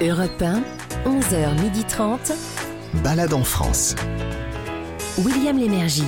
Europe 0.00 0.40
1, 0.40 0.62
11h30. 1.04 2.32
Balade 3.04 3.32
en 3.32 3.44
France. 3.44 3.94
William 5.18 5.58
Lémergie. 5.58 6.04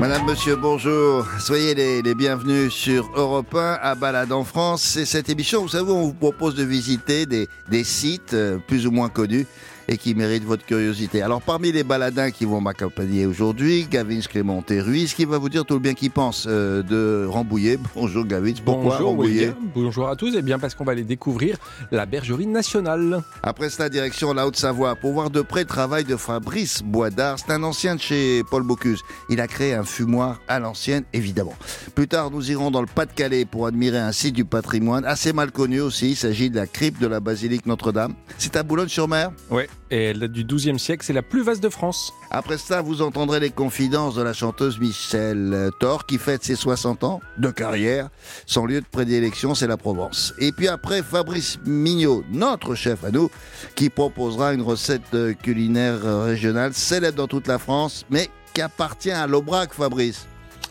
Madame, 0.00 0.26
Monsieur, 0.26 0.56
bonjour. 0.56 1.26
Soyez 1.38 1.74
les, 1.74 2.02
les 2.02 2.14
bienvenus 2.14 2.72
sur 2.72 3.10
Europe 3.14 3.54
1 3.54 3.78
à 3.80 3.94
Balade 3.94 4.32
en 4.32 4.44
France. 4.44 4.82
C'est 4.82 5.06
cette 5.06 5.30
émission, 5.30 5.62
vous 5.62 5.68
savez, 5.68 5.90
on 5.90 6.02
vous 6.02 6.12
propose 6.14 6.54
de 6.54 6.64
visiter 6.64 7.26
des, 7.26 7.48
des 7.70 7.84
sites 7.84 8.34
euh, 8.34 8.58
plus 8.58 8.86
ou 8.86 8.90
moins 8.90 9.08
connus 9.08 9.46
et 9.88 9.96
qui 9.96 10.14
méritent 10.14 10.44
votre 10.44 10.64
curiosité. 10.64 11.22
Alors, 11.22 11.42
parmi 11.42 11.72
les 11.72 11.84
baladins 11.84 12.30
qui 12.30 12.44
vont 12.44 12.60
m'accompagner 12.60 13.26
aujourd'hui, 13.26 13.86
Gavin 13.90 14.20
Clément 14.20 14.64
et 14.68 14.80
Ruiz, 14.80 15.14
qui 15.14 15.24
va 15.24 15.38
vous 15.38 15.48
dire 15.48 15.64
tout 15.64 15.74
le 15.74 15.80
bien 15.80 15.94
qu'il 15.94 16.10
pense 16.10 16.46
euh, 16.48 16.82
de 16.82 17.26
Rambouillet. 17.26 17.78
Bonjour 17.94 18.24
Gavin, 18.24 18.52
pourquoi 18.64 18.94
Bonjour 18.98 19.08
Rambouillet 19.10 19.52
bonjour 19.74 20.08
à 20.08 20.16
tous, 20.16 20.34
et 20.36 20.42
bien 20.42 20.58
parce 20.58 20.74
qu'on 20.74 20.84
va 20.84 20.92
aller 20.92 21.04
découvrir 21.04 21.56
la 21.90 22.06
bergerie 22.06 22.46
nationale. 22.46 23.22
Après 23.42 23.70
cela, 23.70 23.88
direction 23.88 24.32
la 24.32 24.46
Haute-Savoie 24.46 24.94
pour 24.96 25.12
voir 25.12 25.30
de 25.30 25.40
près 25.40 25.60
le 25.60 25.66
travail 25.66 26.04
de 26.04 26.16
Fabrice 26.16 26.82
Boisdard. 26.82 27.38
C'est 27.38 27.52
un 27.52 27.62
ancien 27.62 27.96
de 27.96 28.00
chez 28.00 28.42
Paul 28.50 28.62
Bocuse. 28.62 29.02
Il 29.28 29.40
a 29.40 29.46
créé 29.46 29.74
un 29.74 29.84
fumoir 29.84 30.40
à 30.48 30.58
l'ancienne, 30.58 31.04
évidemment. 31.12 31.54
Plus 31.94 32.08
tard, 32.08 32.30
nous 32.30 32.50
irons 32.50 32.70
dans 32.70 32.80
le 32.80 32.86
Pas-de-Calais 32.86 33.44
pour 33.44 33.66
admirer 33.66 33.98
un 33.98 34.12
site 34.12 34.34
du 34.34 34.44
patrimoine 34.44 35.04
assez 35.04 35.32
mal 35.32 35.52
connu 35.52 35.80
aussi. 35.80 36.10
Il 36.10 36.16
s'agit 36.16 36.50
de 36.50 36.56
la 36.56 36.66
crypte 36.66 37.00
de 37.00 37.06
la 37.06 37.20
basilique 37.20 37.66
Notre-Dame. 37.66 38.14
C'est 38.38 38.56
à 38.56 38.62
Boulogne-sur-Mer. 38.62 39.30
Ouais, 39.50 39.68
et 39.90 40.04
elle 40.04 40.18
date 40.18 40.32
du 40.32 40.44
XIIe 40.44 40.78
siècle, 40.78 41.04
c'est 41.04 41.12
la 41.12 41.22
plus 41.22 41.42
vaste 41.42 41.62
de 41.62 41.68
France. 41.68 42.12
Après 42.30 42.58
ça, 42.58 42.82
vous 42.82 43.02
entendrez 43.02 43.40
les 43.40 43.50
confidences 43.50 44.14
de 44.14 44.22
la 44.22 44.32
chanteuse 44.32 44.78
Michel 44.78 45.70
Thor 45.80 46.06
qui 46.06 46.18
fête 46.18 46.44
ses 46.44 46.56
60 46.56 47.04
ans 47.04 47.20
de 47.38 47.50
carrière. 47.50 48.08
Son 48.46 48.66
lieu 48.66 48.80
de 48.80 48.86
prédilection, 48.86 49.54
c'est 49.54 49.66
la 49.66 49.76
Provence. 49.76 50.34
Et 50.38 50.52
puis 50.52 50.68
après, 50.68 51.02
Fabrice 51.02 51.58
Mignot, 51.64 52.24
notre 52.30 52.74
chef 52.74 53.04
à 53.04 53.10
nous, 53.10 53.30
qui 53.74 53.90
proposera 53.90 54.54
une 54.54 54.62
recette 54.62 55.02
euh, 55.14 55.32
culinaire 55.34 56.04
euh, 56.04 56.24
régionale 56.24 56.74
célèbre 56.74 57.16
dans 57.16 57.28
toute 57.28 57.46
la 57.46 57.58
France, 57.58 58.04
mais 58.10 58.28
qui 58.54 58.62
appartient 58.62 59.10
à 59.10 59.26
l'Aubrac, 59.26 59.72
Fabrice. 59.72 60.26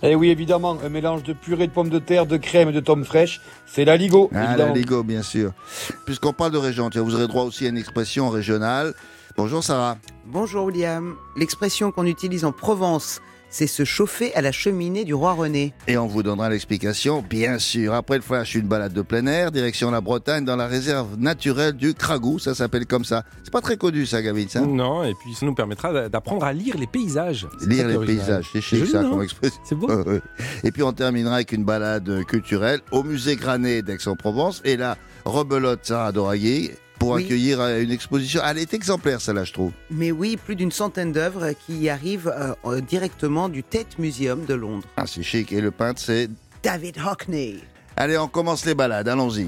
Et 0.06 0.16
oui, 0.16 0.30
évidemment, 0.30 0.78
un 0.84 0.90
mélange 0.90 1.23
de 1.23 1.32
purée 1.32 1.66
de 1.66 1.72
pommes 1.72 1.90
de 1.90 1.98
terre, 1.98 2.26
de 2.26 2.36
crème 2.36 2.68
et 2.68 2.73
de 2.73 2.82
tomes 2.82 3.06
fraîches, 3.06 3.40
c'est 3.66 3.86
la 3.86 3.96
Ligo. 3.96 4.30
Ah, 4.36 4.58
la. 4.58 4.73
Ligo, 4.73 5.02
bien 5.02 5.23
sûr. 5.23 5.54
Puisqu'on 6.06 6.34
parle 6.34 6.52
de 6.52 6.58
région, 6.58 6.90
tiens, 6.90 7.02
vous 7.02 7.16
aurez 7.16 7.28
droit 7.28 7.44
aussi 7.44 7.66
à 7.66 7.70
une 7.70 7.78
expression 7.78 8.30
régionale. 8.30 8.94
Bonjour 9.38 9.64
Sarah. 9.64 9.98
Bonjour 10.26 10.66
William. 10.66 11.16
L'expression 11.38 11.94
qu'on 11.94 12.06
utilise 12.06 12.44
en 12.44 12.52
Provence, 12.52 13.22
c'est 13.54 13.68
se 13.68 13.86
chauffer 13.86 14.34
à 14.34 14.42
la 14.42 14.52
cheminée 14.52 15.06
du 15.06 15.14
roi 15.14 15.34
René. 15.34 15.73
Et 15.88 15.96
on 15.96 16.08
vous 16.08 16.23
donnera 16.23 16.50
l'explication, 16.50 17.22
bien 17.22 17.59
sûr. 17.59 17.94
Après 17.94 18.16
le 18.16 18.23
flash, 18.23 18.56
une 18.56 18.68
balade 18.68 18.94
de 18.94 19.04
plein 19.04 19.28
air, 19.28 19.52
direction 19.52 19.92
la 19.92 20.02
Bretagne, 20.02 20.44
dans 20.44 20.56
la 20.56 20.66
réserve 20.66 21.18
naturelle 21.20 21.74
du 21.74 21.94
Cragou, 21.94 22.40
ça 22.40 22.56
s'appelle 22.56 22.88
comme 22.88 23.06
ça. 23.06 23.24
C'est 23.44 23.54
pas 23.54 23.62
très 23.62 23.78
connu 23.78 24.08
ça, 24.08 24.24
Gavin, 24.24 24.46
ça 24.50 24.62
Non, 24.62 25.04
et 25.04 25.14
puis 25.24 25.36
ça 25.36 25.46
nous 25.46 25.54
permettra 25.54 25.94
d'a- 25.94 26.09
d'apprendre 26.09 26.44
à 26.46 26.52
lire 26.52 26.76
les 26.80 26.88
paysages. 26.88 27.48
Lire 27.68 27.88
les 27.88 27.96
original. 27.96 28.26
paysages, 28.26 28.50
c'est 28.52 28.62
chic 28.62 28.80
Joli, 28.80 28.92
ça 28.92 29.04
comme 29.04 29.22
expression. 29.22 29.62
C'est 29.64 29.76
beau. 29.76 29.88
Et 30.64 30.72
puis 30.72 30.81
on 30.81 30.92
terminera 30.92 31.36
avec 31.36 31.52
une 31.52 31.64
balade 31.64 32.24
culturelle 32.26 32.80
au 32.92 33.04
musée 33.04 33.36
Granet 33.36 33.84
d'Aix-en-Provence. 33.84 34.62
Et 34.66 34.78
là, 34.78 34.98
rebelote 35.26 35.81
Sarah 35.84 36.12
Doraguer 36.12 36.72
pour 37.04 37.16
Oui. 37.16 37.26
accueillir 37.26 37.59
euh, 37.59 37.82
une 37.82 37.92
exposition. 37.92 38.42
Elle 38.46 38.58
est 38.59 38.73
exemplaire, 38.73 39.20
celle-là, 39.22 39.44
je 39.44 39.54
trouve. 39.54 39.72
Mais 39.92 40.12
oui, 40.12 40.38
plus 40.38 40.56
d'une 40.56 40.72
centaine 40.72 41.12
d'œuvres 41.12 41.52
qui 41.66 41.78
y 41.78 41.90
arrivent 41.90 42.34
euh, 42.36 42.54
euh, 42.66 42.82
directement 42.82 43.50
du 43.50 43.64
Tate 43.64 44.00
Museum 44.00 44.46
de 44.46 44.54
Londres. 44.54 44.88
Ah, 44.98 45.06
c'est 45.06 45.24
chic. 45.24 45.52
Et 45.52 45.62
le 45.62 45.72
peintre, 45.72 46.02
c'est... 46.02 46.30
David 46.64 46.98
Hockney. 47.06 47.58
Allez, 47.98 48.18
on 48.18 48.28
commence 48.28 48.66
les 48.66 48.74
balades, 48.74 49.08
allons-y. 49.08 49.48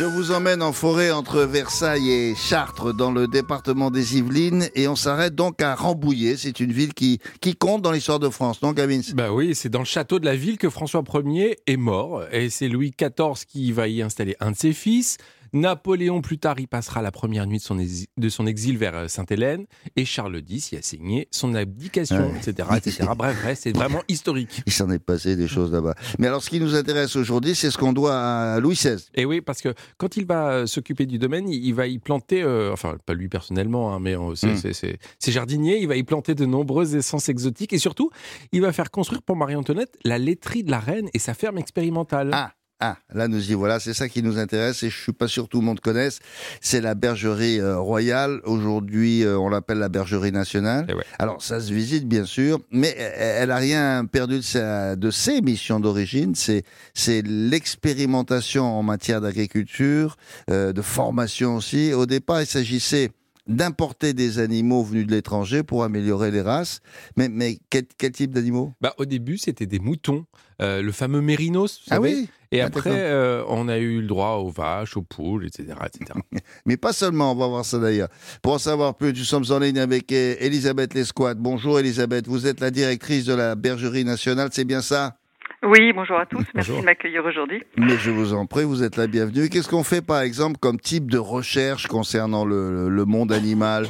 Je 0.00 0.06
vous 0.06 0.32
emmène 0.32 0.62
en 0.62 0.72
forêt 0.72 1.10
entre 1.10 1.42
Versailles 1.42 2.10
et 2.10 2.34
Chartres 2.34 2.94
dans 2.94 3.12
le 3.12 3.28
département 3.28 3.90
des 3.90 4.16
Yvelines 4.16 4.70
et 4.74 4.88
on 4.88 4.96
s'arrête 4.96 5.34
donc 5.34 5.60
à 5.60 5.74
Rambouillet. 5.74 6.38
C'est 6.38 6.58
une 6.58 6.72
ville 6.72 6.94
qui, 6.94 7.18
qui 7.42 7.54
compte 7.54 7.82
dans 7.82 7.92
l'histoire 7.92 8.18
de 8.18 8.30
France, 8.30 8.62
non 8.62 8.72
Gavin? 8.72 9.02
Bah 9.12 9.30
oui, 9.30 9.54
c'est 9.54 9.68
dans 9.68 9.80
le 9.80 9.84
château 9.84 10.18
de 10.18 10.24
la 10.24 10.36
ville 10.36 10.56
que 10.56 10.70
François 10.70 11.04
Ier 11.22 11.58
est 11.66 11.76
mort, 11.76 12.24
et 12.32 12.48
c'est 12.48 12.68
Louis 12.68 12.94
XIV 12.98 13.44
qui 13.46 13.72
va 13.72 13.88
y 13.88 14.00
installer 14.00 14.36
un 14.40 14.52
de 14.52 14.56
ses 14.56 14.72
fils. 14.72 15.18
Napoléon, 15.52 16.20
plus 16.22 16.38
tard, 16.38 16.58
y 16.60 16.66
passera 16.66 17.02
la 17.02 17.10
première 17.10 17.46
nuit 17.46 17.58
de 17.58 17.62
son, 17.62 17.78
exi- 17.78 18.06
de 18.16 18.28
son 18.28 18.46
exil 18.46 18.78
vers 18.78 18.94
euh, 18.96 19.08
Sainte-Hélène, 19.08 19.66
et 19.96 20.04
Charles 20.04 20.42
X 20.48 20.72
y 20.72 20.76
a 20.76 20.82
signé 20.82 21.28
son 21.30 21.54
abdication, 21.54 22.30
Ouais. 22.30 22.38
etc., 22.38 22.68
etc. 22.76 23.04
Bref, 23.16 23.36
bref, 23.42 23.58
c'est 23.60 23.72
vraiment 23.76 24.02
historique. 24.08 24.62
Il 24.66 24.72
s'en 24.72 24.90
est 24.90 24.98
passé 24.98 25.36
des 25.36 25.48
choses 25.48 25.72
là-bas. 25.72 25.94
Mais 26.18 26.26
alors 26.26 26.42
ce 26.42 26.50
qui 26.50 26.60
nous 26.60 26.74
intéresse 26.74 27.16
aujourd'hui, 27.16 27.54
c'est 27.54 27.70
ce 27.70 27.78
qu'on 27.78 27.92
doit 27.92 28.14
à 28.16 28.60
Louis 28.60 28.74
XVI. 28.74 28.96
Et 29.14 29.24
oui, 29.24 29.40
parce 29.40 29.60
que 29.60 29.74
quand 29.98 30.16
il 30.16 30.26
va 30.26 30.50
euh, 30.52 30.66
s'occuper 30.66 31.06
du 31.06 31.18
domaine, 31.18 31.48
il, 31.48 31.72
va 31.72 31.86
y 31.86 31.98
planter, 31.98 32.42
euh, 32.42 32.72
enfin 32.72 32.96
pas 33.04 33.14
lui 33.14 33.28
personnellement, 33.28 33.94
hein, 33.94 33.98
mais 34.00 34.14
c'est 34.34 34.48
Mm. 34.52 34.56
c'est- 34.56 34.72
c'est- 34.72 34.98
c'est 35.18 35.32
jardinier, 35.32 35.78
il 35.80 35.88
va 35.88 35.96
y 35.96 36.02
planter 36.02 36.34
de 36.34 36.44
nombreuses 36.46 36.94
essences 36.94 37.28
exotiques 37.28 37.72
et 37.72 37.78
surtout, 37.78 38.10
il 38.52 38.60
va 38.62 38.72
faire 38.72 38.90
construire 38.90 39.22
pour 39.22 39.36
Marie-Antoinette 39.36 39.96
la 40.04 40.18
laiterie 40.18 40.64
de 40.64 40.70
la 40.70 40.80
reine 40.80 41.08
et 41.14 41.18
sa 41.18 41.34
ferme 41.34 41.58
expérimentale. 41.58 42.30
Ah, 42.32 42.52
Ah, 42.82 42.96
là 43.12 43.28
nous 43.28 43.50
y 43.50 43.54
voilà, 43.54 43.78
c'est 43.78 43.92
ça 43.92 44.08
qui 44.08 44.22
nous 44.22 44.38
intéresse 44.38 44.82
et 44.82 44.88
je 44.88 44.98
suis 44.98 45.12
pas 45.12 45.28
sûr 45.28 45.44
que 45.44 45.50
tout 45.50 45.60
le 45.60 45.66
monde 45.66 45.80
connaisse. 45.80 46.20
C'est 46.62 46.80
la 46.80 46.94
bergerie 46.94 47.60
euh, 47.60 47.78
royale. 47.78 48.40
Aujourd'hui, 48.44 49.22
euh, 49.22 49.38
on 49.38 49.50
l'appelle 49.50 49.78
la 49.78 49.90
bergerie 49.90 50.32
nationale. 50.32 50.86
Eh 50.88 50.94
ouais. 50.94 51.04
Alors 51.18 51.42
ça 51.42 51.60
se 51.60 51.72
visite 51.72 52.08
bien 52.08 52.24
sûr, 52.24 52.58
mais 52.70 52.96
euh, 52.98 53.42
elle 53.42 53.50
a 53.50 53.56
rien 53.56 54.06
perdu 54.10 54.38
de, 54.38 54.42
sa, 54.42 54.96
de 54.96 55.10
ses 55.10 55.42
missions 55.42 55.78
d'origine. 55.78 56.34
C'est 56.34 56.64
c'est 56.94 57.22
l'expérimentation 57.22 58.64
en 58.64 58.82
matière 58.82 59.20
d'agriculture, 59.20 60.16
euh, 60.50 60.72
de 60.72 60.82
formation 60.82 61.56
aussi. 61.56 61.92
Au 61.92 62.06
départ, 62.06 62.40
il 62.40 62.46
s'agissait 62.46 63.10
d'importer 63.50 64.14
des 64.14 64.38
animaux 64.38 64.82
venus 64.82 65.06
de 65.06 65.12
l'étranger 65.12 65.62
pour 65.62 65.84
améliorer 65.84 66.30
les 66.30 66.40
races. 66.40 66.80
Mais, 67.16 67.28
mais 67.28 67.58
quel, 67.68 67.84
quel 67.98 68.12
type 68.12 68.32
d'animaux? 68.32 68.72
Bah, 68.80 68.94
au 68.98 69.04
début, 69.04 69.36
c'était 69.38 69.66
des 69.66 69.78
moutons, 69.80 70.24
euh, 70.62 70.80
le 70.82 70.92
fameux 70.92 71.20
mérinos, 71.20 71.78
vous 71.80 71.86
Ah 71.90 71.94
savez. 71.96 72.14
oui 72.14 72.28
Et 72.52 72.60
Ah, 72.62 72.66
après, 72.66 72.90
euh, 72.94 73.42
on 73.48 73.68
a 73.68 73.78
eu 73.78 74.00
le 74.00 74.06
droit 74.06 74.36
aux 74.36 74.50
vaches, 74.50 74.96
aux 74.96 75.02
poules, 75.02 75.46
etc. 75.46 75.74
etc. 75.86 76.18
Mais 76.66 76.76
pas 76.76 76.92
seulement, 76.92 77.32
on 77.32 77.36
va 77.36 77.46
voir 77.48 77.64
ça 77.64 77.78
d'ailleurs. 77.78 78.08
Pour 78.42 78.52
en 78.54 78.58
savoir 78.58 78.96
plus, 78.96 79.12
nous 79.12 79.24
sommes 79.24 79.44
en 79.50 79.58
ligne 79.58 79.78
avec 79.78 80.12
euh, 80.12 80.36
Elisabeth 80.40 80.94
Lesquat. 80.94 81.34
Bonjour 81.34 81.78
Elisabeth, 81.78 82.26
vous 82.28 82.46
êtes 82.46 82.60
la 82.60 82.70
directrice 82.70 83.24
de 83.24 83.34
la 83.34 83.54
Bergerie 83.56 84.04
nationale, 84.04 84.50
c'est 84.52 84.64
bien 84.64 84.80
ça? 84.82 85.16
Oui, 85.62 85.92
bonjour 85.92 86.18
à 86.18 86.24
tous. 86.24 86.44
Merci 86.54 86.72
de 86.72 86.80
m'accueillir 86.82 87.22
aujourd'hui. 87.24 87.62
Mais 87.76 87.96
je 87.98 88.10
vous 88.10 88.32
en 88.32 88.46
prie, 88.46 88.64
vous 88.64 88.82
êtes 88.82 88.96
la 88.96 89.06
bienvenue. 89.06 89.50
Qu'est-ce 89.50 89.68
qu'on 89.68 89.84
fait 89.84 90.00
par 90.00 90.20
exemple 90.22 90.56
comme 90.58 90.80
type 90.80 91.10
de 91.10 91.18
recherche 91.18 91.86
concernant 91.86 92.46
le, 92.46 92.88
le 92.88 93.04
monde 93.04 93.30
animal? 93.30 93.86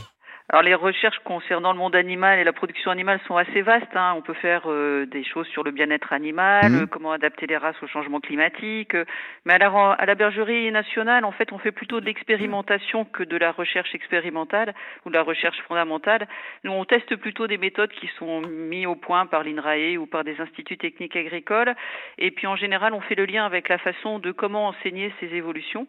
Alors 0.52 0.64
les 0.64 0.74
recherches 0.74 1.20
concernant 1.20 1.72
le 1.72 1.78
monde 1.78 1.94
animal 1.94 2.40
et 2.40 2.44
la 2.44 2.52
production 2.52 2.90
animale 2.90 3.20
sont 3.28 3.36
assez 3.36 3.62
vastes. 3.62 3.94
hein. 3.94 4.14
On 4.16 4.20
peut 4.20 4.34
faire 4.34 4.62
euh, 4.66 5.06
des 5.06 5.22
choses 5.22 5.46
sur 5.46 5.62
le 5.62 5.70
bien-être 5.70 6.12
animal, 6.12 6.74
euh, 6.74 6.86
comment 6.86 7.12
adapter 7.12 7.46
les 7.46 7.56
races 7.56 7.80
au 7.84 7.86
changement 7.86 8.18
climatique. 8.18 8.96
euh. 8.96 9.04
Mais 9.44 9.54
à 9.54 9.58
la, 9.58 9.70
à 9.92 10.06
la 10.06 10.14
bergerie 10.16 10.72
nationale, 10.72 11.24
en 11.24 11.30
fait, 11.30 11.52
on 11.52 11.58
fait 11.58 11.70
plutôt 11.70 12.00
de 12.00 12.06
l'expérimentation 12.06 13.04
que 13.04 13.22
de 13.22 13.36
la 13.36 13.52
recherche 13.52 13.94
expérimentale 13.94 14.74
ou 15.06 15.10
de 15.10 15.14
la 15.14 15.22
recherche 15.22 15.60
fondamentale. 15.68 16.26
Nous, 16.64 16.72
on 16.72 16.84
teste 16.84 17.14
plutôt 17.14 17.46
des 17.46 17.56
méthodes 17.56 17.92
qui 17.92 18.10
sont 18.18 18.40
mises 18.40 18.86
au 18.86 18.96
point 18.96 19.26
par 19.26 19.44
l'INRAE 19.44 19.98
ou 19.98 20.06
par 20.06 20.24
des 20.24 20.40
instituts 20.40 20.78
techniques 20.78 21.14
agricoles. 21.14 21.76
Et 22.18 22.32
puis 22.32 22.48
en 22.48 22.56
général, 22.56 22.92
on 22.92 23.00
fait 23.00 23.14
le 23.14 23.24
lien 23.24 23.46
avec 23.46 23.68
la 23.68 23.78
façon 23.78 24.18
de 24.18 24.32
comment 24.32 24.66
enseigner 24.66 25.12
ces 25.20 25.32
évolutions. 25.32 25.86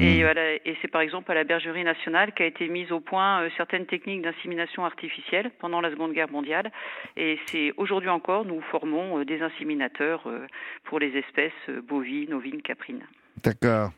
Et, 0.00 0.22
voilà, 0.24 0.54
et 0.54 0.76
c'est 0.82 0.88
par 0.88 1.00
exemple 1.00 1.30
à 1.30 1.34
la 1.34 1.44
Bergerie 1.44 1.84
nationale 1.84 2.32
qu'a 2.32 2.44
été 2.44 2.66
mise 2.66 2.90
au 2.90 2.98
point 2.98 3.42
euh, 3.42 3.50
certaines 3.56 3.86
techniques 3.86 3.99
d'insémination 4.06 4.84
artificielle 4.84 5.50
pendant 5.58 5.80
la 5.80 5.90
Seconde 5.90 6.12
Guerre 6.12 6.30
mondiale. 6.30 6.70
Et 7.16 7.38
c'est 7.46 7.72
aujourd'hui 7.76 8.08
encore, 8.08 8.44
nous 8.44 8.60
formons 8.70 9.18
euh, 9.18 9.24
des 9.24 9.42
inséminateurs 9.42 10.26
euh, 10.26 10.46
pour 10.84 10.98
les 10.98 11.16
espèces 11.16 11.52
euh, 11.68 11.80
bovines, 11.80 12.32
ovines, 12.34 12.62
caprines. 12.62 13.06
D'accord. 13.42 13.90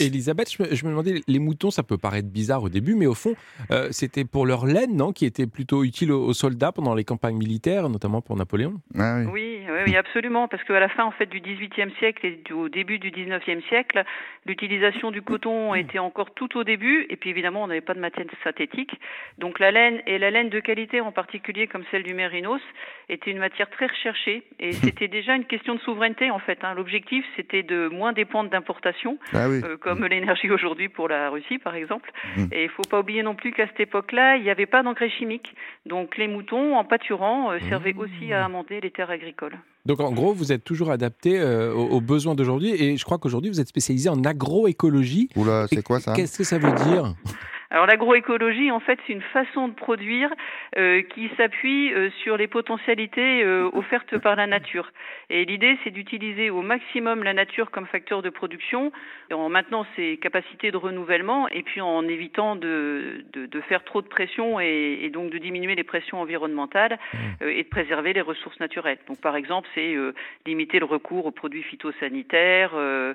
Elisabeth, 0.00 0.50
je 0.52 0.62
me, 0.62 0.74
je 0.74 0.84
me 0.84 0.90
demandais, 0.90 1.20
les 1.26 1.38
moutons, 1.38 1.70
ça 1.70 1.82
peut 1.82 1.98
paraître 1.98 2.28
bizarre 2.28 2.62
au 2.62 2.68
début, 2.68 2.94
mais 2.94 3.06
au 3.06 3.14
fond, 3.14 3.34
euh, 3.70 3.88
c'était 3.90 4.24
pour 4.24 4.46
leur 4.46 4.66
laine, 4.66 4.96
non 4.96 5.12
Qui 5.12 5.26
était 5.26 5.46
plutôt 5.46 5.84
utile 5.84 6.12
aux, 6.12 6.24
aux 6.26 6.32
soldats 6.34 6.72
pendant 6.72 6.94
les 6.94 7.04
campagnes 7.04 7.36
militaires, 7.36 7.88
notamment 7.88 8.20
pour 8.20 8.36
Napoléon? 8.36 8.74
Ah 8.98 9.18
oui. 9.18 9.26
Oui, 9.32 9.60
oui, 9.68 9.78
oui, 9.86 9.96
absolument, 9.96 10.48
parce 10.48 10.62
qu'à 10.64 10.80
la 10.80 10.88
fin 10.88 11.04
en 11.04 11.10
fait 11.12 11.26
du 11.26 11.40
XVIIIe 11.40 11.92
siècle 11.98 12.26
et 12.26 12.40
du- 12.44 12.52
au 12.52 12.68
début 12.68 12.98
du 12.98 13.10
XIXe 13.10 13.64
siècle, 13.68 14.02
l'utilisation 14.46 15.10
du 15.10 15.22
coton 15.22 15.74
était 15.74 15.98
encore 15.98 16.32
tout 16.34 16.56
au 16.56 16.64
début, 16.64 17.06
et 17.10 17.16
puis 17.16 17.30
évidemment 17.30 17.64
on 17.64 17.66
n'avait 17.66 17.80
pas 17.80 17.94
de 17.94 18.00
matière 18.00 18.26
synthétique, 18.44 18.92
donc 19.38 19.58
la 19.58 19.70
laine 19.70 20.00
et 20.06 20.18
la 20.18 20.30
laine 20.30 20.48
de 20.48 20.60
qualité 20.60 21.00
en 21.00 21.12
particulier 21.12 21.66
comme 21.66 21.82
celle 21.90 22.02
du 22.02 22.14
mérinos 22.14 22.60
était 23.08 23.30
une 23.30 23.38
matière 23.38 23.68
très 23.70 23.86
recherchée, 23.86 24.42
et 24.58 24.72
c'était 24.96 25.08
déjà 25.08 25.34
une 25.34 25.44
question 25.44 25.74
de 25.74 25.80
souveraineté 25.80 26.30
en 26.30 26.38
fait. 26.38 26.58
hein. 26.62 26.74
L'objectif 26.74 27.24
c'était 27.36 27.62
de 27.62 27.88
moins 27.88 28.12
dépendre 28.12 28.50
d'importations 28.50 29.18
Ah 29.32 29.47
Ah 29.48 29.50
oui. 29.50 29.60
euh, 29.64 29.76
comme 29.76 30.04
l'énergie 30.04 30.50
aujourd'hui 30.50 30.88
pour 30.88 31.08
la 31.08 31.30
Russie, 31.30 31.58
par 31.58 31.74
exemple. 31.74 32.10
Mm. 32.36 32.44
Et 32.52 32.64
il 32.64 32.70
faut 32.70 32.82
pas 32.88 33.00
oublier 33.00 33.22
non 33.22 33.34
plus 33.34 33.52
qu'à 33.52 33.66
cette 33.66 33.80
époque-là, 33.80 34.36
il 34.36 34.42
n'y 34.42 34.50
avait 34.50 34.66
pas 34.66 34.82
d'engrais 34.82 35.10
chimiques. 35.10 35.54
Donc 35.86 36.16
les 36.16 36.28
moutons, 36.28 36.76
en 36.76 36.84
pâturant, 36.84 37.52
euh, 37.52 37.58
servaient 37.68 37.94
aussi 37.96 38.32
à 38.32 38.44
amender 38.44 38.80
les 38.80 38.90
terres 38.90 39.10
agricoles. 39.10 39.58
Donc 39.86 40.00
en 40.00 40.12
gros, 40.12 40.32
vous 40.34 40.52
êtes 40.52 40.64
toujours 40.64 40.90
adapté 40.90 41.38
euh, 41.38 41.72
aux, 41.72 41.88
aux 41.88 42.00
besoins 42.00 42.34
d'aujourd'hui 42.34 42.70
et 42.70 42.96
je 42.96 43.04
crois 43.04 43.18
qu'aujourd'hui 43.18 43.50
vous 43.50 43.60
êtes 43.60 43.68
spécialisé 43.68 44.08
en 44.08 44.22
agroécologie. 44.24 45.30
Oula, 45.36 45.66
c'est 45.68 45.82
quoi 45.82 46.00
ça? 46.00 46.12
Qu'est-ce 46.14 46.38
que 46.38 46.44
ça 46.44 46.58
veut 46.58 46.72
dire? 46.72 47.14
Alors 47.70 47.84
l'agroécologie, 47.86 48.70
en 48.70 48.80
fait, 48.80 48.98
c'est 49.06 49.12
une 49.12 49.20
façon 49.20 49.68
de 49.68 49.74
produire 49.74 50.30
euh, 50.78 51.02
qui 51.02 51.30
s'appuie 51.36 51.92
euh, 51.92 52.08
sur 52.22 52.38
les 52.38 52.46
potentialités 52.46 53.44
euh, 53.44 53.68
offertes 53.74 54.16
par 54.16 54.36
la 54.36 54.46
nature. 54.46 54.90
Et 55.28 55.44
l'idée, 55.44 55.76
c'est 55.84 55.90
d'utiliser 55.90 56.48
au 56.48 56.62
maximum 56.62 57.22
la 57.22 57.34
nature 57.34 57.70
comme 57.70 57.86
facteur 57.86 58.22
de 58.22 58.30
production, 58.30 58.90
en 59.30 59.50
maintenant 59.50 59.84
ses 59.96 60.16
capacités 60.16 60.70
de 60.70 60.78
renouvellement, 60.78 61.46
et 61.50 61.62
puis 61.62 61.82
en 61.82 62.08
évitant 62.08 62.56
de, 62.56 63.22
de, 63.34 63.44
de 63.44 63.60
faire 63.60 63.84
trop 63.84 64.00
de 64.00 64.08
pression 64.08 64.60
et, 64.60 65.00
et, 65.02 65.10
donc 65.10 65.30
de 65.30 65.36
diminuer 65.36 65.74
les 65.74 65.84
pressions 65.84 66.22
environnementales 66.22 66.98
euh, 67.42 67.50
et 67.50 67.64
de 67.64 67.68
préserver 67.68 68.14
les 68.14 68.22
ressources 68.22 68.58
naturelles. 68.60 68.98
Donc 69.08 69.20
par 69.20 69.36
exemple, 69.36 69.68
c'est 69.74 69.94
euh, 69.94 70.14
limiter 70.46 70.78
le 70.78 70.86
recours 70.86 71.26
aux 71.26 71.32
produits 71.32 71.64
phytosanitaires 71.64 72.72
euh, 72.74 73.12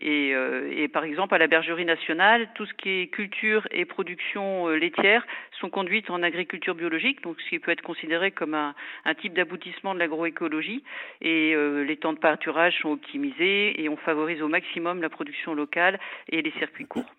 et, 0.00 0.34
et 0.70 0.88
par 0.88 1.04
exemple 1.04 1.34
à 1.34 1.38
la 1.38 1.46
bergerie 1.46 1.84
nationale, 1.84 2.48
tout 2.54 2.64
ce 2.64 2.72
qui 2.74 2.88
est 2.88 3.06
culture 3.08 3.41
et 3.70 3.84
production 3.84 4.68
euh, 4.68 4.76
laitière 4.76 5.26
sont 5.60 5.70
conduites 5.70 6.10
en 6.10 6.22
agriculture 6.22 6.74
biologique, 6.74 7.22
donc 7.22 7.36
ce 7.40 7.48
qui 7.50 7.58
peut 7.58 7.70
être 7.70 7.82
considéré 7.82 8.30
comme 8.30 8.54
un, 8.54 8.74
un 9.04 9.14
type 9.14 9.34
d'aboutissement 9.34 9.94
de 9.94 9.98
l'agroécologie. 9.98 10.82
Et 11.20 11.52
euh, 11.54 11.82
les 11.84 11.96
temps 11.96 12.12
de 12.12 12.18
pâturage 12.18 12.74
sont 12.82 12.90
optimisés 12.90 13.80
et 13.82 13.88
on 13.88 13.96
favorise 13.96 14.42
au 14.42 14.48
maximum 14.48 15.02
la 15.02 15.08
production 15.08 15.54
locale 15.54 15.98
et 16.28 16.42
les 16.42 16.52
circuits 16.58 16.86
courts. 16.86 17.12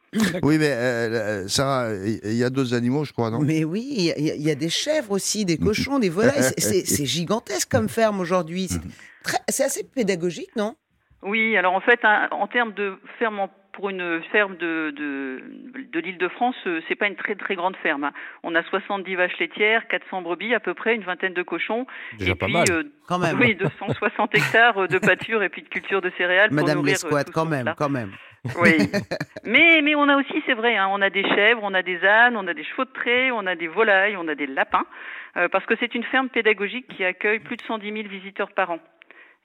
Oui, 0.44 0.58
mais 0.60 0.70
euh, 0.72 1.48
Sarah, 1.48 1.90
il 2.24 2.34
y 2.36 2.44
a 2.44 2.50
d'autres 2.50 2.74
animaux, 2.76 3.04
je 3.04 3.14
crois, 3.14 3.32
non? 3.32 3.40
Mais 3.40 3.64
oui, 3.64 3.84
il 3.98 4.04
y, 4.06 4.12
a- 4.12 4.18
il 4.36 4.42
y 4.42 4.52
a 4.52 4.56
des 4.56 4.70
chèvres 4.70 5.12
aussi, 5.12 5.44
des 5.46 5.58
cochons, 5.58 6.00
des 6.00 6.10
volailles. 6.10 6.54
C'est- 6.58 7.06
gigantesque 7.14 7.70
comme 7.72 7.90
ferme 7.90 8.20
aujourd'hui. 8.20 8.68
C'est 8.70 8.82
C'est 9.50 9.64
assez 9.64 9.84
pédagogique, 9.84 10.56
non? 10.56 10.76
Oui, 11.24 11.56
alors 11.58 11.74
en 11.74 11.80
fait, 11.82 12.00
en 12.32 12.48
termes 12.48 12.74
de 12.74 12.96
ferme 13.18 13.40
en- 13.40 13.50
pour 13.74 13.90
une 13.90 14.22
ferme 14.32 14.56
de, 14.58 14.92
de, 14.96 15.44
de 15.92 16.00
l'Île-de-France, 16.00 16.56
euh, 16.68 16.80
c'est 16.88 16.96
pas 16.96 17.08
une 17.08 17.16
très 17.16 17.36
très 17.36 17.56
grande 17.56 17.76
ferme. 17.78 18.04
hein. 18.06 18.14
On 18.44 18.56
a 18.56 18.64
70 18.64 19.16
vaches 19.16 19.38
laitières, 19.40 19.88
400 19.88 20.22
brebis 20.22 20.54
à 20.54 20.60
peu 20.60 20.74
près, 20.74 20.96
une 20.96 21.04
vingtaine 21.04 21.34
de 21.34 21.44
cochons, 21.44 21.86
Déjà 22.18 22.32
et 22.32 22.36
pas 22.36 22.46
puis 22.46 22.54
mal. 22.54 22.66
euh, 22.72 22.84
Quand 23.08 23.20
même. 23.20 23.38
oui, 23.40 23.56
260 23.56 24.36
hectares 24.36 24.84
euh, 24.84 24.88
de 24.88 24.98
pâture 25.00 25.44
et 25.44 25.50
puis 25.50 25.64
de 25.64 25.68
culture 25.70 26.02
de 26.02 26.12
céréales 26.18 26.50
pour 26.50 26.56
Madame 26.62 26.78
nourrir 26.78 26.98
euh, 27.04 27.08
Lesquat, 27.10 27.26
quand 27.34 27.46
même, 27.46 27.74
quand 27.78 27.90
même. 27.90 28.12
Oui, 28.62 28.78
mais 29.46 29.82
mais 29.82 29.96
on 29.96 30.08
a 30.10 30.18
aussi, 30.18 30.44
c'est 30.46 30.54
vrai, 30.54 30.76
hein, 30.78 30.88
on 30.92 31.02
a 31.02 31.10
des 31.10 31.24
chèvres, 31.24 31.62
on 31.64 31.74
a 31.74 31.82
des 31.82 32.04
ânes, 32.06 32.36
on 32.38 32.46
a 32.48 32.54
des 32.54 32.64
chevaux 32.64 32.86
de 32.86 32.92
trait, 32.92 33.32
on 33.32 33.46
a 33.48 33.56
des 33.56 33.68
volailles, 33.68 34.18
on 34.18 34.28
a 34.28 34.36
des 34.36 34.48
lapins, 34.48 34.86
euh, 35.38 35.48
parce 35.48 35.66
que 35.66 35.76
c'est 35.80 35.96
une 35.96 36.04
ferme 36.04 36.28
pédagogique 36.30 36.88
qui 36.90 37.06
accueille 37.06 37.40
plus 37.40 37.56
de 37.56 37.62
110 37.62 37.92
000 37.94 38.08
visiteurs 38.10 38.52
par 38.52 38.72
an. 38.72 38.80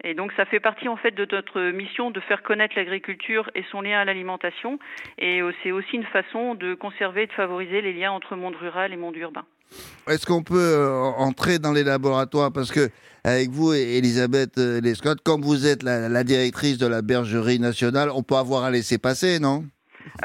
Et 0.04 0.14
donc 0.14 0.32
ça 0.36 0.44
fait 0.44 0.60
partie 0.60 0.88
en 0.88 0.96
fait 0.96 1.10
de 1.10 1.26
notre 1.30 1.60
mission 1.70 2.10
de 2.10 2.20
faire 2.20 2.42
connaître 2.42 2.74
l'agriculture 2.76 3.50
et 3.54 3.64
son 3.70 3.80
lien 3.80 3.98
à 3.98 4.04
l'alimentation. 4.04 4.78
Et 5.18 5.40
euh, 5.42 5.52
c'est 5.62 5.72
aussi 5.72 5.96
une 5.96 6.04
façon 6.04 6.54
de 6.54 6.74
conserver 6.74 7.24
et 7.24 7.26
de 7.26 7.32
favoriser 7.32 7.82
les 7.82 7.92
liens 7.92 8.12
entre 8.12 8.36
monde 8.36 8.54
rural 8.54 8.92
et 8.92 8.96
monde 8.96 9.16
urbain. 9.16 9.44
Est-ce 10.06 10.24
qu'on 10.24 10.42
peut 10.42 10.56
euh, 10.56 11.02
entrer 11.18 11.58
dans 11.58 11.72
les 11.72 11.84
laboratoires? 11.84 12.52
Parce 12.52 12.70
que 12.70 12.88
avec 13.24 13.50
vous, 13.50 13.74
Elisabeth 13.74 14.56
euh, 14.56 14.80
Lescott, 14.80 15.20
comme 15.22 15.42
vous 15.42 15.66
êtes 15.66 15.82
la, 15.82 16.08
la 16.08 16.24
directrice 16.24 16.78
de 16.78 16.86
la 16.86 17.02
bergerie 17.02 17.58
nationale, 17.58 18.08
on 18.14 18.22
peut 18.22 18.36
avoir 18.36 18.64
un 18.64 18.70
laisser-passer, 18.70 19.40
non? 19.40 19.64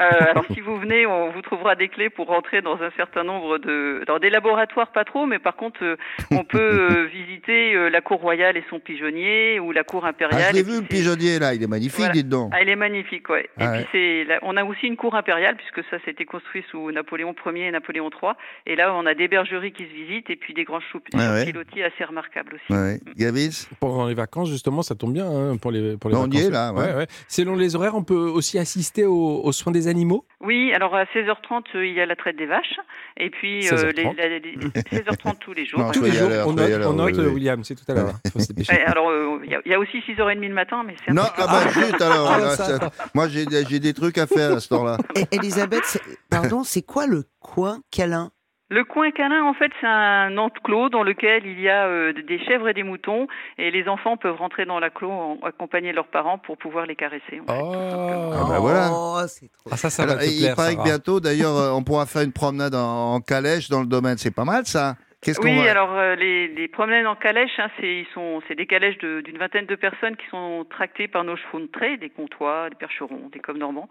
Euh, 0.00 0.30
alors 0.30 0.44
si 0.52 0.60
vous 0.60 0.76
venez, 0.78 1.06
on 1.06 1.30
vous 1.30 1.42
trouvera 1.42 1.74
des 1.76 1.88
clés 1.88 2.10
pour 2.10 2.26
rentrer 2.26 2.62
dans 2.62 2.80
un 2.82 2.90
certain 2.96 3.22
nombre 3.24 3.58
de 3.58 4.02
dans 4.06 4.18
des 4.18 4.30
laboratoires 4.30 4.90
pas 4.92 5.04
trop, 5.04 5.26
mais 5.26 5.38
par 5.38 5.56
contre 5.56 5.84
euh, 5.84 5.96
on 6.32 6.42
peut 6.44 6.58
euh, 6.58 7.04
visiter 7.12 7.74
euh, 7.74 7.88
la 7.90 8.00
cour 8.00 8.20
royale 8.20 8.56
et 8.56 8.64
son 8.70 8.80
pigeonnier 8.80 9.60
ou 9.60 9.72
la 9.72 9.84
cour 9.84 10.02
Ah, 10.04 10.08
impériale. 10.08 10.50
je 10.50 10.54
l'ai 10.56 10.62
vu, 10.62 10.80
le 10.80 10.86
pigeonnier, 10.86 11.38
là, 11.38 11.54
il 11.54 11.62
est 11.62 11.66
magnifique, 11.68 11.98
Voilà. 11.98 12.12
dites 12.12 12.28
donc. 12.28 12.50
Ah, 12.54 12.62
il 12.62 12.68
est 12.68 12.76
magnifique, 12.76 13.28
ouais. 13.28 13.44
Et 13.58 13.64
Ah 13.64 13.72
puis 13.72 13.86
c'est, 13.92 14.24
là, 14.24 14.38
on 14.42 14.56
a 14.56 14.64
aussi 14.64 14.86
une 14.86 14.96
cour 14.96 15.14
impériale 15.14 15.56
puisque 15.56 15.88
ça 15.90 15.98
c'était 16.04 16.24
construit 16.24 16.64
sous 16.70 16.90
Napoléon 16.90 17.34
Ier 17.46 17.66
et 17.68 17.70
Napoléon 17.70 18.10
III. 18.10 18.32
Et 18.66 18.76
là 18.76 18.92
on 18.94 19.06
a 19.06 19.14
des 19.14 19.28
bergeries 19.28 19.72
qui 19.72 19.84
se 19.84 19.92
visitent 19.92 20.30
et 20.30 20.36
puis 20.36 20.54
des 20.54 20.64
grands 20.64 20.80
choux 20.80 21.00
Ah 21.14 21.34
ouais. 21.34 21.44
pilotis 21.44 21.82
assez 21.82 22.04
remarquables 22.04 22.54
aussi. 22.54 22.72
Ouais, 22.72 22.94
ouais. 22.94 23.00
Gavis? 23.16 23.68
Pendant 23.80 24.06
les 24.06 24.14
vacances, 24.14 24.48
justement, 24.50 24.82
ça 24.82 24.94
tombe 24.94 25.12
bien 25.12 25.26
hein, 25.26 25.56
pour 25.56 25.70
les, 25.70 25.96
pour 25.96 26.10
les 26.10 26.16
On 26.16 26.26
y 26.26 26.30
vacances. 26.30 26.42
est, 26.48 26.50
là, 26.50 26.72
ouais. 26.72 27.06
Selon 27.28 27.54
les 27.56 27.76
horaires, 27.76 27.94
on 27.94 28.02
peut 28.04 28.14
aussi 28.14 28.58
assister 28.58 29.04
aux, 29.04 29.40
aux 29.44 29.52
soins 29.52 29.72
des 29.74 29.88
animaux 29.88 30.24
Oui, 30.40 30.72
alors 30.72 30.94
à 30.94 31.04
16h30 31.04 31.64
euh, 31.74 31.86
il 31.86 31.92
y 31.92 32.00
a 32.00 32.06
la 32.06 32.16
traite 32.16 32.36
des 32.36 32.46
vaches 32.46 32.76
et 33.18 33.28
puis 33.28 33.68
euh, 33.68 33.76
16h30. 33.76 33.96
les, 33.96 34.02
la- 34.04 34.38
les- 34.38 34.56
16h30 35.00 35.38
tous 35.40 35.52
les 35.52 35.66
jours. 35.66 35.80
Non, 35.80 35.90
Tous 35.92 36.02
les 36.02 36.12
jours, 36.12 36.30
on 36.46 36.52
note, 36.54 36.68
l'heure, 36.70 36.90
on 36.90 36.94
note, 36.94 37.12
oui, 37.12 37.18
oui. 37.18 37.24
euh, 37.26 37.30
William, 37.30 37.62
c'est 37.64 37.74
tout 37.74 37.84
à 37.88 37.94
l'heure. 37.94 38.14
alors, 38.86 39.10
euh, 39.10 39.40
il 39.44 39.50
y, 39.50 39.54
a- 39.54 39.60
il 39.66 39.70
y 39.72 39.74
a 39.74 39.78
aussi 39.78 39.98
6h30 39.98 40.40
le 40.48 40.54
matin, 40.54 40.82
mais 40.86 40.94
c'est 41.04 41.10
un 41.10 41.14
Non, 41.14 41.22
peu- 41.24 41.42
ah 41.42 41.46
bah 41.46 41.70
zut 41.70 42.00
alors. 42.00 42.30
Ah, 42.30 42.38
là, 42.38 42.50
ça, 42.56 42.64
ça- 42.64 42.78
ça. 42.78 42.90
Moi, 43.14 43.28
j'ai 43.28 43.44
des 43.80 43.92
trucs 43.92 44.16
à 44.18 44.26
faire 44.26 44.52
à 44.52 44.60
ce 44.60 44.68
temps-là. 44.68 44.96
Et 45.16 45.26
Elisabeth, 45.36 45.82
c'est- 45.84 46.00
pardon, 46.30 46.64
c'est 46.64 46.82
quoi 46.82 47.06
le 47.06 47.24
coin 47.40 47.80
câlin? 47.90 48.30
Le 48.70 48.82
coin 48.82 49.10
câlin, 49.10 49.44
en 49.44 49.52
fait, 49.52 49.70
c'est 49.80 49.86
un 49.86 50.36
enclos 50.38 50.88
dans 50.88 51.02
lequel 51.02 51.44
il 51.44 51.60
y 51.60 51.68
a 51.68 51.86
euh, 51.86 52.12
des 52.26 52.38
chèvres 52.44 52.66
et 52.68 52.72
des 52.74 52.82
moutons, 52.82 53.26
et 53.58 53.70
les 53.70 53.86
enfants 53.88 54.16
peuvent 54.16 54.36
rentrer 54.36 54.64
dans 54.64 54.80
l'enclos 54.80 55.10
en 55.10 55.38
accompagner 55.46 55.92
leurs 55.92 56.06
parents 56.08 56.38
pour 56.38 56.56
pouvoir 56.56 56.86
les 56.86 56.96
caresser. 56.96 57.42
en 57.46 57.52
fait, 57.52 57.60
tout 57.60 57.90
simplement. 57.90 58.30
Ah 58.32 58.44
bah 58.48 58.58
voilà. 58.60 58.88
Oh, 58.90 59.20
c'est 59.28 59.52
trop. 59.52 59.68
Ah, 59.70 59.76
ça, 59.76 59.90
ça 59.90 60.04
Alors, 60.04 60.16
va 60.16 60.22
te 60.22 60.30
il 60.30 60.40
plaire, 60.40 60.56
paraît 60.56 60.76
que 60.76 60.82
bientôt, 60.82 61.20
d'ailleurs, 61.20 61.56
euh, 61.56 61.72
on 61.72 61.82
pourra 61.84 62.06
faire 62.06 62.22
une 62.22 62.32
promenade 62.32 62.74
en, 62.74 63.14
en 63.14 63.20
calèche 63.20 63.68
dans 63.68 63.80
le 63.80 63.86
domaine. 63.86 64.16
C'est 64.16 64.34
pas 64.34 64.44
mal, 64.46 64.64
ça 64.66 64.96
Qu'est-ce 65.24 65.40
Oui, 65.40 65.56
va... 65.64 65.70
alors 65.70 65.92
euh, 65.96 66.14
les, 66.16 66.48
les 66.48 66.68
promenades 66.68 67.06
en 67.06 67.14
calèche, 67.16 67.58
hein, 67.58 67.68
c'est 67.80 68.00
ils 68.00 68.06
sont 68.14 68.42
c'est 68.46 68.54
des 68.54 68.66
calèches 68.66 68.98
de- 68.98 69.20
d'une 69.22 69.38
vingtaine 69.38 69.66
de 69.66 69.74
personnes 69.74 70.16
qui 70.16 70.26
sont 70.28 70.66
tractées 70.68 71.08
par 71.08 71.24
nos 71.24 71.34
chevaux 71.36 71.60
de 71.60 71.66
trait, 71.66 71.96
des 71.96 72.10
comtois, 72.10 72.68
des 72.70 72.76
percherons, 72.76 73.28
des 73.32 73.40
comme 73.40 73.58
normands, 73.58 73.88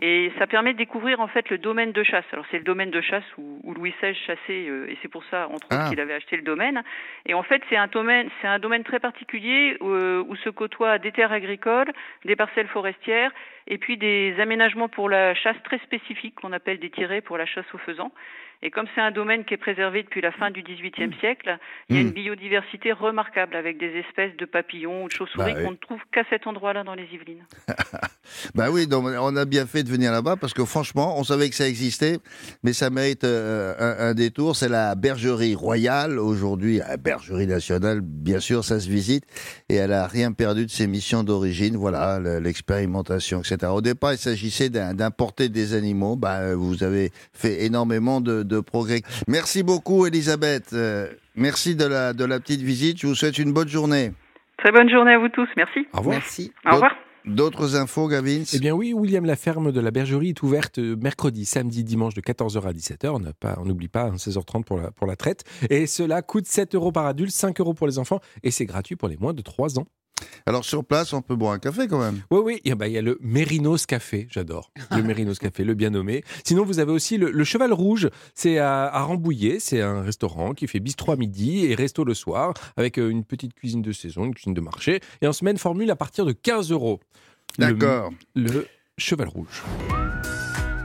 et 0.00 0.30
ça 0.38 0.46
permet 0.46 0.72
de 0.72 0.78
découvrir 0.78 1.20
en 1.20 1.26
fait 1.26 1.50
le 1.50 1.58
domaine 1.58 1.92
de 1.92 2.02
chasse. 2.04 2.24
Alors 2.32 2.44
c'est 2.50 2.58
le 2.58 2.64
domaine 2.64 2.90
de 2.90 3.00
chasse 3.00 3.24
où, 3.36 3.60
où 3.64 3.74
Louis 3.74 3.92
XVI 4.00 4.14
chassait, 4.14 4.68
euh, 4.68 4.86
et 4.88 4.96
c'est 5.02 5.08
pour 5.08 5.24
ça 5.24 5.46
entre 5.48 5.66
autres 5.66 5.76
Ah. 5.86 5.88
qu'il 5.88 6.00
avait 6.00 6.14
acheté 6.14 6.36
le 6.36 6.42
domaine. 6.42 6.82
Et 7.26 7.34
en 7.34 7.42
fait 7.42 7.62
c'est 7.68 7.76
un 7.76 7.88
domaine 7.88 8.28
c'est 8.40 8.48
un 8.48 8.58
domaine 8.60 8.84
très 8.84 9.00
particulier 9.00 9.76
euh, 9.82 10.22
où 10.28 10.36
se 10.36 10.50
côtoient 10.50 10.98
des 10.98 11.10
terres 11.12 11.32
agricoles, 11.32 11.90
des 12.24 12.36
parcelles 12.36 12.68
forestières, 12.68 13.32
et 13.68 13.78
puis 13.78 13.96
des 13.96 14.34
aménagements 14.38 14.88
pour 14.88 15.08
la 15.08 15.34
chasse 15.34 15.60
très 15.64 15.78
spécifiques 15.78 16.36
qu'on 16.36 16.52
appelle 16.52 16.78
des 16.78 16.90
tirets 16.90 17.20
pour 17.20 17.36
la 17.36 17.46
chasse 17.46 17.66
aux 17.74 17.78
faisans. 17.78 18.12
Et 18.62 18.70
comme 18.70 18.86
c'est 18.94 19.00
un 19.00 19.10
domaine 19.10 19.44
qui 19.44 19.54
est 19.54 19.58
préservé 19.58 20.02
depuis 20.02 20.20
la 20.20 20.32
fin 20.32 20.50
du 20.50 20.62
XVIIIe 20.62 21.14
siècle, 21.20 21.58
il 21.88 21.96
y 21.96 21.98
a 21.98 22.02
Mm. 22.02 22.06
une 22.06 22.12
biodiversité 22.12 22.92
remarquable 22.92 23.54
avec 23.56 23.78
des 23.78 23.92
espèces 23.98 24.36
de 24.38 24.44
papillons 24.46 25.04
ou 25.04 25.08
de 25.08 25.12
chauves-souris 25.12 25.52
Bah 25.52 25.58
oui. 25.58 25.64
qu'on 25.64 25.70
ne 25.72 25.76
trouve 25.76 26.00
qu'à 26.12 26.22
cet 26.30 26.46
endroit-là 26.46 26.82
dans 26.84 26.94
les 26.94 27.04
Yvelines. 27.12 27.44
Bah 28.54 28.70
oui, 28.72 28.86
donc 28.88 29.04
on 29.06 29.36
a 29.36 29.44
bien 29.44 29.66
fait 29.66 29.82
de 29.84 29.88
venir 29.88 30.10
là-bas 30.10 30.34
parce 30.36 30.52
que 30.52 30.64
franchement, 30.64 31.18
on 31.18 31.22
savait 31.24 31.48
que 31.48 31.54
ça 31.54 31.68
existait, 31.68 32.18
mais 32.64 32.72
ça 32.72 32.90
mérite 32.90 33.22
euh, 33.24 33.74
un, 33.78 34.08
un 34.10 34.14
détour. 34.14 34.56
C'est 34.56 34.68
la 34.68 34.94
bergerie 34.96 35.54
royale 35.54 36.18
aujourd'hui, 36.18 36.78
la 36.78 36.96
bergerie 36.96 37.46
nationale, 37.46 38.00
bien 38.02 38.40
sûr, 38.40 38.64
ça 38.64 38.80
se 38.80 38.88
visite 38.88 39.24
et 39.68 39.76
elle 39.76 39.92
a 39.92 40.06
rien 40.08 40.32
perdu 40.32 40.66
de 40.66 40.70
ses 40.70 40.86
missions 40.88 41.22
d'origine. 41.22 41.76
Voilà, 41.76 42.18
le- 42.18 42.40
l'expérimentation, 42.40 43.40
etc. 43.40 43.70
Au 43.72 43.80
départ, 43.80 44.12
il 44.12 44.18
s'agissait 44.18 44.70
d'importer 44.70 45.48
des 45.48 45.74
animaux. 45.74 46.16
Bah, 46.16 46.54
vous 46.56 46.82
avez 46.82 47.12
fait 47.32 47.64
énormément 47.64 48.20
de, 48.20 48.42
de 48.46 48.60
progrès. 48.60 49.02
Merci 49.28 49.62
beaucoup, 49.62 50.06
Elisabeth. 50.06 50.70
Euh, 50.72 51.08
merci 51.34 51.74
de 51.76 51.84
la, 51.84 52.12
de 52.12 52.24
la 52.24 52.40
petite 52.40 52.62
visite. 52.62 52.98
Je 53.00 53.06
vous 53.06 53.14
souhaite 53.14 53.38
une 53.38 53.52
bonne 53.52 53.68
journée. 53.68 54.12
Très 54.58 54.72
bonne 54.72 54.88
journée 54.88 55.12
à 55.12 55.18
vous 55.18 55.28
tous, 55.28 55.48
merci. 55.56 55.80
Au 55.92 55.98
revoir. 55.98 56.16
Merci. 56.16 56.52
Au 56.64 56.74
revoir. 56.74 56.92
D'autres 57.26 57.74
infos, 57.74 58.06
Gavin? 58.06 58.44
Eh 58.54 58.58
bien 58.60 58.72
oui, 58.72 58.92
William, 58.94 59.24
la 59.24 59.34
ferme 59.34 59.72
de 59.72 59.80
la 59.80 59.90
bergerie 59.90 60.28
est 60.28 60.42
ouverte 60.44 60.78
mercredi, 60.78 61.44
samedi, 61.44 61.82
dimanche 61.82 62.14
de 62.14 62.20
14h 62.20 62.64
à 62.64 62.72
17h. 62.72 63.08
On 63.08 63.18
n'a 63.18 63.32
pas- 63.32 63.56
on 63.60 63.64
n'oublie 63.64 63.88
pas, 63.88 64.04
hein, 64.04 64.16
16h30 64.16 64.64
pour 64.64 64.78
la, 64.78 64.92
pour 64.92 65.08
la 65.08 65.16
traite. 65.16 65.42
Et 65.68 65.88
cela 65.88 66.22
coûte 66.22 66.46
7 66.46 66.76
euros 66.76 66.92
par 66.92 67.04
adulte, 67.06 67.32
5 67.32 67.58
euros 67.60 67.74
pour 67.74 67.88
les 67.88 67.98
enfants. 67.98 68.20
Et 68.44 68.52
c'est 68.52 68.64
gratuit 68.64 68.94
pour 68.94 69.08
les 69.08 69.16
moins 69.16 69.34
de 69.34 69.42
3 69.42 69.80
ans. 69.80 69.86
Alors 70.46 70.64
sur 70.64 70.84
place, 70.84 71.12
on 71.12 71.22
peut 71.22 71.36
boire 71.36 71.52
un 71.52 71.58
café 71.58 71.88
quand 71.88 71.98
même. 71.98 72.20
Oui, 72.30 72.40
oui, 72.44 72.60
il 72.64 72.68
y 72.68 72.72
a- 72.72 72.74
bah, 72.74 72.86
il 72.88 72.92
y 72.94 72.98
a 72.98 73.02
le 73.02 73.18
Mérinos 73.20 73.84
Café, 73.86 74.28
j'adore. 74.30 74.70
Le 74.92 75.02
Mérinos 75.02 75.38
Café, 75.38 75.64
le 75.64 75.74
bien 75.74 75.90
nommé. 75.90 76.22
Sinon, 76.44 76.64
vous 76.64 76.78
avez 76.78 76.92
aussi 76.92 77.18
le, 77.18 77.30
le 77.30 77.44
Cheval 77.44 77.72
Rouge, 77.72 78.08
c'est 78.34 78.58
à, 78.58 78.84
à 78.86 79.02
Rambouillet, 79.02 79.58
c'est 79.60 79.80
un 79.82 80.02
restaurant 80.02 80.52
qui 80.54 80.66
fait 80.68 80.80
bistrot 80.80 81.12
à 81.12 81.16
midi 81.16 81.66
et 81.66 81.74
resto 81.74 82.04
le 82.04 82.14
soir, 82.14 82.54
avec 82.76 82.98
euh, 82.98 83.08
une 83.10 83.24
petite 83.24 83.54
cuisine 83.54 83.82
de 83.82 83.92
saison, 83.92 84.24
une 84.24 84.34
cuisine 84.34 84.54
de 84.54 84.60
marché. 84.60 85.00
Et 85.20 85.26
en 85.26 85.32
semaine, 85.32 85.58
formule 85.58 85.90
à 85.90 85.96
partir 85.96 86.24
de 86.24 86.32
15 86.32 86.70
euros. 86.70 87.00
Le- 87.58 87.72
D'accord. 87.74 88.10
Le 88.34 88.66
Cheval 88.98 89.28
Rouge. 89.28 89.62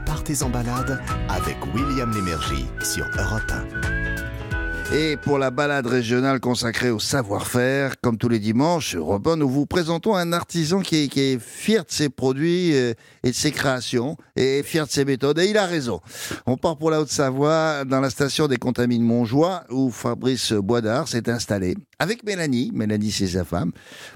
Partez 0.04 0.42
en 0.42 0.50
balade 0.50 1.00
avec 1.28 1.56
William 1.74 2.12
Lémergie 2.12 2.66
sur 2.82 3.04
Europe 3.18 3.50
1. 3.50 4.01
Et 4.94 5.16
pour 5.16 5.38
la 5.38 5.50
balade 5.50 5.86
régionale 5.86 6.38
consacrée 6.38 6.90
au 6.90 6.98
savoir-faire, 6.98 7.98
comme 8.02 8.18
tous 8.18 8.28
les 8.28 8.38
dimanches 8.38 8.94
1, 8.94 9.36
nous 9.36 9.48
vous 9.48 9.64
présentons 9.64 10.14
un 10.14 10.34
artisan 10.34 10.80
qui 10.80 11.04
est, 11.04 11.08
qui 11.08 11.20
est 11.20 11.40
fier 11.40 11.82
de 11.82 11.90
ses 11.90 12.10
produits 12.10 12.76
euh, 12.76 12.92
et 13.22 13.30
de 13.30 13.34
ses 13.34 13.52
créations, 13.52 14.18
et 14.36 14.62
fier 14.62 14.86
de 14.86 14.90
ses 14.90 15.06
méthodes, 15.06 15.38
et 15.38 15.46
il 15.46 15.56
a 15.56 15.64
raison. 15.64 16.00
On 16.44 16.58
part 16.58 16.76
pour 16.76 16.90
la 16.90 17.00
Haute-Savoie, 17.00 17.86
dans 17.86 18.00
la 18.00 18.10
station 18.10 18.48
des 18.48 18.58
Contamines 18.58 19.02
Montjoie, 19.02 19.64
où 19.70 19.90
Fabrice 19.90 20.52
Boisdard 20.52 21.08
s'est 21.08 21.30
installé, 21.30 21.74
avec 22.02 22.24
Mélanie, 22.24 22.70
Mélanie 22.74 23.12
c'est 23.12 23.28
sa 23.28 23.44
femme, 23.44 23.70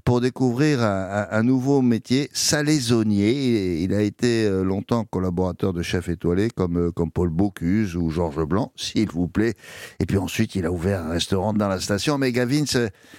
pour 0.04 0.20
découvrir 0.20 0.82
un, 0.82 1.26
un- 1.30 1.38
un 1.38 1.42
nouveau 1.44 1.82
métier, 1.82 2.28
salaisonnier. 2.32 3.30
Il, 3.32 3.82
il 3.84 3.94
a 3.94 4.02
été 4.02 4.44
euh, 4.44 4.64
longtemps 4.64 5.04
collaborateur 5.04 5.72
de 5.72 5.82
chefs 5.82 6.08
étoilés, 6.08 6.50
comme, 6.50 6.78
euh, 6.88 6.90
comme 6.90 7.10
Paul 7.12 7.30
Bocuse 7.30 7.94
ou 7.96 8.10
Georges 8.10 8.44
Blanc, 8.44 8.72
s'il 8.76 9.08
vous 9.10 9.28
plaît. 9.28 9.54
Et 10.00 10.06
puis 10.06 10.18
ensuite, 10.18 10.54
il 10.56 10.66
a 10.66 10.72
ouvert 10.72 11.04
un 11.04 11.10
restaurant 11.10 11.52
dans 11.52 11.68
la 11.68 11.78
station. 11.80 12.18
Mais 12.18 12.32
Gavin, 12.32 12.64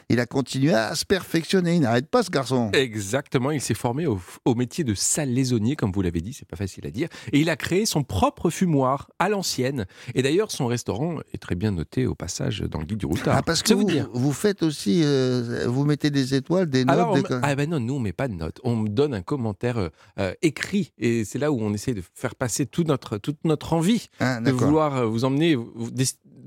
il 0.10 0.20
a 0.20 0.26
continué 0.26 0.74
à 0.74 0.96
se 0.96 1.06
perfectionner. 1.06 1.76
Il 1.76 1.82
n'arrête 1.82 2.08
pas 2.10 2.24
ce 2.24 2.30
garçon. 2.30 2.70
Exactement, 2.74 3.52
il 3.52 3.62
s'est 3.62 3.74
formé 3.74 4.06
au, 4.06 4.20
au 4.46 4.56
métier 4.56 4.84
de 4.84 4.94
salaisonnier, 4.94 5.76
comme 5.78 5.92
vous 5.94 6.02
l'avez 6.02 6.22
dit, 6.22 6.34
c'est 6.34 6.48
pas 6.48 6.58
facile 6.58 6.86
à 6.88 6.92
dire. 6.92 7.08
Et 7.32 7.40
il 7.40 7.50
a 7.50 7.56
créé 7.56 7.86
son 7.86 8.04
propre 8.04 8.50
fumoir 8.50 9.10
à 9.20 9.30
l'ancienne. 9.30 9.86
Et 10.16 10.22
d'ailleurs, 10.22 10.52
son 10.52 10.68
restaurant 10.68 11.20
est 11.34 11.38
très 11.38 11.56
bien 11.56 11.72
noté 11.72 12.06
au 12.06 12.16
passage 12.16 12.62
dans 12.62 12.80
le 12.80 12.86
guide 12.86 12.98
du 12.98 13.06
routard. 13.06 13.36
Ah, 13.38 13.42
parce 13.44 13.62
que 13.64 13.74
vous 13.74 13.82
vous, 13.82 13.88
dire. 13.88 14.10
Faites 14.58 14.64
aussi, 14.68 15.02
euh, 15.04 15.66
vous 15.68 15.86
mettez 15.86 16.10
des 16.10 16.34
étoiles, 16.36 16.68
des 16.70 16.84
notes. 16.86 16.96
Alors, 16.96 17.14
des- 17.16 17.24
ah 17.44 17.56
ben 17.56 17.70
non, 17.70 17.80
nous 17.80 17.96
on 17.96 18.00
met 18.00 18.14
pas 18.14 18.28
de 18.28 18.34
notes. 18.34 18.60
On 18.64 18.76
me 18.76 18.90
donne 18.90 19.14
un 19.14 19.22
commentaire 19.22 19.78
euh, 19.78 19.90
euh, 20.20 20.34
écrit 20.42 20.92
et 20.98 21.26
c'est 21.26 21.40
là 21.40 21.52
où 21.52 21.60
on 21.62 21.74
essaie 21.74 21.94
de 21.94 22.02
faire 22.16 22.36
passer 22.36 22.66
tout 22.66 22.84
notre, 22.84 23.18
toute 23.18 23.38
notre 23.46 23.74
envie 23.74 24.10
Ah, 24.20 24.40
de 24.40 24.52
vouloir 24.52 25.08
vous 25.08 25.26
emmener 25.26 25.58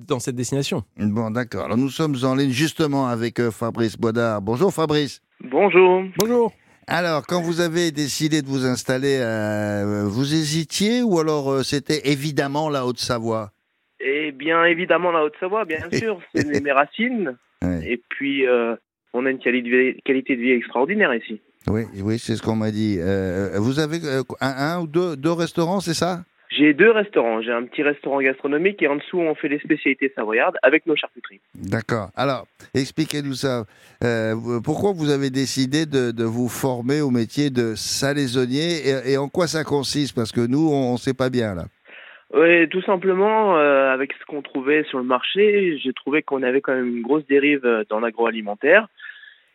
dans 0.09 0.19
cette 0.19 0.35
destination. 0.37 0.83
Bon, 0.97 1.31
d'accord. 1.31 1.67
Alors 1.67 1.77
nous 1.77 1.91
sommes 1.91 2.17
en 2.25 2.35
ligne 2.35 2.51
justement 2.51 3.07
avec 3.09 3.41
Fabrice 3.51 3.97
Boisdard. 3.97 4.43
Bonjour 4.43 4.73
Fabrice. 4.75 5.21
Bonjour. 5.45 6.03
Bonjour. 6.19 6.53
Alors, 6.87 7.25
quand 7.27 7.41
vous 7.41 7.61
avez 7.61 7.93
décidé 7.93 8.43
de 8.43 8.49
vous 8.49 8.67
installer, 8.67 9.19
euh, 9.21 10.07
vous 10.09 10.35
hésitiez 10.35 11.03
ou 11.03 11.21
alors 11.21 11.53
euh, 11.53 11.63
c'était 11.63 12.11
évidemment 12.11 12.69
la 12.69 12.85
Haute-Savoie? 12.85 13.53
Eh 14.01 14.33
bien, 14.33 14.65
évidemment, 14.65 15.13
la 15.13 15.23
Haute-Savoie, 15.25 15.67
bien 15.67 15.87
sûr, 15.93 16.19
c'est 16.35 16.61
mes 16.61 16.73
racines. 16.73 17.37
Ouais. 17.63 17.93
Et 17.93 18.03
puis, 18.09 18.47
euh, 18.47 18.75
on 19.13 19.27
a 19.27 19.31
une 19.31 19.39
qualité 19.39 19.71
de 19.71 19.77
vie, 19.77 20.03
qualité 20.03 20.37
de 20.37 20.41
vie 20.43 20.53
extraordinaire 20.53 21.15
ici. 21.15 21.41
Oui, 21.69 21.83
oui, 22.03 22.19
c'est 22.19 22.37
ce 22.37 22.43
qu'on 22.43 22.57
m'a 22.57 22.71
dit. 22.71 22.97
Euh, 22.99 23.59
vous 23.59 23.81
avez 23.81 23.99
euh, 24.05 24.23
un, 24.41 24.77
un 24.77 24.81
ou 24.81 24.87
deux, 24.87 25.17
deux 25.17 25.33
restaurants, 25.33 25.81
c'est 25.81 25.95
ça? 25.95 26.25
J'ai 26.51 26.75
deux 26.75 26.91
restaurants. 26.91 27.41
J'ai 27.43 27.53
un 27.53 27.65
petit 27.65 27.83
restaurant 27.83 28.21
gastronomique 28.21 28.83
et 28.83 28.89
en 28.89 28.97
dessous, 28.97 29.19
on 29.19 29.35
fait 29.37 29.49
les 29.49 29.61
spécialités 29.61 30.11
savoyardes 30.17 30.57
avec 30.63 30.85
nos 30.87 30.97
charcuteries. 30.97 31.41
D'accord. 31.55 32.11
Alors, 32.17 32.47
expliquez-nous 32.75 33.35
ça. 33.35 33.67
Euh, 34.03 34.35
pourquoi 34.65 34.93
vous 34.93 35.11
avez 35.11 35.31
décidé 35.31 35.87
de, 35.87 36.11
de 36.11 36.25
vous 36.25 36.49
former 36.49 37.03
au 37.03 37.11
métier 37.11 37.51
de 37.51 37.75
salaisonnier 37.77 38.79
et, 38.89 39.13
et 39.13 39.17
en 39.17 39.29
quoi 39.29 39.47
ça 39.47 39.63
consiste? 39.63 40.15
Parce 40.17 40.33
que 40.33 40.45
nous, 40.45 40.69
on 40.73 40.95
ne 40.95 40.99
sait 40.99 41.15
pas 41.15 41.31
bien 41.31 41.55
là. 41.55 41.67
Oui, 42.33 42.69
tout 42.69 42.83
simplement, 42.83 43.57
euh, 43.57 43.93
avec 43.93 44.13
ce 44.13 44.25
qu'on 44.27 44.41
trouvait 44.43 44.85
sur 44.85 44.99
le 44.99 45.05
marché, 45.05 45.79
j'ai 45.79 45.93
trouvé 45.93 46.23
qu'on 46.23 46.43
avait 46.45 46.61
quand 46.61 46.75
même 46.75 46.97
une 46.97 47.03
grosse 47.03 47.27
dérive 47.27 47.65
euh, 47.65 47.83
dans 47.89 47.99
l'agroalimentaire. 48.01 48.87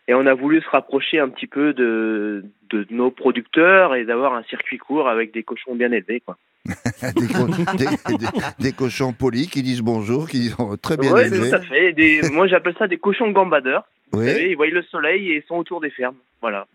Et 0.08 0.13
on 0.13 0.25
a 0.27 0.34
voulu 0.34 0.62
se 0.62 0.70
rapprocher 0.70 1.20
un 1.20 1.29
petit 1.29 1.48
peu 1.48 1.74
de, 1.74 2.44
de 2.70 2.86
nos 2.91 3.10
producteurs 3.12 3.96
et 3.96 4.03
d'avoir 4.05 4.34
un 4.36 4.44
circuit 4.44 4.77
court 4.77 5.08
avec 5.08 5.34
des 5.34 5.41
cochons 5.44 5.74
bien 5.74 5.91
élevés. 5.91 6.20
Quoi. 6.20 6.38
des, 6.65 7.27
co- 7.27 7.48
des- 7.77 8.17
des- 8.17 8.27
des 8.60 8.72
cochons 8.74 9.13
polis 9.13 9.50
qui 9.50 9.63
disent 9.63 9.82
bonjour, 9.82 10.27
qui 10.29 10.50
sont 10.50 10.75
très 10.82 10.98
bien 10.98 11.12
Ouais, 11.13 11.27
élevés. 11.27 11.50
tout 11.50 11.55
à 11.55 11.62
fait. 11.62 11.96
Moi, 12.32 12.48
j'appelle 12.48 12.75
ça 12.77 12.88
des 12.88 12.98
cochons 12.98 13.32
gambadeurs. 13.32 13.86
Vous 14.12 14.20
Oui. 14.20 14.27
savez, 14.27 14.50
ils 14.51 14.55
voient 14.55 14.67
le 14.67 14.84
soleil 14.84 15.32
et 15.32 15.38
ils 15.38 15.44
sont 15.48 15.55
autour 15.55 15.79
des 15.82 15.89
fermes. 15.89 16.15
Voilà. 16.41 16.67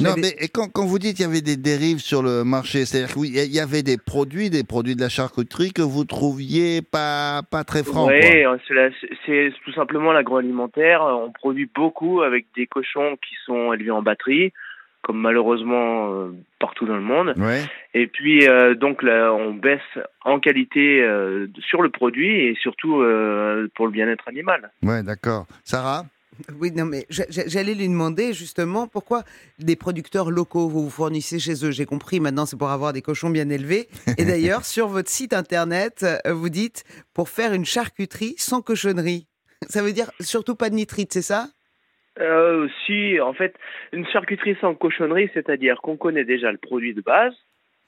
Non, 0.00 0.14
mais 0.16 0.34
et 0.40 0.48
quand, 0.48 0.68
quand 0.72 0.84
vous 0.84 0.98
dites 0.98 1.16
qu'il 1.16 1.26
y 1.26 1.28
avait 1.28 1.40
des 1.40 1.56
dérives 1.56 1.98
sur 1.98 2.22
le 2.22 2.44
marché, 2.44 2.84
c'est-à-dire 2.84 3.14
qu'il 3.14 3.36
y 3.36 3.56
y 3.58 3.60
avait 3.60 3.82
des 3.82 3.98
produits, 3.98 4.50
des 4.50 4.64
produits 4.64 4.96
de 4.96 5.00
la 5.00 5.08
charcuterie 5.08 5.72
que 5.72 5.82
vous 5.82 6.04
trouviez 6.04 6.82
pas, 6.82 7.42
pas 7.50 7.64
très 7.64 7.84
francs. 7.84 8.08
Ouais, 8.08 8.46
euh, 8.46 8.90
c'est 9.26 9.52
tout 9.64 9.72
simplement 9.72 10.12
l'agroalimentaire. 10.12 11.02
Euh, 11.02 11.12
On 11.12 11.32
produit 11.32 11.68
beaucoup 11.74 12.22
avec 12.22 12.46
des 12.56 12.66
cochons 12.66 13.16
qui 13.16 13.34
sont 13.44 13.72
élevés 13.72 13.90
en 13.90 14.02
batterie, 14.02 14.52
comme 15.02 15.20
malheureusement 15.20 16.12
euh, 16.12 16.34
partout 16.58 16.86
dans 16.86 16.96
le 16.96 17.02
monde. 17.02 17.34
Ouais. 17.36 17.62
Et 17.94 18.06
puis, 18.06 18.48
euh, 18.48 18.74
donc, 18.74 19.02
là, 19.02 19.32
on 19.32 19.54
baisse 19.54 19.80
en 20.24 20.40
qualité 20.40 21.02
euh, 21.02 21.46
sur 21.60 21.82
le 21.82 21.90
produit 21.90 22.46
et 22.46 22.56
surtout 22.60 23.02
pour 23.74 23.86
le 23.86 23.92
bien-être 23.92 24.26
animal. 24.28 24.70
Ouais, 24.82 25.02
d'accord. 25.02 25.46
Sarah? 25.64 26.04
Oui, 26.58 26.70
non, 26.72 26.84
mais 26.84 27.04
j'a- 27.10 27.26
j'a- 27.28 27.46
j'allais 27.48 27.74
lui 27.74 27.88
demander 27.88 28.32
justement 28.32 28.86
pourquoi 28.86 29.22
des 29.58 29.76
producteurs 29.76 30.30
locaux 30.30 30.68
vous 30.68 30.84
vous 30.84 30.90
fournissez 30.90 31.38
chez 31.38 31.64
eux. 31.64 31.70
J'ai 31.70 31.86
compris, 31.86 32.20
maintenant 32.20 32.46
c'est 32.46 32.58
pour 32.58 32.70
avoir 32.70 32.92
des 32.92 33.02
cochons 33.02 33.30
bien 33.30 33.48
élevés. 33.48 33.88
Et 34.18 34.24
d'ailleurs, 34.24 34.64
sur 34.64 34.88
votre 34.88 35.10
site 35.10 35.32
internet, 35.32 36.04
euh, 36.04 36.32
vous 36.32 36.48
dites 36.48 36.84
pour 37.14 37.28
faire 37.28 37.52
une 37.52 37.64
charcuterie 37.64 38.34
sans 38.38 38.62
cochonnerie. 38.62 39.26
Ça 39.68 39.82
veut 39.82 39.92
dire 39.92 40.10
surtout 40.20 40.54
pas 40.54 40.70
de 40.70 40.74
nitrite, 40.76 41.12
c'est 41.12 41.22
ça? 41.22 41.48
Euh, 42.20 42.68
si, 42.86 43.20
en 43.20 43.32
fait, 43.32 43.54
une 43.92 44.06
charcuterie 44.08 44.56
sans 44.60 44.74
cochonnerie, 44.74 45.30
c'est-à-dire 45.34 45.80
qu'on 45.82 45.96
connaît 45.96 46.24
déjà 46.24 46.50
le 46.52 46.58
produit 46.58 46.94
de 46.94 47.00
base, 47.00 47.34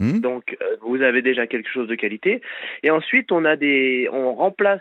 Hmm? 0.03 0.21
donc 0.21 0.57
euh, 0.63 0.77
vous 0.81 1.03
avez 1.03 1.21
déjà 1.21 1.47
quelque 1.47 1.69
chose 1.69 1.87
de 1.87 1.95
qualité, 1.95 2.41
et 2.83 2.91
ensuite 2.91 3.31
on 3.33 3.45
a 3.45 3.57
des, 3.57 4.09
on 4.11 4.35
remplace 4.35 4.81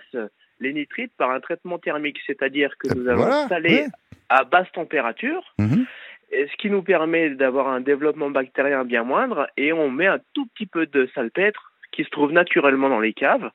les 0.59 0.73
nitrites 0.73 1.11
par 1.17 1.31
un 1.31 1.39
traitement 1.39 1.77
thermique, 1.79 2.19
c'est-à-dire 2.27 2.77
que 2.77 2.93
nous 2.93 3.07
allons 3.07 3.21
Voilà, 3.23 3.47
ouais. 3.61 3.87
à 4.29 4.43
basse 4.43 4.71
température, 4.73 5.43
Mhm. 5.59 5.85
et 6.31 6.47
ce 6.51 6.55
qui 6.57 6.69
nous 6.69 6.83
permet 6.83 7.29
d'avoir 7.31 7.67
un 7.69 7.81
développement 7.81 8.29
bactérien 8.29 8.83
bien 8.85 9.03
moindre, 9.03 9.47
et 9.57 9.73
on 9.73 9.89
met 9.89 10.07
un 10.07 10.19
tout 10.33 10.45
petit 10.47 10.65
peu 10.65 10.85
de 10.85 11.09
salpêtre 11.15 11.71
qui 11.91 12.03
se 12.03 12.09
trouve 12.09 12.31
naturellement 12.31 12.89
dans 12.89 12.99
les 12.99 13.13
caves, 13.13 13.49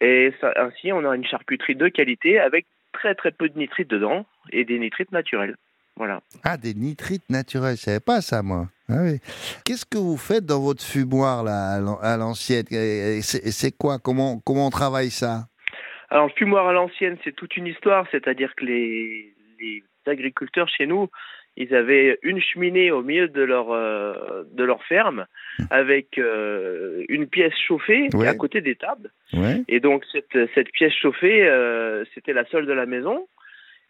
et 0.00 0.32
ça, 0.40 0.52
ainsi 0.56 0.92
on 0.92 1.08
a 1.08 1.14
une 1.16 1.24
charcuterie 1.24 1.76
de 1.76 1.88
qualité 1.88 2.38
avec 2.38 2.66
très 2.92 3.14
très 3.14 3.30
peu 3.30 3.48
de 3.48 3.58
nitrites 3.58 3.88
dedans 3.90 4.26
et 4.52 4.64
des 4.64 4.78
nitrites 4.78 5.12
naturels. 5.12 5.56
Voilà. 5.96 6.20
Ah, 6.42 6.56
des 6.56 6.74
nitrites 6.74 7.30
naturels, 7.30 7.76
je 7.76 7.82
savais 7.82 8.00
pas 8.00 8.20
ça, 8.20 8.42
moi. 8.42 8.66
Ah 8.88 8.96
oui. 9.02 9.20
Qu'est-ce 9.64 9.86
que 9.86 9.96
vous 9.96 10.16
faites 10.16 10.44
dans 10.44 10.60
votre 10.60 10.82
fumoir 10.82 11.44
là, 11.44 11.74
à 11.76 11.80
l'an- 11.80 11.98
à 12.02 12.16
l'ancienne? 12.16 12.64
C'est 13.22 13.70
quoi? 13.78 13.98
Comment, 14.00 14.40
comment 14.44 14.66
on 14.66 14.70
travaille 14.70 15.10
ça? 15.10 15.46
Alors, 16.14 16.28
le 16.28 16.32
fumoir 16.34 16.68
à 16.68 16.72
l'ancienne, 16.72 17.16
c'est 17.24 17.34
toute 17.34 17.56
une 17.56 17.66
histoire, 17.66 18.06
c'est-à-dire 18.12 18.54
que 18.54 18.64
les, 18.64 19.34
les 19.60 19.82
agriculteurs 20.06 20.68
chez 20.68 20.86
nous, 20.86 21.10
ils 21.56 21.74
avaient 21.74 22.18
une 22.22 22.40
cheminée 22.40 22.92
au 22.92 23.02
milieu 23.02 23.26
de 23.26 23.42
leur, 23.42 23.72
euh, 23.72 24.44
de 24.52 24.62
leur 24.62 24.80
ferme 24.84 25.26
avec 25.70 26.16
euh, 26.18 27.04
une 27.08 27.26
pièce 27.26 27.52
chauffée 27.66 28.08
Ouais. 28.14 28.28
à 28.28 28.34
côté 28.34 28.60
des 28.60 28.76
tables. 28.76 29.10
ouais. 29.32 29.62
Et 29.66 29.80
donc, 29.80 30.04
cette, 30.12 30.38
cette 30.54 30.70
pièce 30.70 30.92
chauffée, 30.94 31.48
euh, 31.48 32.04
c'était 32.14 32.32
la 32.32 32.44
seule 32.46 32.66
de 32.66 32.72
la 32.72 32.86
maison. 32.86 33.26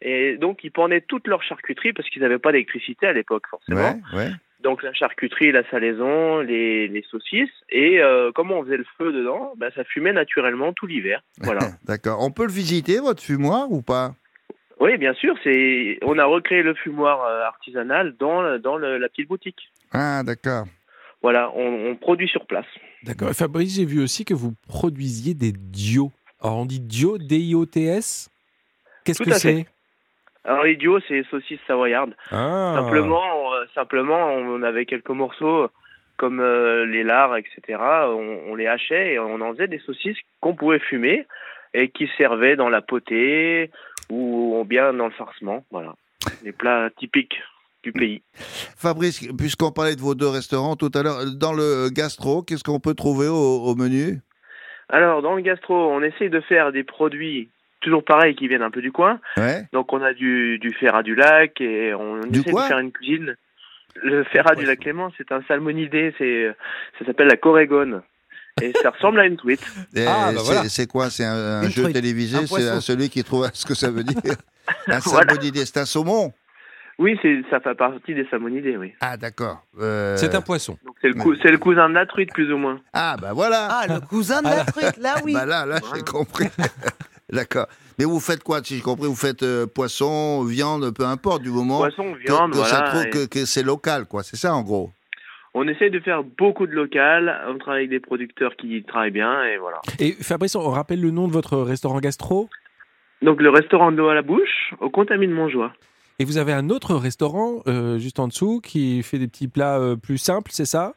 Et 0.01 0.37
donc, 0.39 0.65
ils 0.65 0.73
pendaient 0.73 1.03
toute 1.03 1.27
leur 1.29 1.43
charcuterie 1.43 1.93
parce 1.93 2.09
qu'ils 2.09 2.23
n'avaient 2.23 2.39
pas 2.39 2.53
d'électricité 2.53 3.07
à 3.07 3.13
l'époque, 3.13 3.45
forcément. 3.51 4.01
Ouais. 4.15 4.31
Donc 4.65 4.83
la 4.83 4.93
charcuterie, 4.95 5.53
la 5.53 5.63
salaison, 5.71 6.41
les, 6.41 6.89
les 6.89 7.05
saucisses. 7.11 7.51
Et 7.71 8.01
euh, 8.01 8.33
comme 8.33 8.51
on 8.51 8.65
faisait 8.65 8.79
le 8.79 8.87
feu 8.99 9.13
dedans, 9.13 9.53
bah, 9.57 9.69
ça 9.77 9.85
fumait 9.85 10.13
naturellement 10.15 10.73
tout 10.73 10.87
l'hiver. 10.87 11.21
Voilà. 11.43 11.61
D'accord. 11.85 12.19
On 12.21 12.31
peut 12.33 12.47
le 12.47 12.51
visiter, 12.53 12.99
votre 12.99 13.23
fumoir, 13.23 13.71
ou 13.71 13.83
pas? 13.83 14.15
Oui, 14.81 14.97
bien 14.97 15.15
sûr. 15.15 15.37
C'est 15.45 15.99
on 16.03 16.19
a 16.19 16.25
recréé 16.25 16.63
le 16.63 16.75
fumoir 16.75 17.25
euh, 17.25 17.43
artisanal 17.45 18.17
dans, 18.19 18.59
dans 18.59 18.77
le- 18.77 18.99
la 18.99 19.09
petite 19.09 19.29
boutique. 19.29 19.71
Ah, 19.93 20.23
d'accord. 20.25 20.65
Voilà, 21.23 21.51
on, 21.55 21.91
on 21.91 21.97
produit 21.97 22.29
sur 22.29 22.45
place. 22.47 22.67
D'accord. 23.05 23.31
Fabrice, 23.33 23.77
j'ai 23.77 23.85
vu 23.85 24.03
aussi 24.03 24.25
que 24.25 24.35
vous 24.35 24.55
produisiez 24.67 25.35
des 25.35 25.53
dios. 25.53 26.11
Alors 26.41 26.57
on 26.59 26.67
dit 26.67 26.81
dio, 26.81 27.17
D-I-O-T-S 27.19 28.29
Qu'est-ce 29.05 29.23
Tout 29.23 29.31
que 29.31 29.37
c'est? 29.37 29.67
Alors 30.45 30.65
l'idiot, 30.65 31.01
c'est 31.09 31.25
saucisses 31.31 31.61
savoyardes. 31.67 32.15
ah. 32.31 32.75
Simplement, 32.77 33.55
euh, 33.55 33.65
simplement, 33.75 34.27
on 34.27 34.63
avait 34.63 34.85
quelques 34.87 35.11
morceaux 35.11 35.69
comme 36.17 36.41
euh, 36.41 36.85
les 36.87 37.03
lards, 37.03 37.37
etc. 37.37 37.79
On, 37.81 38.39
on 38.49 38.55
les 38.55 38.67
hachait 38.67 39.15
et 39.15 39.19
on 39.19 39.41
en 39.41 39.53
faisait 39.53 39.69
des 39.69 39.81
saucisses 39.81 40.19
qu'on 40.41 40.55
pouvait 40.55 40.79
fumer 40.79 41.27
et 41.73 41.89
qui 41.89 42.09
servaient 42.19 42.57
dans 42.57 42.69
la 42.69 42.83
potée 42.83 43.71
ou 44.11 44.63
bien 44.67 44.93
dans 44.93 45.07
le 45.07 45.13
farcement. 45.13 45.65
Voilà, 45.71 45.95
les 46.45 46.53
plats 46.53 46.91
typiques 46.99 47.41
du 47.83 47.93
pays. 47.93 48.23
Fabrice, 48.35 49.27
puisqu'on 49.37 49.73
parlait 49.73 49.97
de 49.97 50.01
vos 50.01 50.15
deux 50.15 50.29
restaurants 50.29 50.77
tout 50.77 50.91
à 50.95 51.03
l'heure, 51.03 51.21
dans 51.39 51.53
le 51.53 51.89
gastro, 51.91 52.43
qu'est-ce 52.43 52.65
qu'on 52.65 52.81
peut 52.81 52.95
trouver 52.95 53.29
au, 53.29 53.35
au 53.65 53.75
menu? 53.75 54.21
Alors, 54.89 55.23
dans 55.23 55.35
le 55.35 55.41
gastro, 55.43 55.75
on 55.75 56.03
essaye 56.03 56.31
de 56.31 56.41
faire 56.41 56.71
des 56.71 56.85
produits 56.85 57.49
toujours 57.85 58.05
pareils 58.05 58.35
qui 58.35 58.49
viennent 58.49 58.63
un 58.63 58.71
peu 58.71 58.83
du 58.83 58.91
coin. 58.93 59.21
Ouais. 59.37 59.65
Donc, 59.73 59.93
on 59.93 60.03
a 60.03 60.13
du, 60.13 60.59
du 60.59 60.71
du 61.05 61.15
lac 61.15 61.61
et 61.61 61.95
on 61.95 62.21
Du 62.21 62.41
essaie 62.41 62.51
quoi 62.51 62.63
de 62.65 62.69
faire 62.69 62.79
une 62.79 62.93
cuisine. 62.93 63.37
Le 64.03 64.25
fer 64.25 64.51
à 64.51 64.57
du 64.57 64.65
lac 64.67 64.81
Clément, 64.81 65.13
c'est 65.17 65.31
un 65.31 65.41
salmonidé, 65.47 66.13
c'est, 66.19 66.53
ça 66.99 67.05
s'appelle 67.07 67.29
la 67.29 67.37
corégone. 67.37 68.03
et 68.61 68.73
ça 68.83 68.91
ressemble 68.91 69.21
à 69.21 69.27
une 69.27 69.37
truite. 69.37 69.65
Et 69.95 70.05
Ah, 70.07 70.33
bah 70.33 70.39
c'est- 70.39 70.45
voilà. 70.45 70.69
C'est 70.69 70.87
quoi? 70.89 71.11
C'est 71.11 71.25
un, 71.25 71.63
jeu 71.69 71.83
truite, 71.83 71.95
télévisé 71.95 72.39
un 72.39 72.47
C'est 72.47 72.81
celui 72.81 73.09
qui 73.09 73.23
trouve 73.23 73.49
ce 73.53 73.65
que 73.67 73.75
ça 73.75 73.91
veut 73.91 74.03
dire 74.05 74.17
Un 74.89 74.99
Voilà. 74.99 75.29
salmonidé, 75.33 75.65
c'est 75.65 75.79
un 75.79 75.85
saumon 75.85 76.33
Oui, 76.99 77.19
c'est 77.23 77.43
ça 77.51 77.61
fait 77.61 77.75
partie 77.75 78.15
des 78.15 78.27
salmonidés, 78.31 78.77
oui. 78.77 78.93
Ah, 79.01 79.17
d'accord. 79.17 79.63
Euh, 79.81 80.17
C'est 80.17 80.35
un 80.35 80.41
poisson. 80.41 80.77
Donc 80.85 80.97
c'est 81.03 81.09
le, 81.09 81.15
cou- 81.15 81.35
c'est 81.43 81.51
le 81.51 81.59
cousin 81.59 81.89
de 81.89 81.95
la 81.95 82.07
truite, 82.07 82.33
plus 82.33 82.51
ou 82.53 82.57
moins. 82.57 82.81
Ah, 82.93 83.17
bah 83.21 83.33
voilà 83.33 83.69
Ah, 83.71 83.87
le 83.89 84.01
cousin 84.01 84.41
de 84.43 84.49
la 84.49 84.65
truite, 84.73 84.97
là 84.99 85.15
oui. 85.25 85.35
Bah 85.35 85.45
là, 85.47 85.67
là, 85.67 85.77
j'ai 85.95 86.03
compris. 86.03 86.47
D'accord. 87.33 87.67
Mais 87.99 88.05
vous 88.05 88.21
faites 88.21 88.43
quoi, 88.43 88.63
si 88.63 88.77
j'ai 88.77 88.83
compris? 88.83 89.07
Vous 89.07 89.15
faites 89.17 89.43
euh, 89.43 89.67
poisson, 89.67 90.45
viande, 90.45 90.95
peu 90.95 91.05
importe, 91.05 91.43
du 91.43 91.51
moment 91.51 91.79
Poisson, 91.79 92.13
que, 92.13 92.19
viande, 92.19 92.53
que 92.53 92.59
ça 92.59 92.77
voilà. 92.77 92.91
trouve 92.91 93.07
et 93.07 93.11
que, 93.11 93.27
que 93.27 93.45
c'est 93.47 93.63
local, 93.63 94.05
quoi. 94.07 94.23
C'est 94.23 94.37
ça, 94.37 94.55
en 94.55 94.63
gros. 94.63 94.91
On 95.55 95.67
essaie 95.69 95.89
de 95.89 96.01
faire 96.01 96.23
beaucoup 96.23 96.67
de 96.67 96.73
local. 96.73 97.35
On 97.49 97.57
travaille 97.59 97.83
avec 97.83 97.91
des 97.91 98.01
producteurs 98.01 98.57
qui 98.57 98.83
travaillent 98.83 99.11
bien, 99.11 99.45
et 99.45 99.57
voilà. 99.57 99.81
Et 100.01 100.13
Fabrice, 100.13 100.55
on 100.57 100.69
rappelle 100.71 101.01
le 101.01 101.11
nom 101.11 101.27
de 101.29 101.33
votre 101.33 101.57
restaurant 101.59 102.01
gastro? 102.01 102.49
Donc 103.23 103.41
le 103.41 103.49
restaurant 103.49 103.91
d'eau 103.91 104.09
à 104.09 104.15
la 104.15 104.23
bouche, 104.23 104.75
au 104.81 104.91
Contamine 104.91 105.31
Montjoie. 105.31 105.73
Et 106.19 106.25
vous 106.25 106.37
avez 106.37 106.53
un 106.53 106.69
autre 106.69 106.95
restaurant 106.95 107.63
euh, 107.67 107.99
juste 107.99 108.21
en 108.21 108.29
dessous 108.29 108.61
qui 108.61 109.03
fait 109.03 109.19
des 109.19 109.29
petits 109.29 109.49
plats 109.49 109.79
euh, 109.79 109.97
plus 109.97 110.19
simples, 110.19 110.51
c'est 110.53 110.67
ça? 110.67 110.95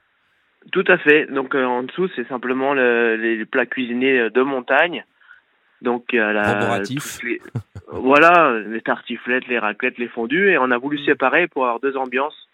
Tout 0.73 0.83
à 0.87 0.97
fait. 0.97 1.27
Donc 1.27 1.55
euh, 1.55 1.63
en 1.63 1.83
dessous, 1.83 2.09
c'est 2.15 2.27
simplement 2.27 2.73
le- 2.73 3.15
les 3.15 3.45
plats 3.45 3.65
cuisinés 3.65 4.29
de 4.29 4.41
montagne. 4.41 5.05
Donc 5.81 6.13
la, 6.33 6.79
les- 7.23 7.41
voilà, 7.91 8.59
les 8.59 8.81
tartiflettes, 8.81 9.47
les 9.47 9.59
raclettes, 9.59 9.97
les 9.97 10.07
fondus, 10.07 10.49
et 10.49 10.57
on 10.57 10.71
a 10.71 10.77
Mm. 10.77 10.81
voulu 10.81 10.97
séparer 11.05 11.47
pour 11.47 11.63
avoir 11.65 11.79
deux 11.79 11.95
ambiances. 11.97 12.47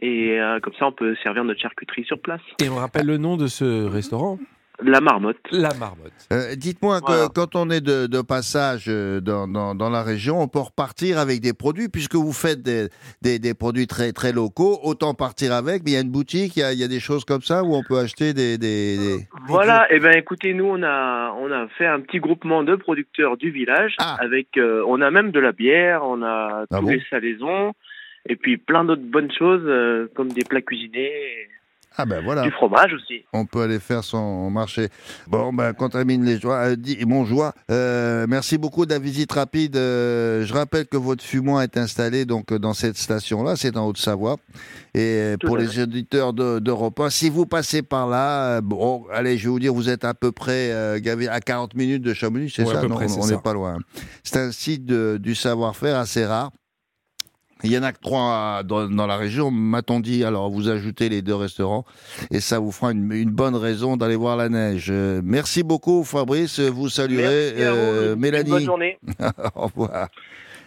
Et 0.00 0.40
euh, 0.40 0.58
comme 0.60 0.72
ça, 0.78 0.86
on 0.86 0.92
peut 0.92 1.14
servir 1.22 1.44
notre 1.44 1.60
charcuterie 1.60 2.04
sur 2.04 2.18
place. 2.20 2.40
Et 2.62 2.68
on 2.68 2.76
rappelle 2.76 3.06
le 3.06 3.18
nom 3.18 3.36
de 3.36 3.46
ce 3.46 3.84
restaurant? 3.86 4.38
La 4.84 5.00
marmotte. 5.00 5.36
La 5.52 5.72
Marmotte. 5.74 6.12
Euh, 6.32 6.54
Dites-moi 6.56 7.00
que 7.00 7.06
Voilà. 7.06 7.28
quand 7.34 7.54
on 7.54 7.70
est 7.70 7.80
de, 7.82 8.06
de 8.06 8.20
passage 8.22 8.86
euh, 8.88 9.20
dans, 9.20 9.46
dans, 9.46 9.74
dans 9.74 9.90
la 9.90 10.02
région, 10.02 10.40
on 10.40 10.48
peut 10.48 10.58
repartir 10.60 11.18
avec 11.18 11.40
des 11.40 11.52
produits, 11.52 11.88
puisque 11.88 12.14
vous 12.16 12.32
faites 12.32 12.62
des, 12.62 12.88
des, 13.20 13.38
des 13.38 13.54
produits 13.54 13.86
très, 13.86 14.12
très 14.12 14.32
locaux, 14.32 14.80
autant 14.82 15.14
partir 15.14 15.52
avec. 15.52 15.84
Mais 15.84 15.92
il 15.92 15.94
y 15.94 15.96
a 15.98 16.00
une 16.00 16.10
boutique, 16.10 16.56
il 16.56 16.60
y 16.60 16.62
a, 16.62 16.72
il 16.72 16.78
y 16.80 16.84
a 16.84 16.88
des 16.88 17.00
choses 17.00 17.24
comme 17.24 17.42
ça 17.42 17.62
où 17.62 17.74
on 17.74 17.82
peut 17.82 17.98
acheter 17.98 18.32
des... 18.34 18.58
des, 18.58 18.96
des- 18.96 19.26
Voilà, 19.46 19.92
et 19.92 20.00
ben 20.00 20.16
écoutez, 20.16 20.52
nous 20.54 20.64
on 20.64 20.82
a 20.82 21.32
on 21.38 21.52
a 21.52 21.68
fait 21.78 21.86
un 21.86 22.00
petit 22.00 22.18
groupement 22.18 22.64
de 22.64 22.74
producteurs 22.74 23.36
du 23.36 23.50
village 23.50 23.94
Ah. 24.00 24.16
avec 24.20 24.56
euh, 24.56 24.82
on 24.88 25.00
a 25.00 25.10
même 25.10 25.30
de 25.32 25.38
la 25.40 25.52
bière, 25.52 26.02
on 26.04 26.22
a 26.22 26.64
Ah 26.70 26.78
tous 26.78 26.84
bon 26.84 26.90
les 26.90 27.02
salaisons 27.10 27.72
et 28.28 28.36
puis 28.36 28.56
plein 28.56 28.84
d'autres 28.84 29.02
bonnes 29.02 29.30
choses 29.32 29.62
euh, 29.66 30.08
comme 30.14 30.28
des 30.32 30.44
plats 30.44 30.62
cuisinés, 30.62 31.10
et 31.12 31.48
Ah 31.96 32.06
ben 32.06 32.22
voilà, 32.24 32.42
du 32.42 32.50
fromage 32.52 32.92
aussi. 32.94 33.22
on 33.32 33.44
peut 33.46 33.62
aller 33.62 33.78
faire 33.78 34.02
son 34.04 34.50
marché. 34.50 34.88
Bon, 35.26 35.52
ben, 35.52 35.72
contamine 35.72 36.24
les 36.24 36.38
joies. 36.40 36.56
Euh, 36.70 36.76
dis- 36.76 36.98
mon 37.06 37.24
joie, 37.24 37.52
euh, 37.70 38.26
merci 38.28 38.58
beaucoup 38.58 38.86
de 38.86 38.92
la 38.92 38.98
visite 38.98 39.32
rapide. 39.32 39.76
Euh, 39.76 40.44
je 40.44 40.52
rappelle 40.54 40.86
que 40.86 40.96
votre 40.96 41.22
fumoir 41.22 41.62
est 41.62 41.76
installé 41.76 42.24
donc 42.24 42.52
euh, 42.52 42.58
dans 42.58 42.72
cette 42.74 42.96
station-là, 42.96 43.56
c'est 43.56 43.76
en 43.76 43.86
Haute-Savoie. 43.86 44.36
Et 44.94 45.00
euh, 45.00 45.36
Tout 45.38 45.46
pour 45.46 45.56
les 45.56 45.78
auditeurs 45.80 46.32
de- 46.32 46.58
d'Europe 46.58 47.00
1, 47.00 47.10
si 47.10 47.30
vous 47.30 47.46
passez 47.46 47.82
par 47.82 48.06
là, 48.08 48.56
euh, 48.56 48.60
bon, 48.60 49.04
allez, 49.12 49.38
je 49.38 49.44
vais 49.44 49.50
vous 49.50 49.60
dire, 49.60 49.72
vous 49.74 49.88
êtes 49.88 50.04
à 50.04 50.14
peu 50.14 50.32
près 50.32 50.70
euh, 50.70 50.98
à 51.30 51.40
40 51.40 51.74
minutes 51.74 52.02
de 52.02 52.14
Chamonix, 52.14 52.50
c'est 52.54 52.64
Ouais, 52.64 52.74
ça? 52.74 52.80
peu 52.80 52.88
Non, 52.88 52.94
près, 52.96 53.08
c'est 53.08 53.20
on 53.20 53.26
n'est 53.26 53.38
pas 53.38 53.54
loin. 53.54 53.78
C'est 54.22 54.38
un 54.38 54.52
site 54.52 54.84
de- 54.84 55.18
du 55.20 55.34
savoir-faire 55.34 55.96
assez 55.98 56.24
rare. 56.26 56.50
Il 57.64 57.70
y 57.70 57.78
en 57.78 57.82
a 57.82 57.92
que 57.92 58.00
trois 58.00 58.62
dans, 58.64 58.88
dans 58.88 59.06
la 59.06 59.16
région, 59.16 59.50
m'a-t-on 59.50 60.00
dit. 60.00 60.24
Alors, 60.24 60.50
vous 60.50 60.68
ajoutez 60.68 61.08
les 61.08 61.22
deux 61.22 61.34
restaurants 61.34 61.84
et 62.30 62.40
ça 62.40 62.58
vous 62.58 62.72
fera 62.72 62.92
une, 62.92 63.12
une 63.12 63.30
bonne 63.30 63.54
raison 63.56 63.96
d'aller 63.96 64.16
voir 64.16 64.36
la 64.36 64.48
neige. 64.48 64.88
Euh, 64.90 65.20
merci 65.24 65.62
beaucoup, 65.62 66.04
Fabrice. 66.04 66.58
Vous 66.60 66.88
saluerez 66.88 67.54
euh, 67.58 68.16
Mélanie. 68.16 68.50
bonne 68.50 68.64
journée. 68.64 68.98
Au 69.54 69.66
revoir. 69.66 70.08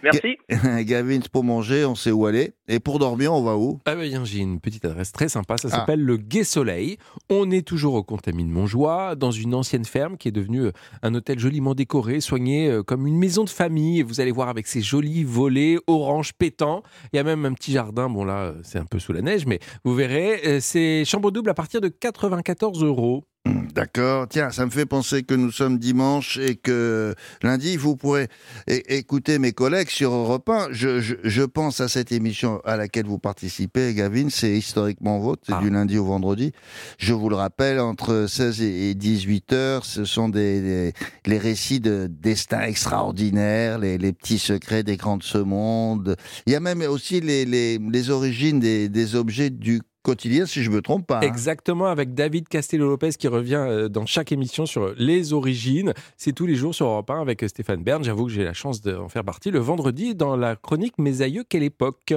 Merci. 0.02 0.36
Gavin, 0.84 1.20
pour 1.32 1.44
manger, 1.44 1.84
on 1.84 1.94
sait 1.94 2.10
où 2.10 2.26
aller. 2.26 2.52
Et 2.68 2.80
pour 2.80 2.98
dormir, 2.98 3.32
on 3.32 3.42
va 3.42 3.56
où? 3.56 3.78
Ah 3.86 3.94
ben, 3.94 4.24
j'ai 4.24 4.38
une 4.38 4.60
petite 4.60 4.84
adresse 4.84 5.12
très 5.12 5.28
sympa, 5.28 5.56
ça 5.56 5.68
Ah. 5.72 5.76
s'appelle 5.76 6.00
le 6.02 6.16
Gai 6.16 6.44
Soleil. 6.44 6.98
On 7.30 7.50
est 7.50 7.66
toujours 7.66 7.94
au 7.94 8.02
Contamine 8.02 8.50
Montjoie, 8.50 9.14
dans 9.14 9.30
une 9.30 9.54
ancienne 9.54 9.84
ferme 9.84 10.16
qui 10.16 10.28
est 10.28 10.32
devenue 10.32 10.62
euh, 10.66 10.72
un 11.02 11.14
hôtel 11.14 11.38
joliment 11.38 11.74
décoré, 11.74 12.20
soigné 12.20 12.68
euh, 12.68 12.82
comme 12.82 13.06
une 13.06 13.18
maison 13.18 13.44
de 13.44 13.50
famille. 13.50 14.00
Et 14.00 14.02
Vous 14.02 14.20
allez 14.20 14.32
voir 14.32 14.48
avec 14.48 14.66
ses 14.66 14.80
jolis 14.80 15.24
volets 15.24 15.76
orange 15.86 16.32
pétants. 16.34 16.82
Il 17.12 17.16
y 17.16 17.18
a 17.18 17.24
même 17.24 17.44
un 17.44 17.52
petit 17.52 17.72
jardin, 17.72 18.08
bon 18.08 18.24
là 18.24 18.38
euh, 18.46 18.54
c'est 18.62 18.78
un 18.78 18.84
peu 18.86 18.98
sous 18.98 19.12
la 19.12 19.22
neige, 19.22 19.46
mais 19.46 19.58
vous 19.84 19.94
verrez, 19.94 20.60
c'est 20.60 21.04
chambre 21.04 21.30
double 21.30 21.50
à 21.50 21.54
partir 21.54 21.80
de 21.80 21.88
94 21.88 22.82
euros. 22.84 23.24
D'accord. 23.74 24.26
Tiens, 24.28 24.50
ça 24.50 24.64
me 24.64 24.70
fait 24.70 24.86
penser 24.86 25.22
que 25.22 25.34
nous 25.34 25.50
sommes 25.52 25.78
dimanche 25.78 26.38
et 26.38 26.56
que 26.56 27.14
lundi, 27.42 27.76
vous 27.76 27.94
pourrez 27.96 28.28
écouter 28.66 29.38
mes 29.38 29.52
collègues 29.52 29.90
sur 29.90 30.12
Europe 30.12 30.48
1. 30.48 30.68
Je, 30.70 31.00
je- 31.00 31.14
je 31.22 31.42
pense 31.42 31.80
à 31.80 31.88
cette 31.88 32.10
émission 32.12 32.60
à 32.64 32.76
laquelle 32.76 33.06
vous 33.06 33.18
participez, 33.18 33.92
Gavin. 33.94 34.28
C'est 34.30 34.52
historiquement 34.56 35.18
vôtre. 35.18 35.42
C'est 35.46 35.52
Ah. 35.54 35.60
du 35.62 35.70
lundi 35.70 35.98
au 35.98 36.04
vendredi. 36.06 36.52
Je 36.98 37.12
vous 37.12 37.28
le 37.28 37.36
rappelle, 37.36 37.78
entre 37.80 38.26
16 38.28 38.62
et 38.62 38.94
18 38.94 39.52
heures, 39.52 39.84
ce 39.84 40.04
sont 40.04 40.28
des, 40.28 40.60
des- 40.60 40.92
les 41.26 41.38
récits 41.38 41.80
de 41.80 42.08
destins 42.10 42.62
extraordinaires, 42.62 43.78
les, 43.78 43.98
les 43.98 44.12
petits 44.12 44.38
secrets 44.38 44.82
des 44.82 44.96
grands 44.96 45.18
de 45.18 45.22
ce 45.22 45.38
monde. 45.38 46.16
Il 46.46 46.52
y 46.52 46.56
a 46.56 46.60
même 46.60 46.82
aussi 46.82 47.20
les, 47.20 47.44
les, 47.44 47.78
les 47.78 48.10
origines 48.10 48.58
des, 48.60 48.88
des 48.88 49.14
objets 49.14 49.50
du 49.50 49.80
quotidien, 50.06 50.46
si 50.46 50.62
je 50.62 50.70
me 50.70 50.80
trompe 50.80 51.06
pas. 51.06 51.18
hein. 51.18 51.20
Exactement, 51.22 51.86
avec 51.86 52.14
David 52.14 52.48
Castello-Lopez 52.48 53.10
qui 53.18 53.26
revient 53.28 53.56
euh, 53.68 53.88
dans 53.88 54.06
chaque 54.06 54.30
émission 54.30 54.64
sur 54.64 54.94
les 54.96 55.32
origines. 55.32 55.92
C'est 56.16 56.32
tous 56.32 56.46
les 56.46 56.54
jours 56.54 56.74
sur 56.74 56.86
Europe 56.86 57.10
1 57.10 57.20
avec 57.20 57.42
euh, 57.42 57.48
Stéphane 57.48 57.82
Bern. 57.82 58.04
J'avoue 58.04 58.26
que 58.26 58.32
j'ai 58.32 58.44
la 58.44 58.52
chance 58.52 58.80
d'en 58.82 59.08
faire 59.08 59.24
partie 59.24 59.50
le 59.50 59.58
vendredi 59.58 60.14
dans 60.14 60.36
la 60.36 60.54
chronique 60.56 60.94
Mes 60.98 61.22
aïeux, 61.22 61.44
quelle 61.48 61.64
époque? 61.64 62.14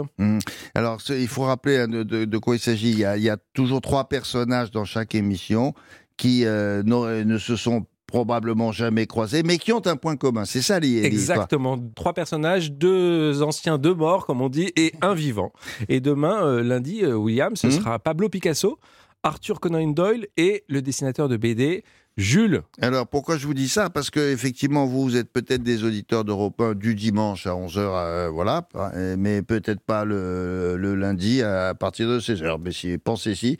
Alors, 0.76 1.02
ce- 1.02 1.14
il 1.14 1.28
faut 1.28 1.44
rappeler 1.44 1.78
hein, 1.78 1.88
de, 1.88 2.04
de- 2.04 2.26
de 2.26 2.38
quoi 2.38 2.56
il 2.56 2.60
s'agit. 2.60 2.92
Il, 2.92 3.00
y 3.00 3.06
a- 3.06 3.18
il 3.18 3.24
y 3.24 3.30
a 3.30 3.38
toujours 3.54 3.82
trois 3.82 4.08
personnages 4.08 4.72
dans 4.72 4.86
chaque 4.86 5.16
émission 5.16 5.74
qui 6.18 6.46
euh, 6.46 6.84
ne 6.84 7.38
se 7.38 7.56
sont 7.56 7.86
probablement 8.10 8.72
jamais 8.72 9.06
croisés, 9.08 9.44
mais 9.44 9.58
qui 9.58 9.72
ont 9.72 9.86
un 9.86 9.96
point 9.96 10.16
commun. 10.18 10.46
C'est 10.46 10.62
ça 10.62 10.80
l'histoire. 10.80 11.06
Exactement. 11.06 11.78
Trois 11.96 12.14
personnages, 12.14 12.72
deux 12.72 13.42
anciens, 13.44 13.78
deux 13.78 13.94
morts, 13.94 14.26
comme 14.26 14.42
on 14.42 14.50
dit, 14.50 14.72
et 14.76 14.94
un 15.02 15.14
vivant. 15.14 15.52
Et 15.88 16.00
demain, 16.02 16.44
euh, 16.44 16.64
lundi, 16.64 17.04
euh, 17.04 17.14
William, 17.16 17.56
ce 17.56 17.68
Mhm. 17.68 17.74
sera 17.74 18.00
Pablo 18.00 18.28
Picasso, 18.30 18.80
Arthur 19.24 19.60
Conan 19.60 19.88
Doyle 19.88 20.28
et 20.38 20.64
le 20.68 20.82
dessinateur 20.82 21.30
de 21.30 21.38
BD, 21.38 21.84
Jules. 22.18 22.64
Alors, 22.82 23.08
pourquoi 23.08 23.38
je 23.38 23.48
vous 23.48 23.54
dis 23.54 23.70
ça? 23.70 23.90
Parce 23.90 24.10
que 24.10 24.20
effectivement, 24.34 24.86
vous, 24.86 25.04
vous 25.04 25.16
êtes 25.16 25.32
peut-être 25.32 25.64
des 25.64 25.86
auditeurs 25.86 26.26
d'Europe 26.26 26.60
1 26.60 26.74
du 26.74 26.94
dimanche 26.94 27.48
à 27.48 27.52
11h, 27.56 28.28
voilà, 28.30 28.68
euh, 28.76 29.16
mais 29.18 29.42
peut-être 29.42 29.80
pas 29.80 30.04
le, 30.04 30.76
le 30.76 30.96
lundi 30.96 31.42
à 31.42 31.74
partir 31.76 32.10
de 32.10 32.20
16h. 32.20 32.58
Mais 32.62 32.74
si, 32.74 32.98
pensez-y, 32.98 33.58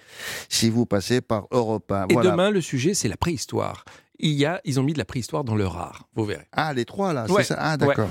si 0.50 0.70
vous 0.70 0.86
passez 0.86 1.22
par 1.22 1.48
Europe 1.52 1.90
1. 1.90 2.08
Et 2.10 2.14
voilà. 2.14 2.32
demain, 2.32 2.50
le 2.52 2.60
sujet, 2.60 2.94
c'est 2.94 3.08
la 3.08 3.16
préhistoire. 3.18 3.86
Il 4.22 4.34
y 4.34 4.46
a, 4.46 4.60
ils 4.66 4.80
ont 4.80 4.84
mis 4.84 4.92
de 4.94 4.98
la 4.98 5.06
préhistoire 5.06 5.44
dans 5.46 5.56
leur 5.56 5.78
art. 5.78 6.08
Vous 6.16 6.26
verrez. 6.26 6.46
Ah, 6.52 6.74
les 6.74 6.84
trois, 6.86 7.14
là, 7.14 7.26
Ouais. 7.30 7.42
c'est 7.44 7.54
ça? 7.54 7.58
Ah, 7.60 7.78
d'accord. 7.78 8.10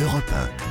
Europe 0.00 0.24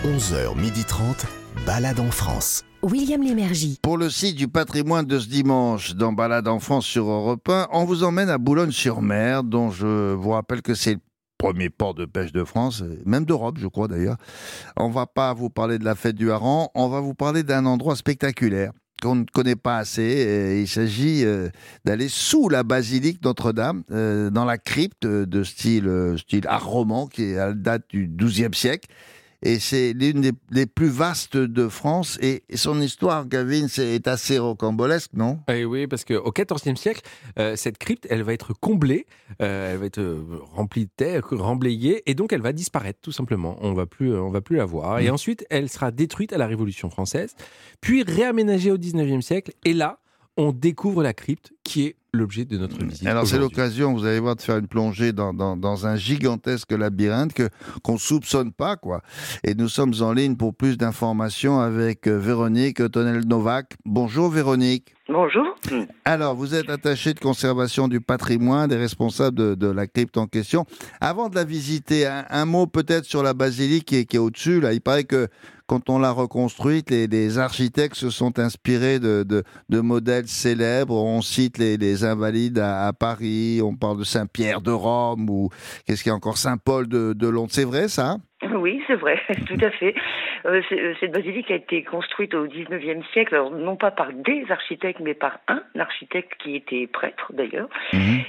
1, 0.03 0.09
11h30, 0.09 1.25
balade 1.65 1.99
en 1.99 2.09
France. 2.09 2.63
William 2.81 3.21
Lémergie. 3.21 3.79
Pour 3.81 3.97
le 3.97 4.09
site 4.09 4.35
du 4.35 4.47
patrimoine 4.47 5.05
de 5.05 5.19
ce 5.19 5.27
dimanche, 5.27 5.93
dans 5.95 6.11
Balade 6.11 6.47
en 6.47 6.59
France 6.59 6.85
sur 6.85 7.07
Europe 7.07 7.47
1, 7.47 7.67
on 7.71 7.85
vous 7.85 8.03
emmène 8.03 8.29
à 8.29 8.37
Boulogne-sur-Mer, 8.37 9.43
dont 9.43 9.69
je 9.71 10.13
vous 10.13 10.31
rappelle 10.31 10.61
que 10.61 10.73
c'est 10.73 10.95
le 10.95 10.99
premier 11.37 11.69
port 11.69 11.93
de 11.93 12.05
pêche 12.05 12.31
de 12.33 12.43
France, 12.43 12.81
euh, 12.81 13.01
même 13.05 13.25
d'Europe, 13.25 13.57
je 13.59 13.67
crois 13.67 13.87
d'ailleurs. 13.87 14.17
On 14.75 14.89
va 14.89 15.05
pas 15.05 15.33
vous 15.33 15.49
parler 15.49 15.77
de 15.79 15.85
la 15.85 15.95
fête 15.95 16.15
du 16.15 16.31
hareng, 16.31 16.67
on 16.75 16.89
va 16.89 16.99
vous 16.99 17.13
parler 17.13 17.43
d'un 17.43 17.65
endroit 17.65 17.95
spectaculaire 17.95 18.71
qu'on 19.03 19.15
ne 19.15 19.25
connaît 19.25 19.57
pas 19.57 19.77
assez. 19.77 20.25
Euh, 20.25 20.61
Il 20.61 20.67
s'agit 20.67 21.25
euh, 21.25 21.49
d'aller 21.83 22.07
sous 22.07 22.47
la 22.47 22.63
basilique 22.63 23.23
Notre-Dame, 23.23 23.83
euh, 23.91 24.29
dans 24.29 24.45
la 24.45 24.57
crypte 24.57 25.05
de 25.05 25.43
style, 25.43 26.15
style 26.17 26.47
art 26.47 26.65
roman, 26.65 27.07
qui 27.07 27.35
date 27.55 27.83
du 27.89 28.07
XIIe 28.07 28.53
siècle. 28.53 28.87
Et 29.45 29.59
c'est 29.59 29.91
l'une 29.93 30.21
des, 30.21 30.31
des 30.51 30.65
plus 30.65 30.87
vastes 30.87 31.35
de 31.37 31.67
France. 31.67 32.17
Et 32.21 32.43
son 32.55 32.79
histoire, 32.81 33.27
Gavin, 33.27 33.67
c'est- 33.67 33.95
est 33.95 34.07
assez 34.07 34.39
rocambolesque, 34.39 35.11
non? 35.13 35.39
Eh 35.49 35.65
oui, 35.65 35.85
parce 35.87 36.05
qu'au 36.05 36.31
XIVe 36.31 36.75
siècle, 36.77 37.01
euh, 37.37 37.55
cette 37.57 37.77
crypte, 37.77 38.07
elle 38.09 38.23
va 38.23 38.31
être 38.33 38.53
comblée, 38.53 39.05
euh, 39.41 39.73
elle 39.73 39.79
va 39.79 39.85
être 39.85 39.99
euh, 39.99 40.23
remplie 40.53 40.85
de 40.85 40.91
terre, 40.95 41.27
remblayée, 41.29 42.03
et 42.09 42.13
donc 42.15 42.31
elle 42.31 42.41
va 42.41 42.53
disparaître 42.53 42.99
tout 43.01 43.11
simplement. 43.11 43.57
On 43.61 43.73
va 43.73 43.85
plus, 43.85 44.15
on 44.15 44.29
va 44.29 44.39
plus 44.41 44.55
la 44.55 44.65
voir. 44.65 44.99
Et 44.99 45.09
Mm. 45.09 45.13
ensuite, 45.13 45.45
elle 45.49 45.67
sera 45.69 45.91
détruite 45.91 46.31
à 46.31 46.37
la 46.37 46.47
Révolution 46.47 46.89
française, 46.89 47.35
puis 47.81 48.03
réaménagée 48.03 48.71
au 48.71 48.77
XIXe 48.77 49.25
siècle. 49.25 49.51
Et 49.65 49.73
là, 49.73 49.99
on 50.37 50.51
découvre 50.51 51.03
la 51.03 51.13
crypte 51.13 51.53
qui 51.63 51.83
est 51.85 51.95
l'objet 52.15 52.45
de 52.45 52.57
notre 52.57 52.77
visite. 52.83 53.07
Alors 53.07 53.25
c'est 53.25 53.39
l'occasion, 53.39 53.93
vous 53.93 54.05
allez 54.05 54.19
voir, 54.19 54.35
de 54.35 54.41
faire 54.41 54.57
une 54.57 54.67
plongée 54.67 55.13
dans, 55.13 55.33
dans, 55.33 55.57
dans 55.57 55.87
un 55.87 55.95
gigantesque 55.95 56.71
labyrinthe 56.71 57.33
que 57.33 57.49
qu'on 57.81 57.97
soupçonne 57.97 58.51
pas, 58.51 58.75
quoi. 58.75 59.01
Et 59.43 59.55
nous 59.55 59.67
sommes 59.67 59.93
en 60.01 60.13
ligne 60.13 60.35
pour 60.35 60.53
plus 60.53 60.77
d'informations 60.77 61.59
avec 61.59 62.07
euh, 62.07 62.17
Véronique 62.17 62.91
Tonel-Novak. 62.91 63.73
Bonjour 63.85 64.29
Véronique. 64.29 64.93
Bonjour. 65.09 65.43
Alors, 66.05 66.35
vous 66.35 66.53
êtes 66.53 66.69
attaché 66.69 67.13
de 67.13 67.19
conservation 67.19 67.87
du 67.87 67.99
patrimoine 67.99 68.71
et 68.71 68.77
responsable 68.77 69.35
de, 69.35 69.55
de 69.55 69.67
la 69.67 69.87
crypte 69.87 70.17
en 70.17 70.27
question. 70.27 70.65
Avant 71.01 71.29
de 71.29 71.35
la 71.35 71.43
visiter, 71.43 72.05
un, 72.05 72.25
un 72.29 72.45
mot 72.45 72.67
peut-être 72.67 73.05
sur 73.05 73.23
la 73.23 73.33
basilique 73.33 73.85
qui 73.85 73.97
est, 73.97 74.05
qui 74.05 74.17
est 74.17 74.19
au-dessus. 74.19 74.61
Là, 74.61 74.71
il 74.73 74.81
paraît 74.81 75.03
que 75.03 75.27
quand 75.73 75.89
on 75.89 75.97
l'a 75.97 76.11
reconstruite, 76.11 76.91
les, 76.91 77.39
architectes 77.39 77.95
se 77.95 78.11
sont 78.11 78.37
inspirés 78.37 78.99
de, 78.99 79.43
modèles 79.71 80.27
célèbres. 80.27 80.93
On 80.93 81.21
cite 81.21 81.57
les, 81.57 82.05
invalides 82.05 82.59
à, 82.59 82.93
Paris, 82.93 83.59
on 83.63 83.75
parle 83.75 83.97
de 83.97 84.03
Saint-Pierre 84.03 84.61
de 84.61 84.69
Rome 84.69 85.27
ou 85.31 85.49
qu'est-ce 85.87 86.03
qu'il 86.03 86.11
y 86.11 86.13
a 86.13 86.15
encore 86.15 86.37
Saint-Paul 86.37 86.87
de 86.87 87.27
Londres. 87.27 87.49
C'est 87.51 87.65
vrai 87.65 87.87
ça? 87.87 88.17
Oui, 88.55 88.81
c'est 88.87 88.95
vrai, 88.95 89.19
tout 89.47 89.65
à 89.65 89.71
fait. 89.71 89.95
Euh, 90.45 90.61
euh, 90.71 90.93
cette 90.99 91.11
basilique 91.11 91.49
a 91.51 91.55
été 91.55 91.83
construite 91.83 92.33
au 92.33 92.47
19e 92.47 93.01
siècle, 93.13 93.35
alors 93.35 93.51
non 93.51 93.75
pas 93.75 93.91
par 93.91 94.11
des 94.13 94.45
architectes, 94.49 94.99
mais 95.01 95.13
par 95.13 95.39
un 95.47 95.61
architecte 95.79 96.31
qui 96.43 96.55
était 96.55 96.87
prêtre 96.87 97.31
d'ailleurs, 97.33 97.69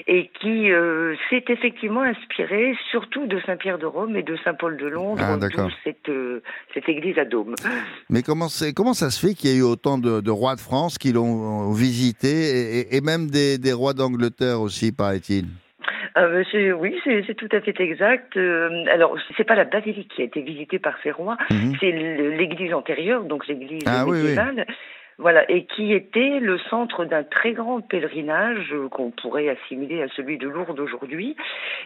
et 0.06 0.30
qui 0.40 0.70
euh, 0.70 1.14
s'est 1.28 1.44
effectivement 1.48 2.02
inspiré 2.02 2.74
surtout 2.90 3.26
de 3.26 3.40
Saint-Pierre 3.46 3.78
de 3.78 3.86
Rome 3.86 4.16
et 4.16 4.22
de 4.22 4.36
Saint-Paul 4.44 4.76
de 4.76 4.86
Londres, 4.86 5.22
Ah, 5.24 5.36
d'où 5.36 5.70
cette, 5.82 6.08
euh, 6.08 6.40
cette 6.72 6.88
église 6.88 7.18
à 7.18 7.24
dôme. 7.24 7.54
Mais 8.10 8.22
comment, 8.22 8.46
comment 8.76 8.94
ça 8.94 9.10
se 9.10 9.26
fait 9.26 9.34
qu'il 9.34 9.50
y 9.50 9.54
ait 9.54 9.58
eu 9.58 9.62
autant 9.62 9.98
de, 9.98 10.20
de 10.20 10.30
rois 10.30 10.54
de 10.54 10.60
France 10.60 10.98
qui 10.98 11.12
l'ont 11.12 11.72
visité 11.72 12.28
et, 12.28 12.78
et- 12.80 12.96
et 12.96 13.00
même 13.00 13.28
des, 13.30 13.58
des 13.58 13.72
rois 13.72 13.92
d'Angleterre 13.92 14.60
aussi, 14.60 14.92
paraît-il? 14.92 15.46
C'est- 16.52 16.72
oui, 16.72 16.94
c'est 17.04 17.24
c'est 17.26 17.34
tout 17.34 17.48
à 17.52 17.60
fait 17.60 17.78
exact. 17.80 18.36
Euh, 18.36 18.84
alors, 18.92 19.16
c'est 19.36 19.44
pas 19.44 19.56
la 19.56 19.64
basilique 19.64 20.12
qui 20.14 20.22
a 20.22 20.24
été 20.26 20.40
visitée 20.42 20.78
par 20.78 20.94
ces 21.02 21.10
rois, 21.10 21.36
Mhm. 21.50 21.74
c'est 21.80 21.90
l'église 21.90 22.72
antérieure, 22.72 23.24
donc 23.24 23.46
l'église 23.48 23.82
Ah, 23.86 24.04
oui, 24.06 24.12
oui. 24.12 24.22
médiévale. 24.22 24.66
Voilà, 25.16 25.48
et 25.48 25.64
qui 25.66 25.92
était 25.92 26.40
le 26.40 26.58
centre 26.70 27.04
d'un 27.04 27.22
très 27.22 27.52
grand 27.52 27.80
pèlerinage 27.80 28.72
euh, 28.72 28.88
qu'on 28.88 29.12
pourrait 29.12 29.48
assimiler 29.48 30.02
à 30.02 30.08
celui 30.16 30.38
de 30.38 30.48
Lourdes 30.48 30.80
aujourd'hui. 30.80 31.36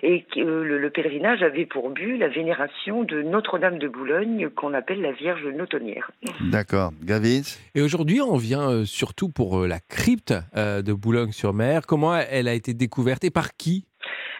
Et 0.02 0.24
euh, 0.38 0.64
le, 0.64 0.78
le 0.78 0.88
pèlerinage 0.88 1.42
avait 1.42 1.66
pour 1.66 1.90
but 1.90 2.16
la 2.16 2.28
vénération 2.28 3.04
de 3.04 3.20
Notre-Dame 3.20 3.78
de 3.78 3.86
Boulogne, 3.86 4.48
qu'on 4.56 4.72
appelle 4.72 5.02
la 5.02 5.12
Vierge 5.12 5.44
Notonnière. 5.44 6.10
D'accord. 6.50 6.92
Gavin 7.04 7.42
Et 7.74 7.82
aujourd'hui, 7.82 8.22
on 8.22 8.38
vient 8.38 8.70
euh, 8.70 8.84
surtout 8.86 9.28
pour 9.28 9.58
euh, 9.60 9.66
la 9.68 9.80
crypte 9.80 10.32
euh, 10.56 10.80
de 10.80 10.94
Boulogne-sur-Mer. 10.94 11.82
Comment 11.86 12.16
elle 12.16 12.48
a 12.48 12.54
été 12.54 12.72
découverte 12.72 13.24
et 13.24 13.30
par 13.30 13.58
qui? 13.58 13.84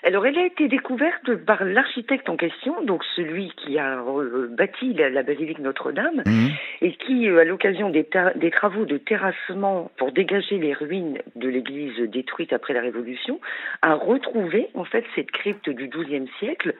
Alors, 0.08 0.24
elle 0.24 0.38
a 0.38 0.46
été 0.46 0.68
découverte 0.68 1.34
par 1.34 1.62
l'architecte 1.64 2.30
en 2.30 2.36
question, 2.38 2.80
donc 2.82 3.04
celui 3.14 3.52
qui 3.58 3.78
a 3.78 3.98
euh, 4.00 4.48
bâti 4.50 4.94
la, 4.94 5.10
la 5.10 5.22
basilique 5.22 5.58
Notre-Dame, 5.58 6.22
Mhm. 6.24 6.48
et 6.80 6.92
qui, 6.92 7.28
euh, 7.28 7.40
à 7.40 7.44
l'occasion 7.44 7.90
des 7.90 8.06
travaux 8.50 8.86
de 8.86 8.96
terrassement 8.96 9.90
pour 9.98 10.12
dégager 10.12 10.56
les 10.56 10.72
ruines 10.72 11.18
de 11.36 11.50
l'église 11.50 11.98
détruite 12.08 12.54
après 12.54 12.72
la 12.72 12.80
Révolution, 12.80 13.38
a 13.82 13.92
retrouvé 13.92 14.68
en 14.72 14.84
fait 14.84 15.04
cette 15.14 15.30
crypte 15.30 15.68
du 15.68 15.88
XIIe 15.88 16.30
siècle 16.38 16.74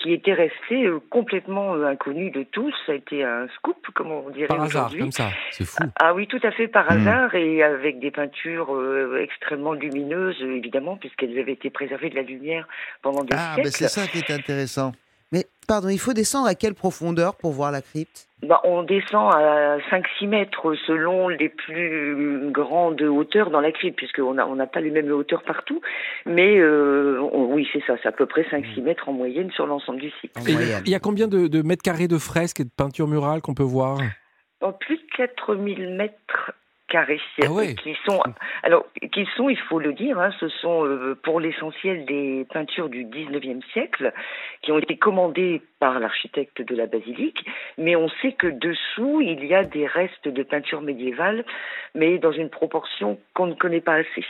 qui 0.00 0.12
était 0.12 0.32
restée 0.32 0.86
euh, 0.86 1.00
complètement 1.10 1.74
euh, 1.74 1.86
inconnue 1.86 2.30
de 2.30 2.44
tous. 2.44 2.72
Ça 2.86 2.92
a 2.92 2.94
été 2.94 3.24
un 3.24 3.48
scoop, 3.56 3.76
comme 3.94 4.10
on 4.12 4.30
dirait 4.30 4.46
Par 4.46 4.62
hasard, 4.62 4.92
comme 4.96 5.12
ça. 5.12 5.30
C'est 5.50 5.64
fou. 5.66 5.82
Ah 6.00 6.14
oui, 6.14 6.26
tout 6.26 6.40
à 6.42 6.50
fait 6.52 6.68
par 6.68 6.84
Mhm. 6.92 7.00
hasard 7.08 7.34
et 7.34 7.62
avec 7.62 7.98
des 7.98 8.10
peintures 8.10 8.74
euh, 8.74 9.20
extrêmement 9.22 9.72
lumineuses, 9.72 10.40
évidemment, 10.42 10.96
puisqu'elles 10.96 11.38
avaient 11.38 11.52
été 11.52 11.70
préservées 11.70 12.10
de 12.10 12.16
la 12.16 12.22
lumière 12.22 12.66
pendant 13.02 13.24
des 13.24 13.34
Ah, 13.36 13.54
siècles. 13.54 13.62
ben 13.68 13.72
c'est 13.72 13.88
ça 13.88 14.06
qui 14.06 14.18
est 14.18 14.30
intéressant. 14.30 14.92
Mais 15.32 15.44
pardon, 15.66 15.88
il 15.88 15.98
faut 15.98 16.14
descendre 16.14 16.46
à 16.48 16.54
quelle 16.54 16.74
profondeur 16.74 17.36
pour 17.36 17.52
voir 17.52 17.70
la 17.70 17.82
crypte? 17.82 18.26
Bah, 18.42 18.60
on 18.64 18.82
descend 18.84 19.34
à 19.34 19.78
5-6 19.90 20.26
mètres 20.28 20.74
selon 20.86 21.28
les 21.28 21.48
plus 21.48 22.50
grandes 22.52 23.02
hauteurs 23.02 23.50
dans 23.50 23.60
la 23.60 23.72
crypte, 23.72 23.96
puisqu'on 23.98 24.34
n'a 24.34 24.46
on 24.46 24.54
n'a 24.54 24.66
pas 24.66 24.80
les 24.80 24.90
mêmes 24.90 25.10
hauteurs 25.10 25.42
partout. 25.42 25.80
Mais 26.24 26.56
euh, 26.58 27.20
on- 27.32 27.52
oui, 27.52 27.68
c'est 27.72 27.82
ça, 27.86 27.96
c'est 28.02 28.08
à 28.08 28.12
peu 28.12 28.26
près 28.26 28.44
5-6 28.50 28.80
mètres 28.80 29.08
en 29.08 29.12
moyenne 29.12 29.50
sur 29.50 29.66
l'ensemble 29.66 30.00
du 30.00 30.10
site. 30.20 30.30
il 30.46 30.50
y 30.50 30.52
a- 30.52 30.54
moyenne 30.54 30.82
il 30.86 30.92
y 30.92 30.94
a 30.94 31.00
combien 31.00 31.26
de, 31.28 31.48
de 31.48 31.62
mètres 31.62 31.82
carrés 31.82 32.08
de 32.08 32.18
fresques 32.18 32.60
et 32.60 32.64
de 32.64 32.70
peintures 32.74 33.08
murales 33.08 33.40
qu'on 33.42 33.54
peut 33.54 33.62
voir? 33.64 33.98
En 34.62 34.72
plus 34.72 34.96
de 34.96 35.02
4000 35.16 35.96
mètres 35.96 36.52
carrés, 36.88 37.20
Ah 37.42 37.50
ouais. 37.52 37.74
qui 37.74 37.94
sont, 38.04 38.20
alors, 38.62 38.86
qui 39.12 39.26
sont, 39.36 39.48
il 39.48 39.58
faut 39.58 39.78
le 39.78 39.92
dire, 39.92 40.18
hein, 40.18 40.30
ce 40.40 40.48
sont 40.48 40.84
euh, 40.84 41.14
pour 41.22 41.40
l'essentiel 41.40 42.04
des 42.06 42.46
peintures 42.52 42.88
du 42.88 43.04
19e 43.04 43.62
siècle, 43.72 44.12
qui 44.62 44.72
ont 44.72 44.78
été 44.78 44.96
commandées 44.96 45.62
par 45.78 46.00
l'architecte 46.00 46.62
de 46.62 46.74
la 46.74 46.86
basilique, 46.86 47.44
mais 47.76 47.94
on 47.94 48.08
sait 48.22 48.32
que 48.32 48.48
dessous, 48.48 49.20
il 49.20 49.44
y 49.44 49.54
a 49.54 49.64
des 49.64 49.86
restes 49.86 50.28
de 50.28 50.42
peintures 50.42 50.80
médiévales, 50.80 51.44
mais 51.94 52.18
dans 52.18 52.32
une 52.32 52.50
proportion 52.50 53.18
qu'on 53.34 53.46
ne 53.46 53.54
connaît 53.54 53.80
pas 53.80 53.94
assez. 53.94 54.24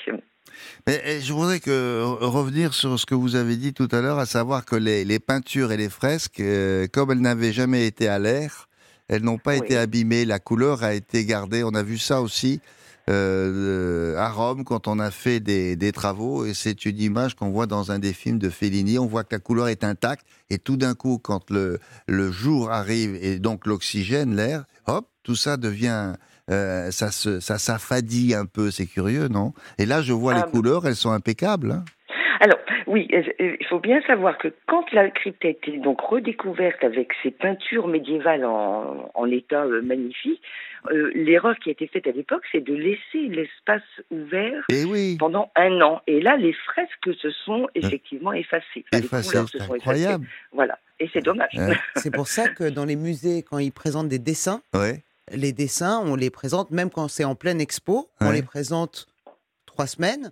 Mais 0.86 1.00
eh, 1.04 1.20
je 1.20 1.32
voudrais 1.32 1.60
que, 1.60 2.02
revenir 2.24 2.74
sur 2.74 2.98
ce 2.98 3.06
que 3.06 3.14
vous 3.14 3.36
avez 3.36 3.56
dit 3.56 3.74
tout 3.74 3.88
à 3.92 4.00
l'heure, 4.00 4.18
à 4.18 4.26
savoir 4.26 4.64
que 4.64 4.76
les, 4.76 5.04
les 5.04 5.18
peintures 5.18 5.72
et 5.72 5.76
les 5.76 5.88
fresques, 5.90 6.40
euh, 6.40 6.86
comme 6.92 7.10
elles 7.10 7.20
n'avaient 7.20 7.52
jamais 7.52 7.86
été 7.86 8.08
à 8.08 8.18
l'air, 8.18 8.67
elles 9.08 9.22
n'ont 9.22 9.38
pas 9.38 9.52
Oui. 9.52 9.58
été 9.64 9.76
abîmées, 9.76 10.24
la 10.24 10.38
couleur 10.38 10.82
a 10.84 10.94
été 10.94 11.24
gardée. 11.24 11.64
On 11.64 11.74
a 11.74 11.82
vu 11.82 11.98
ça 11.98 12.20
aussi 12.22 12.60
euh, 13.08 14.16
à 14.18 14.28
Rome 14.30 14.64
quand 14.64 14.86
on 14.86 14.98
a 14.98 15.10
fait 15.10 15.40
des, 15.40 15.76
des 15.76 15.92
travaux, 15.92 16.44
et 16.44 16.52
c'est 16.54 16.84
une 16.84 16.98
image 17.00 17.34
qu'on 17.34 17.50
voit 17.50 17.66
dans 17.66 17.90
un 17.90 17.98
des 17.98 18.12
films 18.12 18.38
de 18.38 18.50
Fellini. 18.50 18.98
On 18.98 19.06
voit 19.06 19.24
que 19.24 19.34
la 19.34 19.38
couleur 19.38 19.68
est 19.68 19.82
intacte, 19.82 20.26
et 20.50 20.58
tout 20.58 20.76
d'un 20.76 20.94
coup, 20.94 21.18
quand 21.18 21.50
le, 21.50 21.78
le 22.06 22.30
jour 22.30 22.70
arrive, 22.70 23.16
et 23.20 23.38
donc 23.38 23.66
l'oxygène, 23.66 24.36
l'air, 24.36 24.64
hop, 24.86 25.08
tout 25.22 25.36
ça 25.36 25.56
devient... 25.56 26.14
euh, 26.50 26.90
ça 26.90 27.10
se, 27.10 27.40
ça 27.40 27.58
s'affadit 27.58 28.34
un 28.34 28.46
peu, 28.46 28.70
c'est 28.70 28.86
curieux, 28.86 29.28
non? 29.28 29.52
Et 29.78 29.84
là, 29.86 30.00
je 30.02 30.12
vois 30.14 30.32
Ah, 30.32 30.36
les 30.36 30.42
bah. 30.42 30.48
couleurs, 30.50 30.86
elles 30.86 30.96
sont 30.96 31.10
impeccables. 31.12 31.72
hein. 31.72 31.84
Alors, 32.40 32.58
oui, 32.86 33.08
euh, 33.12 33.22
euh, 33.40 33.56
il 33.60 33.66
faut 33.66 33.80
bien 33.80 34.00
savoir 34.02 34.38
que 34.38 34.48
quand 34.66 34.90
la 34.92 35.10
crypte 35.10 35.44
a 35.44 35.48
été 35.48 35.78
donc 35.78 36.00
redécouverte 36.00 36.82
avec 36.84 37.10
ses 37.22 37.30
peintures 37.30 37.88
médiévales 37.88 38.44
en, 38.44 39.10
en 39.14 39.26
état 39.30 39.64
euh, 39.64 39.82
magnifique, 39.82 40.40
euh, 40.92 41.10
l'erreur 41.14 41.56
qui 41.58 41.68
a 41.70 41.72
été 41.72 41.86
faite 41.88 42.06
à 42.06 42.12
l'époque, 42.12 42.44
c'est 42.52 42.60
de 42.64 42.74
laisser 42.74 43.28
l'espace 43.28 43.82
ouvert 44.10 44.64
Et 44.70 44.84
oui, 44.84 45.16
pendant 45.18 45.50
un 45.56 45.80
an. 45.80 46.00
Et 46.06 46.20
là, 46.20 46.36
les 46.36 46.52
fresques 46.52 47.12
se 47.20 47.30
sont 47.30 47.68
effectivement 47.74 48.32
effacées. 48.32 48.84
Enfin, 48.92 49.00
les 49.00 49.04
effacé, 49.04 49.28
couleurs 49.30 49.48
se 49.48 49.58
c'est 49.58 49.64
sont 49.64 49.74
incroyable. 49.74 50.24
effacées. 50.24 50.36
Voilà. 50.52 50.78
Et 51.00 51.08
c'est 51.12 51.20
dommage. 51.24 51.50
Ouais. 51.54 51.76
C'est 51.96 52.10
pour 52.12 52.26
ça 52.28 52.48
que 52.48 52.68
dans 52.68 52.84
les 52.84 52.96
musées, 52.96 53.42
quand 53.42 53.58
ils 53.58 53.70
présentent 53.72 54.08
des 54.08 54.18
dessins, 54.18 54.62
Ouais. 54.74 55.02
les 55.32 55.52
dessins, 55.52 56.00
on 56.04 56.16
les 56.16 56.30
présente, 56.30 56.70
même 56.72 56.90
quand 56.90 57.06
c'est 57.08 57.22
en 57.24 57.34
pleine 57.36 57.60
expo, 57.60 58.08
on 58.20 58.30
les 58.32 58.42
présente 58.42 59.06
trois 59.66 59.86
semaines. 59.86 60.30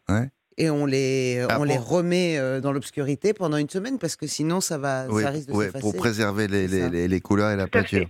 Et 0.58 0.70
on 0.70 0.86
les, 0.86 1.44
Ah 1.48 1.56
on 1.56 1.58
bon 1.58 1.64
les 1.64 1.76
remet 1.78 2.38
euh, 2.38 2.60
dans 2.60 2.72
l'obscurité 2.72 3.34
pendant 3.34 3.56
une 3.58 3.68
semaine 3.68 3.98
parce 3.98 4.16
que 4.16 4.26
sinon 4.26 4.60
ça 4.60 4.78
va, 4.78 5.04
Oui, 5.08 5.22
ça 5.22 5.30
risque 5.30 5.48
de 5.48 5.54
s'effacer. 5.54 5.80
pour 5.80 5.94
préserver 5.94 6.48
les, 6.48 6.66
les, 6.66 6.88
les, 6.88 7.08
les 7.08 7.20
couleurs 7.20 7.50
et 7.50 7.56
la 7.56 7.66
peinture. 7.66 8.06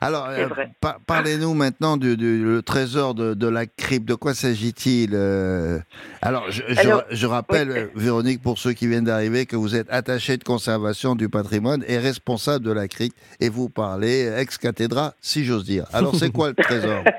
Alors, 0.00 0.28
euh, 0.28 0.46
par- 0.80 1.00
parlez-nous 1.04 1.52
maintenant 1.52 1.96
du, 1.96 2.16
du- 2.16 2.44
le 2.44 2.62
trésor 2.62 3.14
de, 3.14 3.34
de 3.34 3.48
la 3.48 3.66
crypte. 3.66 4.06
De 4.06 4.14
quoi 4.14 4.32
s'agit-il 4.32 5.10
euh? 5.14 5.80
Alors, 6.22 6.48
je, 6.50 6.62
je- 6.68 6.78
Alors, 6.78 7.02
je 7.10 7.26
rappelle, 7.26 7.90
oui. 7.94 8.02
Véronique, 8.02 8.40
pour 8.40 8.58
ceux 8.58 8.72
qui 8.72 8.86
viennent 8.86 9.04
d'arriver, 9.06 9.46
que 9.46 9.56
vous 9.56 9.74
êtes 9.74 9.88
attachée 9.90 10.36
de 10.36 10.44
conservation 10.44 11.16
du 11.16 11.28
patrimoine 11.28 11.82
et 11.88 11.98
responsable 11.98 12.64
de 12.64 12.70
la 12.72 12.86
crypte, 12.88 13.16
et 13.40 13.48
vous 13.48 13.68
parlez 13.68 14.32
ex 14.36 14.58
cathedra, 14.58 15.14
si 15.20 15.44
j'ose 15.44 15.64
dire. 15.64 15.86
Alors, 15.92 16.14
c'est 16.14 16.30
quoi 16.30 16.48
le 16.50 16.54
trésor? 16.54 17.02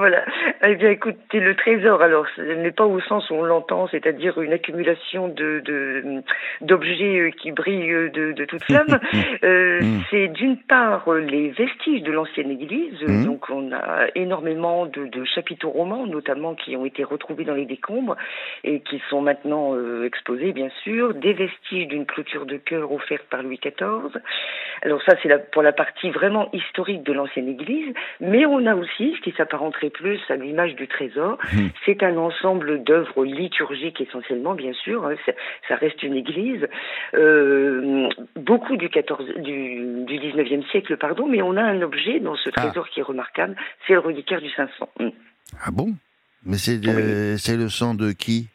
voilà. 0.00 0.24
Eh 0.64 0.74
bien, 0.76 0.90
écoutez, 0.90 1.40
le 1.40 1.54
trésor, 1.54 2.02
alors, 2.02 2.26
ce 2.36 2.42
n'est 2.42 2.72
pas 2.72 2.84
au 2.86 3.00
sens 3.00 3.28
où 3.30 3.34
on 3.34 3.44
l'entend, 3.44 3.86
c'est-à-dire 3.88 4.40
une 4.40 4.52
accumulation 4.52 5.28
de 5.28 5.60
de- 5.64 6.22
d'objets 6.62 7.18
euh, 7.20 7.30
qui 7.30 7.52
brillent 7.52 7.90
euh, 7.92 8.10
de, 8.10 8.32
de 8.32 8.44
toute 8.44 8.64
flamme. 8.64 8.98
Euh, 9.44 9.80
Mm. 9.80 10.00
C'est 10.10 10.28
d'une 10.28 10.56
part 10.58 11.10
les 11.14 11.48
vestiges 11.50 12.02
de 12.02 12.12
l'ancienne 12.12 12.50
église. 12.50 13.00
Mm. 13.06 13.24
Donc, 13.24 13.48
on 13.50 13.72
a 13.72 14.06
énormément 14.14 14.84
de, 14.86 15.06
de 15.06 15.24
chapiteaux 15.24 15.70
romans, 15.70 16.06
notamment, 16.06 16.54
qui 16.54 16.76
ont 16.76 16.84
été 16.84 17.04
retrouvés 17.04 17.44
dans 17.44 17.54
les 17.54 17.64
décombres 17.64 18.16
et 18.64 18.80
qui 18.80 19.00
sont 19.08 19.20
maintenant 19.22 19.74
euh, 19.74 20.04
exposés, 20.04 20.52
bien 20.52 20.68
sûr. 20.82 21.14
Des 21.14 21.32
vestiges 21.32 21.88
d'une 21.88 22.04
clôture 22.06 22.44
de 22.46 22.56
chœur 22.58 22.92
offerte 22.92 23.24
par 23.30 23.42
Louis 23.42 23.58
XIV. 23.62 24.20
Alors 24.82 25.02
ça, 25.02 25.14
c'est 25.22 25.28
la- 25.28 25.38
pour 25.38 25.62
la 25.62 25.72
partie 25.72 26.10
vraiment 26.10 26.48
historique 26.52 27.02
de 27.04 27.12
l'ancienne 27.12 27.48
église. 27.48 27.94
Mais 28.20 28.44
on 28.46 28.66
a 28.66 28.74
aussi, 28.74 29.14
ce 29.16 29.20
qui 29.22 29.32
plus 29.90 30.18
à 30.30 30.36
l'image 30.36 30.74
du 30.76 30.88
trésor, 30.88 31.36
Hmm. 31.52 31.68
c'est 31.84 32.02
un 32.02 32.16
ensemble 32.16 32.82
d'œuvres 32.84 33.24
liturgiques 33.24 34.00
essentiellement, 34.00 34.54
bien 34.54 34.72
sûr. 34.72 35.04
hein, 35.06 35.14
ça 35.68 35.74
reste 35.76 36.02
une 36.02 36.14
église. 36.14 36.66
Euh, 37.14 38.08
beaucoup 38.36 38.76
du 38.76 38.88
14, 38.88 39.26
du, 39.38 40.04
du 40.06 40.18
19e 40.18 40.62
siècle, 40.70 40.96
pardon, 40.96 41.26
mais 41.26 41.42
on 41.42 41.56
a 41.56 41.62
un 41.62 41.82
objet 41.82 42.20
dans 42.20 42.36
ce 42.36 42.50
Ah. 42.56 42.60
trésor 42.62 42.88
qui 42.88 43.00
est 43.00 43.02
remarquable, 43.04 43.56
c'est 43.86 43.92
le 43.94 43.98
reliquaire 44.00 44.40
du 44.40 44.50
500. 44.50 44.88
Hmm. 44.98 45.08
Ah 45.64 45.70
bon? 45.72 45.94
Mais 46.46 46.56
c'est 46.56 46.78
de- 46.80 47.36
c'est 47.36 47.56
le 47.56 47.68
sang 47.68 47.94
de 47.94 48.12
qui? 48.12 48.48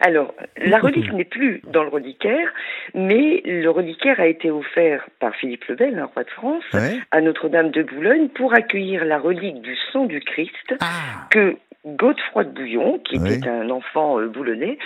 Alors, 0.00 0.34
la 0.56 0.78
relique 0.78 1.12
n'est 1.12 1.24
plus 1.24 1.60
dans 1.66 1.82
le 1.82 1.90
reliquaire, 1.90 2.48
mais 2.94 3.42
le 3.44 3.68
reliquaire 3.68 4.18
a 4.18 4.26
été 4.26 4.50
offert 4.50 5.06
par 5.20 5.34
Philippe 5.36 5.64
le 5.66 5.74
Bel, 5.76 5.98
un 5.98 6.06
roi 6.06 6.24
de 6.24 6.30
France, 6.30 6.64
Ouais. 6.72 6.98
à 7.10 7.20
Notre-Dame 7.20 7.70
de 7.70 7.82
Boulogne 7.82 8.28
pour 8.28 8.54
accueillir 8.54 9.04
la 9.04 9.18
relique 9.18 9.60
du 9.60 9.76
sang 9.92 10.06
du 10.06 10.20
Christ 10.20 10.74
Ah 10.80 11.26
que 11.30 11.56
Godefroy 11.86 12.44
de 12.44 12.50
Bouillon, 12.50 12.98
qui 12.98 13.18
Oui. 13.18 13.34
était 13.34 13.48
un 13.48 13.70
enfant 13.70 14.18
euh, 14.20 14.26
boulonnais, 14.28 14.78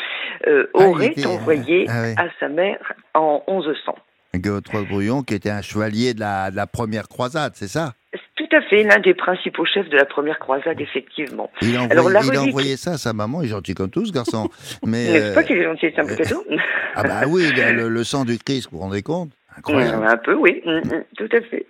euh, 0.47 0.67
Ah, 0.75 0.85
aurait 0.89 1.07
était- 1.07 1.27
envoyé 1.27 1.87
ah 1.89 2.03
oui. 2.05 2.15
à 2.17 2.27
sa 2.41 2.49
mère 2.49 2.93
en 3.15 3.43
1100. 3.49 3.95
Godefroy 4.37 4.83
de 4.83 4.89
Brouillon, 4.89 5.23
qui 5.23 5.35
était 5.35 5.51
un 5.51 5.63
chevalier 5.63 6.13
de 6.13 6.19
la, 6.21 6.51
de 6.51 6.57
la 6.57 6.67
première 6.67 7.09
croisade, 7.09 7.53
c'est 7.55 7.69
ça? 7.69 7.93
À 8.55 8.63
fait, 8.63 8.83
l'un 8.83 8.99
des 8.99 9.15
principaux 9.15 9.65
chefs 9.65 9.89
de 9.89 9.97
la 9.97 10.05
première 10.05 10.39
croisade, 10.39 10.81
effectivement. 10.81 11.51
il 11.63 11.77
a, 11.77 11.83
envoyé, 11.83 11.93
Alors, 11.93 12.11
la 12.11 12.21
il 12.23 12.37
a 12.37 12.43
envoyé 12.43 12.77
ça 12.77 12.93
à 12.93 12.99
sa 12.99 13.13
maman, 13.13 13.43
il 13.43 13.47
est 13.47 13.51
gentil 13.51 13.75
comme 13.75 13.91
tout 13.91 14.07
ce 14.07 14.13
garçon. 14.13 14.49
Mais, 14.87 15.05
N'est-ce 15.05 15.25
euh, 15.25 15.35
pas 15.35 15.43
qu'il 15.43 15.57
est 15.57 15.65
gentil, 15.65 15.87
c'est 15.95 16.01
un 16.01 16.07
peu 16.07 16.17
cadeau 16.17 16.45
ah 16.97 17.03
bah 17.03 17.23
oui, 17.27 17.51
le, 17.57 17.89
le 17.89 18.05
sang 18.05 18.25
du 18.25 18.39
Christ, 18.39 18.69
vous 18.71 18.79
vous 18.79 18.85
rendez 18.85 19.03
compte? 19.03 19.31
Incroyable. 19.57 20.07
Un 20.07 20.17
peu, 20.17 20.35
oui, 20.35 20.61
Mm, 20.65 20.71
mm, 20.79 21.05
tout 21.17 21.29
à 21.37 21.41
fait. 21.43 21.67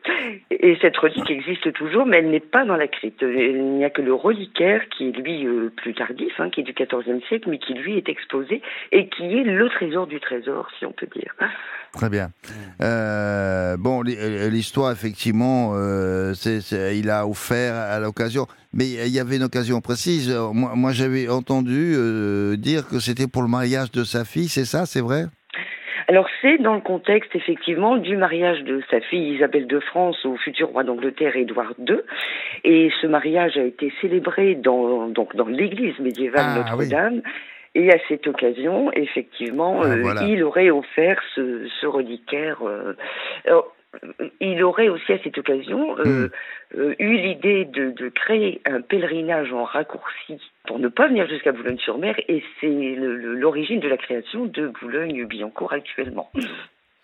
Et 0.51 0.77
cette 0.81 0.97
relique 0.97 1.31
existe 1.31 1.73
toujours, 1.75 2.07
mais 2.07 2.19
elle 2.19 2.31
n'est 2.31 2.41
pas 2.41 2.65
dans 2.65 2.77
la 2.77 2.89
crypte. 2.89 3.21
Il 3.23 3.63
n'y 3.77 3.85
a 3.85 3.91
que 3.91 4.01
le 4.03 4.15
reliquaire 4.15 4.81
qui 4.97 5.09
est 5.09 5.13
lui 5.13 5.47
euh, 5.47 5.71
plus 5.77 5.95
tardif, 5.95 6.33
hein, 6.39 6.49
qui 6.51 6.61
est 6.61 6.65
du 6.65 6.73
XIVe 6.73 7.21
siècle, 7.29 7.49
mais 7.51 7.59
qui 7.59 7.75
lui 7.75 7.97
est 7.99 8.09
exposé 8.09 8.63
et 8.93 9.09
qui 9.09 9.25
est 9.39 9.45
le 9.45 9.69
trésor 9.69 10.07
du 10.07 10.19
trésor, 10.21 10.69
si 10.79 10.87
on 10.87 10.93
peut 10.93 11.09
dire. 11.15 11.35
Très 11.93 12.09
bien. 12.09 12.31
Euh, 12.81 13.77
bon, 13.77 14.03
l'hi- 14.03 14.17
euh, 14.19 14.49
l'histoire, 14.51 14.91
effectivement, 14.93 15.73
euh, 15.75 16.33
il 16.93 17.11
a 17.11 17.27
offert 17.27 17.75
à 17.75 17.99
l'occasion. 18.01 18.47
Mais 18.73 18.87
il 18.89 19.13
y 19.15 19.21
avait 19.21 19.37
une 19.37 19.45
occasion 19.45 19.81
précise. 19.81 20.31
Euh, 20.31 20.51
Moi, 20.53 20.73
moi 20.75 20.93
j'avais 20.93 21.29
entendu 21.29 21.95
euh, 21.97 22.57
dire 22.57 22.89
que 22.89 22.99
c'était 22.99 23.29
pour 23.29 23.43
le 23.43 23.49
mariage 23.49 23.93
de 23.93 24.03
sa 24.05 24.25
fille, 24.25 24.49
c'est 24.49 24.65
ça, 24.65 24.87
c'est 24.87 25.01
vrai? 25.01 25.27
Alors 26.09 26.29
c'est 26.43 26.59
dans 26.59 26.75
le 26.75 26.81
contexte 26.81 27.35
effectivement 27.35 27.97
du 27.97 28.17
mariage 28.17 28.63
de 28.65 28.83
sa 28.91 29.01
fille 29.01 29.35
Isabelle 29.35 29.67
de 29.67 29.81
France 29.81 30.25
au 30.27 30.37
futur 30.37 30.69
roi 30.69 30.85
d'Angleterre 30.85 31.37
Édouard 31.37 31.73
II, 31.79 31.97
et 32.65 32.91
ce 33.01 33.07
mariage 33.07 33.57
a 33.57 33.63
été 33.63 33.93
célébré 34.01 34.55
dans 34.55 35.09
donc 35.09 35.35
dans 35.37 35.47
l'église 35.49 35.99
médiévale 35.99 36.45
Ah, 36.47 36.71
Notre-Dame. 36.77 37.23
Et 37.77 37.91
à 37.93 37.97
cette 38.07 38.29
occasion, 38.29 38.93
effectivement, 38.93 39.81
Ah, 39.83 39.87
euh, 39.87 40.03
voilà. 40.03 40.23
il 40.23 40.45
aurait 40.45 40.71
offert 40.71 41.21
ce, 41.35 41.67
ce 41.81 41.87
reliquaire. 41.87 42.59
euh, 42.65 42.93
alors, 43.47 43.75
euh, 44.05 44.29
il 44.41 44.63
aurait 44.63 44.89
aussi 44.89 45.13
à 45.13 45.19
cette 45.25 45.39
occasion 45.39 45.97
Hmm. 45.97 46.29
Euh, 46.77 46.95
eu 46.99 47.17
l'idée 47.17 47.65
de, 47.65 47.91
de 47.91 48.09
créer 48.09 48.61
un 48.67 48.81
pèlerinage 48.81 49.53
en 49.53 49.65
raccourci 49.65 50.41
pour 50.67 50.79
ne 50.79 50.89
pas 50.89 51.09
venir 51.09 51.27
jusqu'à 51.29 51.53
Boulogne-sur-Mer, 51.53 52.17
et 52.29 52.43
c'est 52.61 52.95
l'origine 52.97 53.81
de 53.81 53.89
la 53.89 53.97
création 53.97 54.47
de 54.47 54.69
Boulogne-Billancourt 54.81 55.73
actuellement. 55.73 56.31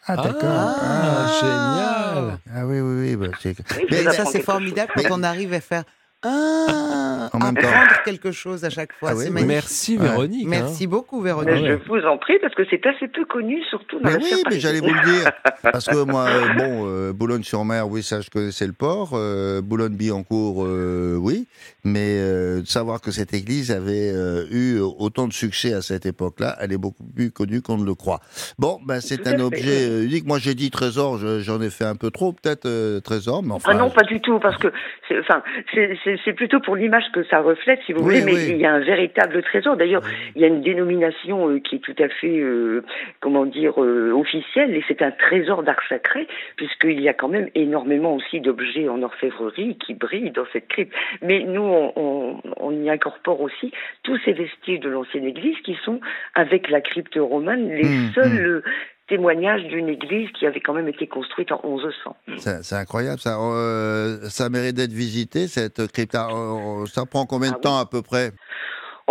Ah, 0.06 0.16
Ah, 0.18 1.26
génial 1.40 2.38
Ah 2.54 2.66
oui, 2.66 2.80
oui, 2.80 3.10
oui. 3.10 3.16
bah, 3.16 3.26
Oui, 3.44 3.54
Mais 3.90 3.96
ça, 3.98 4.24
c'est 4.24 4.40
formidable 4.40 4.90
chose. 4.94 5.06
quand 5.06 5.18
on 5.18 5.22
arrive 5.22 5.52
à 5.52 5.60
faire 5.60 5.84
ah, 6.22 7.30
En 7.32 7.38
même 7.38 7.54
temps. 7.56 7.68
apprendre 7.68 8.02
quelque 8.04 8.30
chose 8.32 8.64
à 8.64 8.70
chaque 8.70 8.92
fois. 8.92 9.10
Ah 9.12 9.16
oui, 9.16 9.26
oui. 9.34 9.44
Merci 9.46 9.96
Ouais. 9.96 10.04
Véronique. 10.04 10.44
hein. 10.46 10.50
Merci 10.50 10.86
beaucoup, 10.86 11.20
Véronique. 11.20 11.64
je 11.66 11.88
vous 11.88 12.04
en 12.06 12.18
prie, 12.18 12.38
parce 12.40 12.54
que 12.54 12.62
c'est 12.70 12.84
assez 12.86 13.08
peu 13.08 13.24
connu, 13.24 13.62
surtout 13.70 13.98
dans 14.00 14.10
Mais 14.10 14.18
la 14.18 14.18
oui, 14.18 14.42
mais 14.50 14.60
j'allais 14.60 14.80
vous 14.80 14.92
le 14.92 15.02
dire. 15.12 15.30
Parce 15.62 15.86
que 15.86 16.04
moi, 16.04 16.26
euh, 16.28 16.54
bon, 16.58 16.86
euh, 16.86 17.12
Boulogne-sur-Mer, 17.12 17.88
oui, 17.88 18.02
ça, 18.02 18.20
je 18.20 18.28
connaissais 18.30 18.66
le 18.66 18.72
port. 18.72 19.10
euh, 19.14 19.60
Boulogne-Billancourt, 19.62 20.64
euh, 20.64 21.16
oui. 21.18 21.46
Mais 21.84 22.18
euh, 22.20 22.60
de 22.60 22.66
savoir 22.66 23.00
que 23.00 23.10
cette 23.10 23.32
église 23.34 23.70
avait 23.70 24.12
euh, 24.14 24.44
eu 24.50 24.78
autant 24.80 25.26
de 25.26 25.32
succès 25.32 25.72
à 25.72 25.80
cette 25.82 26.04
époque-là, 26.06 26.56
elle 26.60 26.72
est 26.72 26.78
beaucoup 26.78 27.04
plus 27.04 27.30
connue 27.30 27.62
qu'on 27.62 27.78
ne 27.78 27.84
le 27.86 27.94
croit. 27.94 28.20
Bon, 28.58 28.78
ben, 28.84 29.00
c'est 29.00 29.26
un 29.26 29.38
objet 29.40 30.04
unique. 30.04 30.26
Moi, 30.26 30.38
j'ai 30.38 30.54
dit 30.54 30.70
trésor, 30.70 31.18
je- 31.18 31.40
j'en 31.40 31.60
ai 31.62 31.70
fait 31.70 31.84
un 31.84 31.96
peu 31.96 32.10
trop, 32.10 32.32
peut-être, 32.32 32.66
euh, 32.66 33.00
trésor, 33.00 33.42
mais 33.42 33.52
enfin. 33.52 33.70
Ah 33.72 33.78
non, 33.78 33.90
pas 33.90 34.02
du 34.02 34.20
tout, 34.20 34.38
parce 34.40 34.56
que 34.58 34.68
c'est, 35.08 35.18
enfin, 35.20 35.42
c'est, 35.74 35.98
c'est, 36.24 36.32
plutôt 36.32 36.60
pour 36.60 36.76
l'image 36.76 37.04
que 37.12 37.22
ça 37.24 37.40
reflète, 37.40 37.80
si 37.86 37.92
vous 37.92 38.00
Oui, 38.00 38.20
voulez, 38.20 38.24
mais 38.24 38.32
oui. 38.34 38.46
il 38.50 38.56
y 38.58 38.66
a 38.66 38.72
un 38.72 38.80
véritable 38.80 39.42
trésor. 39.42 39.76
D'ailleurs, 39.76 40.02
il 40.34 40.42
y 40.42 40.44
a 40.44 40.48
une 40.48 40.62
dénomination 40.62 41.48
euh, 41.48 41.60
qui 41.60 41.76
est 41.76 41.78
tout 41.80 41.94
à 41.98 42.08
fait, 42.08 42.38
euh, 42.38 42.82
comment 43.20 43.46
dire, 43.46 43.82
euh, 43.82 44.12
officielle, 44.12 44.74
et 44.74 44.84
c'est 44.88 45.02
un 45.02 45.10
trésor 45.10 45.62
d'art 45.62 45.80
sacré, 45.88 46.26
puisqu'il 46.56 47.00
y 47.00 47.08
a 47.08 47.14
quand 47.14 47.28
même 47.28 47.48
énormément 47.54 48.14
aussi 48.14 48.40
d'objets 48.40 48.88
en 48.88 49.02
orfèvrerie 49.02 49.76
qui 49.78 49.94
brillent 49.94 50.30
dans 50.30 50.46
cette 50.52 50.68
crypte. 50.68 50.94
Mais 51.22 51.40
nous, 51.44 51.62
on, 51.62 51.92
on, 51.96 52.40
on 52.56 52.72
y 52.72 52.90
incorpore 52.90 53.40
aussi 53.40 53.72
tous 54.02 54.18
ces 54.24 54.32
vestiges 54.32 54.80
de 54.80 54.88
l'ancienne 54.88 55.24
église 55.24 55.58
qui 55.64 55.76
sont, 55.84 56.00
avec 56.34 56.70
la 56.70 56.80
crypte 56.80 57.18
romane, 57.20 57.68
les 57.68 57.84
Hum, 57.90 58.10
seuls 58.14 58.46
euh, 58.46 58.62
témoignages 59.10 59.64
d'une 59.64 59.88
église 59.90 60.30
qui 60.38 60.46
avait 60.46 60.60
quand 60.60 60.72
même 60.72 60.88
été 60.88 61.06
construite 61.06 61.52
en 61.52 61.60
1100. 61.62 62.16
C'est 62.62 62.74
incroyable, 62.76 63.20
ça. 63.20 63.36
Euh, 63.38 64.16
ça 64.30 64.48
mérite 64.48 64.76
d'être 64.76 64.92
visité, 64.92 65.48
cette 65.48 65.92
crypte. 65.92 66.14
Ah, 66.14 66.28
euh, 66.32 66.86
Ça 66.86 67.04
prend 67.04 67.26
combien 67.26 67.50
de 67.50 67.54
Ah 67.56 67.58
oui. 67.58 67.62
temps 67.62 67.78
à 67.78 67.84
peu 67.86 68.00
près? 68.00 68.30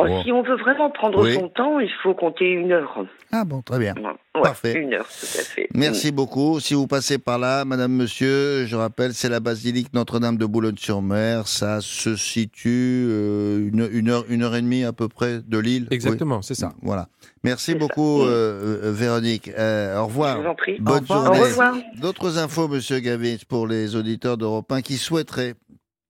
Oh, 0.01 0.07
Bon. 0.07 0.23
Si 0.23 0.31
on 0.31 0.41
veut 0.43 0.55
vraiment 0.57 0.89
prendre 0.89 1.21
Oui. 1.23 1.33
son 1.33 1.49
temps, 1.49 1.79
il 1.79 1.89
faut 2.03 2.13
compter 2.13 2.45
une 2.45 2.71
heure. 2.71 3.03
Ah 3.31 3.43
bon, 3.45 3.61
très 3.61 3.77
bien. 3.79 3.93
Ouais, 4.35 4.41
Parfait. 4.41 4.73
Une 4.79 4.93
heure, 4.93 5.07
tout 5.07 5.25
à 5.39 5.43
fait. 5.43 5.67
Merci 5.75 6.11
beaucoup. 6.11 6.59
Si 6.59 6.73
vous 6.73 6.87
passez 6.87 7.17
par 7.17 7.37
là, 7.37 7.65
Madame, 7.65 7.91
Monsieur, 7.91 8.65
je 8.65 8.75
rappelle, 8.75 9.13
c'est 9.13 9.29
la 9.29 9.39
basilique 9.39 9.93
Notre-Dame 9.93 10.37
de 10.37 10.45
Boulogne-sur-Mer. 10.45 11.47
Ça 11.47 11.81
se 11.81 12.15
situe 12.15 13.07
euh, 13.09 13.69
une, 13.71 13.87
une 13.91 14.09
heure, 14.09 14.23
une 14.29 14.43
heure 14.43 14.55
et 14.55 14.61
demie 14.61 14.83
à 14.83 14.93
peu 14.93 15.07
près 15.09 15.39
de 15.45 15.57
l'île. 15.59 15.87
Exactement, 15.91 16.41
c'est 16.41 16.55
ça. 16.55 16.71
Voilà. 16.81 17.07
Merci 17.43 17.75
beaucoup, 17.75 18.19
Mm. 18.23 18.27
euh, 18.27 18.79
euh, 18.85 18.91
Véronique. 18.91 19.49
Euh, 19.57 19.95
au 19.95 20.03
Je 20.03 20.03
revoir. 20.05 20.41
vous 20.41 20.47
en 20.47 20.55
prie. 20.55 20.77
Bonne 20.79 20.95
Au 20.95 20.99
revoir. 20.99 21.25
journée. 21.25 21.39
Au 21.39 21.43
revoir. 21.45 21.75
D'autres 22.01 22.37
infos, 22.37 22.67
Monsieur 22.67 22.99
Gavin, 22.99 23.35
pour 23.47 23.67
les 23.67 23.95
auditeurs 23.95 24.37
d'Europe 24.37 24.71
1 24.71 24.81
qui 24.81 24.95
souhaiteraient 24.97 25.53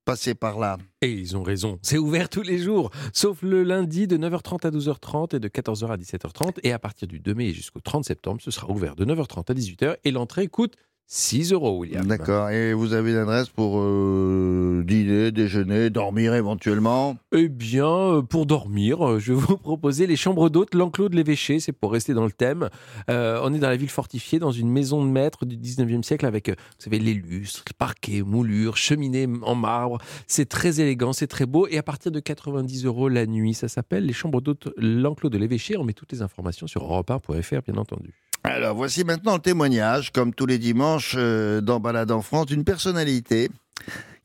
passer 0.10 0.34
par 0.34 0.58
là. 0.58 0.78
Et 1.04 1.12
ils 1.12 1.38
ont 1.38 1.44
raison, 1.44 1.78
c'est 1.84 2.00
ouvert 2.00 2.30
tous 2.30 2.42
les 2.42 2.58
jours, 2.58 2.90
sauf 3.14 3.44
le 3.44 3.62
lundi 3.62 4.08
de 4.08 4.18
9h30 4.18 4.66
à 4.66 4.72
12h30 4.72 5.36
et 5.36 5.40
de 5.40 5.48
14h 5.48 5.88
à 5.88 5.98
17h30. 5.98 6.58
Et 6.64 6.72
à 6.72 6.80
partir 6.80 7.08
du 7.08 7.20
2 7.20 7.36
mai 7.36 7.54
jusqu'au 7.54 7.80
30 7.80 8.06
septembre, 8.06 8.42
ce 8.42 8.50
sera 8.50 8.68
ouvert 8.72 8.96
de 8.96 9.06
9h30 9.06 9.52
à 9.52 9.54
18h 9.54 9.98
et 10.04 10.12
l'entrée 10.12 10.48
coûte 10.48 10.76
6 11.12 11.54
euros, 11.54 11.80
William. 11.80 12.06
D'accord. 12.06 12.52
Et 12.52 12.72
vous 12.72 12.94
avez 12.94 13.14
une 13.14 13.18
adresse 13.18 13.50
pour 13.50 13.80
euh, 13.80 14.84
dîner, 14.86 15.32
déjeuner, 15.32 15.90
dormir 15.90 16.36
éventuellement? 16.36 17.18
Eh 17.36 17.50
bien, 17.50 17.88
euh, 17.88 18.22
pour 18.22 18.46
dormir, 18.46 19.04
euh, 19.04 19.20
je 19.20 19.34
vais 19.34 19.40
vous 19.40 19.58
proposer 19.58 20.06
les 20.06 20.16
chambres 20.16 20.52
d'hôtes, 20.52 20.76
l'enclos 20.76 21.10
de 21.10 21.16
l'évêché, 21.16 21.60
c'est 21.60 21.72
pour 21.72 21.94
rester 21.94 22.14
dans 22.14 22.26
le 22.26 22.32
thème. 22.32 22.70
Euh, 23.10 23.42
on 23.44 23.56
est 23.56 23.58
dans 23.58 23.70
la 23.70 23.76
ville 23.76 23.90
fortifiée, 23.90 24.38
dans 24.38 24.52
une 24.52 24.70
maison 24.70 25.04
de 25.04 25.10
maître 25.10 25.48
du 25.48 25.58
19e 25.58 26.04
siècle 26.04 26.28
avec, 26.28 26.50
vous 26.50 26.56
savez, 26.78 27.00
les 27.00 27.16
lustres, 27.16 27.64
les 27.68 27.74
parquets, 27.76 28.22
moulures, 28.22 28.78
cheminée 28.78 29.28
en 29.42 29.56
marbre. 29.56 29.98
C'est 30.28 30.48
très 30.48 30.80
élégant, 30.80 31.12
c'est 31.12 31.26
très 31.26 31.48
beau. 31.48 31.66
Et 31.72 31.80
à 31.80 31.84
partir 31.84 32.12
de 32.12 32.20
90 32.20 32.86
euros 32.86 33.10
la 33.10 33.26
nuit, 33.26 33.56
ça 33.56 33.68
s'appelle 33.68 34.06
les 34.06 34.14
chambres 34.14 34.42
d'hôtes, 34.42 34.70
l'enclos 34.78 35.32
de 35.32 35.40
l'évêché. 35.40 35.76
On 35.76 35.84
met 35.84 35.94
toutes 35.94 36.12
les 36.12 36.22
informations 36.22 36.68
sur 36.68 36.84
europe1.fr, 36.84 37.62
bien 37.66 37.78
entendu. 37.78 38.29
Alors, 38.44 38.76
voici 38.76 39.04
maintenant 39.04 39.36
le 39.36 39.42
témoignage, 39.42 40.12
comme 40.12 40.34
tous 40.34 40.46
les 40.46 40.58
dimanches, 40.58 41.16
euh, 41.18 41.62
dans 41.62 41.80
Balade 41.80 42.12
en 42.12 42.22
France, 42.22 42.48
d'une 42.48 42.64
personnalité 42.64 43.50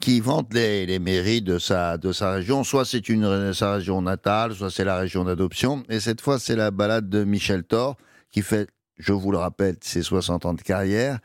qui 0.01 0.21
vante 0.21 0.53
les, 0.53 0.99
mérites 0.99 1.45
de 1.45 1.59
sa, 1.59 1.97
de 1.97 2.13
sa 2.13 2.33
région. 2.33 2.63
Soit 2.63 2.85
c'est 2.85 3.09
une, 3.09 3.55
sa 3.55 3.75
région 3.75 4.03
natale, 4.03 4.55
soit 4.55 4.71
c'est 4.71 4.85
la 4.85 4.97
région 4.97 5.25
d'adoption. 5.25 5.83
Et 5.89 5.99
cette 5.99 6.21
fois, 6.21 6.39
c'est 6.39 6.57
la 6.57 6.71
balade 6.71 7.09
de 7.09 7.25
Michel 7.25 7.65
Thor, 7.65 7.97
qui 8.31 8.43
fait, 8.43 8.69
je 8.99 9.13
vous 9.13 9.33
le 9.33 9.39
rappelle, 9.39 9.77
ses 9.81 10.03
60 10.03 10.47
ans 10.47 10.55
de 10.55 10.61
carrière. 10.61 11.21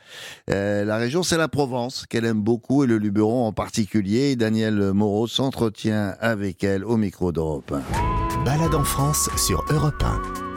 Euh, 0.49 0.86
la 0.86 0.97
région, 0.97 1.23
c'est 1.23 1.38
la 1.38 1.49
Provence, 1.49 2.06
qu'elle 2.08 2.25
aime 2.25 2.41
beaucoup, 2.41 2.84
et 2.84 2.88
le 2.88 2.97
Luberon 2.97 3.47
en 3.47 3.54
particulier. 3.54 4.32
Et 4.32 4.36
Daniel 4.36 4.93
Moreau 4.93 5.28
s'entretient 5.28 6.15
avec 6.21 6.63
elle 6.63 6.86
au 6.86 6.95
micro 6.95 7.32
d'Europe 7.32 7.73
1. 7.73 8.43
Balade 8.45 8.75
en 8.75 8.86
France 8.86 9.30
sur 9.36 9.65
Europe 9.69 10.02
1. 10.02 10.48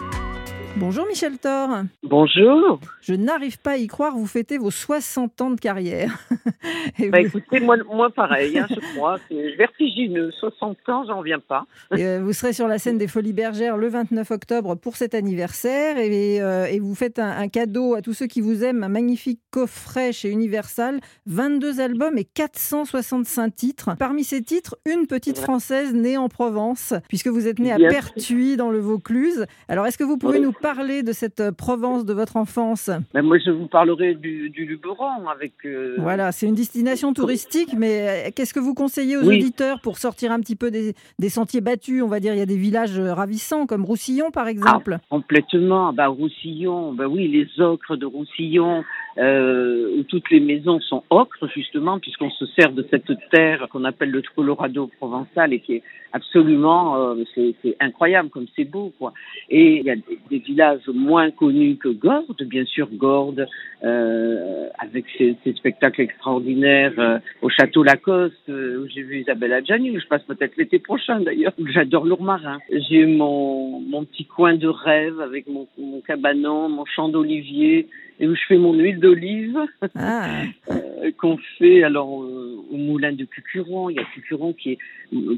Bonjour 0.78 1.06
Michel 1.06 1.38
Thor. 1.38 1.68
Bonjour. 2.02 2.80
Je 3.02 3.14
n'arrive 3.14 3.58
pas 3.60 3.72
à 3.72 3.76
y 3.76 3.86
croire, 3.86 4.16
vous 4.16 4.26
fêtez 4.26 4.58
vos 4.58 4.70
60 4.70 5.40
ans 5.42 5.50
de 5.50 5.60
carrière. 5.60 6.18
Et 6.98 7.08
Bah, 7.10 7.18
vous, 7.20 7.26
écoutez, 7.38 7.60
moi, 7.60 7.76
moi 7.92 8.10
pareil, 8.10 8.58
hein, 8.58 8.66
je 8.70 8.80
crois. 8.94 9.18
C'est 9.28 9.54
vertigineux. 9.56 10.30
60 10.32 10.76
ans, 10.88 11.04
j'en 11.06 11.20
viens 11.22 11.38
pas. 11.40 11.66
et, 11.96 12.04
euh, 12.04 12.20
vous 12.22 12.32
serez 12.32 12.52
sur 12.52 12.66
la 12.68 12.78
scène 12.78 12.98
des 12.98 13.06
Folies 13.06 13.32
Bergères 13.34 13.76
le 13.76 13.88
29 13.88 14.30
octobre 14.30 14.74
pour 14.74 14.96
cet 14.96 15.14
anniversaire 15.14 15.98
et, 15.98 16.40
euh, 16.40 16.64
et 16.66 16.80
vous 16.80 16.94
faites 16.94 17.18
un, 17.18 17.30
un 17.30 17.48
cadeau 17.48 17.94
à 17.94 18.00
tous 18.02 18.14
ceux 18.14 18.26
qui 18.26 18.40
vous 18.40 18.64
aiment, 18.64 18.82
un 18.82 18.88
magnifique 18.88 19.40
coffret 19.50 20.12
chez 20.12 20.30
Universal, 20.30 21.00
22 21.26 21.80
albums 21.80 22.16
et 22.18 22.24
465 22.24 23.54
titres. 23.54 23.90
Parmi 23.98 24.24
ces 24.24 24.42
titres, 24.42 24.76
une 24.86 25.06
petite 25.06 25.38
française 25.38 25.92
née 25.94 26.16
en 26.16 26.28
Provence, 26.28 26.94
puisque 27.08 27.28
vous 27.28 27.46
êtes 27.46 27.58
née 27.58 27.72
à. 27.72 27.78
Pertuis 27.78 28.56
dans 28.56 28.70
le 28.70 28.78
Vaucluse. 28.78 29.46
Alors 29.68 29.86
est-ce 29.86 29.98
que 29.98 30.04
vous 30.04 30.16
pouvez 30.16 30.38
Oui. 30.38 30.44
nous 30.44 30.52
parler 30.62 31.02
de 31.02 31.12
cette 31.12 31.50
Provence 31.50 32.04
de 32.06 32.14
votre 32.14 32.36
enfance 32.36 32.90
Ben, 33.12 33.22
moi, 33.22 33.36
je 33.44 33.50
vous 33.50 33.66
parlerai 33.66 34.14
du, 34.14 34.48
du 34.50 34.64
Luberon 34.64 35.28
avec. 35.28 35.52
euh, 35.66 35.96
Voilà, 35.98 36.32
c'est 36.32 36.46
une 36.46 36.54
destination 36.54 37.12
touristique, 37.12 37.74
mais 37.76 38.26
euh, 38.28 38.30
qu'est-ce 38.34 38.54
que 38.54 38.60
vous 38.60 38.72
conseillez 38.74 39.16
aux 39.16 39.24
Oui. 39.24 39.36
auditeurs 39.38 39.80
pour 39.82 39.98
sortir 39.98 40.32
un 40.32 40.40
petit 40.40 40.56
peu 40.56 40.70
des, 40.70 40.94
des 41.18 41.28
sentiers 41.28 41.60
battus? 41.60 42.02
On 42.02 42.08
va 42.08 42.20
dire, 42.20 42.32
il 42.32 42.38
y 42.38 42.42
a 42.42 42.46
des 42.46 42.56
villages 42.56 42.98
euh, 42.98 43.12
ravissants 43.12 43.66
comme 43.66 43.84
Roussillon, 43.84 44.30
par 44.30 44.48
exemple. 44.48 44.98
Complètement. 45.10 45.92
Bah, 45.92 46.06
Roussillon, 46.06 46.92
bah 46.94 47.08
oui, 47.08 47.28
les 47.28 47.62
ocres 47.62 47.96
de 47.96 48.06
Roussillon, 48.06 48.84
euh, 49.18 49.98
où 49.98 50.02
toutes 50.04 50.30
les 50.30 50.40
maisons 50.40 50.80
sont 50.80 51.02
ocres, 51.10 51.48
justement, 51.54 51.98
puisqu'on 51.98 52.30
se 52.30 52.46
sert 52.46 52.72
de 52.72 52.86
cette 52.90 53.12
terre 53.30 53.66
qu'on 53.70 53.84
appelle 53.84 54.10
le 54.10 54.22
Colorado 54.34 54.90
provençal 54.98 55.52
et 55.52 55.60
qui 55.60 55.74
est 55.74 55.82
absolument, 56.12 56.96
euh, 56.96 57.24
c'est 57.34 57.76
incroyable 57.80 58.28
comme 58.28 58.46
c'est 58.54 58.64
beau, 58.64 58.92
quoi. 58.98 59.12
Et 59.48 59.78
il 59.78 59.84
y 59.84 59.90
a 59.90 59.96
des, 59.96 60.18
des 60.30 60.38
villages 60.38 60.86
moins 60.88 61.30
connus 61.30 61.76
que 61.76 61.88
Gordes, 61.88 62.42
bien 62.42 62.64
sûr, 62.64 62.88
Gordes, 62.92 63.46
euh, 63.84 64.68
avec 64.78 65.06
ses, 65.16 65.36
ses 65.42 65.52
spectacles 65.54 66.02
extraordinaires 66.02 66.92
euh, 66.98 67.18
au 67.40 67.48
Château 67.48 67.82
Lacoste, 67.82 68.48
euh, 68.48 68.84
où 68.84 68.88
j'ai 68.88 69.02
vu 69.02 69.20
Isabelle 69.20 69.52
Adjani, 69.52 69.90
où 69.90 70.00
je 70.00 70.06
passe 70.06 70.22
peut-être 70.22 70.56
l'été 70.56 70.78
prochain 70.78 71.20
d'ailleurs. 71.20 71.52
J'adore 71.66 72.04
l'Ourmarin. 72.04 72.58
J'ai 72.88 73.06
mon, 73.06 73.80
mon 73.80 74.04
petit 74.04 74.24
coin 74.24 74.54
de 74.54 74.68
rêve 74.68 75.20
avec 75.20 75.46
mon, 75.48 75.66
mon 75.78 76.00
cabanon, 76.00 76.68
mon 76.68 76.84
champ 76.84 77.08
d'olivier, 77.08 77.88
et 78.20 78.28
où 78.28 78.34
je 78.34 78.42
fais 78.46 78.56
mon 78.56 78.72
huile 78.74 79.00
d'olive 79.02 79.58
Ah, 79.94 80.44
euh, 80.70 81.10
qu'on 81.18 81.36
fait 81.58 81.82
alors 81.82 82.22
euh, 82.22 82.56
au 82.70 82.76
moulin 82.76 83.12
de 83.12 83.24
Cucuron. 83.24 83.90
Il 83.90 83.96
y 83.96 83.98
a 83.98 84.04
Cucuron 84.04 84.52
qui 84.52 84.72
est 84.72 84.78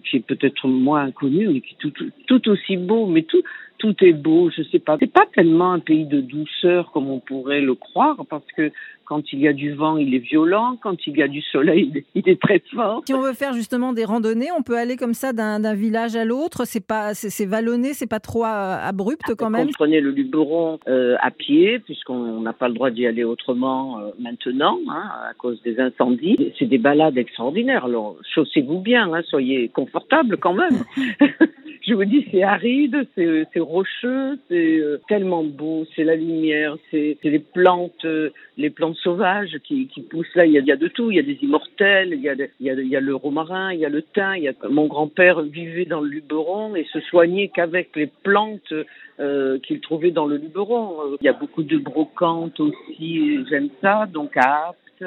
qui 0.05 0.18
est 0.18 0.27
peut-être 0.27 0.68
moins 0.68 1.11
connu, 1.11 1.48
mais 1.48 1.61
qui 1.61 1.74
est 1.74 1.79
tout, 1.79 1.90
tout, 1.90 2.11
tout 2.27 2.48
aussi 2.48 2.77
beau. 2.77 3.07
Mais 3.07 3.22
tout 3.22 3.42
tout 3.78 3.94
est 4.02 4.12
beau. 4.12 4.50
Je 4.50 4.62
sais 4.62 4.78
pas. 4.78 4.96
C'est 4.98 5.12
pas 5.12 5.26
tellement 5.34 5.72
un 5.72 5.80
pays 5.80 6.06
de 6.06 6.20
douceur 6.20 6.90
comme 6.92 7.08
on 7.10 7.20
pourrait 7.20 7.60
le 7.60 7.74
croire, 7.74 8.24
parce 8.28 8.46
que 8.56 8.70
quand 9.04 9.32
il 9.32 9.40
y 9.40 9.48
a 9.48 9.52
du 9.52 9.72
vent, 9.72 9.98
il 9.98 10.14
est 10.14 10.18
violent. 10.18 10.78
Quand 10.82 11.06
il 11.06 11.16
y 11.16 11.22
a 11.22 11.28
du 11.28 11.42
soleil, 11.42 11.90
il 11.90 11.98
est, 11.98 12.04
il 12.14 12.28
est 12.28 12.40
très 12.40 12.62
fort. 12.74 13.02
si 13.06 13.14
on 13.14 13.20
veut 13.20 13.32
faire 13.32 13.52
justement 13.52 13.92
des 13.92 14.04
randonnées, 14.04 14.48
on 14.56 14.62
peut 14.62 14.78
aller 14.78 14.96
comme 14.96 15.14
ça 15.14 15.32
d'un 15.32 15.74
village 15.74 16.16
à 16.16 16.24
l'autre. 16.24 16.64
C'est 16.64 16.84
pas, 16.84 17.14
c'est 17.14 17.46
vallonné, 17.46 17.92
c'est 17.92 18.08
pas 18.08 18.20
trop 18.20 18.44
euh, 18.44 18.76
abrupt 18.80 19.34
quand 19.37 19.50
même. 19.50 19.68
On 19.68 19.72
prenait 19.72 20.00
le 20.00 20.10
Luberon 20.10 20.78
euh, 20.88 21.16
à 21.20 21.30
pied, 21.30 21.78
puisqu'on 21.80 22.40
n'a 22.40 22.52
pas 22.52 22.68
le 22.68 22.74
droit 22.74 22.90
d'y 22.90 23.06
aller 23.06 23.24
autrement 23.24 23.98
euh, 23.98 24.10
maintenant, 24.18 24.78
hein, 24.88 25.10
à 25.30 25.34
cause 25.34 25.60
des 25.62 25.78
incendies. 25.80 26.52
C'est 26.58 26.66
des 26.66 26.78
balades 26.78 27.18
extraordinaires. 27.18 27.84
Alors, 27.84 28.16
chaussez-vous 28.34 28.80
bien, 28.80 29.12
hein, 29.12 29.22
soyez 29.28 29.68
confortables 29.68 30.38
quand 30.38 30.54
même. 30.54 30.84
Je 31.87 31.92
vous 31.92 32.07
dis, 32.07 32.27
c'est 32.31 32.42
aride, 32.42 33.07
c'est 33.14 33.61
rocheux, 33.61 34.38
c'est 34.49 34.79
euh, 34.79 34.99
tellement 35.07 35.44
beau, 35.44 35.85
c'est 35.94 36.05
la 36.05 36.16
lumière, 36.16 36.77
c'est 36.90 37.18
les 37.23 37.38
plantes, 37.38 38.07
euh, 38.07 38.31
les 38.57 38.70
plantes 38.70 38.97
sauvages 38.97 39.59
qui, 39.64 39.87
qui 39.88 40.01
poussent 40.01 40.35
là. 40.35 40.47
Il 40.47 40.53
y, 40.53 40.59
a, 40.59 40.61
il 40.61 40.66
y 40.66 40.73
a 40.73 40.77
de 40.77 40.88
tout. 40.88 41.11
Il 41.11 41.16
y 41.16 41.20
a 41.20 41.23
des 41.23 41.38
immortels, 41.42 42.14
il 42.14 42.20
y 42.20 42.29
a, 42.31 42.35
il 42.35 42.66
y 42.66 42.70
a, 42.70 42.73
il 42.73 42.88
y 42.88 42.97
a 42.97 43.01
le 43.01 43.14
romarin, 43.14 43.75
il 43.75 43.81
y 43.81 43.85
a 43.85 43.90
le 43.90 44.01
thym. 44.01 44.35
Il 44.37 44.44
y 44.44 44.49
a... 44.49 44.55
Mon 44.70 44.87
grand-père 44.87 45.42
vivait 45.42 45.85
dans 45.85 46.01
le 46.01 46.09
Luberon 46.09 46.75
et 46.75 46.85
se 46.85 47.01
soignait 47.01 47.49
qu'avec 47.49 47.94
les 47.97 48.11
plantes 48.23 48.73
euh, 49.20 49.59
qu'il 49.59 49.81
trouvait 49.81 50.11
dans 50.11 50.27
le 50.27 50.38
Luberon. 50.38 50.97
Euh, 51.03 51.16
Il 51.20 51.27
y 51.27 51.29
a 51.29 51.35
beaucoup 51.35 51.64
de 51.64 51.77
brocantes 51.77 52.61
aussi, 52.61 53.44
j'aime 53.51 53.68
ça. 53.83 54.07
Donc 54.11 54.38
à 54.38 54.70
Apt, 54.70 55.05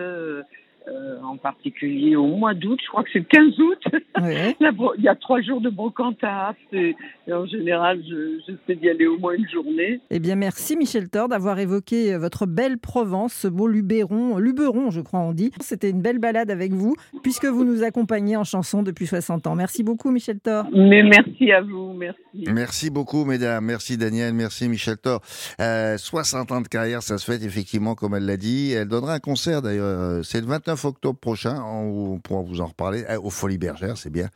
euh, 0.87 0.91
euh, 0.97 1.21
en 1.23 1.37
particulier 1.37 2.15
au 2.15 2.27
mois 2.27 2.53
d'août, 2.53 2.79
je 2.83 2.89
crois 2.89 3.03
que 3.03 3.09
c'est 3.13 3.19
le 3.19 3.25
15 3.25 3.59
août. 3.59 3.83
La 4.59 4.71
Il 4.97 5.03
y 5.03 5.07
a 5.07 5.15
trois 5.15 5.41
jours 5.41 5.61
de 5.61 5.69
brocante 5.69 6.17
à 6.23 6.49
Apt 6.49 6.59
et, 6.73 6.95
et 7.27 7.33
en 7.33 7.45
général, 7.45 8.01
je, 8.09 8.39
j'essaie 8.47 8.79
d'y 8.79 8.89
aller 8.89 9.05
au 9.07 9.17
moins 9.17 9.33
une 9.33 9.47
journée. 9.49 9.99
Eh 10.09 10.19
bien, 10.19 10.35
merci 10.35 10.75
Michel 10.77 11.09
Thor 11.09 11.27
d'avoir 11.27 11.59
évoqué 11.59 12.13
euh, 12.13 12.19
votre 12.19 12.45
belle 12.45 12.77
Provence, 12.77 13.33
ce 13.33 13.47
beau 13.47 13.67
Luberon, 13.67 14.37
Luberon, 14.37 14.89
je 14.91 15.01
crois 15.01 15.19
on 15.19 15.33
dit. 15.33 15.51
C'était 15.59 15.89
une 15.89 16.01
belle 16.01 16.19
balade 16.19 16.49
avec 16.51 16.73
vous, 16.73 16.95
puisque 17.23 17.45
vous 17.45 17.63
nous 17.65 17.83
accompagnez 17.83 18.37
en 18.37 18.43
chanson 18.43 18.83
depuis 18.83 19.07
60 19.07 19.47
ans. 19.47 19.55
Merci 19.55 19.83
beaucoup 19.83 20.11
Michel 20.11 20.39
Thor. 20.39 20.65
Mais 20.73 21.03
merci 21.03 21.51
à 21.51 21.61
vous, 21.61 21.93
merci. 21.93 22.21
Merci 22.53 22.89
beaucoup, 22.89 23.25
mesdames. 23.25 23.65
Merci, 23.65 23.97
Daniel. 23.97 24.33
Merci, 24.33 24.69
Michel 24.69 24.97
Thor. 24.97 25.21
Euh, 25.59 25.97
60 25.97 26.51
ans 26.51 26.61
de 26.61 26.67
carrière, 26.67 27.01
ça 27.01 27.17
se 27.17 27.25
fait 27.31 27.43
effectivement, 27.43 27.95
comme 27.95 28.13
elle 28.15 28.25
l'a 28.25 28.37
dit. 28.37 28.73
Elle 28.73 28.87
donnera 28.87 29.13
un 29.15 29.19
concert, 29.19 29.61
d'ailleurs. 29.61 29.85
euh, 29.85 30.21
C'est 30.23 30.39
le 30.41 30.47
29 30.47 30.76
octobre 30.85 31.19
prochain. 31.19 31.61
On 31.63 32.19
pourra 32.19 32.41
vous 32.43 32.61
en 32.61 32.67
reparler. 32.67 33.05
euh, 33.09 33.19
Au 33.21 33.29
Folies 33.29 33.57
Bergères, 33.57 33.97
c'est 33.97 34.09
bien. 34.09 34.29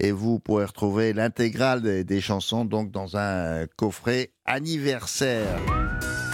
Et 0.00 0.10
vous 0.12 0.38
pourrez 0.38 0.64
retrouver 0.64 1.12
l'intégrale 1.12 1.82
des, 1.82 2.04
des 2.04 2.20
chansons, 2.20 2.64
donc, 2.64 2.90
dans 2.90 3.16
un 3.16 3.66
coffret 3.76 4.30
anniversaire. 4.44 5.58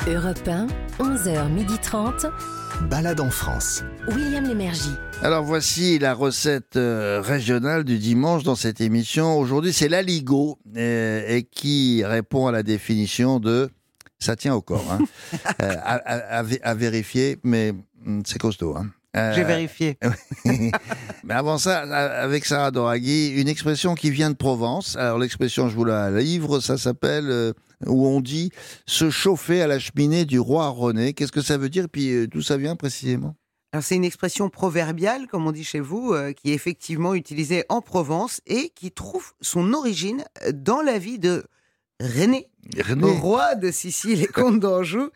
Europe 0.09 0.47
1, 0.49 0.67
11h30. 0.99 2.31
Balade 2.91 3.21
en 3.21 3.31
France. 3.31 3.85
William 4.09 4.45
Lémergie. 4.45 4.95
Alors 5.23 5.45
voici 5.45 5.99
la 6.01 6.15
recette 6.15 6.77
euh, 6.77 7.21
régionale 7.21 7.85
du 7.85 7.99
dimanche 7.99 8.43
dans 8.43 8.57
cette 8.57 8.81
émission. 8.81 9.39
Aujourd'hui, 9.39 9.73
c'est 9.73 9.89
l'aligot 9.89 10.59
euh, 10.77 11.23
et 11.29 11.45
qui 11.45 12.03
répond 12.05 12.49
à 12.49 12.53
la 12.53 12.63
définition 12.65 13.39
de 13.39 13.71
ça 14.19 14.35
tient 14.37 14.55
au 14.55 14.63
corps. 14.63 14.85
Hein. 14.91 14.99
Euh, 15.63 15.75
à, 15.83 15.95
à- 15.95 16.39
à 16.39 16.43
vé- 16.43 16.61
à 16.63 16.75
vérifier, 16.75 17.39
mais 17.45 17.73
hum, 18.07 18.23
c'est 18.27 18.39
costaud. 18.41 18.75
Hein. 18.77 18.87
Euh, 19.17 19.33
J'ai 19.35 19.45
vérifié. 19.45 19.99
mais 21.25 21.35
avant 21.35 21.59
ça, 21.59 21.81
avec 21.81 22.47
Sarah 22.47 22.71
Doraghi, 22.71 23.29
une 23.29 23.49
expression 23.49 23.95
qui 23.95 24.11
vient 24.11 24.31
de 24.31 24.37
Provence. 24.37 24.97
Alors 24.97 25.19
l'expression, 25.19 25.69
je 25.69 25.77
vous 25.77 25.85
la 25.85 26.11
livre, 26.11 26.61
ça 26.61 26.79
s'appelle, 26.79 27.31
euh, 27.31 27.53
où 27.87 28.07
on 28.07 28.21
dit 28.21 28.51
se 28.87 29.11
chauffer 29.11 29.61
à 29.61 29.67
la 29.67 29.79
cheminée 29.79 30.25
du 30.25 30.41
roi 30.41 30.69
René. 30.69 31.13
Qu'est-ce 31.13 31.33
que 31.33 31.43
ça 31.43 31.59
veut 31.59 31.69
dire? 31.69 31.89
Puis 31.93 32.11
euh, 32.11 32.27
d'où 32.27 32.41
ça 32.41 32.57
vient 32.57 32.75
précisément? 32.75 33.35
Alors, 33.75 33.83
c'est 33.83 33.97
une 33.97 34.05
expression 34.05 34.49
proverbiale, 34.51 35.27
comme 35.27 35.47
on 35.47 35.53
dit 35.53 35.65
chez 35.65 35.81
vous, 35.81 36.15
qui 36.37 36.51
est 36.51 36.55
effectivement 36.55 37.15
utilisée 37.15 37.65
en 37.71 37.81
Provence 37.81 38.43
et 38.47 38.69
qui 38.75 38.91
trouve 38.91 39.33
son 39.41 39.73
origine 39.73 40.25
dans 40.53 40.83
la 40.83 40.99
vie 40.99 41.19
de 41.19 41.45
René, 41.99 42.49
René. 42.79 43.19
roi 43.19 43.55
de 43.55 43.71
Sicile 43.71 44.23
et 44.23 44.27
comte 44.27 44.61
d'Anjou 44.61 45.09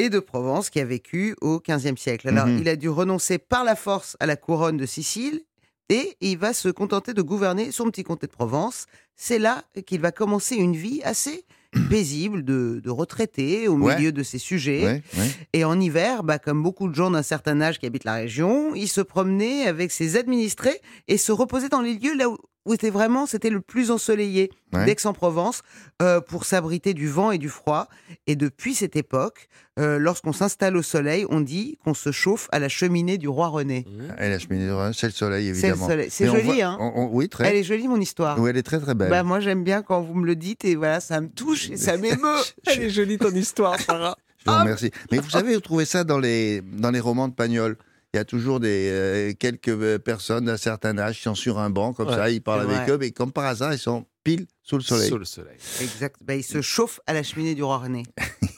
et 0.00 0.08
de 0.10 0.18
Provence, 0.18 0.70
qui 0.70 0.80
a 0.80 0.84
vécu 0.84 1.36
au 1.42 1.60
XVe 1.60 1.96
siècle. 1.96 2.28
Alors, 2.28 2.46
Mhm. 2.46 2.58
il 2.60 2.68
a 2.68 2.76
dû 2.76 2.88
renoncer 2.88 3.38
par 3.38 3.64
la 3.64 3.76
force 3.76 4.16
à 4.20 4.26
la 4.26 4.36
couronne 4.36 4.76
de 4.78 4.86
Sicile 4.86 5.42
et 5.90 6.16
il 6.20 6.38
va 6.38 6.52
se 6.52 6.68
contenter 6.70 7.12
de 7.14 7.22
gouverner 7.22 7.70
son 7.70 7.84
petit 7.90 8.02
comté 8.04 8.26
de 8.26 8.32
Provence. 8.32 8.86
C'est 9.16 9.38
là 9.38 9.62
qu'il 9.86 10.00
va 10.00 10.10
commencer 10.12 10.54
une 10.56 10.74
vie 10.76 11.02
assez 11.04 11.44
paisible 11.88 12.44
de, 12.44 12.80
de 12.82 12.90
retraité 12.90 13.68
au 13.68 13.74
Ouais. 13.74 13.96
milieu 13.96 14.10
de 14.12 14.22
ses 14.22 14.38
sujets. 14.38 14.82
Ouais, 14.84 15.02
ouais. 15.18 15.28
Et 15.52 15.64
en 15.64 15.78
hiver, 15.78 16.22
bah, 16.24 16.38
comme 16.38 16.62
beaucoup 16.62 16.88
de 16.88 16.94
gens 16.94 17.10
d'un 17.10 17.22
certain 17.22 17.60
âge 17.60 17.78
qui 17.78 17.86
habitent 17.86 18.04
la 18.04 18.14
région, 18.14 18.74
il 18.74 18.88
se 18.88 19.00
promenait 19.00 19.66
avec 19.66 19.92
ses 19.92 20.16
administrés 20.16 20.80
et 21.08 21.16
se 21.18 21.30
reposait 21.32 21.68
dans 21.68 21.80
les 21.82 21.94
lieux 21.94 22.16
là 22.16 22.28
où, 22.28 22.38
où 22.66 22.74
était 22.74 22.90
vraiment, 22.90 23.26
c'était 23.26 23.50
le 23.50 23.60
plus 23.60 23.90
ensoleillé 23.90 24.50
Ouais. 24.72 24.84
d'Aix-en-Provence 24.84 25.62
euh, 26.00 26.20
pour 26.20 26.44
s'abriter 26.44 26.94
du 26.94 27.08
vent 27.08 27.30
et 27.32 27.38
du 27.38 27.48
froid. 27.48 27.88
Et 28.28 28.36
depuis 28.36 28.74
cette 28.74 28.94
époque, 28.94 29.48
euh, 29.80 29.98
lorsqu'on 29.98 30.32
s'installe 30.32 30.76
au 30.76 30.82
soleil, 30.82 31.26
on 31.28 31.40
dit 31.40 31.76
qu'on 31.84 31.94
se 31.94 32.12
chauffe 32.12 32.48
à 32.52 32.58
la 32.60 32.68
cheminée 32.68 33.18
du 33.18 33.26
roi 33.28 33.48
René. 33.48 33.84
Et 34.20 34.28
la 34.28 34.38
cheminée 34.38 34.66
de 34.66 34.72
Reims, 34.72 34.96
c'est 35.00 35.08
le 35.08 35.12
soleil, 35.12 35.46
C'est 35.46 35.52
le 35.52 35.58
évidemment. 35.58 35.88
soleil. 35.88 36.08
C'est 36.10 36.26
joli, 36.26 36.42
voit- 36.42 36.64
hein 36.64 36.76
on- 36.80 36.92
on- 36.94 37.08
Oui, 37.12 37.28
très. 37.28 37.48
Elle 37.48 37.56
est 37.56 37.64
jolie, 37.64 37.88
mon 37.88 38.00
histoire. 38.00 38.38
Oui, 38.38 38.50
elle 38.50 38.56
est 38.58 38.62
très 38.62 38.78
très 38.78 38.94
belle. 38.94 39.10
Bah, 39.10 39.22
moi, 39.24 39.40
j'aime 39.40 39.64
bien 39.64 39.82
quand 39.82 40.00
vous 40.02 40.14
me 40.14 40.26
le 40.26 40.36
dites 40.36 40.64
et 40.64 40.76
voilà, 40.76 41.00
ça 41.00 41.20
me 41.20 41.28
touche 41.28 41.70
et 41.70 41.76
ça 41.76 41.96
m'émeut. 41.96 42.18
Elle 42.66 42.82
est 42.84 42.90
jolie 42.90 43.18
ton 43.18 43.30
histoire, 43.34 43.78
Sarah. 43.80 44.16
Je 44.46 44.50
vous 44.50 44.56
remercie. 44.58 44.90
Mais 45.10 45.18
vous 45.18 45.28
savez, 45.30 45.54
vous 45.54 45.60
trouvez 45.60 45.84
ça 45.84 46.04
dans 46.04 46.18
les, 46.18 46.60
dans 46.62 46.90
les 46.92 47.00
romans 47.00 47.26
de 47.28 47.34
Pagnol? 47.34 47.76
Il 48.12 48.16
y 48.16 48.20
a 48.20 48.24
toujours 48.24 48.58
des, 48.58 48.88
euh, 48.90 49.32
quelques 49.38 49.68
euh, 49.68 49.98
personnes 49.98 50.46
d'un 50.46 50.56
certain 50.56 50.98
âge 50.98 51.18
qui 51.18 51.22
sont 51.22 51.36
sur 51.36 51.58
un 51.60 51.70
banc, 51.70 51.92
comme 51.92 52.08
Ouais, 52.08 52.14
ça, 52.16 52.30
ils 52.30 52.42
parlent 52.42 52.68
avec 52.68 52.90
eux, 52.90 52.98
mais 52.98 53.12
comme 53.12 53.30
par 53.30 53.44
hasard, 53.44 53.72
ils 53.72 53.78
sont 53.78 54.04
pile 54.24 54.46
sous 54.64 54.76
le 54.76 54.82
soleil. 54.82 55.08
Sous 55.08 55.18
le 55.18 55.24
soleil. 55.24 55.56
Exact. 55.80 56.16
Bah, 56.20 56.34
il 56.34 56.42
se 56.42 56.60
chauffe 56.60 56.98
à 57.06 57.12
la 57.12 57.22
cheminée 57.22 57.54
du 57.54 57.62
roi 57.62 57.78
René. 57.78 58.02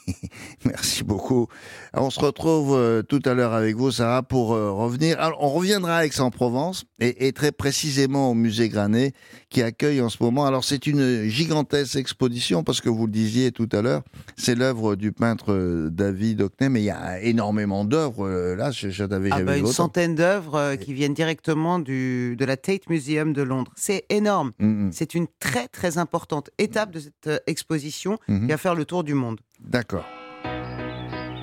Merci 0.65 1.03
beaucoup. 1.03 1.47
On 1.93 2.09
se 2.09 2.19
retrouve 2.19 2.75
euh, 2.75 3.01
tout 3.03 3.21
à 3.25 3.33
l'heure 3.33 3.53
avec 3.53 3.75
vous, 3.75 3.91
Sarah, 3.91 4.23
pour 4.23 4.53
euh, 4.53 4.71
revenir. 4.71 5.19
Alors, 5.19 5.43
on 5.43 5.49
reviendra 5.49 5.97
à 5.97 6.05
Aix-en-Provence 6.05 6.85
et, 6.99 7.27
et 7.27 7.33
très 7.33 7.51
précisément 7.51 8.31
au 8.31 8.33
musée 8.33 8.69
Granet 8.69 9.13
qui 9.49 9.61
accueille 9.61 10.01
en 10.01 10.09
ce 10.09 10.17
moment. 10.21 10.45
Alors, 10.45 10.63
c'est 10.63 10.87
une 10.87 11.23
gigantesque 11.27 11.95
exposition 11.97 12.63
parce 12.63 12.81
que 12.81 12.89
vous 12.89 13.05
le 13.07 13.11
disiez 13.11 13.51
tout 13.51 13.67
à 13.73 13.81
l'heure, 13.81 14.01
c'est 14.37 14.55
l'œuvre 14.55 14.95
du 14.95 15.11
peintre 15.11 15.51
euh, 15.53 15.89
David 15.89 16.41
Hockney, 16.41 16.69
mais 16.69 16.81
il 16.81 16.85
y 16.85 16.89
a 16.91 17.21
énormément 17.21 17.85
d'œuvres 17.85 18.27
euh, 18.27 18.55
là. 18.55 18.71
Je, 18.71 18.89
je 18.89 19.03
n'avais 19.03 19.29
Ah 19.31 19.41
bah, 19.43 19.57
une 19.57 19.65
autant. 19.65 19.73
centaine 19.73 20.15
d'œuvres 20.15 20.75
qui 20.75 20.93
viennent 20.93 21.13
directement 21.13 21.79
du, 21.79 22.35
de 22.37 22.45
la 22.45 22.57
Tate 22.57 22.89
Museum 22.89 23.33
de 23.33 23.41
Londres. 23.41 23.71
C'est 23.75 24.05
énorme. 24.09 24.51
Mm, 24.59 24.87
mm. 24.87 24.91
C'est 24.93 25.13
une 25.13 25.27
très 25.39 25.67
très 25.67 25.97
importante 25.97 26.49
étape 26.57 26.91
de 26.91 26.99
cette 26.99 27.43
exposition 27.47 28.17
Mhm. 28.27 28.41
qui 28.41 28.47
va 28.47 28.57
faire 28.57 28.75
le 28.75 28.85
tour 28.85 29.03
du 29.03 29.13
monde. 29.13 29.39
D'accord. 29.59 30.05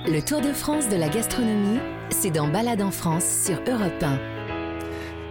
Le 0.07 0.19
Tour 0.19 0.41
de 0.41 0.51
France 0.51 0.89
de 0.89 0.95
la 0.95 1.09
gastronomie, 1.09 1.79
c'est 2.09 2.31
dans 2.31 2.47
Balade 2.47 2.81
en 2.81 2.89
France 2.89 3.23
sur 3.23 3.59
Europe 3.71 4.01
1. 4.01 4.17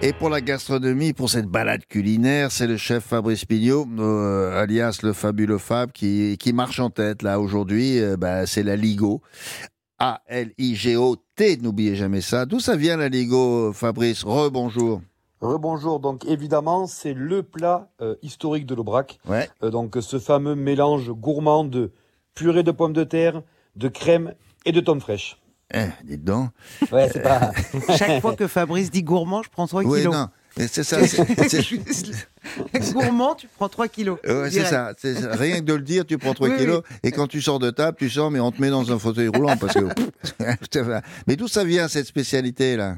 Et 0.02 0.12
pour 0.12 0.30
la 0.30 0.40
gastronomie, 0.40 1.12
pour 1.12 1.28
cette 1.28 1.46
balade 1.46 1.84
culinaire, 1.86 2.52
c'est 2.52 2.68
le 2.68 2.76
chef 2.76 3.02
Fabrice 3.02 3.44
Pignot, 3.44 3.86
euh, 3.98 4.62
alias 4.62 5.00
le 5.02 5.12
fabuleux 5.12 5.58
Fab, 5.58 5.90
qui, 5.90 6.36
qui 6.38 6.52
marche 6.52 6.78
en 6.78 6.88
tête 6.88 7.22
là 7.22 7.40
aujourd'hui. 7.40 7.98
Euh, 7.98 8.16
bah, 8.16 8.46
c'est 8.46 8.62
la 8.62 8.76
Ligo. 8.76 9.22
A-L-I-G-O-T, 9.98 11.56
n'oubliez 11.58 11.96
jamais 11.96 12.20
ça. 12.20 12.46
D'où 12.46 12.60
ça 12.60 12.76
vient 12.76 12.96
la 12.96 13.08
Ligo, 13.08 13.72
Fabrice? 13.72 14.22
Rebonjour. 14.22 15.02
Rebonjour, 15.40 15.98
donc 15.98 16.24
évidemment, 16.26 16.86
c'est 16.86 17.14
le 17.14 17.42
plat 17.42 17.88
euh, 18.00 18.14
historique 18.22 18.66
de 18.66 18.76
l'Aubrac. 18.76 19.18
Ouais. 19.28 19.50
Euh, 19.64 19.70
donc 19.70 19.96
ce 20.00 20.20
fameux 20.20 20.54
mélange 20.54 21.10
gourmand 21.10 21.64
de 21.64 21.90
purée 22.34 22.62
de 22.62 22.70
pommes 22.70 22.92
de 22.92 23.04
terre, 23.04 23.42
de 23.74 23.88
crème 23.88 24.34
et 24.64 24.72
de 24.72 24.80
tomes 24.80 25.00
fraîches. 25.00 25.36
Eh, 25.72 25.86
dites 26.04 26.24
donc. 26.24 26.50
Ouais, 26.90 27.08
c'est 27.12 27.22
pas. 27.22 27.52
Chaque 27.96 28.20
fois 28.20 28.34
que 28.34 28.46
Fabrice 28.48 28.90
dit 28.90 29.02
gourmand, 29.04 29.42
je 29.44 29.50
prends 29.50 29.68
3 29.68 29.84
Oui, 29.84 30.00
kilos. 30.00 30.12
non. 30.14 30.28
mais 30.56 30.66
C'est 30.66 30.82
ça. 30.82 30.98
c'est- 31.06 32.92
gourmand, 32.92 33.36
tu 33.36 33.46
prends 33.56 33.68
3 33.68 33.86
kilos. 33.88 34.18
Ouais, 34.26 34.50
c'est 34.50 34.64
ça. 34.64 34.92
Rien 35.32 35.60
que 35.60 35.64
de 35.64 35.74
le 35.74 35.82
dire, 35.82 36.04
tu 36.04 36.18
prends 36.18 36.34
3 36.34 36.48
Oui, 36.48 36.56
kilos. 36.56 36.82
Et 37.04 37.12
quand 37.12 37.28
tu 37.28 37.40
sors 37.40 37.60
de 37.60 37.70
table, 37.70 37.96
tu 37.98 38.10
sors, 38.10 38.30
mais 38.32 38.40
on 38.40 38.50
te 38.50 38.60
met 38.60 38.70
dans 38.70 38.90
un 38.90 38.98
fauteuil 38.98 39.28
roulant. 39.28 39.56
parce 39.56 39.74
que. 39.74 39.86
mais 41.28 41.36
d'où 41.36 41.46
ça 41.46 41.62
vient, 41.62 41.86
cette 41.86 42.06
spécialité-là? 42.06 42.96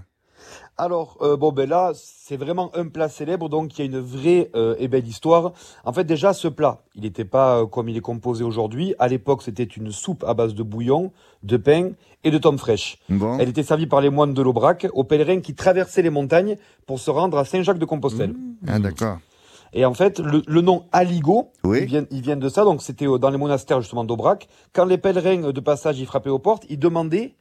Alors, 0.78 1.18
euh, 1.20 1.36
bon, 1.36 1.52
ben 1.52 1.68
là, 1.68 1.92
c'est 1.94 2.36
vraiment 2.38 2.70
un 2.74 2.88
plat 2.88 3.08
célèbre, 3.08 3.48
donc 3.50 3.78
il 3.78 3.80
y 3.80 3.82
a 3.82 3.84
une 3.84 4.00
vraie 4.00 4.50
euh, 4.56 4.74
et 4.78 4.88
belle 4.88 5.06
histoire. 5.06 5.52
En 5.84 5.92
fait, 5.92 6.04
déjà, 6.04 6.32
ce 6.32 6.48
plat, 6.48 6.82
il 6.94 7.02
n'était 7.02 7.26
pas 7.26 7.60
euh, 7.60 7.66
comme 7.66 7.88
il 7.90 7.96
est 7.96 8.00
composé 8.00 8.42
aujourd'hui. 8.42 8.94
À 8.98 9.06
l'époque, 9.08 9.42
c'était 9.42 9.64
une 9.64 9.92
soupe 9.92 10.24
à 10.26 10.32
base 10.34 10.54
de 10.54 10.62
bouillon, 10.62 11.12
de 11.42 11.58
pain 11.58 11.90
et 12.24 12.30
de 12.30 12.38
tomes 12.38 12.58
fraîches. 12.58 12.98
Bon. 13.10 13.38
Elle 13.38 13.50
était 13.50 13.62
servie 13.62 13.86
par 13.86 14.00
les 14.00 14.08
moines 14.08 14.32
de 14.32 14.40
l'Aubrac 14.42 14.88
aux 14.94 15.04
pèlerins 15.04 15.40
qui 15.40 15.54
traversaient 15.54 16.02
les 16.02 16.10
montagnes 16.10 16.56
pour 16.86 16.98
se 16.98 17.10
rendre 17.10 17.36
à 17.36 17.44
Saint-Jacques-de-Compostelle. 17.44 18.34
Ah, 18.66 18.78
d'accord. 18.78 19.18
Et 19.74 19.84
en 19.84 19.94
fait, 19.94 20.20
le, 20.20 20.42
le 20.46 20.60
nom 20.62 20.84
Aligo, 20.92 21.50
Oui. 21.64 21.80
il, 21.82 21.86
vient, 21.86 22.04
il 22.10 22.22
vient 22.22 22.36
de 22.36 22.48
ça. 22.48 22.64
Donc, 22.64 22.82
c'était 22.82 23.06
dans 23.06 23.30
les 23.30 23.38
monastères 23.38 23.80
justement 23.82 24.04
d'Aubrac. 24.04 24.48
Quand 24.72 24.86
les 24.86 24.98
pèlerins 24.98 25.50
de 25.52 25.60
passage 25.60 26.00
y 26.00 26.06
frappaient 26.06 26.30
aux 26.30 26.38
portes, 26.38 26.64
ils 26.70 26.78
demandaient 26.78 27.34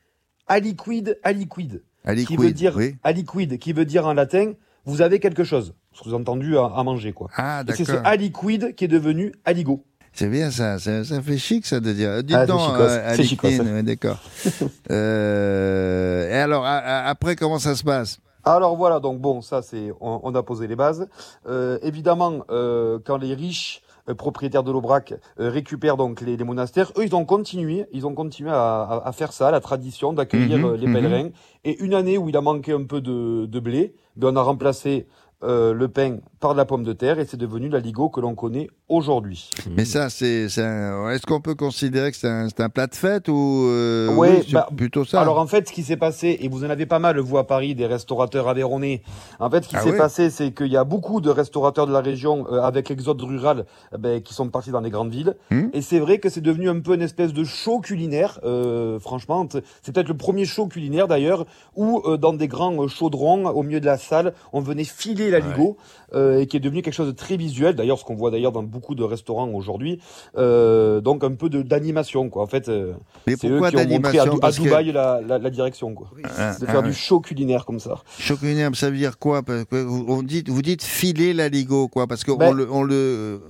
aliquid, 0.48 1.18
aliquid, 1.24 1.82
Aliquid, 2.06 2.38
qui 2.38 2.44
veut 2.44 2.52
dire 2.52 2.74
oui. 2.78 2.96
aliquid, 3.04 3.58
qui 3.60 3.74
veut 3.74 3.86
dire 3.86 4.06
en 4.08 4.14
latin 4.14 4.54
vous 4.86 5.02
avez 5.04 5.20
quelque 5.20 5.44
chose, 5.44 5.76
sous-entendu 5.94 6.58
à, 6.58 6.66
à 6.76 6.84
manger 6.84 7.14
quoi. 7.14 7.30
Ah, 7.38 7.64
Et 7.68 7.72
c'est 7.74 7.86
ce 7.86 7.92
d'accord. 7.92 8.08
aliquid 8.08 8.76
qui 8.76 8.86
est 8.86 8.88
devenu 8.88 9.32
aligo. 9.46 9.84
C'est 10.14 10.28
bien 10.28 10.52
ça, 10.52 10.78
ça, 10.80 11.04
ça 11.06 11.22
fait 11.22 11.38
chic 11.38 11.66
ça 11.66 11.80
de 11.80 11.94
dire. 11.94 12.22
Dites 12.24 12.36
Ah, 12.36 12.46
donc, 12.46 12.60
euh, 12.80 13.82
d'accord. 13.84 14.20
Euh, 14.92 16.30
et 16.30 16.36
alors, 16.38 16.66
a- 16.66 16.78
a- 16.78 17.10
après, 17.10 17.36
comment 17.36 17.60
ça 17.60 17.76
se 17.76 17.84
passe? 17.84 18.20
Alors 18.44 18.76
voilà, 18.76 19.00
donc 19.00 19.20
bon, 19.22 19.42
ça 19.42 19.62
c'est, 19.62 19.92
on, 20.02 20.20
on 20.24 20.34
a 20.36 20.42
posé 20.44 20.68
les 20.68 20.76
bases. 20.76 21.08
Euh, 21.48 21.78
évidemment, 21.84 22.44
euh, 22.50 22.98
quand 23.06 23.18
les 23.18 23.36
riches 23.36 23.82
propriétaires 24.18 24.64
de 24.64 24.72
l'Aubrac 24.72 25.14
euh, 25.40 25.50
récupèrent 25.50 25.98
donc 25.98 26.22
les, 26.22 26.38
les 26.38 26.44
monastères, 26.44 26.92
eux 26.98 27.04
ils 27.06 27.16
ont 27.16 27.26
continué, 27.26 27.86
ils 27.92 28.06
ont 28.08 28.14
continué 28.16 28.50
à, 28.52 28.82
à- 28.84 29.08
à 29.08 29.12
faire 29.12 29.34
ça, 29.34 29.52
la 29.52 29.60
tradition 29.60 30.14
d'accueillir 30.14 30.58
Mhm, 30.58 30.66
euh, 30.66 30.78
les 30.78 30.88
mhm. 30.88 30.94
pèlerins. 30.94 31.30
Et 31.64 31.78
une 31.84 31.94
année 31.94 32.18
où 32.18 32.28
il 32.30 32.36
a 32.38 32.42
manqué 32.42 32.72
un 32.74 32.84
peu 32.84 33.02
de, 33.02 33.46
de 33.46 33.60
blé, 33.60 33.94
ben, 34.16 34.30
on 34.34 34.36
a 34.36 34.42
remplacé 34.42 35.08
euh, 35.44 35.74
le 35.74 35.88
pain 35.88 36.18
par 36.40 36.54
de 36.54 36.58
la 36.58 36.66
pomme 36.66 36.84
de 36.84 36.94
terre 36.94 37.20
et 37.20 37.26
c'est 37.26 37.38
devenu 37.38 37.70
la 37.70 37.80
ligo 37.80 38.10
que 38.10 38.20
l'on 38.20 38.36
connaît 38.36 38.70
aujourd'hui. 38.90 39.50
Mais 39.76 39.86
ça, 39.86 40.10
c'est, 40.10 40.48
un- 40.60 41.10
est-ce 41.10 41.26
qu'on 41.26 41.42
peut 41.42 41.56
considérer 41.56 42.12
que 42.12 42.18
c'est 42.18 42.28
un, 42.28 42.70
plat 42.70 42.88
de 42.88 42.96
fête 42.96 43.28
ou 43.28 43.66
euh, 43.70 44.14
Ouais, 44.16 44.42
oui, 44.46 44.52
bah, 44.54 44.68
plutôt 44.76 45.06
ça 45.06 45.22
Alors 45.22 45.40
en 45.40 45.48
fait, 45.48 45.68
ce 45.68 45.74
qui 45.74 45.84
s'est 45.84 45.98
passé, 45.98 46.38
et 46.42 46.48
vous 46.50 46.64
en 46.66 46.70
avez 46.70 46.86
pas 46.86 47.00
mal, 47.00 47.18
vous 47.20 47.38
à 47.38 47.48
Paris, 47.48 47.76
des 47.76 47.86
restaurateurs 47.86 48.48
aveyronnais. 48.48 49.02
En 49.40 49.50
fait, 49.50 49.64
ce 49.64 49.70
qui 49.70 49.76
Ah 49.78 49.82
s'est 49.82 49.98
passé, 49.98 50.30
c'est 50.30 50.52
qu'il 50.52 50.68
y 50.72 50.78
a 50.78 50.84
beaucoup 50.84 51.22
de 51.22 51.30
restaurateurs 51.30 51.88
de 51.88 51.94
la 51.94 52.02
région 52.02 52.46
euh, 52.52 52.62
avec 52.62 52.90
l'exode 52.90 53.22
rural, 53.22 53.66
ben, 53.98 54.22
qui 54.22 54.34
sont 54.34 54.50
partis 54.50 54.72
dans 54.72 54.82
les 54.82 54.90
grandes 54.90 55.12
villes. 55.12 55.36
Hmm. 55.52 55.68
Et 55.74 55.82
c'est 55.82 56.00
vrai 56.00 56.18
que 56.20 56.30
c'est 56.30 56.42
devenu 56.42 56.70
un 56.70 56.80
peu 56.80 56.94
une 56.96 57.02
espèce 57.02 57.34
de 57.34 57.44
show 57.44 57.80
culinaire. 57.80 58.40
euh, 58.44 59.00
franchement, 59.00 59.48
c'est 59.82 59.94
peut-être 59.94 60.10
le 60.10 60.18
premier 60.18 60.46
show 60.46 60.68
culinaire 60.68 61.08
d'ailleurs, 61.08 61.46
où 61.76 62.02
euh, 62.06 62.18
dans 62.18 62.34
des 62.34 62.48
grands 62.48 62.84
euh, 62.84 62.88
chaudrons 62.88 63.48
au 63.48 63.64
milieu 63.64 63.80
de 63.80 63.86
la 63.86 63.98
salle, 63.98 64.34
on 64.54 64.60
venait 64.62 64.84
filer 64.84 65.31
la 65.32 65.40
ligo, 65.40 65.78
euh, 66.14 66.40
et 66.40 66.48
qui 66.48 66.58
est 66.58 66.60
devenu 66.60 66.82
quelque 66.82 66.94
chose 66.94 67.08
de 67.08 67.12
très 67.14 67.38
visuel. 67.38 67.76
D'ailleurs, 67.76 67.98
ce 67.98 68.04
qu'on 68.06 68.16
voit 68.16 68.30
d'ailleurs 68.32 68.52
dans 68.52 68.64
beaucoup 68.64 68.94
de 68.96 69.04
restaurants 69.04 69.48
aujourd'hui, 69.50 70.00
euh, 70.38 71.02
donc 71.02 71.24
un 71.24 71.32
peu 71.34 71.50
de 71.50 71.62
d'animation, 71.62 72.30
quoi. 72.30 72.44
En 72.44 72.48
fait, 72.48 72.70
euh, 72.70 72.94
c'est 73.28 73.48
eux 73.48 73.60
qui 73.70 73.76
ont 73.78 73.88
montré 73.88 74.20
à, 74.20 74.26
que- 74.26 74.62
Dubaï 74.62 74.92
la, 74.92 75.22
la, 75.26 75.38
la 75.40 75.50
direction, 75.50 75.94
quoi. 75.94 76.10
Ah, 76.38 76.54
de 76.60 76.66
ah 76.68 76.72
faire 76.72 76.82
ouais. 76.82 76.88
du 76.88 76.94
show 76.94 77.20
culinaire 77.20 77.66
comme 77.66 77.80
ça. 77.80 77.96
Choc 78.20 78.40
culinaire, 78.40 78.70
ça 78.76 78.90
veut 78.90 78.98
dire 78.98 79.18
quoi? 79.18 79.42
Parce 79.44 79.64
que 79.66 79.82
vous, 79.82 80.06
on 80.08 80.22
dit, 80.24 80.44
vous 80.48 80.62
dites 80.62 80.84
filer 80.84 81.34
la 81.34 81.50
ligo, 81.50 81.88
quoi 81.88 82.08
Parce 82.08 82.24
que 82.24 82.32
Ben- 82.32 82.50
on 82.50 82.54
le, 82.54 82.72
on 82.72 82.84
le, 82.84 83.42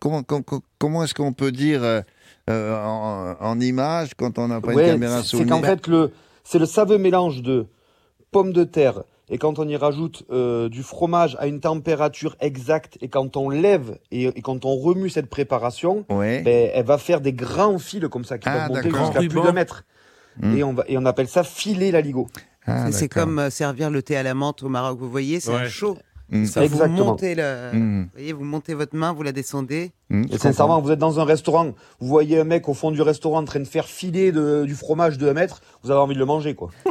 comment, 0.00 0.22
com- 0.22 0.42
com- 0.44 0.60
comment 0.78 1.04
est-ce 1.04 1.14
qu'on 1.14 1.32
peut 1.32 1.52
dire 1.52 1.82
euh, 1.82 2.02
en, 2.50 3.36
en 3.40 3.60
image 3.60 4.14
quand 4.16 4.38
on 4.38 4.48
n'a 4.48 4.60
pas 4.60 4.72
Ouais, 4.72 4.86
une 4.86 4.92
caméra 4.94 5.22
sous 5.22 5.38
c'est 5.38 5.46
qu'en 5.46 5.62
fait 5.62 5.86
le 5.86 6.10
c'est 6.42 6.58
le 6.58 6.66
saveux 6.66 6.98
mélange 6.98 7.42
de 7.42 7.66
pommes 8.32 8.52
de 8.52 8.64
terre 8.64 9.02
et 9.30 9.38
quand 9.38 9.58
on 9.58 9.66
y 9.68 9.76
rajoute 9.76 10.24
euh, 10.30 10.68
du 10.68 10.82
fromage 10.82 11.36
à 11.40 11.46
une 11.46 11.60
température 11.60 12.36
exacte 12.40 12.98
et 13.00 13.08
quand 13.08 13.36
on 13.36 13.48
lève 13.48 13.98
et, 14.10 14.24
et 14.24 14.42
quand 14.42 14.64
on 14.64 14.74
remue 14.76 15.08
cette 15.08 15.28
préparation, 15.30 16.04
Ouais. 16.10 16.42
ben, 16.42 16.70
elle 16.74 16.84
va 16.84 16.98
faire 16.98 17.20
des 17.20 17.32
grands 17.32 17.78
fils 17.78 18.06
comme 18.10 18.24
ça 18.24 18.38
qui 18.38 18.48
Ah, 18.48 18.66
peuvent 18.68 18.76
monter 18.76 18.90
jusqu'à 18.98 19.20
plus 19.20 19.42
d'un 19.42 19.52
mètre. 19.52 19.84
Hmm. 20.40 20.56
Et 20.56 20.62
on 20.64 20.72
va 20.74 20.84
et 20.88 20.96
on 20.98 21.04
appelle 21.06 21.28
ça 21.28 21.42
filer 21.44 21.90
la 21.90 22.00
ligo. 22.00 22.26
Ah, 22.66 22.92
C'est- 22.92 23.08
comme 23.08 23.38
euh, 23.38 23.50
servir 23.50 23.90
le 23.90 24.02
thé 24.02 24.16
à 24.16 24.22
la 24.22 24.34
menthe 24.34 24.62
au 24.62 24.68
Maroc. 24.68 24.98
Vous 25.00 25.10
voyez, 25.10 25.40
c'est 25.40 25.50
Ouais. 25.52 25.68
chaud. 25.68 25.96
Mm. 26.30 26.44
Ça, 26.46 26.64
vous 26.64 26.86
montez 26.86 27.34
le, 27.34 27.70
Mm. 27.72 28.02
vous 28.04 28.08
voyez, 28.14 28.32
vous 28.32 28.44
montez 28.44 28.74
votre 28.74 28.94
main, 28.94 29.12
vous 29.12 29.22
la 29.24 29.32
descendez. 29.32 29.90
Mm, 30.10 30.24
Et 30.32 30.38
sincèrement, 30.38 30.80
vous 30.80 30.90
êtes 30.90 30.98
dans 30.98 31.20
un 31.20 31.24
restaurant, 31.24 31.66
vous 32.00 32.08
voyez 32.08 32.40
un 32.40 32.44
mec 32.44 32.68
au 32.68 32.74
fond 32.74 32.90
du 32.90 33.00
restaurant 33.00 33.38
en 33.38 33.44
train 33.44 33.60
de 33.60 33.64
faire 33.64 33.86
filer 33.86 34.32
de- 34.32 34.64
du 34.66 34.74
fromage 34.74 35.18
de 35.18 35.28
un 35.28 35.34
mètre, 35.34 35.60
vous 35.84 35.90
avez 35.92 36.00
envie 36.00 36.14
de 36.14 36.18
le 36.18 36.24
manger, 36.26 36.54
quoi. 36.54 36.70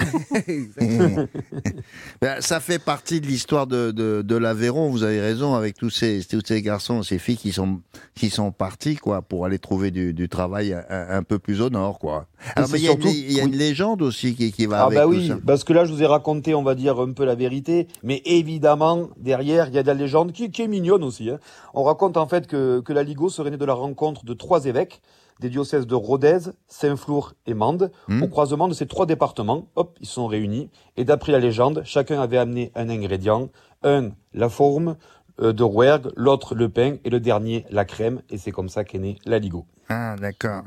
comprends. 0.77 1.25
Ben, 2.21 2.41
ça 2.41 2.59
fait 2.59 2.79
partie 2.79 3.21
de 3.21 3.27
l'histoire 3.27 3.65
de, 3.67 3.91
de, 3.91 4.21
de 4.21 4.35
l'Aveyron. 4.35 4.89
Vous 4.89 5.03
avez 5.03 5.19
raison 5.21 5.55
avec 5.55 5.75
tous 5.77 5.89
ces, 5.89 6.21
tous 6.29 6.41
ces 6.45 6.61
garçons, 6.61 7.01
ces 7.03 7.17
filles 7.19 7.37
qui 7.37 7.51
sont, 7.51 7.79
qui 8.15 8.29
sont 8.29 8.51
partis, 8.51 8.95
quoi, 8.95 9.21
pour 9.21 9.45
aller 9.45 9.59
trouver 9.59 9.91
du, 9.91 10.13
du 10.13 10.27
travail 10.29 10.73
un, 10.73 10.83
un 11.09 11.23
peu 11.23 11.39
plus 11.39 11.61
au 11.61 11.69
nord, 11.69 11.99
quoi. 11.99 12.25
Alors, 12.55 12.67
c'est 12.69 12.73
mais 12.73 12.79
il 12.79 12.83
y 12.83 12.85
surtout- 12.87 13.07
y 13.09 13.39
a 13.39 13.43
oui. 13.43 13.49
une 13.51 13.57
légende 13.57 14.01
aussi 14.01 14.35
qui, 14.35 14.51
qui 14.51 14.65
va 14.65 14.81
Ah 14.81 14.85
avec 14.85 14.97
bah 14.97 15.03
tout 15.05 15.09
oui, 15.11 15.27
ça. 15.29 15.37
parce 15.45 15.63
que 15.65 15.73
là 15.73 15.83
je 15.83 15.91
vous 15.91 16.01
ai 16.01 16.05
raconté, 16.05 16.55
on 16.55 16.63
va 16.63 16.73
dire 16.75 16.97
un 16.99 17.11
peu 17.11 17.25
la 17.25 17.35
vérité, 17.35 17.87
mais 18.01 18.21
évidemment 18.25 19.09
derrière 19.17 19.67
il 19.67 19.73
y 19.75 19.77
a 19.77 19.81
de 19.83 19.87
la 19.87 19.93
légende 19.93 20.31
qui, 20.31 20.49
qui 20.49 20.61
est 20.61 20.67
mignonne 20.69 21.03
aussi. 21.03 21.29
hein. 21.29 21.39
On 21.73 21.83
raconte 21.83 22.15
en 22.15 22.27
fait 22.27 22.47
que, 22.47 22.79
que 22.79 22.93
la 22.93 23.03
Ligo 23.09 23.29
serait 23.29 23.49
née 23.49 23.57
de 23.57 23.65
la 23.65 23.73
rencontre 23.73 24.23
de 24.23 24.33
trois 24.35 24.65
évêques 24.65 25.01
des 25.39 25.49
diocèses 25.49 25.87
de 25.87 25.95
Rodez, 25.95 26.39
Saint-Flour 26.67 27.33
et 27.47 27.53
Mende, 27.55 27.91
Hmm. 28.07 28.21
au 28.23 28.27
croisement 28.27 28.67
de 28.67 28.73
ces 28.73 28.85
trois 28.87 29.05
départements. 29.07 29.67
Hop, 29.75 29.97
ils 29.99 30.05
se 30.05 30.13
sont 30.13 30.27
réunis 30.27 30.69
et 30.95 31.05
d'après 31.05 31.31
la 31.31 31.39
légende, 31.39 31.81
chacun 31.85 32.21
avait 32.21 32.37
amené 32.37 32.71
un 32.75 32.87
ingrédient, 32.89 33.49
un 33.83 34.09
la 34.33 34.49
forme 34.49 34.95
euh, 35.41 35.53
de 35.53 35.63
Rouergue, 35.63 36.11
l'autre 36.15 36.53
le 36.53 36.69
pain 36.69 36.97
et 37.03 37.09
le 37.09 37.19
dernier 37.19 37.65
la 37.71 37.83
crème, 37.85 38.21
et 38.29 38.37
c'est 38.37 38.51
comme 38.51 38.69
ça 38.69 38.83
qu'est 38.83 38.99
née 38.99 39.17
la 39.25 39.39
Ligo. 39.39 39.65
Ah, 39.87 40.15
d'accord. 40.19 40.63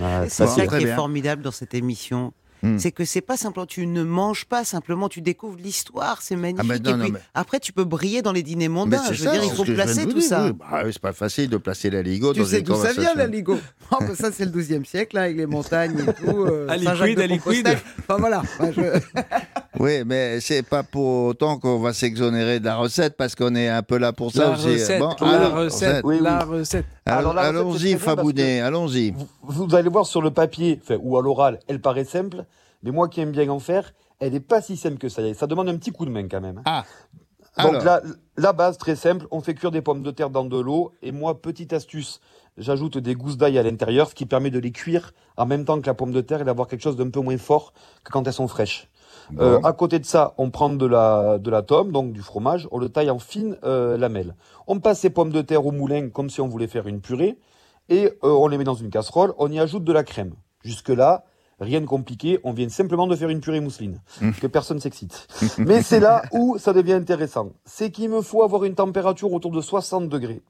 Ah, 0.00 0.24
C'est 0.28 0.46
ça 0.46 0.66
qui 0.66 0.76
est 0.76 0.94
formidable 0.94 1.42
dans 1.42 1.50
cette 1.50 1.74
émission. 1.74 2.32
Hmm. 2.64 2.78
C'est 2.78 2.92
que 2.92 3.04
c'est 3.04 3.20
pas 3.20 3.36
simplement, 3.36 3.66
tu 3.66 3.86
ne 3.86 4.02
manges 4.02 4.46
pas 4.46 4.64
simplement, 4.64 5.10
tu 5.10 5.20
découvres 5.20 5.58
l'histoire, 5.58 6.22
c'est 6.22 6.34
magnifique. 6.34 6.66
ben 6.66 6.82
non, 6.82 6.90
Et 6.90 6.92
non, 6.96 7.04
puis, 7.04 7.12
mais- 7.12 7.20
après, 7.34 7.60
tu 7.60 7.74
peux 7.74 7.84
briller 7.84 8.22
dans 8.22 8.32
les 8.32 8.42
dîners 8.42 8.68
mondains. 8.68 9.02
Je 9.12 9.18
veux 9.18 9.24
ça, 9.26 9.32
dire, 9.32 9.44
il 9.44 9.50
faut 9.50 9.64
placer 9.64 10.06
tout 10.06 10.14
dire, 10.14 10.22
ça. 10.22 10.46
oui. 10.46 10.52
Bah 10.58 10.82
c'est 10.86 10.98
pas 10.98 11.12
facile 11.12 11.50
de 11.50 11.58
placer 11.58 11.90
la 11.90 12.00
Ligo 12.00 12.32
Tu 12.32 12.40
dans 12.40 12.46
sais 12.46 12.62
d'où 12.62 12.74
ça 12.74 12.92
vient, 12.94 13.14
la 13.14 13.26
Ligo? 13.26 13.58
Oh, 13.92 13.96
bah, 14.00 14.14
Ça, 14.18 14.32
c'est 14.32 14.46
le 14.46 14.50
12e 14.50 14.84
siècle, 14.86 15.14
là, 15.16 15.22
avec 15.24 15.36
les 15.36 15.44
montagnes 15.46 15.98
et 15.98 16.12
tout. 16.24 16.44
euh, 16.46 16.66
liquide. 16.74 17.38
Compostelle. 17.38 17.78
Enfin, 18.00 18.16
voilà. 18.18 18.38
Enfin, 18.40 18.70
je- 18.74 19.20
Oui, 19.80 20.04
mais 20.06 20.40
c'est 20.40 20.62
pas 20.62 20.82
pour 20.82 21.24
autant 21.26 21.58
qu'on 21.58 21.78
va 21.80 21.92
s'exonérer 21.92 22.60
de 22.60 22.64
la 22.64 22.76
recette 22.76 23.16
parce 23.16 23.34
qu'on 23.34 23.54
est 23.56 23.68
un 23.68 23.82
peu 23.82 23.98
là 23.98 24.12
pour 24.12 24.30
ça 24.30 24.44
La 24.44 24.50
aussi. 24.52 24.72
recette, 24.72 25.00
Bon, 25.00 25.14
la 25.20 25.28
alors, 25.30 25.54
recette, 25.58 26.04
Oui, 26.04 26.16
oui. 26.16 26.22
la 26.22 26.44
recette. 26.44 26.86
Alors, 27.06 27.32
Alors, 27.32 27.34
la 27.34 27.42
recette, 27.42 27.54
c'est 27.54 27.58
allons-y, 27.88 27.98
Fabounet, 27.98 28.60
allons-y. 28.60 29.10
vous, 29.10 29.26
vous 29.66 29.74
allez 29.74 29.88
voir 29.88 30.06
sur 30.06 30.22
le 30.22 30.30
papier, 30.30 30.80
enfin, 30.82 30.96
ou 31.02 31.18
à 31.18 31.22
l'oral, 31.22 31.58
elle 31.66 31.80
paraît 31.80 32.04
simple, 32.04 32.44
mais 32.82 32.92
moi 32.92 33.08
qui 33.08 33.20
aime 33.20 33.32
bien 33.32 33.48
en 33.48 33.58
faire, 33.58 33.92
elle 34.20 34.32
n'est 34.32 34.40
pas 34.40 34.62
si 34.62 34.76
simple 34.76 34.98
que 34.98 35.08
ça. 35.08 35.22
Ça 35.34 35.46
demande 35.48 35.68
un 35.68 35.76
petit 35.76 35.90
coup 35.90 36.06
de 36.06 36.10
main 36.10 36.28
quand 36.28 36.40
même. 36.40 36.62
Ah, 36.66 36.84
Donc 37.62 37.82
la, 37.82 38.00
la 38.36 38.52
base, 38.52 38.78
très 38.78 38.94
simple, 38.96 39.26
on 39.32 39.40
fait 39.40 39.54
cuire 39.54 39.70
des 39.72 39.82
pommes 39.82 40.02
de 40.02 40.10
terre 40.12 40.30
dans 40.30 40.44
de 40.44 40.58
l'eau, 40.58 40.92
et 41.02 41.10
moi, 41.10 41.40
petite 41.42 41.72
astuce, 41.72 42.20
j'ajoute 42.58 42.98
des 42.98 43.14
gousses 43.16 43.36
d'ail 43.36 43.58
à 43.58 43.62
l'intérieur, 43.64 44.08
ce 44.08 44.14
qui 44.14 44.24
permet 44.26 44.50
de 44.50 44.60
les 44.60 44.70
cuire 44.70 45.12
en 45.36 45.46
même 45.46 45.64
temps 45.64 45.80
que 45.80 45.86
la 45.86 45.94
pomme 45.94 46.12
de 46.12 46.20
terre 46.20 46.40
et 46.42 46.44
d'avoir 46.44 46.68
quelque 46.68 46.82
chose 46.82 46.96
d'un 46.96 47.10
peu 47.10 47.20
moins 47.20 47.38
fort 47.38 47.72
que 48.04 48.12
quand 48.12 48.24
elles 48.26 48.32
sont 48.32 48.46
fraîches. 48.48 48.88
Euh, 49.38 49.60
à 49.62 49.72
côté 49.72 49.98
de 49.98 50.04
ça, 50.04 50.34
on 50.38 50.50
prend 50.50 50.70
de 50.70 50.86
la, 50.86 51.38
de 51.38 51.50
la 51.50 51.62
tome, 51.62 51.92
donc 51.92 52.12
du 52.12 52.20
fromage, 52.20 52.68
on 52.70 52.78
le 52.78 52.88
taille 52.88 53.10
en 53.10 53.18
fines 53.18 53.56
euh, 53.64 53.96
lamelles. 53.96 54.34
On 54.66 54.80
passe 54.80 55.00
ces 55.00 55.10
pommes 55.10 55.32
de 55.32 55.42
terre 55.42 55.64
au 55.66 55.72
moulin 55.72 56.08
comme 56.10 56.30
si 56.30 56.40
on 56.40 56.48
voulait 56.48 56.66
faire 56.66 56.86
une 56.86 57.00
purée, 57.00 57.38
et 57.88 58.06
euh, 58.06 58.28
on 58.28 58.48
les 58.48 58.58
met 58.58 58.64
dans 58.64 58.74
une 58.74 58.90
casserole, 58.90 59.34
on 59.38 59.50
y 59.50 59.58
ajoute 59.58 59.84
de 59.84 59.92
la 59.92 60.04
crème. 60.04 60.34
Jusque-là, 60.62 61.24
Rien 61.60 61.80
de 61.80 61.86
compliqué, 61.86 62.40
on 62.42 62.52
vient 62.52 62.68
simplement 62.68 63.06
de 63.06 63.14
faire 63.14 63.28
une 63.28 63.40
purée 63.40 63.60
mousseline, 63.60 64.00
Mmh. 64.20 64.32
que 64.32 64.46
personne 64.46 64.80
s'excite. 64.80 65.28
Mais 65.58 65.82
c'est 65.82 66.00
là 66.00 66.22
où 66.32 66.58
ça 66.58 66.72
devient 66.72 66.94
intéressant. 66.94 67.50
C'est 67.64 67.90
qu'il 67.90 68.10
me 68.10 68.22
faut 68.22 68.42
avoir 68.42 68.64
une 68.64 68.74
température 68.74 69.32
autour 69.32 69.52
de 69.52 69.60
60 69.60 70.08
degrés. 70.08 70.42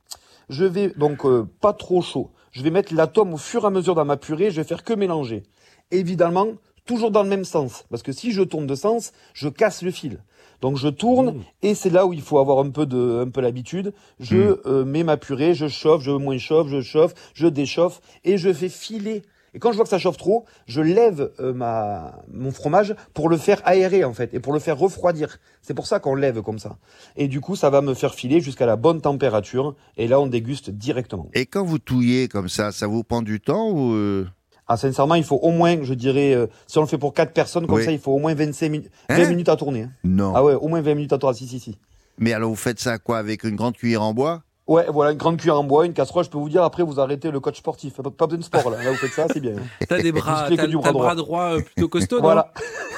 Je 0.49 0.65
vais 0.65 0.93
donc 0.97 1.25
euh, 1.27 1.47
pas 1.61 1.73
trop 1.73 2.01
chaud. 2.01 2.31
Je 2.53 2.63
vais 2.63 2.71
mettre 2.71 2.95
l'atome 2.95 3.35
au 3.35 3.37
fur 3.37 3.65
et 3.65 3.67
à 3.67 3.71
mesure 3.71 3.95
dans 3.95 4.05
ma 4.05 4.17
purée, 4.17 4.51
je 4.51 4.57
vais 4.57 4.67
faire 4.67 4.83
que 4.83 4.95
mélanger. 4.95 5.43
Évidemment, 5.91 6.49
toujours 6.87 7.11
dans 7.11 7.23
le 7.23 7.29
même 7.29 7.45
sens, 7.45 7.85
parce 7.91 8.03
que 8.03 8.13
si 8.13 8.33
je 8.33 8.43
tourne 8.43 8.67
de 8.67 8.75
sens, 8.75 9.13
je 9.33 9.49
casse 9.49 9.83
le 9.83 9.91
fil. 9.91 10.19
Donc 10.61 10.77
je 10.77 10.89
tourne 10.89 11.43
et 11.63 11.75
c'est 11.75 11.91
là 11.91 12.07
où 12.07 12.13
il 12.13 12.23
faut 12.23 12.39
avoir 12.39 12.59
un 12.59 12.71
peu 12.71 12.87
de 12.87 13.23
un 13.27 13.29
peu 13.29 13.41
l'habitude. 13.41 13.93
Je 14.21 14.37
Mm. 14.37 14.57
euh, 14.67 14.85
mets 14.85 15.03
ma 15.05 15.17
purée, 15.17 15.55
je 15.55 15.69
chauffe, 15.69 16.03
je 16.03 16.11
moins 16.11 16.39
chauffe, 16.39 16.69
je 16.69 16.81
chauffe, 16.81 17.13
je 17.35 17.47
déchauffe 17.47 18.01
et 18.25 18.39
je 18.39 18.53
fais 18.53 18.69
filer. 18.69 19.23
Et 19.53 19.59
quand 19.61 19.71
je 19.71 19.77
vois 19.77 19.85
que 19.85 19.91
ça 19.91 19.99
chauffe 19.99 20.17
trop, 20.17 20.47
je 20.67 20.81
lève 20.81 21.31
euh, 21.39 21.53
ma 21.53 22.23
mon 22.33 22.51
fromage 22.51 22.95
pour 23.13 23.29
le 23.29 23.37
faire 23.37 23.61
aérer 23.65 24.05
en 24.05 24.13
fait 24.15 24.33
et 24.35 24.41
pour 24.41 24.53
le 24.53 24.59
faire 24.59 24.79
refroidir. 24.79 25.39
C'est 25.63 25.75
pour 25.75 25.87
ça 25.87 26.01
qu'on 26.01 26.15
lève 26.15 26.41
comme 26.43 26.59
ça. 26.59 26.77
Et 27.17 27.29
du 27.29 27.41
coup, 27.41 27.57
ça 27.57 27.71
va 27.71 27.81
me 27.81 27.95
faire 27.95 28.15
filer 28.15 28.41
jusqu'à 28.41 28.67
la 28.67 28.77
bonne 28.77 29.01
température 29.01 29.75
et 29.97 30.09
là 30.09 30.19
on 30.19 30.27
déguste 30.27 30.71
directement. 30.71 31.29
Et 31.35 31.47
quand 31.47 31.65
vous 31.65 31.79
touillez 31.79 32.27
comme 32.29 32.49
ça, 32.49 32.73
ça 32.73 32.87
vous 32.87 33.05
prend 33.05 33.23
du 33.23 33.41
temps 33.41 33.71
ou 33.71 33.93
euh, 33.93 34.27
Ah, 34.67 34.77
sincèrement, 34.77 35.15
il 35.17 35.25
faut 35.25 35.37
au 35.37 35.51
moins, 35.51 35.77
je 35.83 35.93
dirais, 35.95 36.33
euh, 36.35 36.47
si 36.67 36.79
on 36.79 36.81
le 36.81 36.87
fait 36.87 36.97
pour 36.99 37.13
quatre 37.13 37.33
personnes, 37.33 37.67
comme 37.67 37.77
Oui. 37.77 37.85
ça, 37.85 37.93
il 37.93 37.99
faut 37.99 38.13
au 38.13 38.19
moins 38.19 38.35
25 38.35 38.71
minutes, 38.71 38.91
Hein 39.11 39.19
20 39.23 39.29
minutes 39.29 39.49
à 39.51 39.57
tourner. 39.57 39.83
hein. 39.83 39.91
Non. 40.05 40.33
Ah 40.35 40.43
ouais, 40.43 40.55
au 40.55 40.69
moins 40.69 40.81
20 40.81 40.95
minutes 40.95 41.13
à 41.13 41.19
tourner. 41.19 41.37
Si, 41.37 41.47
si, 41.47 41.61
si. 41.61 41.79
Mais 42.19 42.33
alors 42.33 42.49
vous 42.51 42.57
faites 42.57 42.81
ça 42.81 42.99
quoi 42.99 43.19
avec 43.19 43.45
une 43.45 43.57
grande 43.57 43.77
cuillère 43.77 44.03
en 44.03 44.15
bois? 44.15 44.43
Ouais, 44.67 44.87
voilà, 44.91 45.13
une 45.13 45.19
grande 45.19 45.37
cuillère 45.37 45.59
en 45.61 45.65
bois, 45.65 45.85
une 45.85 45.93
casserole, 45.93 46.25
je 46.25 46.31
peux 46.31 46.39
vous 46.39 46.49
dire, 46.49 46.63
après, 46.63 46.83
vous 46.83 46.99
arrêtez 46.99 47.31
le 47.31 47.39
coach 47.39 47.59
sportif. 47.59 47.95
Pas, 48.01 48.11
pas 48.11 48.27
besoin 48.27 48.39
de 48.39 48.45
sport, 48.45 48.71
là. 48.71 48.83
Là, 48.83 48.91
vous 48.93 48.97
faites 48.97 49.13
ça, 49.13 49.27
c'est 49.31 49.41
bien. 49.41 49.57
T'as 49.89 50.01
des 50.01 50.11
bras, 50.11 50.47
t'as 50.49 50.67
du 50.67 50.77
t'as 50.79 50.81
bras 50.81 50.89
le 50.91 50.93
bras 50.99 51.15
droit. 51.15 51.15
droit 51.15 51.43
euh, 51.57 51.61
plutôt 51.61 51.89
costaud, 51.89 52.17
non? 52.17 52.23
Voilà. 52.23 52.51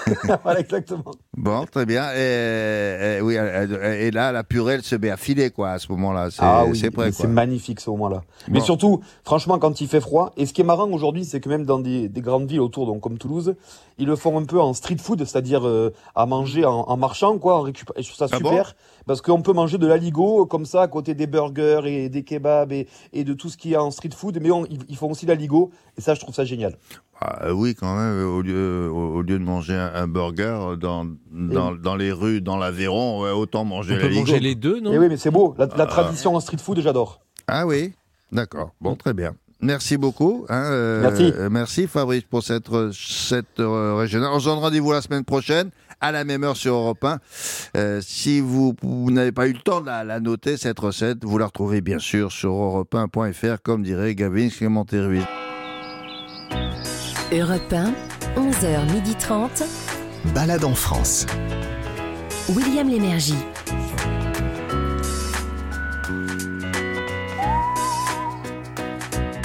voilà, 0.45 0.61
exactement. 0.61 1.11
Bon, 1.37 1.67
très 1.67 1.85
bien. 1.85 2.05
Et, 2.15 3.17
et- 3.19 3.21
oui, 3.21 3.35
et 3.35 4.11
là, 4.13 4.31
la 4.31 4.45
purée, 4.45 4.75
elle 4.75 4.83
se 4.85 4.95
met 4.95 5.11
à 5.11 5.17
filer, 5.17 5.51
quoi, 5.51 5.71
à 5.71 5.79
ce 5.81 5.91
moment-là. 5.91 6.31
C'est 6.31 6.39
Ah 6.43 6.65
oui, 6.69 6.79
c'est 6.79 6.93
prêt, 6.93 7.11
c'est 7.11 7.27
magnifique 7.27 7.81
ce 7.81 7.91
moment-là. 7.91 8.23
Mais 8.49 8.61
surtout, 8.61 9.01
franchement, 9.25 9.59
quand 9.59 9.81
il 9.81 9.89
fait 9.89 10.01
froid, 10.01 10.33
et 10.37 10.47
ce 10.47 10.53
qui 10.53 10.61
est 10.61 10.65
marrant 10.65 10.89
aujourd'hui, 10.89 11.25
c'est 11.25 11.41
que 11.41 11.49
même 11.49 11.65
dans 11.65 11.81
des, 11.81 12.09
des 12.09 12.21
grandes 12.21 12.49
villes 12.49 12.61
autour, 12.61 12.87
donc 12.87 13.01
comme 13.01 13.19
Toulouse, 13.19 13.57
ils 13.99 14.07
le 14.07 14.15
font 14.15 14.39
un 14.39 14.45
peu 14.45 14.61
en 14.61 14.73
street 14.73 14.99
food, 15.03 15.25
c'est-à-dire 15.25 15.67
euh, 15.67 15.93
à 16.15 16.27
manger 16.27 16.65
en, 16.65 16.83
en 16.83 16.97
marchant, 16.97 17.37
quoi, 17.39 17.59
en 17.59 17.65
récup- 17.65 17.91
et 17.97 18.03
je 18.03 18.09
trouve 18.13 18.19
ça 18.29 18.29
Ah 18.33 18.37
super, 18.37 18.77
parce 19.07 19.21
qu'on 19.23 19.41
peut 19.43 19.53
manger 19.53 19.79
de 19.79 19.87
l'aligot 19.87 20.43
euh, 20.43 20.45
comme 20.47 20.67
ça 20.67 20.83
à 20.83 20.89
côté 20.89 21.15
des 21.15 21.27
burgers 21.27 21.81
et 21.85 22.09
des 22.09 22.23
kebabs 22.25 22.73
et, 22.73 22.89
et 23.13 23.25
de 23.25 23.33
tout 23.35 23.49
ce 23.49 23.57
qui 23.57 23.73
est 23.73 23.77
en 23.77 23.91
street 23.91 24.11
food, 24.17 24.39
mais 24.43 24.51
on- 24.51 24.67
ils, 24.67 24.81
ils 24.89 24.97
font 24.97 25.11
aussi 25.11 25.27
l'aligot, 25.27 25.71
et 25.97 26.01
ça, 26.01 26.15
je 26.15 26.21
trouve 26.21 26.35
ça 26.35 26.45
génial. 26.45 26.77
Ah, 27.21 27.53
oui, 27.55 27.75
quand 27.75 27.97
même, 27.97 28.27
au 28.27 28.43
lieu, 28.43 28.91
au, 28.93 29.15
au 29.17 29.23
lieu 29.23 29.39
de 29.39 29.45
manger 29.45 29.75
un, 29.75 29.91
un 29.95 30.07
burger 30.09 30.75
dans, 30.79 31.07
dans, 31.31 31.73
dans 31.75 31.97
les 31.97 32.13
rues, 32.13 32.41
dans 32.43 32.59
l'Aveyron, 32.59 33.23
ouais, 33.23 33.31
autant 33.31 33.65
manger 33.65 33.97
On 33.97 34.01
peut 34.01 34.15
manger 34.15 34.41
les 34.41 34.55
deux, 34.55 34.81
non? 34.81 34.93
Et 34.93 34.99
oui, 34.99 35.07
mais 35.09 35.17
c'est 35.17 35.31
beau, 35.31 35.55
la, 35.57 35.67
la 35.67 35.75
Ah. 35.79 35.87
tradition 35.87 36.35
en 36.35 36.41
street 36.41 36.59
food, 36.59 36.81
j'adore. 36.81 37.21
Ah 37.47 37.67
oui, 37.67 37.93
d'accord. 38.33 38.73
Bon, 38.81 38.97
très 38.97 39.15
bien. 39.15 39.35
Merci 39.63 39.97
beaucoup. 39.97 40.45
hein, 40.51 40.65
euh, 40.71 41.01
Merci. 41.01 41.33
euh, 41.35 41.49
merci 41.51 41.87
Fabrice 41.87 42.25
pour 42.25 42.43
cette, 42.43 42.69
cette 42.93 43.59
euh, 43.61 43.95
régionale. 43.95 44.31
On 44.35 44.39
se 44.39 44.45
donne 44.45 44.59
rendez-vous 44.59 44.93
la 44.93 45.01
semaine 45.01 45.25
prochaine 45.25 45.71
à 46.01 46.13
la 46.13 46.25
même 46.25 46.45
heure 46.45 46.57
sur 46.57 46.75
Europe 46.75 47.05
1. 47.05 47.19
Euh, 47.77 48.01
si 48.03 48.41
vous, 48.41 48.75
vous 48.83 49.11
n'avez 49.11 49.33
pas 49.33 49.47
eu 49.49 49.53
le 49.53 49.61
temps 49.61 49.81
de 49.81 49.87
la, 49.87 50.05
la 50.05 50.21
noter, 50.21 50.57
cette 50.57 50.79
recette, 50.79 51.25
vous 51.25 51.39
la 51.39 51.47
retrouvez 51.47 51.81
bien 51.81 51.99
sûr 51.99 52.33
sur 52.33 52.51
europe1.fr, 52.51 53.63
comme 53.63 53.83
dirait 53.83 54.15
Gavin 54.15 54.49
Clémenté 54.49 55.01
Ruiz. 55.01 55.25
Europe 57.33 57.73
1, 57.73 57.93
11h30. 58.37 59.65
Balade 60.35 60.65
en 60.65 60.75
France. 60.75 61.27
William 62.49 62.89
Lémergie. 62.89 63.35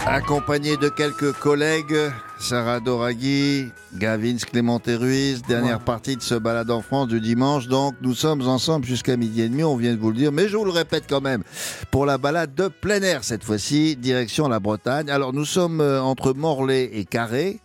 Accompagné 0.06 0.78
de 0.78 0.90
quelques 0.90 1.32
collègues, 1.34 1.96
Sarah 2.42 2.80
Doraghi, 2.80 3.68
Gavin 3.94 4.36
Clémenté 4.38 4.96
Ruiz, 4.96 5.44
dernière 5.48 5.80
partie 5.80 6.16
de 6.16 6.24
ce 6.24 6.34
balade 6.34 6.72
en 6.72 6.82
France 6.82 7.08
du 7.08 7.22
dimanche. 7.22 7.68
Donc, 7.68 7.94
nous 8.02 8.16
sommes 8.16 8.42
ensemble 8.48 8.86
jusqu'à 8.86 9.16
midi 9.16 9.44
et 9.44 9.50
demi, 9.50 9.64
on 9.64 9.76
vient 9.76 9.94
de 9.94 10.00
vous 10.00 10.10
le 10.10 10.18
dire, 10.18 10.32
mais 10.32 10.48
je 10.48 10.58
vous 10.58 10.66
le 10.66 10.72
répète 10.72 11.06
quand 11.08 11.22
même, 11.22 11.44
pour 11.92 12.08
la 12.08 12.18
balade 12.18 12.56
de 12.56 12.68
plein 12.68 13.02
air 13.04 13.24
cette 13.24 13.44
fois-ci, 13.44 13.96
direction 13.96 14.48
la 14.48 14.60
Bretagne. 14.60 15.10
Alors, 15.12 15.34
nous 15.34 15.46
sommes 15.46 15.82
euh, 15.82 16.02
entre 16.02 16.34
Morlaix 16.34 16.90
et 16.92 17.06
Carré. 17.06 17.60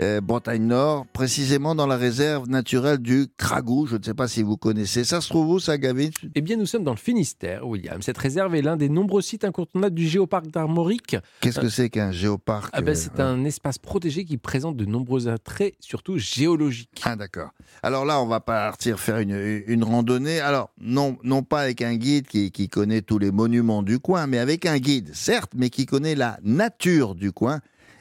Euh, 0.00 0.20
Bretagne 0.20 0.66
Nord, 0.66 1.06
précisément 1.12 1.74
dans 1.74 1.86
la 1.86 1.96
réserve 1.96 2.48
naturelle 2.48 2.98
du 2.98 3.26
Cragou. 3.36 3.86
Je 3.86 3.96
ne 3.96 4.02
sais 4.02 4.14
pas 4.14 4.28
si 4.28 4.42
vous 4.42 4.56
connaissez. 4.56 5.04
Ça 5.04 5.20
se 5.20 5.28
trouve 5.28 5.48
où, 5.48 5.58
ça, 5.60 5.78
Gavin? 5.78 6.10
Eh 6.34 6.40
bien, 6.40 6.56
nous 6.56 6.66
sommes 6.66 6.84
dans 6.84 6.92
le 6.92 6.98
Finistère, 6.98 7.66
William. 7.66 8.00
Cette 8.02 8.18
réserve 8.18 8.54
est 8.54 8.62
l'un 8.62 8.76
des 8.76 8.88
nombreux 8.88 9.22
sites 9.22 9.44
incontournables 9.44 9.94
du 9.94 10.06
géoparc 10.06 10.46
d'Armorique. 10.48 11.16
Qu'est-ce 11.40 11.60
que 11.60 11.68
c'est 11.68 11.90
qu'un 11.90 12.12
géoparc 12.12 12.70
Ah 12.72 12.80
ben, 12.80 12.92
euh, 12.92 12.94
c'est 12.94 13.20
un 13.20 13.44
espace 13.44 13.78
protégé 13.78 14.24
qui 14.24 14.36
présente 14.36 14.76
de 14.76 14.84
nombreux 14.84 15.28
attraits, 15.28 15.74
surtout 15.80 16.18
géologiques. 16.18 17.02
Ah 17.04 17.16
d'accord. 17.16 17.50
Alors 17.82 18.04
là, 18.04 18.20
on 18.20 18.26
va 18.26 18.40
partir 18.40 18.98
faire 18.98 19.18
une, 19.18 19.62
une 19.66 19.84
randonnée. 19.84 20.40
Alors, 20.40 20.70
non, 20.80 21.18
non 21.22 21.42
pas 21.42 21.60
avec 21.60 21.82
un 21.82 21.96
guide 21.96 22.26
qui, 22.26 22.50
qui 22.50 22.68
connaît 22.68 23.02
tous 23.02 23.18
les 23.18 23.30
monuments 23.30 23.82
du 23.82 23.98
coin, 23.98 24.26
mais 24.26 24.38
avec 24.38 24.66
un 24.66 24.78
guide, 24.78 25.10
certes, 25.14 25.52
mais 25.54 25.70
qui 25.70 25.86
connaît 25.86 26.14
la 26.14 26.38
nature 26.42 27.14
du 27.14 27.32
coin 27.32 27.60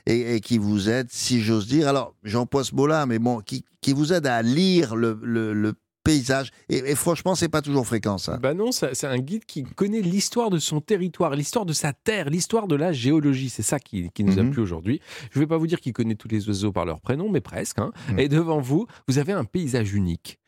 et, 0.10 0.36
et 0.36 0.40
qui 0.42 0.58
vous 0.58 0.90
aide, 0.90 1.08
si 1.10 1.42
j'ose 1.42 1.68
dire. 1.68 1.88
Alors, 1.88 2.14
j'emploie 2.24 2.64
ce 2.64 2.76
mot-là, 2.76 3.06
mais 3.06 3.20
bon, 3.20 3.40
qui, 3.40 3.64
qui 3.82 3.94
vous 3.94 4.12
aide 4.12 4.26
à 4.28 4.42
lire 4.42 4.96
le, 4.96 5.18
le- 5.24 5.54
le 5.54 5.74
paysage. 6.04 6.50
Et, 6.70 6.78
et 6.78 6.96
franchement, 6.96 7.36
c'est 7.36 7.50
pas 7.50 7.62
toujours 7.62 7.86
fréquent, 7.86 8.18
ça. 8.18 8.38
Bah 8.38 8.54
non, 8.54 8.72
c'est 8.72 9.04
un 9.06 9.18
guide 9.20 9.46
qui 9.46 9.64
connaît 9.64 10.02
l'histoire 10.02 10.50
de 10.50 10.58
son 10.58 10.80
territoire, 10.82 11.36
l'histoire 11.36 11.66
de 11.66 11.74
sa 11.74 11.92
terre, 11.94 12.30
l'histoire 12.30 12.68
de 12.68 12.76
la 12.76 12.94
géologie. 12.94 13.50
C'est 13.50 13.62
ça 13.64 13.80
qui, 13.80 14.10
qui 14.12 14.24
nous 14.24 14.40
a 14.40 14.44
Mhm. 14.44 14.52
plu 14.52 14.62
aujourd'hui. 14.62 15.02
Je 15.32 15.38
ne 15.38 15.44
vais 15.44 15.48
pas 15.48 15.58
vous 15.58 15.68
dire 15.68 15.80
qu'il 15.82 15.94
connaît 15.94 16.16
tous 16.16 16.30
les 16.30 16.48
oiseaux 16.48 16.72
par 16.72 16.86
leur 16.86 17.02
prénom, 17.02 17.30
mais 17.30 17.42
presque. 17.42 17.80
hein. 17.80 17.92
Mhm. 18.12 18.20
Et 18.20 18.28
devant 18.30 18.62
vous, 18.62 18.88
vous 19.08 19.18
avez 19.20 19.34
un 19.34 19.44
paysage 19.44 19.94
unique. 19.94 20.39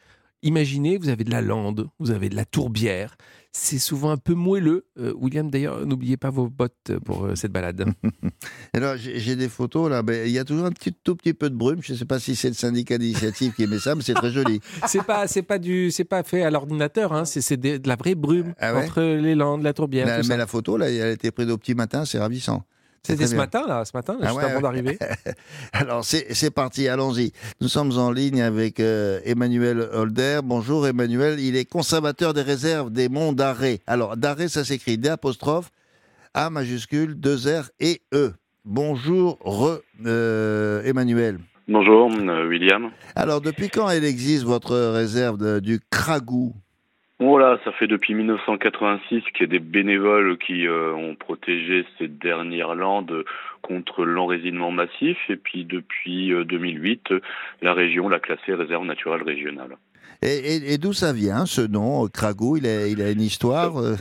Imaginez, 0.43 0.97
vous 0.97 1.09
avez 1.09 1.23
de 1.23 1.29
la 1.29 1.41
lande, 1.41 1.87
vous 1.99 2.09
avez 2.09 2.27
de 2.29 2.35
la 2.35 2.45
tourbière. 2.45 3.15
C'est 3.51 3.77
souvent 3.77 4.11
un 4.11 4.17
peu 4.17 4.33
moelleux. 4.33 4.87
Euh, 4.97 5.13
William, 5.15 5.51
d'ailleurs, 5.51 5.85
n'oubliez 5.85 6.17
pas 6.17 6.29
vos 6.29 6.47
bottes 6.49 6.91
pour 7.05 7.25
euh, 7.25 7.35
cette 7.35 7.51
balade. 7.51 7.85
Alors, 8.73 8.95
j'ai 8.97 9.35
des 9.35 9.49
photos 9.49 9.89
là. 9.89 10.01
ben, 10.01 10.25
Il 10.25 10.31
y 10.31 10.39
a 10.39 10.45
toujours 10.45 10.65
un 10.65 10.71
petit, 10.71 10.93
tout 10.93 11.15
petit 11.15 11.33
peu 11.33 11.49
de 11.49 11.55
brume. 11.55 11.81
Je 11.83 11.93
ne 11.93 11.97
sais 11.97 12.05
pas 12.05 12.17
si 12.19 12.35
c'est 12.35 12.47
le 12.47 12.53
syndicat 12.55 12.97
d'initiative 12.97 13.53
qui 13.53 13.67
met 13.67 13.77
ça, 13.77 13.93
mais 13.93 14.01
c'est 14.01 14.13
très 14.13 14.31
joli. 14.31 14.61
c'est 14.87 15.03
pas, 15.03 15.27
c'est 15.27 15.43
pas 15.43 15.59
du, 15.59 15.91
c'est 15.91 16.05
pas 16.05 16.23
fait 16.23 16.43
à 16.43 16.49
l'ordinateur. 16.49 17.13
Hein. 17.13 17.25
C'est, 17.25 17.57
de 17.57 17.87
la 17.87 17.95
vraie 17.95 18.15
brume 18.15 18.53
Ah 18.57 18.73
ouais? 18.73 18.85
entre 18.85 19.01
les 19.01 19.35
landes, 19.35 19.61
la 19.61 19.73
tourbière. 19.73 20.07
Mais, 20.07 20.21
tout 20.21 20.27
mais 20.27 20.33
ça. 20.33 20.37
la 20.37 20.47
photo 20.47 20.77
là, 20.77 20.89
elle 20.89 21.01
a 21.01 21.11
été 21.11 21.29
prise 21.31 21.49
au 21.51 21.57
petit 21.57 21.75
matin. 21.75 22.05
C'est 22.05 22.19
ravissant. 22.19 22.63
C'est 23.03 23.13
C'était 23.13 23.25
ce 23.25 23.31
bien. 23.31 23.41
matin, 23.41 23.65
là, 23.67 23.83
ce 23.83 23.91
matin, 23.95 24.15
Ah 24.21 24.25
juste 24.27 24.37
ouais, 24.37 24.43
avant 24.43 24.55
ouais. 24.57 24.61
d'arriver. 24.61 24.99
Alors 25.73 26.05
c'est 26.05 26.51
parti, 26.51 26.87
allons-y. 26.87 27.31
Nous 27.59 27.67
sommes 27.67 27.97
en 27.97 28.11
ligne 28.11 28.43
avec 28.43 28.79
euh, 28.79 29.19
Emmanuel 29.25 29.89
Holder. 29.91 30.41
Bonjour 30.43 30.85
Emmanuel, 30.87 31.39
il 31.39 31.55
est 31.55 31.65
conservateur 31.65 32.35
des 32.35 32.43
réserves 32.43 32.91
des 32.91 33.09
monts 33.09 33.33
d'Arrée. 33.33 33.81
Alors 33.87 34.17
d'Arrée, 34.17 34.49
ça 34.49 34.63
s'écrit 34.63 34.99
D 34.99 35.09
apostrophe, 35.09 35.71
A 36.35 36.51
majuscule, 36.51 37.15
2 37.19 37.37
R 37.61 37.69
et 37.79 38.03
E. 38.13 38.33
Bonjour 38.65 39.39
re, 39.41 39.79
euh, 40.05 40.83
Emmanuel. 40.83 41.39
Bonjour, 41.67 42.11
euh, 42.13 42.47
William. 42.47 42.91
Alors 43.15 43.41
depuis 43.41 43.69
quand 43.69 43.89
elle 43.89 44.05
existe 44.05 44.43
votre 44.43 44.77
réserve 44.77 45.37
de- 45.37 45.59
du 45.59 45.79
Cragou 45.89 46.53
Voilà, 47.21 47.59
ça 47.63 47.71
fait 47.73 47.85
depuis 47.85 48.15
1986 48.15 49.21
qu'il 49.33 49.41
y 49.41 49.43
a 49.43 49.47
des 49.47 49.59
bénévoles 49.59 50.37
qui 50.39 50.65
euh, 50.67 50.91
ont 50.93 51.13
protégé 51.15 51.85
ces 51.99 52.07
dernières 52.07 52.73
landes 52.73 53.23
contre 53.61 54.03
l'enrésinement 54.05 54.71
massif. 54.71 55.17
Et 55.29 55.35
puis 55.35 55.63
depuis 55.63 56.33
euh, 56.33 56.43
2008, 56.45 57.11
euh, 57.11 57.19
la 57.61 57.73
région 57.73 58.09
l'a 58.09 58.19
classée 58.19 58.55
réserve 58.55 58.85
naturelle 58.85 59.21
régionale. 59.21 59.77
Et, 60.23 60.55
et- 60.55 60.73
et 60.73 60.77
d'où 60.79 60.93
ça 60.93 61.13
vient 61.13 61.45
ce 61.45 61.61
nom, 61.61 62.07
Cragou 62.07 62.57
il 62.57 62.65
a, 62.65 62.87
il 62.87 63.01
a 63.03 63.11
une 63.11 63.21
histoire 63.21 63.77
euh, 63.77 63.95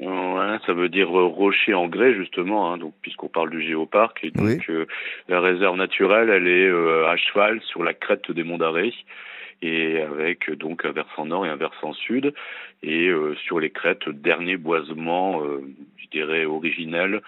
Ouais, 0.00 0.58
ça 0.66 0.72
veut 0.74 0.88
dire 0.88 1.08
rocher 1.10 1.74
en 1.74 1.86
grès 1.88 2.12
justement, 2.14 2.72
hein, 2.72 2.78
donc 2.78 2.92
puisqu'on 3.02 3.28
parle 3.28 3.50
du 3.50 3.62
géoparc. 3.62 4.18
Et 4.24 4.30
donc 4.32 4.46
Oui. 4.46 4.58
euh, 4.70 4.86
la 5.28 5.40
réserve 5.40 5.76
naturelle, 5.76 6.28
elle 6.28 6.48
est 6.48 6.68
euh, 6.68 7.06
à 7.08 7.16
cheval 7.16 7.60
sur 7.62 7.84
la 7.84 7.94
crête 7.94 8.30
des 8.32 8.42
monts 8.42 8.58
d'Arrée 8.58 8.92
et 9.64 10.00
avec 10.02 10.50
donc 10.52 10.84
un 10.84 10.92
versant 10.92 11.24
nord 11.26 11.46
et 11.46 11.48
un 11.48 11.56
versant 11.56 11.92
sud. 11.94 12.34
Et 12.82 13.08
euh, 13.08 13.34
sur 13.46 13.60
les 13.60 13.70
crêtes, 13.70 14.08
dernier 14.08 14.56
boisement, 14.58 15.42
euh, 15.42 15.62
je 15.96 16.06
dirais 16.10 16.44
originel 16.44 17.22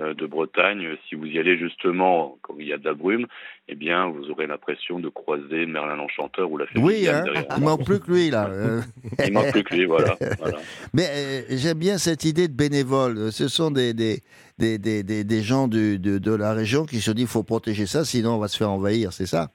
euh, 0.00 0.14
de 0.14 0.24
Bretagne. 0.26 0.96
Si 1.08 1.14
vous 1.16 1.26
y 1.26 1.38
allez 1.38 1.58
justement 1.58 2.38
quand 2.40 2.54
il 2.58 2.66
y 2.66 2.72
a 2.72 2.78
de 2.78 2.84
la 2.84 2.94
brume, 2.94 3.26
eh 3.68 3.74
bien 3.74 4.06
vous 4.08 4.30
aurez 4.30 4.46
l'impression 4.46 5.00
de 5.00 5.10
croiser 5.10 5.66
Merlin 5.66 5.96
l'Enchanteur 5.96 6.50
ou 6.50 6.56
la 6.56 6.66
fée 6.66 6.78
Oui, 6.78 7.06
hein, 7.08 7.24
il 7.56 7.62
manque 7.62 7.84
plus 7.84 8.00
que 8.00 8.10
lui 8.10 8.30
là. 8.30 8.48
Il 9.26 9.32
manque 9.32 9.52
plus 9.52 9.62
que 9.64 9.74
lui, 9.74 9.84
voilà. 9.84 10.16
voilà. 10.38 10.58
Mais 10.94 11.44
j'aime 11.50 11.78
bien 11.78 11.98
cette 11.98 12.24
idée 12.24 12.48
de 12.48 12.54
bénévole. 12.56 13.30
Ce 13.32 13.48
sont 13.48 13.70
des, 13.70 13.92
des, 13.92 14.20
des, 14.58 14.78
des, 14.78 15.02
des, 15.02 15.24
des 15.24 15.42
gens 15.42 15.68
du- 15.68 15.98
de, 15.98 16.16
de 16.18 16.34
la 16.34 16.54
région 16.54 16.86
qui 16.86 17.00
se 17.00 17.10
disent 17.10 17.24
qu'il 17.26 17.32
faut 17.32 17.42
protéger 17.42 17.84
ça, 17.86 18.04
sinon 18.06 18.36
on 18.36 18.38
va 18.38 18.48
se 18.48 18.56
faire 18.56 18.70
envahir, 18.70 19.12
c'est 19.12 19.26
ça? 19.26 19.50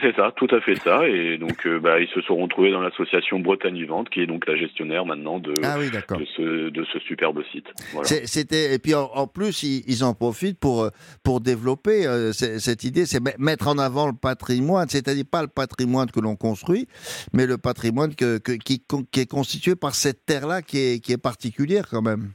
C'est 0.00 0.14
ça, 0.16 0.32
tout 0.36 0.48
à 0.50 0.60
fait 0.60 0.76
ça. 0.76 1.06
Et 1.08 1.36
donc, 1.38 1.66
euh, 1.66 1.78
bah, 1.78 2.00
ils 2.00 2.08
se 2.08 2.20
sont 2.22 2.36
retrouvés 2.36 2.70
dans 2.72 2.80
l'association 2.80 3.38
Bretagne 3.40 3.74
Vivante, 3.74 4.08
qui 4.10 4.20
est 4.20 4.26
donc 4.26 4.46
la 4.46 4.56
gestionnaire 4.56 5.04
maintenant 5.04 5.38
de, 5.38 5.52
Ah 5.62 5.76
oui, 5.78 5.90
d'accord. 5.90 6.18
de, 6.18 6.24
ce, 6.36 6.70
de 6.70 6.84
ce 6.92 6.98
superbe 7.00 7.42
site. 7.52 7.66
Voilà. 7.92 8.08
C'était 8.08 8.74
et 8.74 8.78
puis 8.78 8.94
en, 8.94 9.10
en 9.14 9.26
plus 9.26 9.62
ils, 9.62 9.82
ils 9.86 10.02
en 10.04 10.14
profitent 10.14 10.58
pour 10.58 10.82
euh, 10.84 10.90
pour 11.22 11.40
développer 11.40 12.06
euh, 12.06 12.32
cette 12.32 12.84
idée, 12.84 13.04
c'est 13.06 13.20
me- 13.20 13.36
mettre 13.38 13.68
en 13.68 13.78
avant 13.78 14.06
le 14.06 14.14
patrimoine, 14.14 14.88
c'est-à-dire 14.88 15.24
pas 15.30 15.42
le 15.42 15.48
patrimoine 15.48 16.10
que 16.10 16.20
l'on 16.20 16.36
construit, 16.36 16.86
mais 17.32 17.46
le 17.46 17.58
patrimoine 17.58 18.14
que, 18.14 18.38
que- 18.38 18.52
qui, 18.52 18.82
est 19.20 19.26
constitué 19.30 19.76
par 19.76 19.94
cette 19.94 20.24
terre-là 20.24 20.62
qui 20.62 20.78
est 20.78 21.00
qui 21.04 21.12
est 21.12 21.18
particulière 21.22 21.86
quand 21.90 22.02
même. 22.02 22.30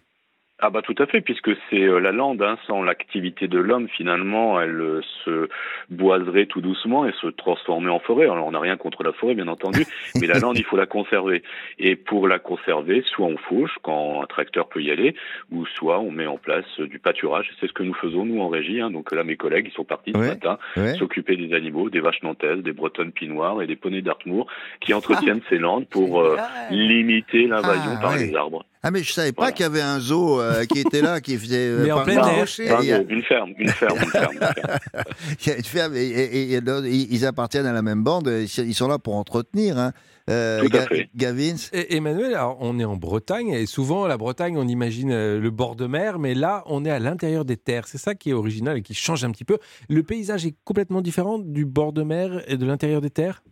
Ah 0.68 0.72
bah 0.72 0.82
tout 0.82 0.96
à 0.98 1.06
fait, 1.06 1.22
puisque 1.22 1.52
c'est 1.70 1.84
euh, 1.84 2.00
la 2.00 2.12
lande, 2.12 2.42
hein, 2.42 2.58
sans 2.66 2.82
l'activité 2.82 3.48
de 3.48 3.60
l'homme, 3.60 3.88
finalement, 3.88 4.60
elle 4.60 4.82
euh, 4.82 5.02
se 5.24 5.48
boiserait 5.92 6.48
tout 6.48 6.60
doucement 6.60 7.08
et 7.08 7.12
se 7.22 7.28
transformer 7.28 7.90
en 7.90 8.00
forêt. 8.00 8.24
Alors 8.24 8.48
on 8.48 8.52
n'a 8.52 8.60
rien 8.60 8.76
contre 8.76 9.04
la 9.04 9.14
forêt, 9.14 9.36
bien 9.36 9.48
entendu, 9.48 9.86
mais 10.20 10.26
la 10.26 10.40
lande, 10.40 10.58
il 10.58 10.64
faut 10.64 10.76
la 10.76 10.88
conserver. 10.88 11.44
Et 11.78 11.96
pour 11.96 12.28
la 12.28 12.40
conserver, 12.40 13.04
soit 13.06 13.28
on 13.28 13.38
fauche 13.38 13.76
quand 13.84 14.24
un 14.24 14.26
tracteur 14.26 14.68
peut 14.68 14.82
y 14.82 14.90
aller, 14.90 15.14
ou 15.52 15.68
soit 15.68 16.00
on 16.00 16.10
met 16.10 16.26
en 16.26 16.38
place 16.38 16.66
euh, 16.80 16.88
du 16.88 16.98
pâturage. 16.98 17.52
C'est 17.60 17.68
ce 17.68 17.74
que 17.74 17.84
nous 17.84 17.94
faisons 17.94 18.26
nous 18.26 18.42
en 18.42 18.48
régie. 18.48 18.82
Hein. 18.82 18.90
Donc 18.90 19.12
là, 19.12 19.24
mes 19.24 19.38
collègues, 19.38 19.68
ils 19.70 19.76
sont 19.76 19.86
partis 19.86 20.14
ce 20.14 20.18
matin 20.18 20.58
ouais. 20.78 20.96
s'occuper 20.96 21.38
des 21.38 21.54
animaux, 21.54 21.92
des 21.92 22.00
vaches 22.00 22.24
nantaises, 22.24 22.64
des 22.64 22.74
bretonnes 22.74 23.12
pinoires 23.12 23.62
et 23.62 23.68
des 23.68 23.76
poneys 23.76 24.02
d'Artmoor, 24.02 24.48
qui 24.80 24.96
entretiennent 24.96 25.42
ces 25.48 25.60
landes 25.60 25.86
pour 25.88 26.22
euh, 26.22 26.38
limiter 26.72 27.46
l'invasion 27.46 27.92
Ah, 27.98 28.02
par 28.02 28.14
ouais. 28.14 28.26
les 28.26 28.36
arbres. 28.36 28.66
Ah 28.84 28.92
mais 28.92 29.02
je 29.02 29.12
savais 29.14 29.32
pas 29.32 29.52
qu'il 29.52 29.64
y 29.64 29.66
avait 29.66 29.82
un 29.82 30.00
zoo 30.00 30.40
euh, 30.40 30.66
qui 30.66 30.80
était 30.80 31.02
là, 31.02 31.20
qui 31.20 31.38
faisait. 31.38 31.58
euh, 31.70 31.84
Mais 31.86 31.92
en 31.92 32.04
plein 32.04 32.18
air. 32.28 32.46
A- 32.70 33.02
une 33.10 33.24
ferme, 33.24 33.54
une 33.58 33.70
ferme, 33.70 33.98
une 34.00 34.10
ferme. 34.10 34.36
Il 35.42 35.48
y 35.48 35.52
a 35.52 35.58
une 35.58 35.64
ferme 35.64 35.96
et, 35.96 36.00
et- 36.06 36.54
et 36.54 36.62
d'autres, 36.62 36.86
ils 36.86 37.12
ils 37.12 37.26
appartiennent 37.26 37.66
à 37.66 37.74
la 37.74 37.82
même 37.82 38.04
bande. 38.04 38.28
Ils 38.58 38.76
sont 38.76 38.88
là 38.88 39.00
pour 39.00 39.16
entretenir. 39.16 39.78
Hein. 39.80 39.92
Euh, 40.30 40.62
Tout 40.62 40.68
à 40.68 40.80
Ga- 40.82 40.88
fait. 40.88 41.10
Gavins. 41.16 41.56
Emmanuel, 41.72 42.34
alors, 42.36 42.58
on 42.60 42.78
est 42.80 42.84
en 42.86 42.96
Bretagne 42.96 43.50
et 43.50 43.66
souvent 43.66 44.06
la 44.08 44.18
Bretagne, 44.18 44.58
on 44.58 44.68
imagine 44.68 45.12
euh, 45.12 45.40
le 45.40 45.50
bord 45.52 45.76
de 45.76 45.86
mer, 45.88 46.18
mais 46.20 46.34
là, 46.36 46.64
on 46.68 46.84
est 46.86 46.90
à 46.92 47.00
l'intérieur 47.00 47.46
des 47.46 47.58
terres. 47.58 47.88
C'est 47.88 47.98
ça 48.00 48.14
qui 48.16 48.32
est 48.32 48.34
original 48.34 48.78
et 48.78 48.82
qui 48.82 48.94
change 48.94 49.24
un 49.24 49.32
petit 49.32 49.46
peu. 49.46 49.58
Le 49.90 50.02
paysage 50.04 50.46
est 50.46 50.56
complètement 50.64 51.02
différent 51.02 51.38
du 51.40 51.66
bord 51.66 51.92
de 51.94 52.04
mer 52.04 52.44
et 52.48 52.58
de 52.58 52.66
l'intérieur 52.66 53.02
des 53.02 53.10
terres? 53.12 53.44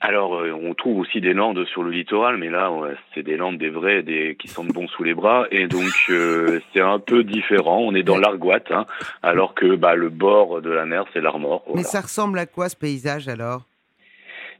Alors, 0.00 0.36
euh, 0.36 0.52
on 0.52 0.74
trouve 0.74 0.98
aussi 0.98 1.20
des 1.22 1.32
landes 1.32 1.64
sur 1.66 1.82
le 1.82 1.90
littoral, 1.90 2.36
mais 2.36 2.50
là, 2.50 2.70
ouais, 2.70 2.94
c'est 3.14 3.22
des 3.22 3.36
landes 3.36 3.56
des 3.56 3.70
vrais, 3.70 4.02
des 4.02 4.36
qui 4.38 4.46
sentent 4.46 4.68
bon 4.68 4.86
sous 4.88 5.02
les 5.02 5.14
bras, 5.14 5.46
et 5.50 5.68
donc 5.68 5.90
euh, 6.10 6.60
c'est 6.72 6.82
un 6.82 6.98
peu 6.98 7.24
différent. 7.24 7.78
On 7.80 7.94
est 7.94 8.02
dans 8.02 8.18
l'argoite, 8.18 8.70
hein, 8.70 8.84
alors 9.22 9.54
que 9.54 9.74
bah, 9.74 9.94
le 9.94 10.10
bord 10.10 10.60
de 10.60 10.70
la 10.70 10.84
mer, 10.84 11.04
c'est 11.14 11.20
l'Armor. 11.20 11.64
Mais 11.74 11.82
ça 11.82 12.02
ressemble 12.02 12.38
à 12.38 12.46
quoi 12.46 12.68
ce 12.68 12.76
paysage 12.76 13.26
alors? 13.28 13.62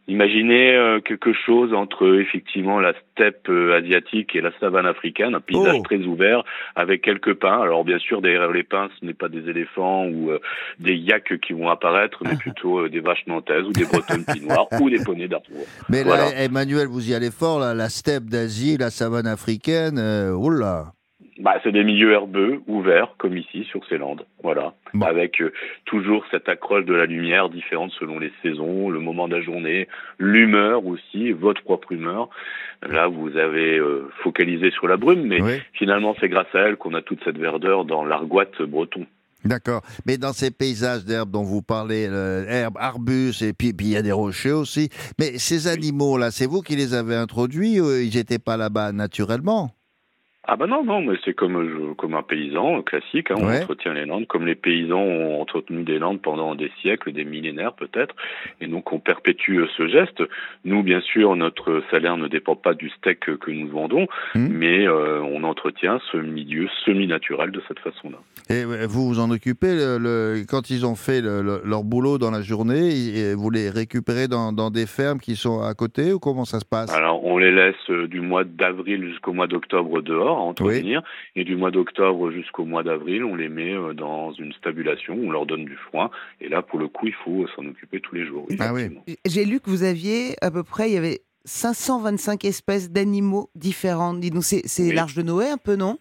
Imaginez 0.08 0.76
euh, 0.76 1.00
quelque 1.00 1.32
chose 1.32 1.74
entre 1.74 2.20
effectivement 2.20 2.78
la 2.78 2.92
steppe 3.12 3.48
euh, 3.48 3.76
asiatique 3.76 4.36
et 4.36 4.40
la 4.40 4.52
savane 4.60 4.86
africaine, 4.86 5.34
un 5.34 5.40
paysage 5.40 5.74
Oh. 5.78 5.82
très 5.82 5.98
ouvert 5.98 6.44
avec 6.76 7.02
quelques 7.02 7.34
pins. 7.34 7.60
Alors 7.60 7.84
bien 7.84 7.98
sûr, 7.98 8.22
derrière 8.22 8.50
les 8.52 8.62
pins, 8.62 8.88
ce 9.00 9.04
n'est 9.04 9.14
pas 9.14 9.28
des 9.28 9.48
éléphants 9.50 10.06
ou 10.06 10.30
euh, 10.30 10.38
des 10.78 10.94
yaks 10.94 11.40
qui 11.40 11.52
vont 11.54 11.68
apparaître, 11.68 12.22
mais 12.24 12.36
plutôt 12.38 12.80
euh, 12.84 12.88
des 12.88 13.00
vaches 13.00 13.26
nantaises 13.26 13.64
ou 13.64 13.72
des 13.72 13.84
bretonnes 13.84 14.24
pinoires 14.24 14.68
ou 14.80 14.88
des 14.90 15.02
poneys 15.02 15.26
d'Artois. 15.28 15.56
Mais 15.88 16.04
Voilà. 16.04 16.26
là, 16.26 16.42
Emmanuel, 16.44 16.86
vous 16.86 17.10
y 17.10 17.14
allez 17.14 17.32
fort, 17.32 17.58
là, 17.58 17.74
la 17.74 17.88
steppe 17.88 18.24
d'Asie, 18.26 18.76
la 18.78 18.90
savane 18.90 19.26
africaine, 19.26 19.98
euh, 19.98 20.30
oula. 20.32 20.92
Bah, 21.46 21.60
c'est 21.62 21.70
des 21.70 21.84
milieux 21.84 22.10
herbeux, 22.10 22.60
ouverts, 22.66 23.14
comme 23.18 23.36
ici, 23.36 23.62
sur 23.70 23.80
ces 23.86 23.98
landes. 23.98 24.26
Voilà. 24.42 24.74
Bon. 24.94 25.06
Avec 25.06 25.40
euh, 25.40 25.52
toujours 25.84 26.24
cette 26.32 26.48
accroche 26.48 26.84
de 26.84 26.92
la 26.92 27.06
lumière 27.06 27.50
différente 27.50 27.92
selon 28.00 28.18
les 28.18 28.32
saisons, 28.42 28.90
le 28.90 28.98
moment 28.98 29.28
de 29.28 29.36
la 29.36 29.42
journée, 29.42 29.86
l'humeur 30.18 30.84
aussi, 30.84 31.30
votre 31.30 31.62
propre 31.62 31.92
humeur. 31.92 32.30
Là, 32.82 33.06
vous 33.06 33.36
avez 33.36 33.78
euh, 33.78 34.10
focalisé 34.24 34.72
sur 34.72 34.88
la 34.88 34.96
brume, 34.96 35.22
mais 35.22 35.40
Oui. 35.40 35.62
finalement, 35.74 36.16
c'est 36.18 36.28
grâce 36.28 36.52
à 36.52 36.62
elle 36.62 36.76
qu'on 36.78 36.94
a 36.94 37.02
toute 37.02 37.22
cette 37.22 37.38
verdeur 37.38 37.84
dans 37.84 38.04
l'argoite 38.04 38.60
breton. 38.62 39.06
D'accord. 39.44 39.82
Mais 40.04 40.18
dans 40.18 40.32
ces 40.32 40.50
paysages 40.50 41.04
d'herbes 41.04 41.30
dont 41.30 41.44
vous 41.44 41.62
parlez, 41.62 42.10
herbes, 42.48 42.76
arbustes, 42.80 43.42
et 43.42 43.52
puis 43.52 43.68
il 43.68 43.90
y 43.90 43.96
a 43.96 44.02
des 44.02 44.10
rochers 44.10 44.50
aussi. 44.50 44.88
Mais 45.20 45.38
ces 45.38 45.68
animaux-là, 45.68 46.32
c'est 46.32 46.46
vous 46.46 46.60
qui 46.60 46.74
les 46.74 46.92
avez 46.92 47.14
introduits 47.14 47.74
ils 47.76 48.16
n'étaient 48.16 48.40
pas 48.40 48.56
là-bas 48.56 48.90
naturellement? 48.90 49.75
Ah 50.48 50.54
bah 50.56 50.66
non, 50.68 50.84
non, 50.84 51.00
mais 51.02 51.16
c'est 51.24 51.34
comme, 51.34 51.68
je- 51.68 51.94
comme 51.94 52.14
un 52.14 52.22
paysan 52.22 52.78
euh, 52.78 52.82
classique, 52.82 53.30
hein, 53.32 53.34
on 53.38 53.46
Ouais. 53.48 53.62
entretient 53.62 53.92
les 53.94 54.04
landes, 54.04 54.26
comme 54.28 54.46
les 54.46 54.54
paysans 54.54 55.00
ont 55.00 55.40
entretenu 55.40 55.82
des 55.82 55.98
landes 55.98 56.20
pendant 56.22 56.54
des 56.54 56.70
siècles, 56.80 57.12
des 57.12 57.24
millénaires 57.24 57.72
peut-être, 57.74 58.14
et 58.60 58.68
donc 58.68 58.92
on 58.92 59.00
perpétue 59.00 59.58
euh, 59.58 59.66
ce 59.76 59.88
geste. 59.88 60.22
Nous, 60.64 60.84
bien 60.84 61.00
sûr, 61.00 61.34
notre 61.34 61.82
salaire 61.90 62.16
ne 62.16 62.28
dépend 62.28 62.54
pas 62.54 62.74
du 62.74 62.90
steak 62.90 63.18
que- 63.20 63.50
nous 63.50 63.68
vendons, 63.68 64.06
Hmm. 64.34 64.48
mais 64.50 64.86
euh, 64.86 65.20
on 65.22 65.42
entretient 65.42 65.98
ce 66.12 66.16
milieu 66.18 66.68
semi-naturel 66.84 67.50
de 67.50 67.60
cette 67.66 67.80
façon-là. 67.80 68.18
Et 68.48 68.62
euh, 68.64 68.86
vous 68.88 69.08
vous 69.08 69.18
en 69.18 69.30
occupez 69.32 69.74
le, 69.74 69.98
le- 69.98 70.44
quand 70.48 70.70
ils 70.70 70.86
ont 70.86 70.94
fait 70.94 71.20
le- 71.22 71.42
le- 71.42 71.62
leur 71.64 71.82
boulot 71.82 72.18
dans 72.18 72.30
la 72.30 72.42
journée, 72.42 72.90
et 73.16 73.34
vous 73.34 73.50
les 73.50 73.68
récupérez 73.70 74.28
dans, 74.28 74.52
dans 74.52 74.70
des 74.70 74.86
fermes 74.86 75.18
qui 75.18 75.34
sont 75.34 75.60
à 75.62 75.74
côté 75.74 76.12
ou 76.12 76.20
comment 76.20 76.44
ça 76.44 76.60
se 76.60 76.64
passe? 76.64 76.94
Alors, 76.94 77.24
on 77.24 77.36
les 77.38 77.50
laisse 77.50 77.74
euh, 77.90 78.06
du 78.06 78.20
mois 78.20 78.44
d'avril 78.44 79.04
jusqu'au 79.08 79.32
mois 79.32 79.48
d'octobre 79.48 80.02
dehors 80.02 80.35
à 80.36 80.40
entretenir, 80.40 81.02
et 81.34 81.44
du 81.44 81.56
mois 81.56 81.70
d'octobre 81.70 82.30
jusqu'au 82.30 82.64
mois 82.64 82.82
d'avril, 82.82 83.24
on 83.24 83.34
les 83.34 83.48
met 83.48 83.72
euh, 83.74 83.92
dans 83.94 84.32
une 84.32 84.52
stabulation, 84.52 85.14
on 85.20 85.30
leur 85.30 85.46
donne 85.46 85.64
du 85.64 85.76
foin, 85.90 86.10
et 86.40 86.48
là, 86.48 86.62
pour 86.62 86.78
le 86.78 86.88
coup, 86.88 87.06
il 87.06 87.14
faut 87.14 87.46
s'en 87.56 87.66
occuper 87.66 88.00
tous 88.00 88.14
les 88.14 88.26
jours. 88.26 88.46
Ah 88.60 88.72
oui. 88.72 88.88
J'ai 89.26 89.44
lu 89.44 89.60
que 89.60 89.70
vous 89.70 89.82
aviez 89.84 90.34
à 90.42 90.50
peu 90.50 90.62
près, 90.62 90.88
il 90.90 90.94
y 90.94 90.98
avait 90.98 91.20
525 91.44 92.44
espèces 92.44 92.90
d'animaux 92.90 93.50
différentes. 93.54 94.20
Dis-nous, 94.20 94.42
c'est 94.42 94.62
c'est 94.64 94.88
Oui. 94.88 94.94
l'arche 94.94 95.14
de 95.14 95.22
Noé 95.22 95.46
un 95.48 95.58
peu, 95.58 95.76
non? 95.76 95.98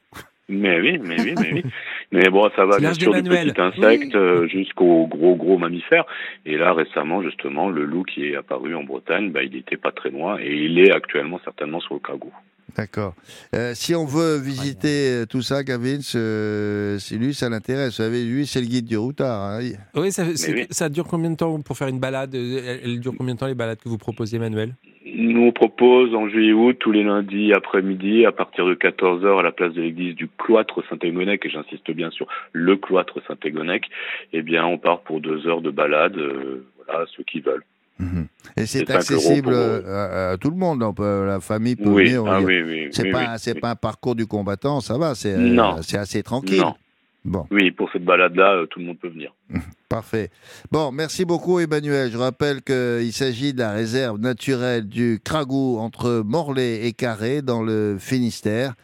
Mais 0.48 0.80
oui, 0.80 1.00
mais 1.04 1.20
oui, 1.22 1.34
mais 1.40 1.54
oui. 1.54 1.64
Mais 2.12 2.30
bon, 2.30 2.48
ça 2.56 2.66
va 2.66 2.78
bien 2.78 2.94
sûr 2.94 3.12
du 3.14 3.24
petit 3.28 3.60
insecte 3.60 4.16
euh, 4.16 4.48
jusqu'au 4.48 5.08
gros 5.08 5.36
gros 5.36 5.58
mammifère. 5.58 6.06
Et 6.46 6.56
là 6.56 6.72
récemment 6.74 7.24
justement, 7.24 7.70
le 7.70 7.84
loup 7.84 8.04
qui 8.04 8.28
est 8.28 8.36
apparu 8.36 8.76
en 8.76 8.84
Bretagne, 8.84 9.32
bah, 9.32 9.42
il 9.44 9.52
n'était 9.52 9.76
pas 9.76 9.92
très 9.92 10.12
loin 10.12 10.38
et 10.40 10.54
il 10.54 10.78
est 10.80 10.92
actuellement 10.92 11.40
certainement 11.44 11.80
sur 11.80 11.96
le 11.96 12.00
cargo. 12.00 12.32
D'accord. 12.78 13.14
Euh, 13.56 13.72
si 13.74 13.96
on 13.96 14.06
veut 14.06 14.38
visiter 14.38 15.10
euh, 15.10 15.26
tout 15.26 15.42
ça, 15.42 15.64
Gavin, 15.64 16.00
euh, 16.16 16.98
si 17.00 17.18
lui, 17.18 17.34
ça 17.34 17.48
l'intéresse. 17.50 17.88
Vous 18.00 18.04
savez, 18.04 18.26
lui, 18.26 18.46
c'est 18.46 18.60
le 18.60 18.68
guide 18.68 18.86
du 18.86 18.98
routard. 18.98 19.42
hein. 19.44 19.60
Oui, 19.96 20.12
ça, 20.12 20.26
c'est- 20.36 20.54
oui. 20.54 20.66
ça 20.72 20.90
dure 20.90 21.06
combien 21.08 21.30
de 21.32 21.38
temps 21.38 21.62
pour 21.62 21.78
faire 21.78 21.88
une 21.88 22.00
balade 22.00 22.36
Elle 22.36 22.80
elle 22.84 23.00
dure 23.00 23.14
combien 23.18 23.34
de 23.36 23.40
temps 23.40 23.48
les 23.48 23.56
balades 23.56 23.80
que 23.80 23.88
vous 23.90 23.98
proposez, 23.98 24.36
Emmanuel? 24.38 24.74
Nous 25.18 25.42
on 25.42 25.52
propose 25.54 26.14
en 26.16 26.28
juillet-août 26.28 26.78
tous 26.80 26.92
les 26.92 27.04
lundis 27.04 27.54
après-midi 27.54 28.26
à 28.26 28.32
partir 28.32 28.66
de 28.66 28.74
14h 28.74 29.40
à 29.40 29.44
la 29.44 29.52
place 29.52 29.74
de 29.74 29.82
l'église 29.82 30.16
du 30.16 30.28
cloître 30.28 30.84
Saint-Égonec 30.90 31.46
et 31.46 31.50
j'insiste 31.50 31.90
bien 31.92 32.10
sur 32.12 32.28
le 32.52 32.76
cloître 32.76 33.20
Saint-Égonec. 33.28 33.86
Eh 34.34 34.42
bien, 34.42 34.66
on 34.66 34.78
part 34.78 35.02
pour 35.02 35.22
deux 35.22 35.48
heures 35.48 35.62
de 35.62 35.70
balade. 35.72 36.18
euh, 36.18 36.66
voilà, 36.88 37.06
ceux 37.16 37.24
qui 37.24 37.40
veulent. 37.40 37.64
Mhm. 38.00 38.28
Et 38.58 38.66
c'est 38.66 38.90
accessible 38.92 39.52
euh, 39.54 40.30
à, 40.30 40.32
à 40.32 40.38
tout 40.38 40.50
le 40.50 40.58
monde. 40.58 40.84
On 40.84 40.94
peut- 40.94 41.26
la 41.26 41.40
famille 41.40 41.76
peut 41.78 41.90
Oui, 41.90 42.06
venir. 42.08 42.26
ah 42.28 42.42
oui, 42.42 42.62
oui. 42.62 42.88
C'est 42.92 43.04
oui, 43.04 43.12
pas, 43.12 43.38
pas 43.62 43.70
un 43.72 43.76
parcours 43.76 44.16
du 44.16 44.26
combattant, 44.28 44.82
ça 44.82 44.98
va. 44.98 45.16
C'est 45.16 45.34
euh, 45.34 45.82
c'est 45.82 45.98
assez 45.98 46.22
tranquille. 46.24 46.60
Non. 46.62 46.76
Bon, 47.24 47.48
Oui, 47.50 47.72
pour 47.72 47.90
cette 47.92 48.06
balade-là, 48.06 48.54
euh, 48.54 48.66
tout 48.68 48.78
le 48.80 48.86
monde 48.86 49.00
peut 49.00 49.08
venir. 49.10 49.34
parfait. 49.90 50.30
Bon, 50.72 50.92
merci 50.92 51.26
beaucoup, 51.26 51.60
Emmanuel. 51.60 52.12
Je 52.12 52.18
rappelle 52.18 52.62
qu'il 52.62 53.12
s'agit 53.14 53.52
de 53.54 53.60
la 53.60 53.72
réserve 53.72 54.20
naturelle 54.20 54.88
du 54.88 55.20
Cragou 55.24 55.78
entre 55.80 56.22
Morlaix 56.24 56.86
et 56.86 56.94
Carré 56.94 57.42
dans 57.42 57.64
le 57.64 57.98
Finistère. 58.00 58.76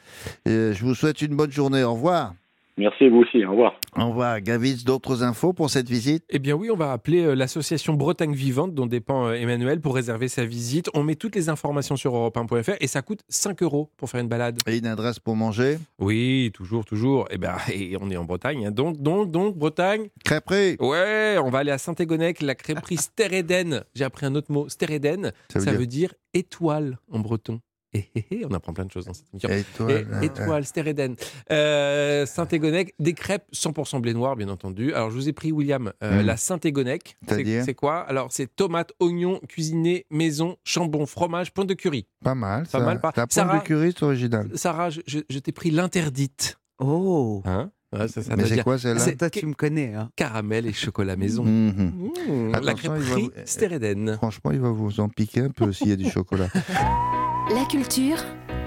Euh, 0.48 0.74
je 0.74 0.84
vous 0.84 0.96
souhaite 0.96 1.22
une 1.22 1.36
bonne 1.36 1.52
journée. 1.52 1.84
Au 1.84 1.94
revoir. 1.94 2.34
Merci 2.78 3.10
vous 3.10 3.20
aussi. 3.20 3.46
Au 3.46 3.52
revoir. 3.52 3.74
Au 3.98 4.08
revoir. 4.10 4.42
Gavitz, 4.42 4.84
d'autres 4.84 5.24
infos 5.24 5.54
pour 5.54 5.70
cette 5.70 5.90
visite? 5.90 6.24
Eh 6.30 6.40
bien 6.40 6.56
oui, 6.56 6.70
on 6.72 6.76
va 6.78 6.92
appeler 6.92 7.22
euh, 7.24 7.36
l'association 7.36 7.94
Bretagne 7.94 8.34
Vivante 8.34 8.74
dont 8.74 8.86
dépend 8.86 9.28
euh, 9.28 9.34
Emmanuel 9.34 9.82
pour 9.82 9.96
réserver 9.96 10.28
sa 10.28 10.46
visite. 10.46 10.90
On 10.94 11.04
met 11.04 11.16
toutes 11.16 11.36
les 11.36 11.50
informations 11.50 11.96
sur 11.96 12.14
europe1.fr 12.16 12.76
et 12.80 12.88
ça 12.88 13.02
coûte 13.02 13.22
5 13.30 13.62
euros 13.64 13.90
pour 13.98 14.10
faire 14.10 14.22
une 14.22 14.28
balade. 14.30 14.58
Et 14.68 14.78
une 14.78 14.88
adresse 14.88 15.20
pour 15.20 15.36
manger? 15.36 15.78
Oui, 16.00 16.52
toujours, 16.54 16.86
toujours. 16.86 17.28
Eh 17.32 17.38
ben, 17.38 17.56
et 17.74 17.96
on 18.00 18.10
est 18.10 18.18
en 18.18 18.26
Bretagne, 18.26 18.68
hein. 18.68 18.72
donc, 18.72 18.98
donc, 19.02 19.32
donc, 19.32 19.58
Bretagne? 19.58 20.08
Crêperie. 20.24 20.78
Ouais, 20.80 21.38
on 21.44 21.50
va 21.50 21.60
aller 21.60 21.72
à 21.72 21.78
Saint-Égonec, 21.78 22.42
la 22.42 22.56
crêperie 22.56 22.98
Stéréden. 22.98 23.84
J'ai 23.96 24.04
appris 24.06 24.26
un 24.26 24.36
autre 24.36 24.52
mot, 24.52 24.70
Stéréden. 24.70 25.32
Ça 25.52 25.60
Ça 25.60 25.72
veut 25.72 25.88
dire... 25.88 26.14
étoile 26.34 26.98
en 27.12 27.20
breton. 27.20 27.60
Eh, 27.94 28.06
eh, 28.16 28.26
eh, 28.32 28.46
on 28.50 28.54
apprend 28.54 28.74
plein 28.74 28.86
de 28.86 28.92
choses 28.92 29.06
dans 29.06 29.14
cette 29.14 29.26
émission. 29.34 29.50
Étoile. 29.50 30.08
Étoile, 30.24 30.66
Stéréden. 30.66 31.16
Euh, 31.52 32.26
Saint-Égonec, 32.26 32.94
des 33.00 33.14
crêpes 33.14 33.44
100% 33.54 34.00
blé 34.00 34.14
noir, 34.14 34.36
bien 34.38 34.48
entendu. 34.48 34.94
Alors, 34.94 35.10
je 35.10 35.16
vous 35.16 35.28
ai 35.28 35.34
pris, 35.34 35.52
William, 35.52 35.92
euh, 36.04 36.22
Mm. 36.22 36.26
la 36.26 36.38
Saint-Égonec. 36.38 37.18
C'est 37.28 37.74
quoi? 37.76 38.00
Alors, 38.00 38.28
c'est 38.32 38.48
tomates, 38.56 38.94
oignons, 39.00 39.40
cuisinés, 39.50 40.06
maison, 40.10 40.56
chambon, 40.64 41.06
fromage, 41.06 41.54
pointe 41.54 41.68
de 41.68 41.74
curry. 41.74 42.08
Pas 42.24 42.36
mal. 42.36 42.64
Pas 42.64 42.80
ça. 42.80 42.86
mal, 42.86 43.00
pas- 43.02 43.12
La 43.18 43.26
Sarah- 43.30 43.60
de 43.60 43.64
curry, 43.64 43.92
c'est 43.98 44.04
original. 44.04 44.50
Sarah, 44.56 44.90
je, 44.90 45.02
je- 45.06 45.20
je 45.30 45.40
t'ai 45.40 45.52
pris 45.52 45.72
l'interdite. 45.72 46.58
Oh 46.80 47.42
Hein? 47.46 47.72
Ah, 47.94 48.08
ça, 48.08 48.22
ça 48.24 48.38
Mais 48.38 48.46
c'est 48.46 48.64
quoi 48.64 48.78
celle-là? 48.80 49.02
C'est 49.02 49.18
Toi, 49.18 49.30
tu 49.30 49.46
me 49.46 49.54
connais. 49.54 49.94
Hein. 49.96 50.10
caramel 50.16 50.66
et 50.66 50.72
chocolat 50.72 51.18
maison. 51.18 51.44
Mhm. 51.44 52.10
Mmh, 52.30 52.52
la 52.54 52.60
va 52.62 52.74
crêperie 52.74 53.24
vous- 53.24 53.32
Stéréden. 53.44 54.16
Franchement, 54.16 54.52
il 54.52 54.62
va 54.62 54.70
vous 54.70 55.02
en 55.02 55.10
piquer 55.10 55.42
un 55.42 55.50
peu 55.50 55.74
s'il 55.74 55.90
y 55.90 55.92
a 55.92 55.98
du 55.98 56.10
chocolat. 56.10 56.48
La 57.50 57.66
culture, 57.66 58.18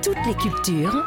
toutes 0.03 0.18
les 0.27 0.35
cultures, 0.35 1.05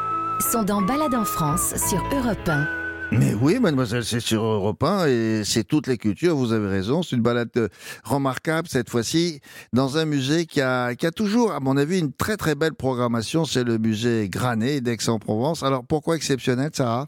sont 0.51 0.63
dans 0.63 0.81
Balade 0.81 1.13
en 1.13 1.25
France 1.25 1.75
sur 1.89 2.01
Europe 2.15 2.47
1. 2.47 2.67
Mais 3.11 3.33
oui, 3.35 3.59
mademoiselle, 3.59 4.03
c'est 4.03 4.19
sur 4.19 4.43
Europe 4.43 4.81
1 4.81 5.07
et 5.07 5.41
c'est 5.43 5.63
toutes 5.63 5.85
les 5.87 5.97
cultures, 5.97 6.35
vous 6.35 6.53
avez 6.53 6.67
raison. 6.69 7.03
C'est 7.03 7.15
une 7.15 7.21
balade 7.21 7.49
euh, 7.57 7.67
remarquable 8.03 8.67
cette 8.67 8.89
fois-ci 8.89 9.41
dans 9.73 9.97
un 9.97 10.05
musée 10.05 10.45
qui 10.45 10.61
a, 10.61 10.95
qui 10.95 11.05
a 11.05 11.11
toujours, 11.11 11.51
à 11.51 11.59
mon 11.59 11.77
avis, 11.77 11.99
une 11.99 12.13
très 12.13 12.37
très 12.37 12.55
belle 12.55 12.73
programmation. 12.73 13.45
C'est 13.45 13.63
le 13.63 13.77
musée 13.77 14.27
Granet 14.29 14.81
d'Aix-en-Provence. 14.81 15.61
Alors 15.61 15.85
pourquoi 15.85 16.15
exceptionnel, 16.15 16.71
Sarah? 16.73 17.07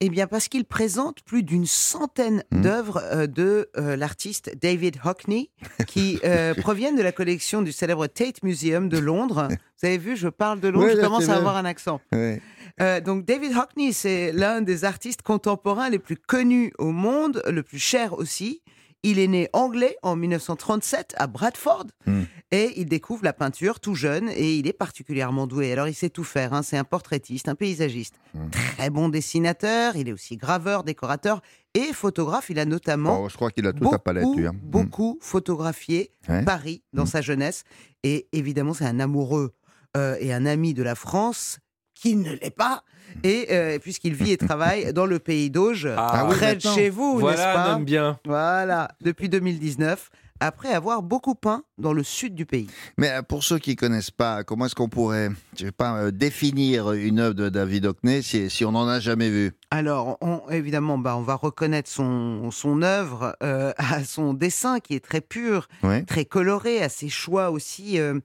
Eh 0.00 0.10
bien, 0.10 0.26
parce 0.28 0.48
qu'il 0.48 0.64
présente 0.64 1.22
plus 1.22 1.42
d'une 1.42 1.66
centaine 1.66 2.44
Hmm. 2.52 2.62
d'œuvres 2.62 3.02
euh, 3.04 3.26
de 3.26 3.68
euh, 3.76 3.96
l'artiste 3.96 4.52
David 4.60 4.96
Hockney, 5.04 5.50
qui 5.86 6.20
euh, 6.24 6.54
proviennent 6.54 6.96
de 6.96 7.02
la 7.02 7.12
collection 7.12 7.62
du 7.62 7.72
célèbre 7.72 8.06
Tate 8.06 8.42
Museum 8.42 8.88
de 8.88 8.98
Londres. 8.98 9.48
Vous 9.50 9.86
avez 9.86 9.98
vu, 9.98 10.16
je 10.16 10.28
parle 10.28 10.60
de 10.60 10.68
Londres, 10.68 10.86
Ouais, 10.86 10.96
je 10.96 11.00
commence 11.00 11.28
à 11.28 11.36
avoir 11.36 11.56
un 11.56 11.64
accent. 11.64 12.00
Ouais. 12.12 12.40
Donc 13.04 13.24
David 13.24 13.56
Hockney, 13.56 13.92
c'est 13.92 14.30
l'un 14.32 14.60
des 14.62 14.84
artistes 14.84 15.22
contemporains 15.22 15.90
les 15.90 15.98
plus 15.98 16.16
connus 16.16 16.72
au 16.78 16.92
monde, 16.92 17.42
le 17.48 17.62
plus 17.64 17.80
cher 17.80 18.12
aussi. 18.12 18.62
Il 19.02 19.18
est 19.18 19.26
né 19.28 19.48
anglais 19.52 19.96
en 20.02 20.14
1937 20.16 21.14
à 21.18 21.26
Bradford 21.26 21.86
Hmm. 22.06 22.22
Et 22.50 22.72
il 22.80 22.86
découvre 22.86 23.24
la 23.24 23.32
peinture 23.32 23.78
tout 23.80 23.94
jeune 23.94 24.28
et 24.30 24.54
il 24.56 24.66
est 24.66 24.72
particulièrement 24.72 25.46
doué. 25.46 25.72
Alors 25.72 25.86
il 25.88 25.94
sait 25.94 26.08
tout 26.10 26.24
faire, 26.24 26.54
hein. 26.54 26.62
c'est 26.62 26.76
un 26.78 26.84
portraitiste, 26.84 27.48
un 27.48 27.54
paysagiste, 27.54 28.14
Hmm. 28.34 28.48
très 28.50 28.90
bon 28.90 29.08
dessinateur, 29.08 29.96
il 29.96 30.08
est 30.08 30.12
aussi 30.12 30.36
graveur, 30.36 30.84
décorateur 30.84 31.40
et 31.74 31.92
photographe. 31.92 32.50
Il 32.50 32.58
a 32.58 32.64
notamment 32.64 33.22
Oh, 33.24 33.28
je 33.28 33.36
crois 33.36 33.50
qu'il 33.50 33.66
a 33.66 33.72
toute 33.72 33.90
la 33.92 33.98
palette, 33.98 34.24
beaucoup, 34.24 34.38
lui. 34.38 34.46
hein. 34.46 34.52
beaucoup 34.62 35.18
photographié. 35.20 36.10
Paris 36.44 36.82
dans 36.92 37.04
Mm. 37.04 37.06
sa 37.06 37.20
jeunesse. 37.22 37.64
Et 38.02 38.28
évidemment, 38.32 38.74
c'est 38.74 38.84
un 38.84 39.00
amoureux 39.00 39.52
euh, 39.96 40.16
et 40.20 40.32
un 40.32 40.44
ami 40.46 40.74
de 40.74 40.82
la 40.82 40.94
France 40.94 41.58
qui 41.94 42.14
ne 42.16 42.32
l'est 42.32 42.54
pas. 42.54 42.84
Et 43.24 43.46
euh, 43.50 43.78
puisqu'il 43.78 44.14
vit 44.14 44.32
et 44.32 44.36
travaille 44.36 44.92
dans 44.92 45.06
le 45.06 45.18
pays 45.18 45.50
d'Auge, 45.50 45.88
Ah 45.96 46.26
oui, 46.28 46.36
près 46.36 46.54
de 46.56 46.60
chez 46.60 46.90
vous, 46.90 47.14
n'est-ce 47.14 47.22
Voilà 47.22 47.54
pas 47.54 47.78
bien. 47.78 48.20
Voilà, 48.26 48.88
depuis 49.00 49.28
2019, 49.30 50.10
après 50.40 50.72
avoir 50.72 51.02
beaucoup 51.02 51.34
peint 51.34 51.62
dans 51.78 51.92
le 51.92 52.02
sud 52.02 52.34
du 52.34 52.46
pays. 52.46 52.68
Mais 52.96 53.10
euh, 53.10 53.22
pour 53.22 53.44
ceux 53.44 53.58
qui 53.58 53.76
connaissent 53.76 54.10
pas, 54.10 54.44
comment 54.44 54.66
est-ce 54.66 54.74
qu'on 54.74 54.88
pourrait, 54.88 55.30
je 55.58 55.66
sais 55.66 55.72
pas, 55.72 55.96
euh, 55.98 56.10
définir 56.10 56.92
une 56.92 57.18
œuvre 57.20 57.34
de 57.34 57.48
David 57.48 57.86
Hockney 57.86 58.22
si, 58.22 58.48
si 58.50 58.64
on 58.64 58.72
n'en 58.72 58.88
a 58.88 59.00
jamais 59.00 59.30
vu? 59.30 59.52
Alors, 59.70 60.16
on- 60.20 60.42
évidemment, 60.50 60.98
bah, 60.98 61.16
on 61.16 61.22
va 61.22 61.34
reconnaître 61.34 61.90
son, 61.90 62.50
son 62.50 62.82
œuvre 62.82 63.36
euh, 63.42 63.72
à 63.78 64.04
son 64.04 64.34
dessin 64.34 64.80
qui 64.80 64.94
est 64.94 65.04
très 65.04 65.20
pur, 65.20 65.68
très 66.06 66.24
coloré, 66.24 66.82
à 66.82 66.88
ses 66.88 67.08
choix 67.08 67.50
aussi 67.50 67.98
euh, 67.98 68.18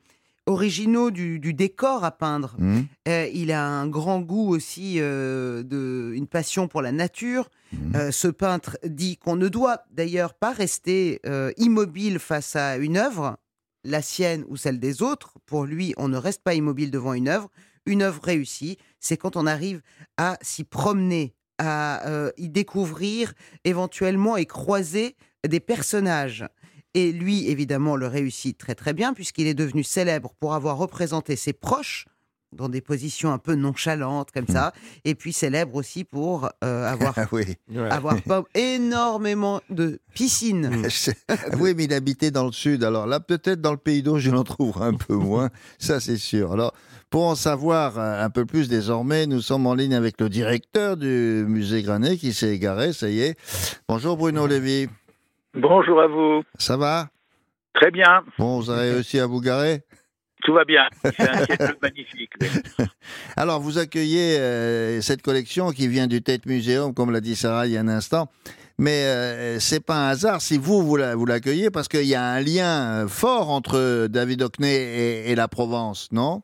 originaux 0.45 1.11
du, 1.11 1.39
du 1.39 1.53
décor 1.53 2.03
à 2.03 2.11
peindre. 2.11 2.55
Mhm. 2.57 2.85
Euh, 3.07 3.29
il 3.33 3.51
a 3.51 3.65
un 3.65 3.87
grand 3.87 4.19
goût 4.19 4.49
aussi, 4.49 4.95
euh, 4.97 5.63
de, 5.63 6.11
une 6.15 6.27
passion 6.27 6.67
pour 6.67 6.81
la 6.81 6.91
nature. 6.91 7.49
Mhm. 7.71 7.95
Euh, 7.95 8.11
ce 8.11 8.27
peintre 8.27 8.77
dit 8.85 9.17
qu'on 9.17 9.35
ne 9.35 9.47
doit 9.47 9.83
d'ailleurs 9.91 10.33
pas 10.33 10.51
rester 10.51 11.21
immobile 11.57 12.19
face 12.19 12.55
à 12.55 12.77
une 12.77 12.97
œuvre, 12.97 13.37
la 13.83 14.01
sienne 14.01 14.45
ou 14.47 14.57
celle 14.57 14.79
des 14.79 15.01
autres. 15.01 15.33
Pour 15.45 15.65
lui, 15.65 15.93
on 15.97 16.07
ne 16.07 16.17
reste 16.17 16.43
pas 16.43 16.53
immobile 16.53 16.91
devant 16.91 17.13
une 17.13 17.27
œuvre. 17.27 17.49
Une 17.85 18.01
œuvre 18.01 18.21
réussie, 18.23 18.77
c'est 18.99 19.17
quand 19.17 19.35
on 19.35 19.45
arrive 19.45 19.81
à 20.17 20.37
s'y 20.41 20.63
promener, 20.63 21.35
à 21.59 22.31
y 22.37 22.49
découvrir 22.49 23.33
éventuellement 23.65 24.37
et 24.37 24.45
croiser 24.45 25.15
des 25.47 25.59
personnages. 25.59 26.45
Et 26.93 27.11
lui, 27.11 27.49
évidemment, 27.49 27.95
le 27.95 28.07
réussit 28.07 28.57
très 28.57 28.75
très 28.75 28.93
bien 28.93 29.13
puisqu'il 29.13 29.47
est 29.47 29.53
devenu 29.53 29.83
célèbre 29.83 30.33
pour 30.39 30.53
avoir 30.53 30.77
représenté 30.77 31.35
ses 31.35 31.53
proches 31.53 32.05
dans 32.53 32.69
des 32.69 32.81
positions 32.81 33.31
un 33.33 33.37
peu 33.37 33.55
nonchalantes 33.55 34.31
comme 34.31 34.47
ça, 34.47 34.73
et 35.05 35.15
puis 35.15 35.33
célèbre 35.33 35.75
aussi 35.75 36.03
pour 36.03 36.49
euh, 36.63 36.87
avoir, 36.91 37.13
Ah 37.17 37.27
oui. 37.31 37.57
Avoir 37.89 38.15
énormément 38.55 39.61
de 39.69 39.99
piscines. 40.13 40.69
oui, 41.59 41.73
mais 41.75 41.85
il 41.85 41.93
habitait 41.93 42.31
dans 42.31 42.45
le 42.45 42.51
sud. 42.51 42.83
Alors 42.83 43.07
là, 43.07 43.19
peut-être 43.19 43.61
dans 43.61 43.71
le 43.71 43.77
pays 43.77 44.03
d'eau, 44.03 44.19
je 44.19 44.31
l'en 44.31 44.43
trouverai 44.43 44.85
un 44.85 44.93
peu 44.93 45.15
moins. 45.15 45.49
Ça, 45.79 45.99
c'est 45.99 46.17
sûr. 46.17 46.53
Alors, 46.53 46.73
pour 47.09 47.23
en 47.27 47.35
savoir 47.35 47.97
euh, 47.97 48.23
un 48.23 48.29
peu 48.29 48.45
plus 48.45 48.69
désormais, 48.69 49.27
nous 49.27 49.41
sommes 49.41 49.67
en 49.67 49.75
ligne 49.75 49.95
avec 49.95 50.19
le 50.19 50.29
directeur 50.29 50.97
du 50.97 51.45
musée 51.47 51.83
Granet 51.83 52.17
qui 52.17 52.33
s'est 52.33 52.53
égaré. 52.53 52.93
Ça 52.93 53.09
y 53.09 53.21
est. 53.21 53.37
Bonjour 53.87 54.17
Bruno 54.17 54.47
Lévy. 54.47 54.87
Bonjour 55.55 56.01
à 56.01 56.07
vous. 56.07 56.43
Ça 56.57 56.77
va? 56.77 57.09
Très 57.73 57.91
bien, 57.91 58.23
Bon, 58.37 58.59
vous 58.59 58.69
avez 58.69 58.91
réussi 58.91 59.19
à 59.19 59.25
vous 59.25 59.41
garer? 59.41 59.81
Tout 60.43 60.53
va 60.53 60.63
bien. 60.65 60.83
C'est 61.03 61.61
un 61.61 61.73
magnifique. 61.81 62.31
Alors, 63.37 63.59
vous 63.61 63.77
accueillez 63.77 64.37
euh, 64.39 65.01
cette 65.01 65.21
collection 65.21 65.71
qui 65.71 65.87
vient 65.87 66.07
du 66.07 66.21
Tate 66.21 66.45
Museum, 66.45 66.93
comme 66.93 67.11
l'a 67.11 67.21
dit 67.21 67.35
Sarah 67.35 67.65
il 67.65 67.73
y 67.73 67.77
a 67.77 67.81
un 67.81 67.87
instant. 67.87 68.29
Mais 68.77 69.03
euh, 69.05 69.59
c'est 69.59 69.79
pas 69.83 69.95
un 69.95 70.09
hasard 70.09 70.41
si 70.41 70.57
vous, 70.57 70.83
vous 70.83 70.97
la- 70.97 71.15
vous 71.15 71.25
l'accueillez, 71.25 71.69
parce 71.71 71.87
qu'il 71.87 72.05
y 72.05 72.15
a 72.15 72.23
un 72.23 72.41
lien 72.41 73.03
euh, 73.03 73.07
fort 73.07 73.49
entre 73.49 74.07
David 74.07 74.41
Hockney 74.41 74.73
et, 74.73 75.31
et 75.31 75.35
la 75.35 75.47
Provence, 75.47 76.09
non? 76.11 76.41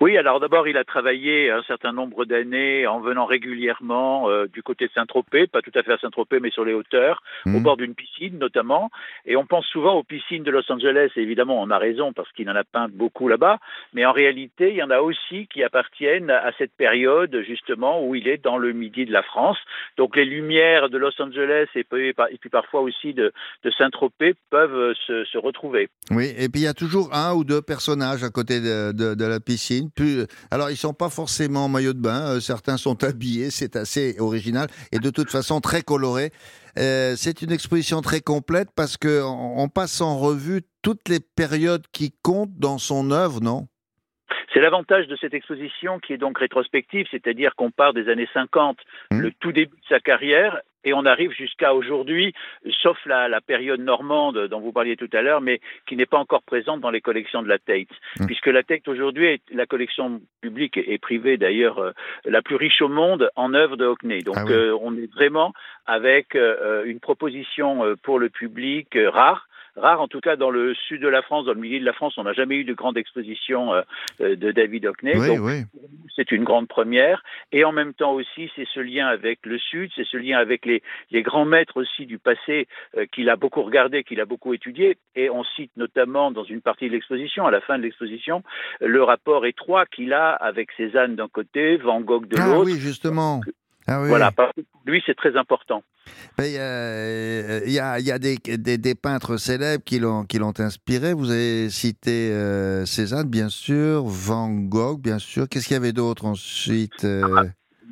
Oui, 0.00 0.16
alors 0.16 0.38
d'abord, 0.38 0.68
il 0.68 0.76
a 0.76 0.84
travaillé 0.84 1.50
un 1.50 1.62
certain 1.64 1.92
nombre 1.92 2.24
d'années 2.24 2.86
en 2.86 3.00
venant 3.00 3.26
régulièrement 3.26 4.30
euh, 4.30 4.46
du 4.46 4.62
côté 4.62 4.86
de 4.86 4.92
Saint-Tropez, 4.92 5.48
pas 5.48 5.60
tout 5.60 5.72
à 5.74 5.82
fait 5.82 5.92
à 5.92 5.98
Saint-Tropez, 5.98 6.38
mais 6.40 6.50
sur 6.50 6.64
les 6.64 6.72
hauteurs, 6.72 7.20
au 7.46 7.50
Mhm. 7.50 7.62
bord 7.62 7.76
d'une 7.76 7.94
piscine 7.94 8.38
notamment. 8.38 8.90
Et 9.26 9.36
on 9.36 9.44
pense 9.44 9.66
souvent 9.66 9.94
aux 9.94 10.04
piscines 10.04 10.44
de 10.44 10.50
Los 10.52 10.70
Angeles, 10.70 11.10
et 11.16 11.20
évidemment, 11.22 11.60
on 11.60 11.70
a 11.70 11.78
raison 11.78 12.12
parce 12.12 12.30
qu'il 12.32 12.48
en 12.48 12.54
a 12.54 12.62
peint 12.64 12.88
beaucoup 12.88 13.28
là-bas. 13.28 13.58
Mais 13.92 14.04
en 14.06 14.12
réalité, 14.12 14.70
il 14.70 14.76
y 14.76 14.82
en 14.82 14.90
a 14.90 15.00
aussi 15.00 15.48
qui 15.48 15.64
appartiennent 15.64 16.30
à 16.30 16.52
cette 16.58 16.72
période 16.76 17.36
justement 17.46 18.04
où 18.06 18.14
il 18.14 18.28
est 18.28 18.38
dans 18.42 18.58
le 18.58 18.72
midi 18.72 19.04
de 19.04 19.12
la 19.12 19.22
France. 19.24 19.58
Donc 19.96 20.14
les 20.16 20.24
lumières 20.24 20.90
de 20.90 20.98
Los 20.98 21.20
Angeles 21.20 21.66
et 21.74 21.82
puis, 21.84 22.10
et 22.10 22.38
puis 22.40 22.50
parfois 22.50 22.82
aussi 22.82 23.14
de, 23.14 23.32
de 23.64 23.70
Saint-Tropez 23.72 24.34
peuvent 24.50 24.94
se, 25.06 25.24
se 25.24 25.38
retrouver. 25.38 25.88
Oui, 26.12 26.26
et 26.38 26.48
puis 26.48 26.60
il 26.62 26.64
y 26.64 26.68
a 26.68 26.74
toujours 26.74 27.12
un 27.12 27.34
ou 27.34 27.42
deux 27.44 27.62
personnages 27.62 28.22
à 28.22 28.30
côté 28.30 28.60
de, 28.60 28.92
de- 28.92 29.14
de 29.16 29.24
la 29.26 29.40
piscine. 29.40 29.87
Alors, 30.50 30.70
ils 30.70 30.76
sont 30.76 30.94
pas 30.94 31.08
forcément 31.08 31.64
en 31.64 31.68
maillot 31.68 31.92
de 31.92 32.00
bain, 32.00 32.20
euh, 32.28 32.40
certains 32.40 32.76
sont 32.76 33.02
habillés, 33.08 33.50
c'est 33.50 33.76
assez 33.76 34.16
original 34.18 34.68
et 34.92 34.98
de 34.98 35.10
toute 35.10 35.30
façon 35.30 35.60
très 35.60 35.82
coloré. 35.82 36.32
Euh, 36.78 37.14
c'est 37.16 37.42
une 37.42 37.50
exposition 37.50 38.02
très 38.02 38.20
complète 38.20 38.68
parce 38.74 38.96
que 38.96 39.22
on 39.22 39.48
on 39.58 39.68
passe 39.68 40.00
en 40.00 40.18
revue 40.18 40.62
toutes 40.82 41.08
les 41.08 41.20
périodes 41.20 41.84
qui 41.92 42.14
comptent 42.22 42.56
dans 42.58 42.78
son 42.78 43.10
œuvre, 43.10 43.40
non? 43.40 43.66
C'est 44.58 44.62
l'avantage 44.62 45.06
de 45.06 45.14
cette 45.14 45.34
exposition 45.34 46.00
qui 46.00 46.12
est 46.12 46.16
donc 46.16 46.36
rétrospective, 46.40 47.06
c'est-à-dire 47.12 47.54
qu'on 47.54 47.70
part 47.70 47.92
des 47.92 48.08
années 48.08 48.28
50, 48.34 48.76
Mmh. 49.12 49.20
le 49.20 49.30
tout 49.38 49.52
début 49.52 49.76
de 49.76 49.86
sa 49.88 50.00
carrière, 50.00 50.60
et 50.84 50.92
on 50.92 51.06
arrive 51.06 51.30
jusqu'à 51.30 51.74
aujourd'hui, 51.74 52.34
sauf 52.82 52.98
la, 53.06 53.28
la 53.28 53.40
période 53.40 53.78
normande 53.80 54.48
dont 54.48 54.58
vous 54.60 54.72
parliez 54.72 54.96
tout 54.96 55.08
à 55.12 55.22
l'heure, 55.22 55.40
mais 55.40 55.60
qui 55.86 55.94
n'est 55.96 56.06
pas 56.06 56.18
encore 56.18 56.42
présente 56.42 56.80
dans 56.80 56.90
les 56.90 57.00
collections 57.00 57.40
de 57.42 57.48
la 57.48 57.58
Tate. 57.60 57.86
Mmh. 58.18 58.26
Puisque 58.26 58.46
la 58.48 58.64
Tate 58.64 58.88
aujourd'hui 58.88 59.26
est 59.26 59.42
la 59.52 59.66
collection 59.66 60.20
publique 60.40 60.76
et 60.76 60.98
privée 60.98 61.36
d'ailleurs 61.36 61.78
euh, 61.78 61.92
la 62.24 62.42
plus 62.42 62.56
riche 62.56 62.82
au 62.82 62.88
monde 62.88 63.30
en 63.36 63.54
œuvres 63.54 63.76
de 63.76 63.84
Hockney. 63.86 64.22
Donc 64.22 64.36
Ah 64.38 64.44
oui. 64.44 64.52
euh, 64.52 64.76
on 64.80 64.96
est 64.96 65.12
vraiment 65.14 65.52
avec 65.86 66.34
euh, 66.34 66.82
une 66.84 66.98
proposition 66.98 67.94
pour 68.02 68.18
le 68.18 68.28
public 68.28 68.98
rare 69.06 69.47
rare 69.78 70.00
en 70.00 70.08
tout 70.08 70.20
cas 70.20 70.36
dans 70.36 70.50
le 70.50 70.74
sud 70.74 71.00
de 71.00 71.08
la 71.08 71.22
France, 71.22 71.46
dans 71.46 71.54
le 71.54 71.60
milieu 71.60 71.80
de 71.80 71.84
la 71.84 71.92
France, 71.92 72.14
on 72.18 72.24
n'a 72.24 72.32
jamais 72.32 72.56
eu 72.56 72.64
de 72.64 72.74
grande 72.74 72.96
exposition 72.98 73.72
euh, 73.74 73.82
euh, 74.20 74.36
de 74.36 74.50
David 74.52 74.86
Hockney. 74.86 75.16
Oui, 75.16 75.28
Donc, 75.28 75.40
oui. 75.42 75.62
c'est 76.14 76.32
une 76.32 76.44
grande 76.44 76.68
première. 76.68 77.22
Et 77.52 77.64
en 77.64 77.72
même 77.72 77.94
temps 77.94 78.12
aussi, 78.12 78.50
c'est 78.56 78.66
ce 78.72 78.80
lien 78.80 79.06
avec 79.06 79.40
le 79.44 79.58
Sud, 79.58 79.90
c'est 79.96 80.06
ce 80.06 80.16
lien 80.16 80.38
avec 80.38 80.66
les, 80.66 80.82
les 81.10 81.22
grands 81.22 81.44
maîtres 81.44 81.76
aussi 81.76 82.06
du 82.06 82.18
passé 82.18 82.66
euh, 82.96 83.06
qu'il 83.12 83.28
a 83.30 83.36
beaucoup 83.36 83.62
regardé, 83.62 84.04
qu'il 84.04 84.20
a 84.20 84.24
beaucoup 84.26 84.52
étudié. 84.54 84.96
Et 85.14 85.30
on 85.30 85.44
cite 85.44 85.72
notamment 85.76 86.30
dans 86.30 86.44
une 86.44 86.60
partie 86.60 86.86
de 86.88 86.92
l'exposition, 86.92 87.46
à 87.46 87.50
la 87.50 87.60
fin 87.60 87.78
de 87.78 87.82
l'exposition, 87.82 88.42
le 88.80 89.02
rapport 89.02 89.46
étroit 89.46 89.86
qu'il 89.86 90.12
a 90.12 90.30
avec 90.32 90.70
Cézanne 90.76 91.16
d'un 91.16 91.28
côté, 91.28 91.76
Van 91.76 92.00
Gogh 92.00 92.26
de 92.26 92.36
Ah 92.38 92.46
l'autre. 92.48 92.64
oui, 92.66 92.78
justement. 92.78 93.40
Ah 93.88 94.02
oui. 94.02 94.08
Voilà, 94.08 94.30
parce 94.30 94.52
que 94.54 94.60
pour 94.60 94.80
lui, 94.86 95.02
c'est 95.06 95.14
très 95.16 95.36
important. 95.36 95.82
Mais, 96.38 96.54
euh, 96.58 97.60
Il 97.66 97.72
y 97.72 97.78
a, 97.80 97.98
y 97.98 98.10
a 98.12 98.18
des, 98.18 98.36
des- 98.36 98.78
des 98.78 98.94
peintres 98.94 99.36
célèbres 99.38 99.82
qui 99.84 99.98
l'ont 99.98 100.24
qui 100.24 100.38
l'ont 100.38 100.52
inspiré. 100.58 101.12
Vous 101.14 101.30
avez 101.30 101.70
cité 101.70 102.30
euh, 102.32 102.84
Cézanne, 102.84 103.28
bien 103.28 103.48
sûr, 103.48 104.02
Van 104.04 104.50
Gogh, 104.50 105.00
bien 105.00 105.18
sûr. 105.18 105.48
Qu'est-ce 105.48 105.66
qu'il 105.66 105.74
y 105.74 105.80
avait 105.80 105.92
d'autre 105.92 106.26
ensuite 106.26 107.04
euh, 107.04 107.44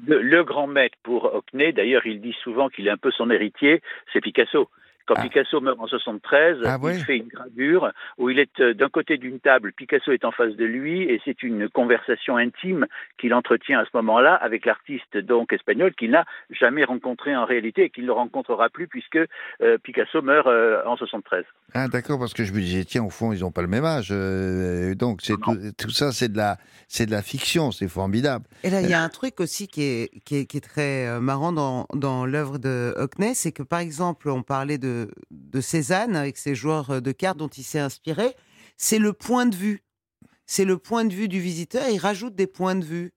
Le, 0.07 0.21
le 0.23 0.45
grand 0.45 0.67
maître 0.67 0.97
pour 1.03 1.25
Hockney, 1.35 1.73
d'ailleurs, 1.73 2.07
il 2.07 2.21
dit 2.21 2.35
souvent 2.45 2.69
qu'il 2.69 2.87
est 2.87 2.91
un 2.91 2.97
peu 2.99 3.11
son 3.11 3.31
héritier, 3.31 3.81
c'est 4.13 4.21
Picasso. 4.21 4.69
Quand 5.07 5.15
Ah. 5.17 5.23
Picasso 5.23 5.61
meurt 5.61 5.79
en 5.79 5.87
73, 5.87 6.59
Ah 6.65 6.79
il 6.83 7.05
fait 7.05 7.19
une 7.19 7.29
gravure 7.29 7.91
où 8.19 8.29
il 8.31 8.39
est 8.39 8.61
euh, 8.61 8.75
d'un 8.75 8.89
côté 8.89 9.19
d'une 9.19 9.39
table, 9.41 9.73
Picasso 9.73 10.11
est 10.13 10.25
en 10.25 10.33
face 10.33 10.55
de 10.57 10.65
lui, 10.65 11.03
et 11.03 11.21
c'est 11.25 11.43
une 11.43 11.69
conversation 11.69 12.37
intime 12.37 12.87
qu'il 13.19 13.33
entretient 13.35 13.79
à 13.79 13.85
ce 13.85 13.91
moment-là 13.95 14.35
avec 14.35 14.67
l'artiste 14.67 15.17
donc 15.17 15.53
espagnol 15.53 15.95
qu'il 15.95 16.11
n'a 16.11 16.25
jamais 16.51 16.85
rencontré 16.85 17.37
en 17.37 17.45
réalité 17.45 17.85
et 17.85 17.91
qu'il 17.91 18.05
ne 18.07 18.11
rencontrera 18.11 18.69
plus 18.69 18.89
puisque 18.89 19.19
euh, 19.61 19.79
Picasso 19.83 20.23
meurt 20.23 20.47
euh, 20.47 20.83
en 20.87 20.97
73. 20.97 21.45
Ah 21.75 21.89
d'accord, 21.89 22.19
parce 22.19 22.35
que 22.35 22.45
je 22.45 22.53
me 22.53 22.59
disais, 22.61 22.85
tiens, 22.85 23.05
au 23.05 23.11
fond, 23.11 23.33
ils 23.33 23.41
n'ont 23.41 23.53
pas 23.53 23.63
le 23.63 23.69
même 23.69 23.85
âge. 23.85 24.09
euh, 24.11 24.95
donc 24.95 25.21
c'est 25.23 25.35
tout, 25.41 25.57
tout 25.79 25.91
ça, 25.91 26.13
c'est 26.13 26.31
de 26.33 26.37
la, 26.37 26.57
c'est 26.89 27.07
de 27.07 27.11
la 27.13 27.23
fiction, 27.23 27.71
c'est 27.71 27.89
formidable. 27.89 28.45
Et 28.65 28.71
là, 28.71 28.81
il 28.81 28.89
y 28.91 28.95
a 28.95 29.03
un 29.03 29.09
truc 29.09 29.41
aussi 29.41 29.69
qui 29.69 29.83
est, 29.83 30.11
qui 30.25 30.39
est, 30.39 30.47
qui 30.47 30.57
est 30.57 30.61
très 30.61 31.21
marrant 31.21 31.53
dans, 31.53 31.87
dans 31.95 32.27
l'œuvre 32.27 32.59
de 32.59 32.93
Hockney, 32.97 33.35
c'est 33.35 33.53
que 33.53 33.63
par 33.63 33.81
exemple, 33.81 34.29
on 34.31 34.43
parlait 34.43 34.79
de, 34.79 34.96
de 35.31 35.61
Cézanne 35.61 36.17
avec 36.17 36.37
ses 36.37 36.55
joueurs 36.55 37.03
de 37.03 37.13
cartes 37.13 37.39
dont 37.39 37.49
il 37.49 37.63
s'est 37.63 37.81
inspiré. 37.81 38.35
C'est 38.77 38.99
le 38.99 39.13
point 39.13 39.47
de 39.47 39.55
vue. 39.55 39.83
C'est 40.47 40.65
le 40.65 40.79
point 40.79 41.05
de 41.05 41.13
vue 41.13 41.29
du 41.29 41.41
visiteur. 41.41 41.83
Il 41.91 41.99
rajoute 41.99 42.35
des 42.35 42.47
points 42.47 42.77
de 42.77 42.85
vue. 42.85 43.13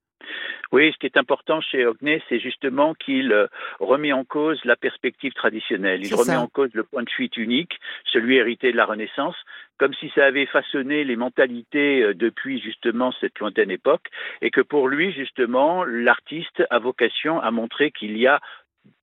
Oui, 0.72 0.92
ce 0.94 0.98
qui 1.00 1.08
est 1.08 1.18
important 1.18 1.62
chez 1.62 1.86
Hockney, 1.86 2.22
c'est 2.30 2.40
justement 2.40 2.94
qu'il 2.94 3.32
euh, 3.32 3.48
remet 3.80 4.14
en 4.14 4.24
cause 4.24 4.60
la 4.66 4.76
perspective 4.76 5.34
traditionnelle. 5.34 6.06
Il 6.06 6.14
remet 6.14 6.34
ça. 6.34 6.42
en 6.42 6.48
cause 6.48 6.70
le 6.74 6.84
point 6.84 7.02
de 7.02 7.10
fuite 7.10 7.38
unique, 7.38 7.80
celui 8.06 8.36
hérité 8.36 8.72
de 8.72 8.78
la 8.78 8.86
Renaissance, 8.86 9.36
comme 9.80 9.96
si 9.96 10.12
ça 10.14 10.26
avait 10.26 10.46
façonné 10.46 11.04
les 11.04 11.16
mentalités 11.16 12.04
euh, 12.04 12.14
depuis 12.14 12.62
justement 12.62 13.12
cette 13.20 13.40
lointaine 13.40 13.72
époque, 13.72 14.06
et 14.42 14.52
que 14.52 14.62
pour 14.62 14.88
lui, 14.88 15.12
justement, 15.12 15.84
l'artiste 15.86 16.64
a 16.70 16.78
vocation 16.78 17.40
à 17.40 17.50
montrer 17.50 17.92
qu'il 17.92 18.16
y 18.16 18.28
a 18.28 18.40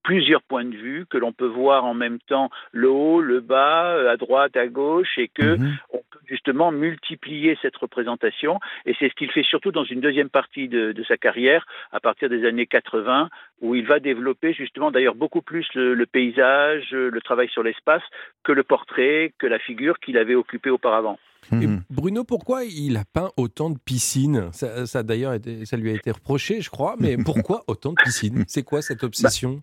plusieurs 0.02 0.42
points 0.42 0.64
de 0.64 0.76
vue, 0.76 1.06
que 1.08 1.18
l'on 1.18 1.32
peut 1.32 1.46
voir 1.46 1.84
en 1.84 1.94
même 1.94 2.18
temps 2.20 2.50
le 2.72 2.88
haut, 2.88 3.20
le 3.20 3.40
bas, 3.40 3.96
euh, 3.96 4.10
à 4.10 4.16
droite, 4.16 4.56
à 4.56 4.66
gauche, 4.66 5.18
et 5.18 5.28
que 5.28 5.58
on 5.90 5.98
peut 6.10 6.18
justement 6.26 6.70
multiplier 6.70 7.58
cette 7.62 7.76
représentation. 7.76 8.60
Et 8.84 8.94
c'est 8.98 9.08
ce 9.08 9.14
qu'il 9.14 9.30
fait 9.30 9.42
surtout 9.42 9.72
dans 9.72 9.84
une 9.84 10.00
deuxième 10.00 10.28
partie 10.28 10.68
de, 10.68 10.92
de 10.92 11.04
sa 11.04 11.16
carrière, 11.16 11.66
à 11.92 12.00
partir 12.00 12.28
des 12.28 12.46
années 12.46 12.66
80, 12.66 13.28
où 13.60 13.74
il 13.74 13.86
va 13.86 13.98
développer 13.98 14.52
justement 14.52 14.90
d'ailleurs 14.90 15.14
beaucoup 15.14 15.42
plus 15.42 15.66
le, 15.74 15.94
le 15.94 16.06
paysage, 16.06 16.90
le 16.92 17.20
travail 17.20 17.48
sur 17.48 17.62
l'espace, 17.62 18.02
que 18.44 18.52
le 18.52 18.62
portrait, 18.62 19.32
que 19.38 19.46
la 19.46 19.58
figure 19.58 19.98
qu'il 19.98 20.18
avait 20.18 20.34
occupée 20.34 20.70
auparavant. 20.70 21.18
Et 21.52 21.66
Mhm. 21.66 21.82
Bruno, 21.90 22.24
pourquoi 22.24 22.64
il 22.64 22.96
a 22.96 23.04
peint 23.04 23.30
autant 23.36 23.70
de 23.70 23.78
piscines? 23.78 24.48
Ça, 24.52 24.86
ça 24.86 25.02
d'ailleurs, 25.02 25.34
ça 25.64 25.76
lui 25.76 25.90
a 25.90 25.94
été 25.94 26.10
reproché, 26.10 26.60
je 26.60 26.70
crois. 26.70 26.96
Mais 26.98 27.16
pourquoi 27.46 27.62
autant 27.66 27.90
de 27.90 28.02
piscines? 28.02 28.44
C'est 28.48 28.62
quoi 28.62 28.82
cette 28.82 29.04
obsession? 29.04 29.60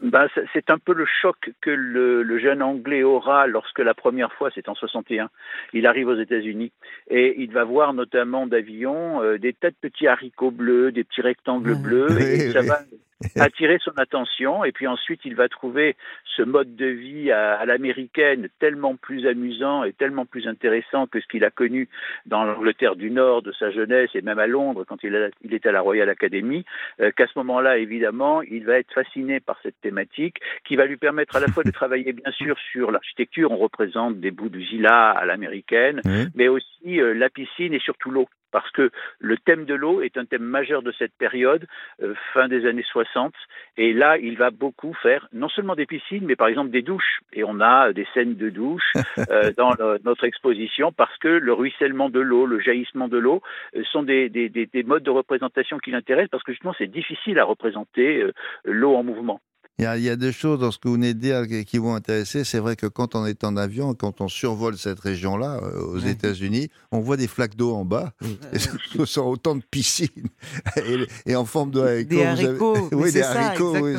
Ben, 0.00 0.28
c'est- 0.32 0.44
c'est 0.52 0.70
un 0.70 0.78
peu 0.78 0.92
le 0.94 1.04
choc 1.20 1.34
que 1.60 1.70
le, 1.70 2.22
le 2.22 2.38
jeune 2.38 2.62
Anglais 2.62 3.02
aura 3.02 3.48
lorsque 3.48 3.80
la 3.80 3.94
première 3.94 4.32
fois, 4.34 4.48
c'est 4.54 4.68
en 4.68 4.76
61, 4.76 5.28
il 5.72 5.86
arrive 5.88 6.06
aux 6.06 6.14
États-Unis 6.20 6.70
et 7.10 7.34
il 7.42 7.50
va 7.50 7.64
voir 7.64 7.92
notamment 7.94 8.46
d'avion 8.46 9.20
euh, 9.22 9.38
des 9.38 9.52
tas 9.54 9.70
de 9.70 9.76
petits 9.80 10.06
haricots 10.06 10.52
bleus, 10.52 10.92
des 10.92 11.02
petits 11.02 11.20
rectangles 11.20 11.72
Ouais. 11.72 11.82
bleus 11.82 12.20
et 12.20 12.52
ça 12.52 12.62
va 12.62 12.78
attirer 13.40 13.78
son 13.82 13.92
attention 13.96 14.64
et 14.64 14.72
puis 14.72 14.86
ensuite 14.86 15.20
il 15.24 15.34
va 15.34 15.48
trouver 15.48 15.96
ce 16.36 16.42
mode 16.42 16.76
de 16.76 16.86
vie 16.86 17.32
à, 17.32 17.54
à 17.56 17.66
l'américaine 17.66 18.48
tellement 18.60 18.94
plus 18.96 19.26
amusant 19.26 19.82
et 19.84 19.92
tellement 19.92 20.24
plus 20.26 20.46
intéressant 20.46 21.06
que 21.06 21.20
ce 21.20 21.26
qu'il 21.26 21.44
a 21.44 21.50
connu 21.50 21.88
dans 22.26 22.44
l'Angleterre 22.44 22.94
du 22.96 23.10
Nord 23.10 23.42
de 23.42 23.52
sa 23.52 23.70
jeunesse 23.70 24.10
et 24.14 24.22
même 24.22 24.38
à 24.38 24.46
Londres 24.46 24.84
quand 24.88 25.02
il, 25.02 25.16
a- 25.16 25.30
il 25.42 25.52
était 25.52 25.68
à 25.70 25.72
la 25.72 25.80
Royal 25.80 26.08
Academy 26.08 26.64
euh, 27.00 27.10
qu'à 27.10 27.26
ce 27.26 27.32
moment-là, 27.38 27.78
évidemment, 27.78 28.42
il 28.42 28.64
va 28.64 28.78
être 28.78 28.92
fasciné 28.92 29.40
par 29.40 29.58
cette 29.62 29.80
thématique 29.80 30.36
qui 30.64 30.76
va 30.76 30.86
lui 30.86 30.96
permettre 30.96 31.34
à 31.36 31.40
la 31.40 31.48
fois 31.48 31.64
de 31.64 31.70
travailler, 31.72 32.12
bien 32.12 32.30
sûr, 32.32 32.56
sur 32.70 32.90
l'architecture. 32.92 33.50
On 33.50 33.56
représente 33.56 34.20
des 34.20 34.30
bouts 34.30 34.48
de 34.48 34.58
villa 34.58 35.10
à 35.10 35.24
l'américaine, 35.26 36.00
mais 36.34 36.48
aussi 36.48 37.00
euh, 37.00 37.14
la 37.14 37.28
piscine 37.30 37.74
et 37.74 37.80
surtout 37.80 38.10
l'eau. 38.10 38.28
Parce 38.50 38.70
que 38.70 38.90
le 39.18 39.36
thème 39.36 39.64
de 39.64 39.74
l'eau 39.74 40.00
est 40.02 40.16
un 40.16 40.24
thème 40.24 40.42
majeur 40.42 40.82
de 40.82 40.92
cette 40.92 41.12
période, 41.18 41.66
euh, 42.02 42.14
fin 42.32 42.48
des 42.48 42.66
années 42.66 42.84
60. 42.90 43.34
Et 43.76 43.92
là, 43.92 44.18
il 44.18 44.36
va 44.36 44.50
beaucoup 44.50 44.94
faire 44.94 45.28
non 45.32 45.48
seulement 45.48 45.74
des 45.74 45.86
piscines, 45.86 46.24
mais 46.24 46.36
par 46.36 46.48
exemple 46.48 46.70
des 46.70 46.82
douches. 46.82 47.20
Et 47.32 47.44
on 47.44 47.60
a 47.60 47.92
des 47.92 48.06
scènes 48.14 48.36
de 48.36 48.50
douches 48.50 48.92
euh, 49.30 49.52
dans 49.56 49.72
le- 49.78 49.98
notre 50.04 50.24
exposition 50.24 50.92
parce 50.92 51.16
que 51.18 51.28
le 51.28 51.52
ruissellement 51.52 52.08
de 52.10 52.20
l'eau, 52.20 52.46
le 52.46 52.60
jaillissement 52.60 53.08
de 53.08 53.18
l'eau 53.18 53.42
euh, 53.76 53.84
sont 53.92 54.02
des, 54.02 54.28
des, 54.28 54.48
des, 54.48 54.66
des 54.66 54.82
modes 54.82 55.02
de 55.02 55.10
représentation 55.10 55.78
qui 55.78 55.90
l'intéressent 55.90 56.30
parce 56.30 56.44
que 56.44 56.52
justement 56.52 56.74
c'est 56.78 56.86
difficile 56.90 57.38
à 57.38 57.44
représenter 57.44 58.22
euh, 58.22 58.32
l'eau 58.64 58.94
en 58.94 59.02
mouvement. 59.02 59.40
Il 59.80 59.84
y, 59.84 59.86
a, 59.86 59.96
il 59.96 60.02
y 60.02 60.08
a 60.10 60.16
deux 60.16 60.32
choses 60.32 60.58
dans 60.58 60.72
ce 60.72 60.78
que 60.78 60.88
vous 60.88 60.94
venez 60.94 61.14
de 61.14 61.20
dire 61.20 61.46
qui- 61.64 61.78
vont 61.78 61.94
intéresser. 61.94 62.42
C'est 62.42 62.58
vrai 62.58 62.74
que 62.74 62.86
quand 62.86 63.14
on 63.14 63.24
est 63.26 63.44
en 63.44 63.56
avion, 63.56 63.94
quand 63.94 64.20
on 64.20 64.26
survole 64.26 64.76
cette 64.76 64.98
région-là, 64.98 65.60
euh, 65.62 65.80
aux 65.80 66.00
Ouais. 66.00 66.10
États-Unis, 66.10 66.68
on 66.90 66.98
voit 66.98 67.16
des 67.16 67.28
flaques 67.28 67.54
d'eau 67.54 67.72
en 67.76 67.84
bas. 67.84 68.12
Et 68.52 68.58
ce 68.58 69.04
sont 69.04 69.22
autant 69.22 69.54
de 69.54 69.62
piscines. 69.70 70.08
Et, 70.76 71.06
et 71.26 71.36
en 71.36 71.44
forme 71.44 71.70
de 71.70 71.80
haricots. 71.80 72.08
Des 72.16 72.22
avez- 72.24 72.46
haricots, 72.46 72.88
oui, 72.92 73.12
des 73.12 73.22
ça, 73.22 73.40
haricots. 73.40 73.76
oui, 73.78 73.94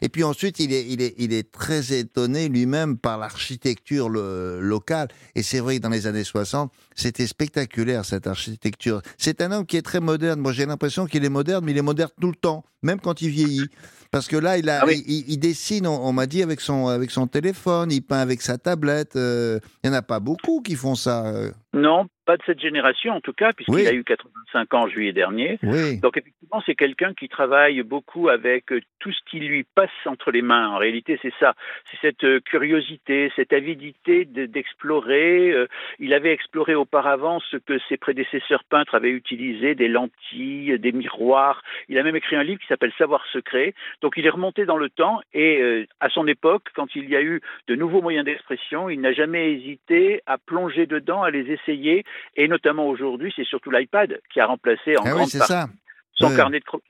Et 0.00 0.08
puis 0.08 0.22
ensuite, 0.22 0.60
il 0.60 0.72
est, 0.72 0.86
il 0.88 1.02
est, 1.02 1.14
il 1.18 1.32
est 1.32 1.50
très 1.50 1.92
étonné 1.98 2.48
lui-même 2.48 2.96
par 2.96 3.18
l'architecture 3.18 4.08
le- 4.08 4.60
locale. 4.60 5.08
Et 5.34 5.42
c'est 5.42 5.58
vrai 5.58 5.78
que 5.78 5.82
dans 5.82 5.88
les 5.88 6.06
années 6.06 6.22
60, 6.22 6.72
c'était 6.94 7.26
spectaculaire 7.26 8.04
cette 8.04 8.28
architecture. 8.28 9.02
C'est 9.18 9.40
un 9.40 9.50
homme 9.50 9.66
qui 9.66 9.76
est 9.76 9.82
très 9.82 9.98
moderne. 10.00 10.38
Moi, 10.40 10.52
j'ai 10.52 10.66
l'impression 10.66 11.06
qu'il 11.06 11.24
est 11.24 11.28
moderne, 11.30 11.64
mais 11.64 11.72
il 11.72 11.78
est 11.78 11.82
moderne 11.82 12.10
tout 12.20 12.28
le 12.30 12.36
temps, 12.36 12.64
même 12.84 13.00
quand 13.00 13.20
il 13.22 13.30
vieillit. 13.30 13.66
Parce 14.10 14.26
que 14.26 14.36
là, 14.36 14.58
il, 14.58 14.68
a, 14.68 14.80
Ah 14.82 14.86
oui. 14.86 15.04
il, 15.06 15.24
il 15.28 15.38
dessine, 15.38 15.86
on, 15.86 16.04
on 16.04 16.12
m'a 16.12 16.26
dit, 16.26 16.42
avec 16.42 16.60
son, 16.60 16.88
avec 16.88 17.10
son 17.12 17.26
téléphone, 17.28 17.92
il 17.92 18.00
peint 18.00 18.18
avec 18.18 18.42
sa 18.42 18.58
tablette. 18.58 19.14
euh, 19.16 19.60
Il 19.84 19.90
n'y 19.90 19.94
en 19.96 19.98
a 19.98 20.02
pas 20.02 20.18
beaucoup 20.18 20.62
qui 20.62 20.74
font 20.74 20.96
ça. 20.96 21.26
euh. 21.26 21.52
Non, 21.72 22.06
pas 22.30 22.36
de 22.36 22.42
cette 22.46 22.60
génération 22.60 23.12
en 23.12 23.20
tout 23.20 23.32
cas, 23.32 23.52
puisqu'il 23.52 23.74
Oui. 23.74 23.88
a 23.88 23.92
eu 23.92 24.04
85 24.04 24.74
ans 24.74 24.82
en 24.82 24.88
juillet 24.88 25.12
dernier. 25.12 25.58
Oui. 25.64 25.98
Donc 26.00 26.16
effectivement, 26.16 26.62
c'est 26.64 26.76
quelqu'un 26.76 27.12
qui 27.12 27.28
travaille 27.28 27.82
beaucoup 27.82 28.28
avec 28.28 28.70
euh, 28.70 28.80
tout 29.00 29.10
ce 29.10 29.18
qui 29.28 29.40
lui 29.40 29.64
passe 29.74 29.90
entre 30.06 30.30
les 30.30 30.42
mains. 30.42 30.68
En 30.68 30.76
réalité, 30.78 31.18
c'est 31.22 31.32
ça. 31.40 31.54
C'est 31.90 31.98
cette 32.00 32.22
euh, 32.22 32.38
curiosité, 32.38 33.32
cette 33.34 33.52
avidité 33.52 34.24
de- 34.26 34.46
d'explorer. 34.46 35.50
Euh, 35.50 35.66
Il 35.98 36.14
avait 36.14 36.32
exploré 36.32 36.74
auparavant 36.76 37.40
ce 37.50 37.56
que 37.56 37.78
ses 37.88 37.96
prédécesseurs 37.96 38.62
peintres 38.64 38.94
avaient 38.94 39.10
utilisé, 39.10 39.74
des 39.74 39.88
lentilles, 39.88 40.78
des 40.78 40.92
miroirs. 40.92 41.62
Il 41.88 41.98
a 41.98 42.04
même 42.04 42.14
écrit 42.16 42.36
un 42.36 42.44
livre 42.44 42.60
qui 42.60 42.66
s'appelle 42.68 42.92
Savoir 42.96 43.24
secret. 43.32 43.74
Donc 44.02 44.14
il 44.16 44.24
est 44.24 44.30
remonté 44.38 44.66
dans 44.66 44.76
le 44.76 44.88
temps 44.88 45.20
et 45.34 45.86
à 45.98 46.08
son 46.10 46.26
époque, 46.28 46.68
quand 46.76 46.94
il 46.94 47.08
y 47.10 47.16
a 47.16 47.22
eu 47.22 47.40
de 47.66 47.74
nouveaux 47.74 48.02
moyens 48.02 48.24
d'expression, 48.24 48.88
il 48.88 49.00
n'a 49.00 49.12
jamais 49.12 49.52
hésité 49.52 50.20
à 50.26 50.38
plonger 50.38 50.86
dedans, 50.86 51.22
à 51.22 51.30
les 51.30 51.50
essayer. 51.50 52.04
Et 52.36 52.48
notamment 52.48 52.86
aujourd'hui, 52.86 53.32
c'est 53.36 53.44
surtout 53.46 53.70
l'iPad 53.70 54.18
qui 54.32 54.40
a 54.40 54.46
remplacé 54.46 54.96
en 54.96 55.02
Ah 55.04 55.10
oui, 55.10 55.12
grande 55.12 55.28
c'est 55.30 55.38
partie 55.38 55.52
ça. 55.52 55.68
son 56.14 56.34
carnet 56.36 56.60
de 56.60 56.64
croquis. 56.64 56.84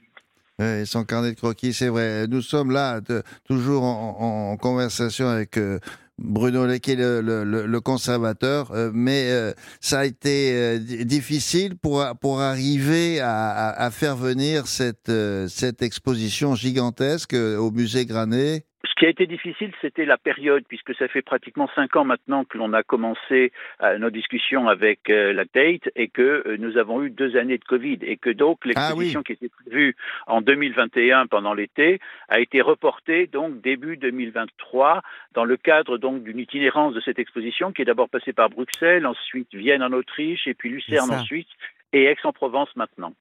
Ouais, 0.58 0.84
son 0.84 1.04
carnet 1.04 1.30
de 1.32 1.36
croquis, 1.36 1.72
c'est 1.72 1.88
vrai. 1.88 2.26
Nous 2.28 2.42
sommes 2.42 2.70
là, 2.70 3.00
de- 3.00 3.22
toujours 3.46 3.82
en, 3.84 4.50
conversation 4.58 5.26
avec 5.28 5.56
euh, 5.56 5.78
Bruno 6.18 6.66
est 6.90 6.96
le, 6.96 7.22
le- 7.22 7.44
le- 7.44 7.64
le 7.66 7.80
conservateur, 7.80 8.70
euh, 8.72 8.90
mais 8.92 9.30
euh, 9.30 9.52
ça 9.80 10.00
a 10.00 10.04
été 10.04 10.78
di- 10.78 11.06
difficile 11.06 11.76
pour, 11.78 12.04
pour 12.20 12.40
arriver 12.42 13.20
à, 13.20 13.48
à- 13.48 13.84
à 13.86 13.90
faire 13.90 14.16
venir 14.16 14.66
cette, 14.66 15.10
cette 15.48 15.80
exposition 15.80 16.54
gigantesque 16.54 17.32
au 17.34 17.70
musée 17.70 18.04
Granet. 18.04 18.66
Ce 18.84 18.94
qui 18.94 19.04
a 19.04 19.10
été 19.10 19.26
difficile, 19.26 19.72
c'était 19.82 20.06
la 20.06 20.16
période, 20.16 20.64
puisque 20.66 20.94
ça 20.94 21.06
fait 21.06 21.20
pratiquement 21.20 21.68
cinq 21.74 21.96
ans 21.96 22.04
maintenant 22.04 22.44
que 22.44 22.56
l'on 22.56 22.72
a 22.72 22.82
commencé 22.82 23.52
euh, 23.82 23.98
nos 23.98 24.08
discussions 24.08 24.68
avec 24.68 25.10
euh, 25.10 25.34
la 25.34 25.44
Tate 25.44 25.90
et 25.96 26.08
que 26.08 26.22
euh, 26.46 26.56
nous 26.58 26.78
avons 26.78 27.02
eu 27.02 27.10
deux 27.10 27.36
années 27.36 27.58
de 27.58 27.64
Covid 27.64 27.98
et 28.00 28.16
que 28.16 28.30
donc 28.30 28.60
Ah 28.64 28.64
oui. 28.64 28.70
l'exposition 28.70 29.22
qui 29.22 29.32
était 29.32 29.50
prévue 29.50 29.96
en 30.26 30.40
2021 30.40 31.26
pendant 31.26 31.52
l'été 31.52 32.00
a 32.28 32.40
été 32.40 32.62
reportée 32.62 33.26
donc 33.26 33.60
début 33.60 33.98
2023 33.98 35.02
dans 35.34 35.44
le 35.44 35.56
cadre 35.58 35.98
donc 35.98 36.22
d'une 36.22 36.38
itinérance 36.38 36.94
de 36.94 37.00
cette 37.02 37.18
exposition 37.18 37.72
qui 37.72 37.82
est 37.82 37.86
d'abord 37.86 38.08
passée 38.08 38.32
par 38.32 38.48
Bruxelles, 38.48 39.06
ensuite 39.06 39.54
Vienne 39.54 39.82
en 39.82 39.92
Autriche 39.92 40.46
et 40.46 40.54
puis 40.54 40.70
Lucerne 40.70 41.10
en 41.10 41.22
Suisse 41.24 41.46
et 41.92 42.04
Aix-en-Provence 42.04 42.74
maintenant. 42.76 43.12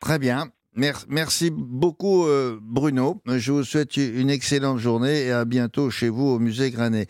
Très 0.00 0.18
bien. 0.18 0.48
Mer- 0.74 1.04
Merci 1.08 1.50
beaucoup, 1.50 2.24
euh, 2.26 2.58
Bruno. 2.62 3.20
Je 3.26 3.52
vous 3.52 3.64
souhaite 3.64 3.96
une 3.96 4.30
excellente 4.30 4.78
journée 4.78 5.24
et 5.26 5.30
à 5.32 5.44
bientôt 5.44 5.90
chez 5.90 6.08
vous 6.08 6.26
au 6.26 6.38
musée 6.38 6.70
Granet. 6.70 7.08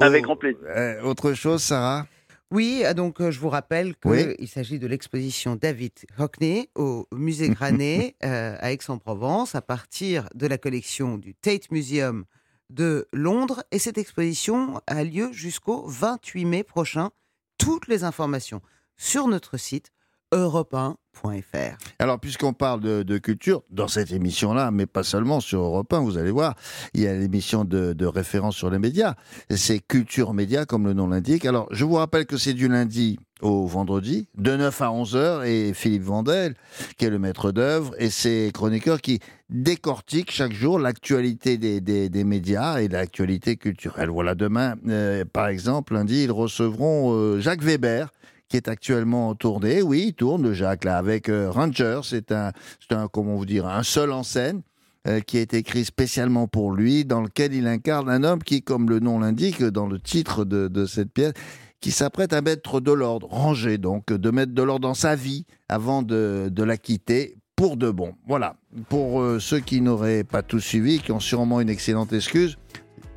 Avec 0.00 0.22
Oh, 0.24 0.26
grand 0.28 0.36
plaisir. 0.36 0.60
euh, 0.74 1.02
autre 1.02 1.34
chose, 1.34 1.62
Sarah? 1.62 2.06
Oui, 2.50 2.82
ah, 2.86 2.94
donc 2.94 3.20
euh, 3.20 3.30
je 3.30 3.40
vous 3.40 3.48
rappelle 3.48 3.94
qu'il 3.96 4.10
Oui. 4.10 4.46
s'agit 4.46 4.78
de 4.78 4.86
l'exposition 4.86 5.56
David 5.56 5.92
Hockney 6.18 6.70
au 6.74 7.06
musée 7.12 7.50
Granet 7.50 8.16
euh, 8.24 8.56
à 8.60 8.72
Aix-en-Provence 8.72 9.54
à 9.54 9.60
partir 9.62 10.28
de 10.34 10.46
la 10.46 10.56
collection 10.56 11.18
du 11.18 11.34
Tate 11.34 11.70
Museum 11.70 12.24
de 12.70 13.06
Londres. 13.12 13.64
Et 13.70 13.78
cette 13.78 13.98
exposition 13.98 14.80
a 14.86 15.04
lieu 15.04 15.30
jusqu'au 15.32 15.84
28 15.86 16.44
mai 16.44 16.62
prochain. 16.64 17.10
Toutes 17.58 17.86
les 17.88 18.02
informations 18.04 18.62
sur 18.96 19.28
notre 19.28 19.56
site 19.58 19.90
europe1.fr. 20.34 21.76
Alors, 21.98 22.18
puisqu'on 22.18 22.52
parle 22.52 22.80
de, 22.80 23.18
culture, 23.18 23.62
dans 23.70 23.88
cette 23.88 24.10
émission-là, 24.12 24.70
mais 24.70 24.86
pas 24.86 25.02
seulement 25.02 25.40
sur 25.40 25.60
Europe 25.60 25.92
1, 25.92 26.00
vous 26.00 26.18
allez 26.18 26.30
voir, 26.30 26.54
il 26.92 27.02
y 27.02 27.06
a 27.06 27.14
l'émission 27.14 27.64
de, 27.64 27.92
de 27.92 28.06
référence 28.06 28.56
sur 28.56 28.70
les 28.70 28.78
médias. 28.78 29.14
C'est 29.50 29.78
Culture 29.78 30.34
Média, 30.34 30.66
comme 30.66 30.86
le 30.86 30.92
nom 30.92 31.06
l'indique. 31.06 31.46
Alors, 31.46 31.68
je 31.70 31.84
vous 31.84 31.94
rappelle 31.94 32.26
que 32.26 32.36
c'est 32.36 32.54
du 32.54 32.68
lundi 32.68 33.18
au 33.44 33.66
vendredi, 33.66 34.28
de 34.36 34.56
9 34.56 34.82
à 34.82 34.90
11 34.90 35.16
heures, 35.16 35.44
et 35.44 35.72
Philippe 35.74 36.04
Vandel, 36.04 36.54
qui 36.96 37.04
est 37.04 37.10
le 37.10 37.18
maître 37.18 37.52
d'œuvre, 37.52 37.94
et 37.98 38.10
ses 38.10 38.50
chroniqueurs 38.54 39.00
qui 39.00 39.20
décortiquent 39.50 40.30
chaque 40.30 40.52
jour 40.52 40.78
l'actualité 40.78 41.58
des 41.58 42.24
médias 42.24 42.78
et 42.78 42.88
l'actualité 42.88 43.56
culturelle. 43.56 44.08
Voilà, 44.08 44.34
demain, 44.34 44.76
euh, 44.88 45.24
par 45.30 45.48
exemple, 45.48 45.94
lundi, 45.94 46.24
ils 46.24 46.32
recevront 46.32 47.12
euh, 47.12 47.40
Jacques 47.40 47.62
Weber, 47.62 48.08
qui 48.48 48.56
est 48.56 48.68
actuellement 48.68 49.28
en 49.30 49.34
tournée. 49.34 49.82
Oui, 49.82 50.06
il 50.08 50.14
tourne, 50.14 50.52
Jacques, 50.52 50.84
là, 50.84 50.98
avec 50.98 51.28
euh, 51.28 51.50
Ranger. 51.50 52.00
C'est 52.04 52.32
un, 52.32 52.52
un, 52.90 53.08
comment 53.08 53.34
vous 53.36 53.46
dire, 53.46 53.66
un 53.66 53.82
seul 53.82 54.12
en 54.12 54.22
scène. 54.22 54.62
euh, 55.06 55.20
qui 55.20 55.38
été 55.38 55.58
écrit 55.58 55.84
spécialement 55.84 56.48
pour 56.48 56.72
lui, 56.72 57.04
dans 57.04 57.20
lequel 57.20 57.52
il 57.52 57.66
incarne 57.66 58.08
un 58.08 58.24
homme 58.24 58.42
qui, 58.42 58.62
comme 58.62 58.88
le 58.88 59.00
nom 59.00 59.18
l'indique 59.20 59.62
dans 59.62 59.86
le 59.86 59.98
titre 59.98 60.44
de, 60.44 60.86
cette 60.86 61.12
pièce, 61.12 61.34
qui 61.80 61.90
s'apprête 61.90 62.32
à 62.32 62.40
mettre 62.40 62.80
de 62.80 62.92
l'ordre, 62.92 63.28
ranger 63.28 63.76
donc, 63.76 64.06
de 64.06 64.30
mettre 64.30 64.52
de 64.52 64.62
l'ordre 64.62 64.88
dans 64.88 64.94
sa 64.94 65.14
vie 65.14 65.44
avant 65.68 66.02
de, 66.02 66.48
de 66.50 66.62
la 66.62 66.78
quitter 66.78 67.36
pour 67.56 67.76
de 67.76 67.90
bon. 67.90 68.14
Voilà, 68.26 68.56
pour 68.88 69.20
euh, 69.20 69.38
ceux 69.38 69.60
qui 69.60 69.80
n'auraient 69.80 70.24
pas 70.24 70.42
tout 70.42 70.60
suivi, 70.60 70.98
qui 71.00 71.12
ont 71.12 71.20
sûrement 71.20 71.60
une 71.60 71.68
excellente 71.68 72.12
excuse, 72.12 72.56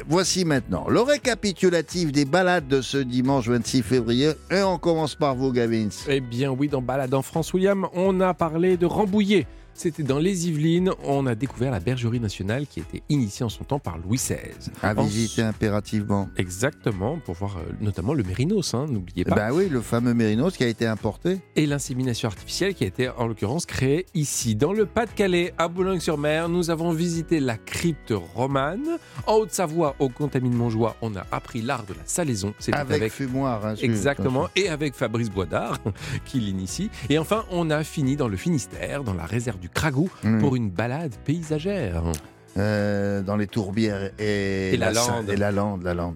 voici 0.07 0.45
maintenant 0.45 0.87
le 0.87 1.01
récapitulatif 1.01 2.11
des 2.11 2.25
balades 2.25 2.67
de 2.67 2.81
ce 2.81 2.97
dimanche 2.97 3.47
26 3.47 3.81
février. 3.81 4.31
Et 4.51 4.61
on 4.61 4.77
commence 4.77 5.15
par 5.15 5.35
vous, 5.35 5.51
Gavin. 5.51 5.89
Eh 6.07 6.19
bien 6.19 6.51
oui, 6.51 6.67
dans 6.67 6.81
Balade 6.81 7.13
en 7.13 7.21
France, 7.21 7.53
William, 7.53 7.87
on 7.93 8.19
a 8.21 8.33
parlé 8.33 8.77
de 8.77 8.85
Rambouillet. 8.85 9.47
C'était 9.77 10.01
dans 10.01 10.17
les 10.17 10.47
Yvelines. 10.49 10.89
On 11.03 11.27
a 11.27 11.35
découvert 11.35 11.69
la 11.69 11.79
bergerie 11.79 12.19
nationale 12.19 12.65
qui 12.65 12.79
a 12.79 12.83
été 12.83 13.03
initiée 13.09 13.45
en 13.45 13.49
son 13.49 13.63
temps 13.63 13.77
par 13.77 13.99
Louis 13.99 14.17
XVI. 14.17 14.37
À 14.81 14.95
En- 14.95 15.03
visiter 15.03 15.43
impérativement. 15.43 16.29
Exactement, 16.35 17.19
pour 17.19 17.35
voir 17.35 17.57
euh, 17.57 17.71
notamment 17.79 18.15
le 18.15 18.23
mérinos, 18.23 18.73
hein, 18.73 18.87
n'oubliez 18.89 19.23
pas. 19.23 19.35
Ben 19.35 19.51
oui, 19.53 19.69
le 19.69 19.81
fameux 19.81 20.15
mérinos 20.15 20.57
qui 20.57 20.63
a 20.63 20.67
été 20.67 20.87
importé. 20.87 21.39
et 21.55 21.67
l'insémination 21.67 22.27
artificielle 22.27 22.73
qui 22.73 22.85
a 22.85 22.87
été 22.87 23.07
en 23.09 23.27
l'occurrence 23.27 23.67
créée 23.67 24.07
ici. 24.15 24.55
Dans 24.55 24.73
le 24.73 24.87
Pas-de-Calais, 24.87 25.53
à 25.59 25.67
Boulogne-sur-Mer, 25.67 26.49
nous 26.49 26.71
avons 26.71 26.91
visité 26.91 27.39
la 27.39 27.57
crypte 27.57 28.13
romane. 28.33 28.97
En 29.27 29.35
Haute-Savoie, 29.35 29.95
au 29.99 30.09
Contamine 30.09 30.53
Montjoie, 30.55 30.95
on 31.03 31.15
a 31.15 31.25
appris 31.31 31.61
l'art 31.61 31.83
de 31.85 31.93
la 31.93 32.01
salaison. 32.05 32.55
C'était 32.57 32.77
Avec, 32.79 32.97
avec 32.97 33.11
fumoir. 33.13 33.63
hein, 33.63 33.75
Exactement, 33.79 34.47
et 34.55 34.69
avec 34.69 34.95
Fabrice 34.95 35.29
Boidard 35.29 35.77
qui 36.25 36.39
l'initie. 36.39 36.89
Et 37.09 37.19
enfin, 37.19 37.45
on 37.51 37.69
a 37.69 37.83
fini 37.83 38.15
dans 38.15 38.27
le 38.27 38.37
Finistère, 38.37 39.03
dans 39.03 39.13
la 39.13 39.25
réserve 39.25 39.59
du 39.59 39.66
Cragou, 39.73 40.09
Mm. 40.23 40.39
pour 40.39 40.55
une 40.55 40.69
balade 40.69 41.13
paysagère. 41.25 42.03
Euh, 42.57 43.21
dans 43.21 43.35
les 43.35 43.45
tourbières 43.45 44.09
et, 44.17 44.73
Et 44.73 44.77
la 44.77 44.91
lande. 44.91 45.29
Et 45.29 45.35
la 45.35 45.51
lande, 45.51 45.83
la 45.83 45.93
lande. 45.93 46.15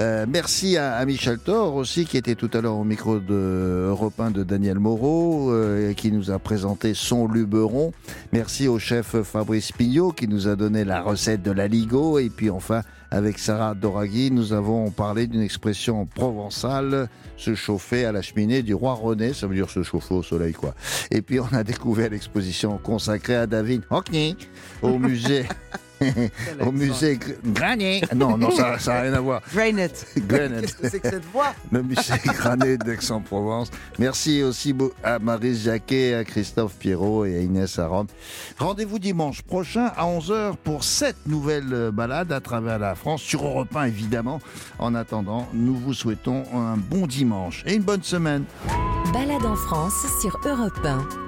Euh, 0.00 0.26
merci 0.28 0.76
à, 0.76 0.96
à 0.96 1.04
Michel 1.04 1.38
Thor 1.38 1.76
aussi, 1.76 2.06
qui 2.06 2.16
était 2.16 2.34
tout 2.34 2.50
à 2.54 2.60
l'heure 2.60 2.76
au 2.76 2.82
micro 2.82 3.20
de 3.20 3.86
Europe 3.88 4.18
1 4.18 4.32
de 4.32 4.42
Daniel 4.42 4.80
Moreau, 4.80 5.52
euh, 5.52 5.90
et 5.90 5.94
qui 5.94 6.10
nous 6.10 6.32
a 6.32 6.40
présenté 6.40 6.92
son 6.92 7.28
luberon. 7.28 7.92
Merci 8.32 8.66
au 8.66 8.80
chef 8.80 9.14
Fabrice 9.22 9.70
Pignot, 9.70 10.10
qui 10.10 10.26
nous 10.26 10.48
a 10.48 10.56
donné 10.56 10.84
la 10.84 11.02
recette 11.02 11.42
de 11.44 11.52
la 11.52 11.68
ligo. 11.68 12.18
Et 12.18 12.30
puis 12.30 12.50
enfin, 12.50 12.82
avec 13.10 13.38
Sarah 13.38 13.74
Doraghi, 13.74 14.30
nous 14.30 14.52
avons 14.52 14.90
parlé 14.90 15.26
d'une 15.26 15.42
expression 15.42 16.06
provençale, 16.06 17.08
se 17.36 17.54
chauffer 17.54 18.04
à 18.04 18.12
la 18.12 18.22
cheminée 18.22 18.62
du 18.62 18.74
roi 18.74 18.94
René. 18.94 19.32
Ça 19.32 19.46
veut 19.46 19.54
dire 19.54 19.70
se 19.70 19.82
chauffer 19.82 20.14
au 20.14 20.22
soleil, 20.22 20.52
quoi. 20.52 20.74
Et 21.10 21.22
puis 21.22 21.40
on 21.40 21.48
a 21.52 21.62
découvert 21.62 22.10
l'exposition 22.10 22.78
consacrée 22.78 23.36
à 23.36 23.46
David 23.46 23.82
Hockney 23.90 24.36
au 24.82 24.98
musée. 24.98 25.44
au 26.60 26.72
musée 26.72 27.16
Gr- 27.16 27.36
Granier. 27.44 28.02
Non, 28.14 28.36
non, 28.36 28.50
ça 28.50 28.76
n'a 28.86 29.00
rien 29.00 29.12
à 29.14 29.20
voir. 29.20 29.42
Granite. 29.54 30.06
Qu'est-ce 30.14 30.74
que 30.74 30.88
c'est 30.88 31.00
que 31.00 31.10
cette 31.10 31.24
voix 31.32 31.54
Le 31.72 31.82
musée 31.82 32.14
Granet 32.24 32.78
d'Aix-en-Provence. 32.78 33.70
Merci 33.98 34.42
aussi 34.42 34.74
à 35.02 35.18
Marise 35.18 35.64
Jacquet, 35.64 36.14
à 36.14 36.24
Christophe 36.24 36.74
Pierrot 36.78 37.24
et 37.24 37.36
à 37.36 37.40
Inès 37.40 37.78
Aron. 37.78 38.06
Rendez-vous 38.58 38.98
dimanche 38.98 39.42
prochain 39.42 39.86
à 39.96 40.04
11h 40.04 40.56
pour 40.62 40.84
cette 40.84 41.26
nouvelle 41.26 41.72
euh, 41.72 41.90
balade 41.90 42.32
à 42.32 42.40
travers 42.40 42.78
la 42.78 42.94
France, 42.94 43.22
sur 43.22 43.44
Europe 43.44 43.74
1 43.74 43.84
évidemment. 43.84 44.40
En 44.78 44.94
attendant, 44.94 45.48
nous 45.52 45.76
vous 45.76 45.94
souhaitons 45.94 46.44
un 46.54 46.76
bon 46.76 47.06
dimanche 47.06 47.62
et 47.66 47.74
une 47.74 47.82
bonne 47.82 48.02
semaine. 48.02 48.44
Balade 49.12 49.44
en 49.44 49.56
France 49.56 49.94
sur 50.20 50.38
Europe 50.44 50.78
1. 50.84 51.25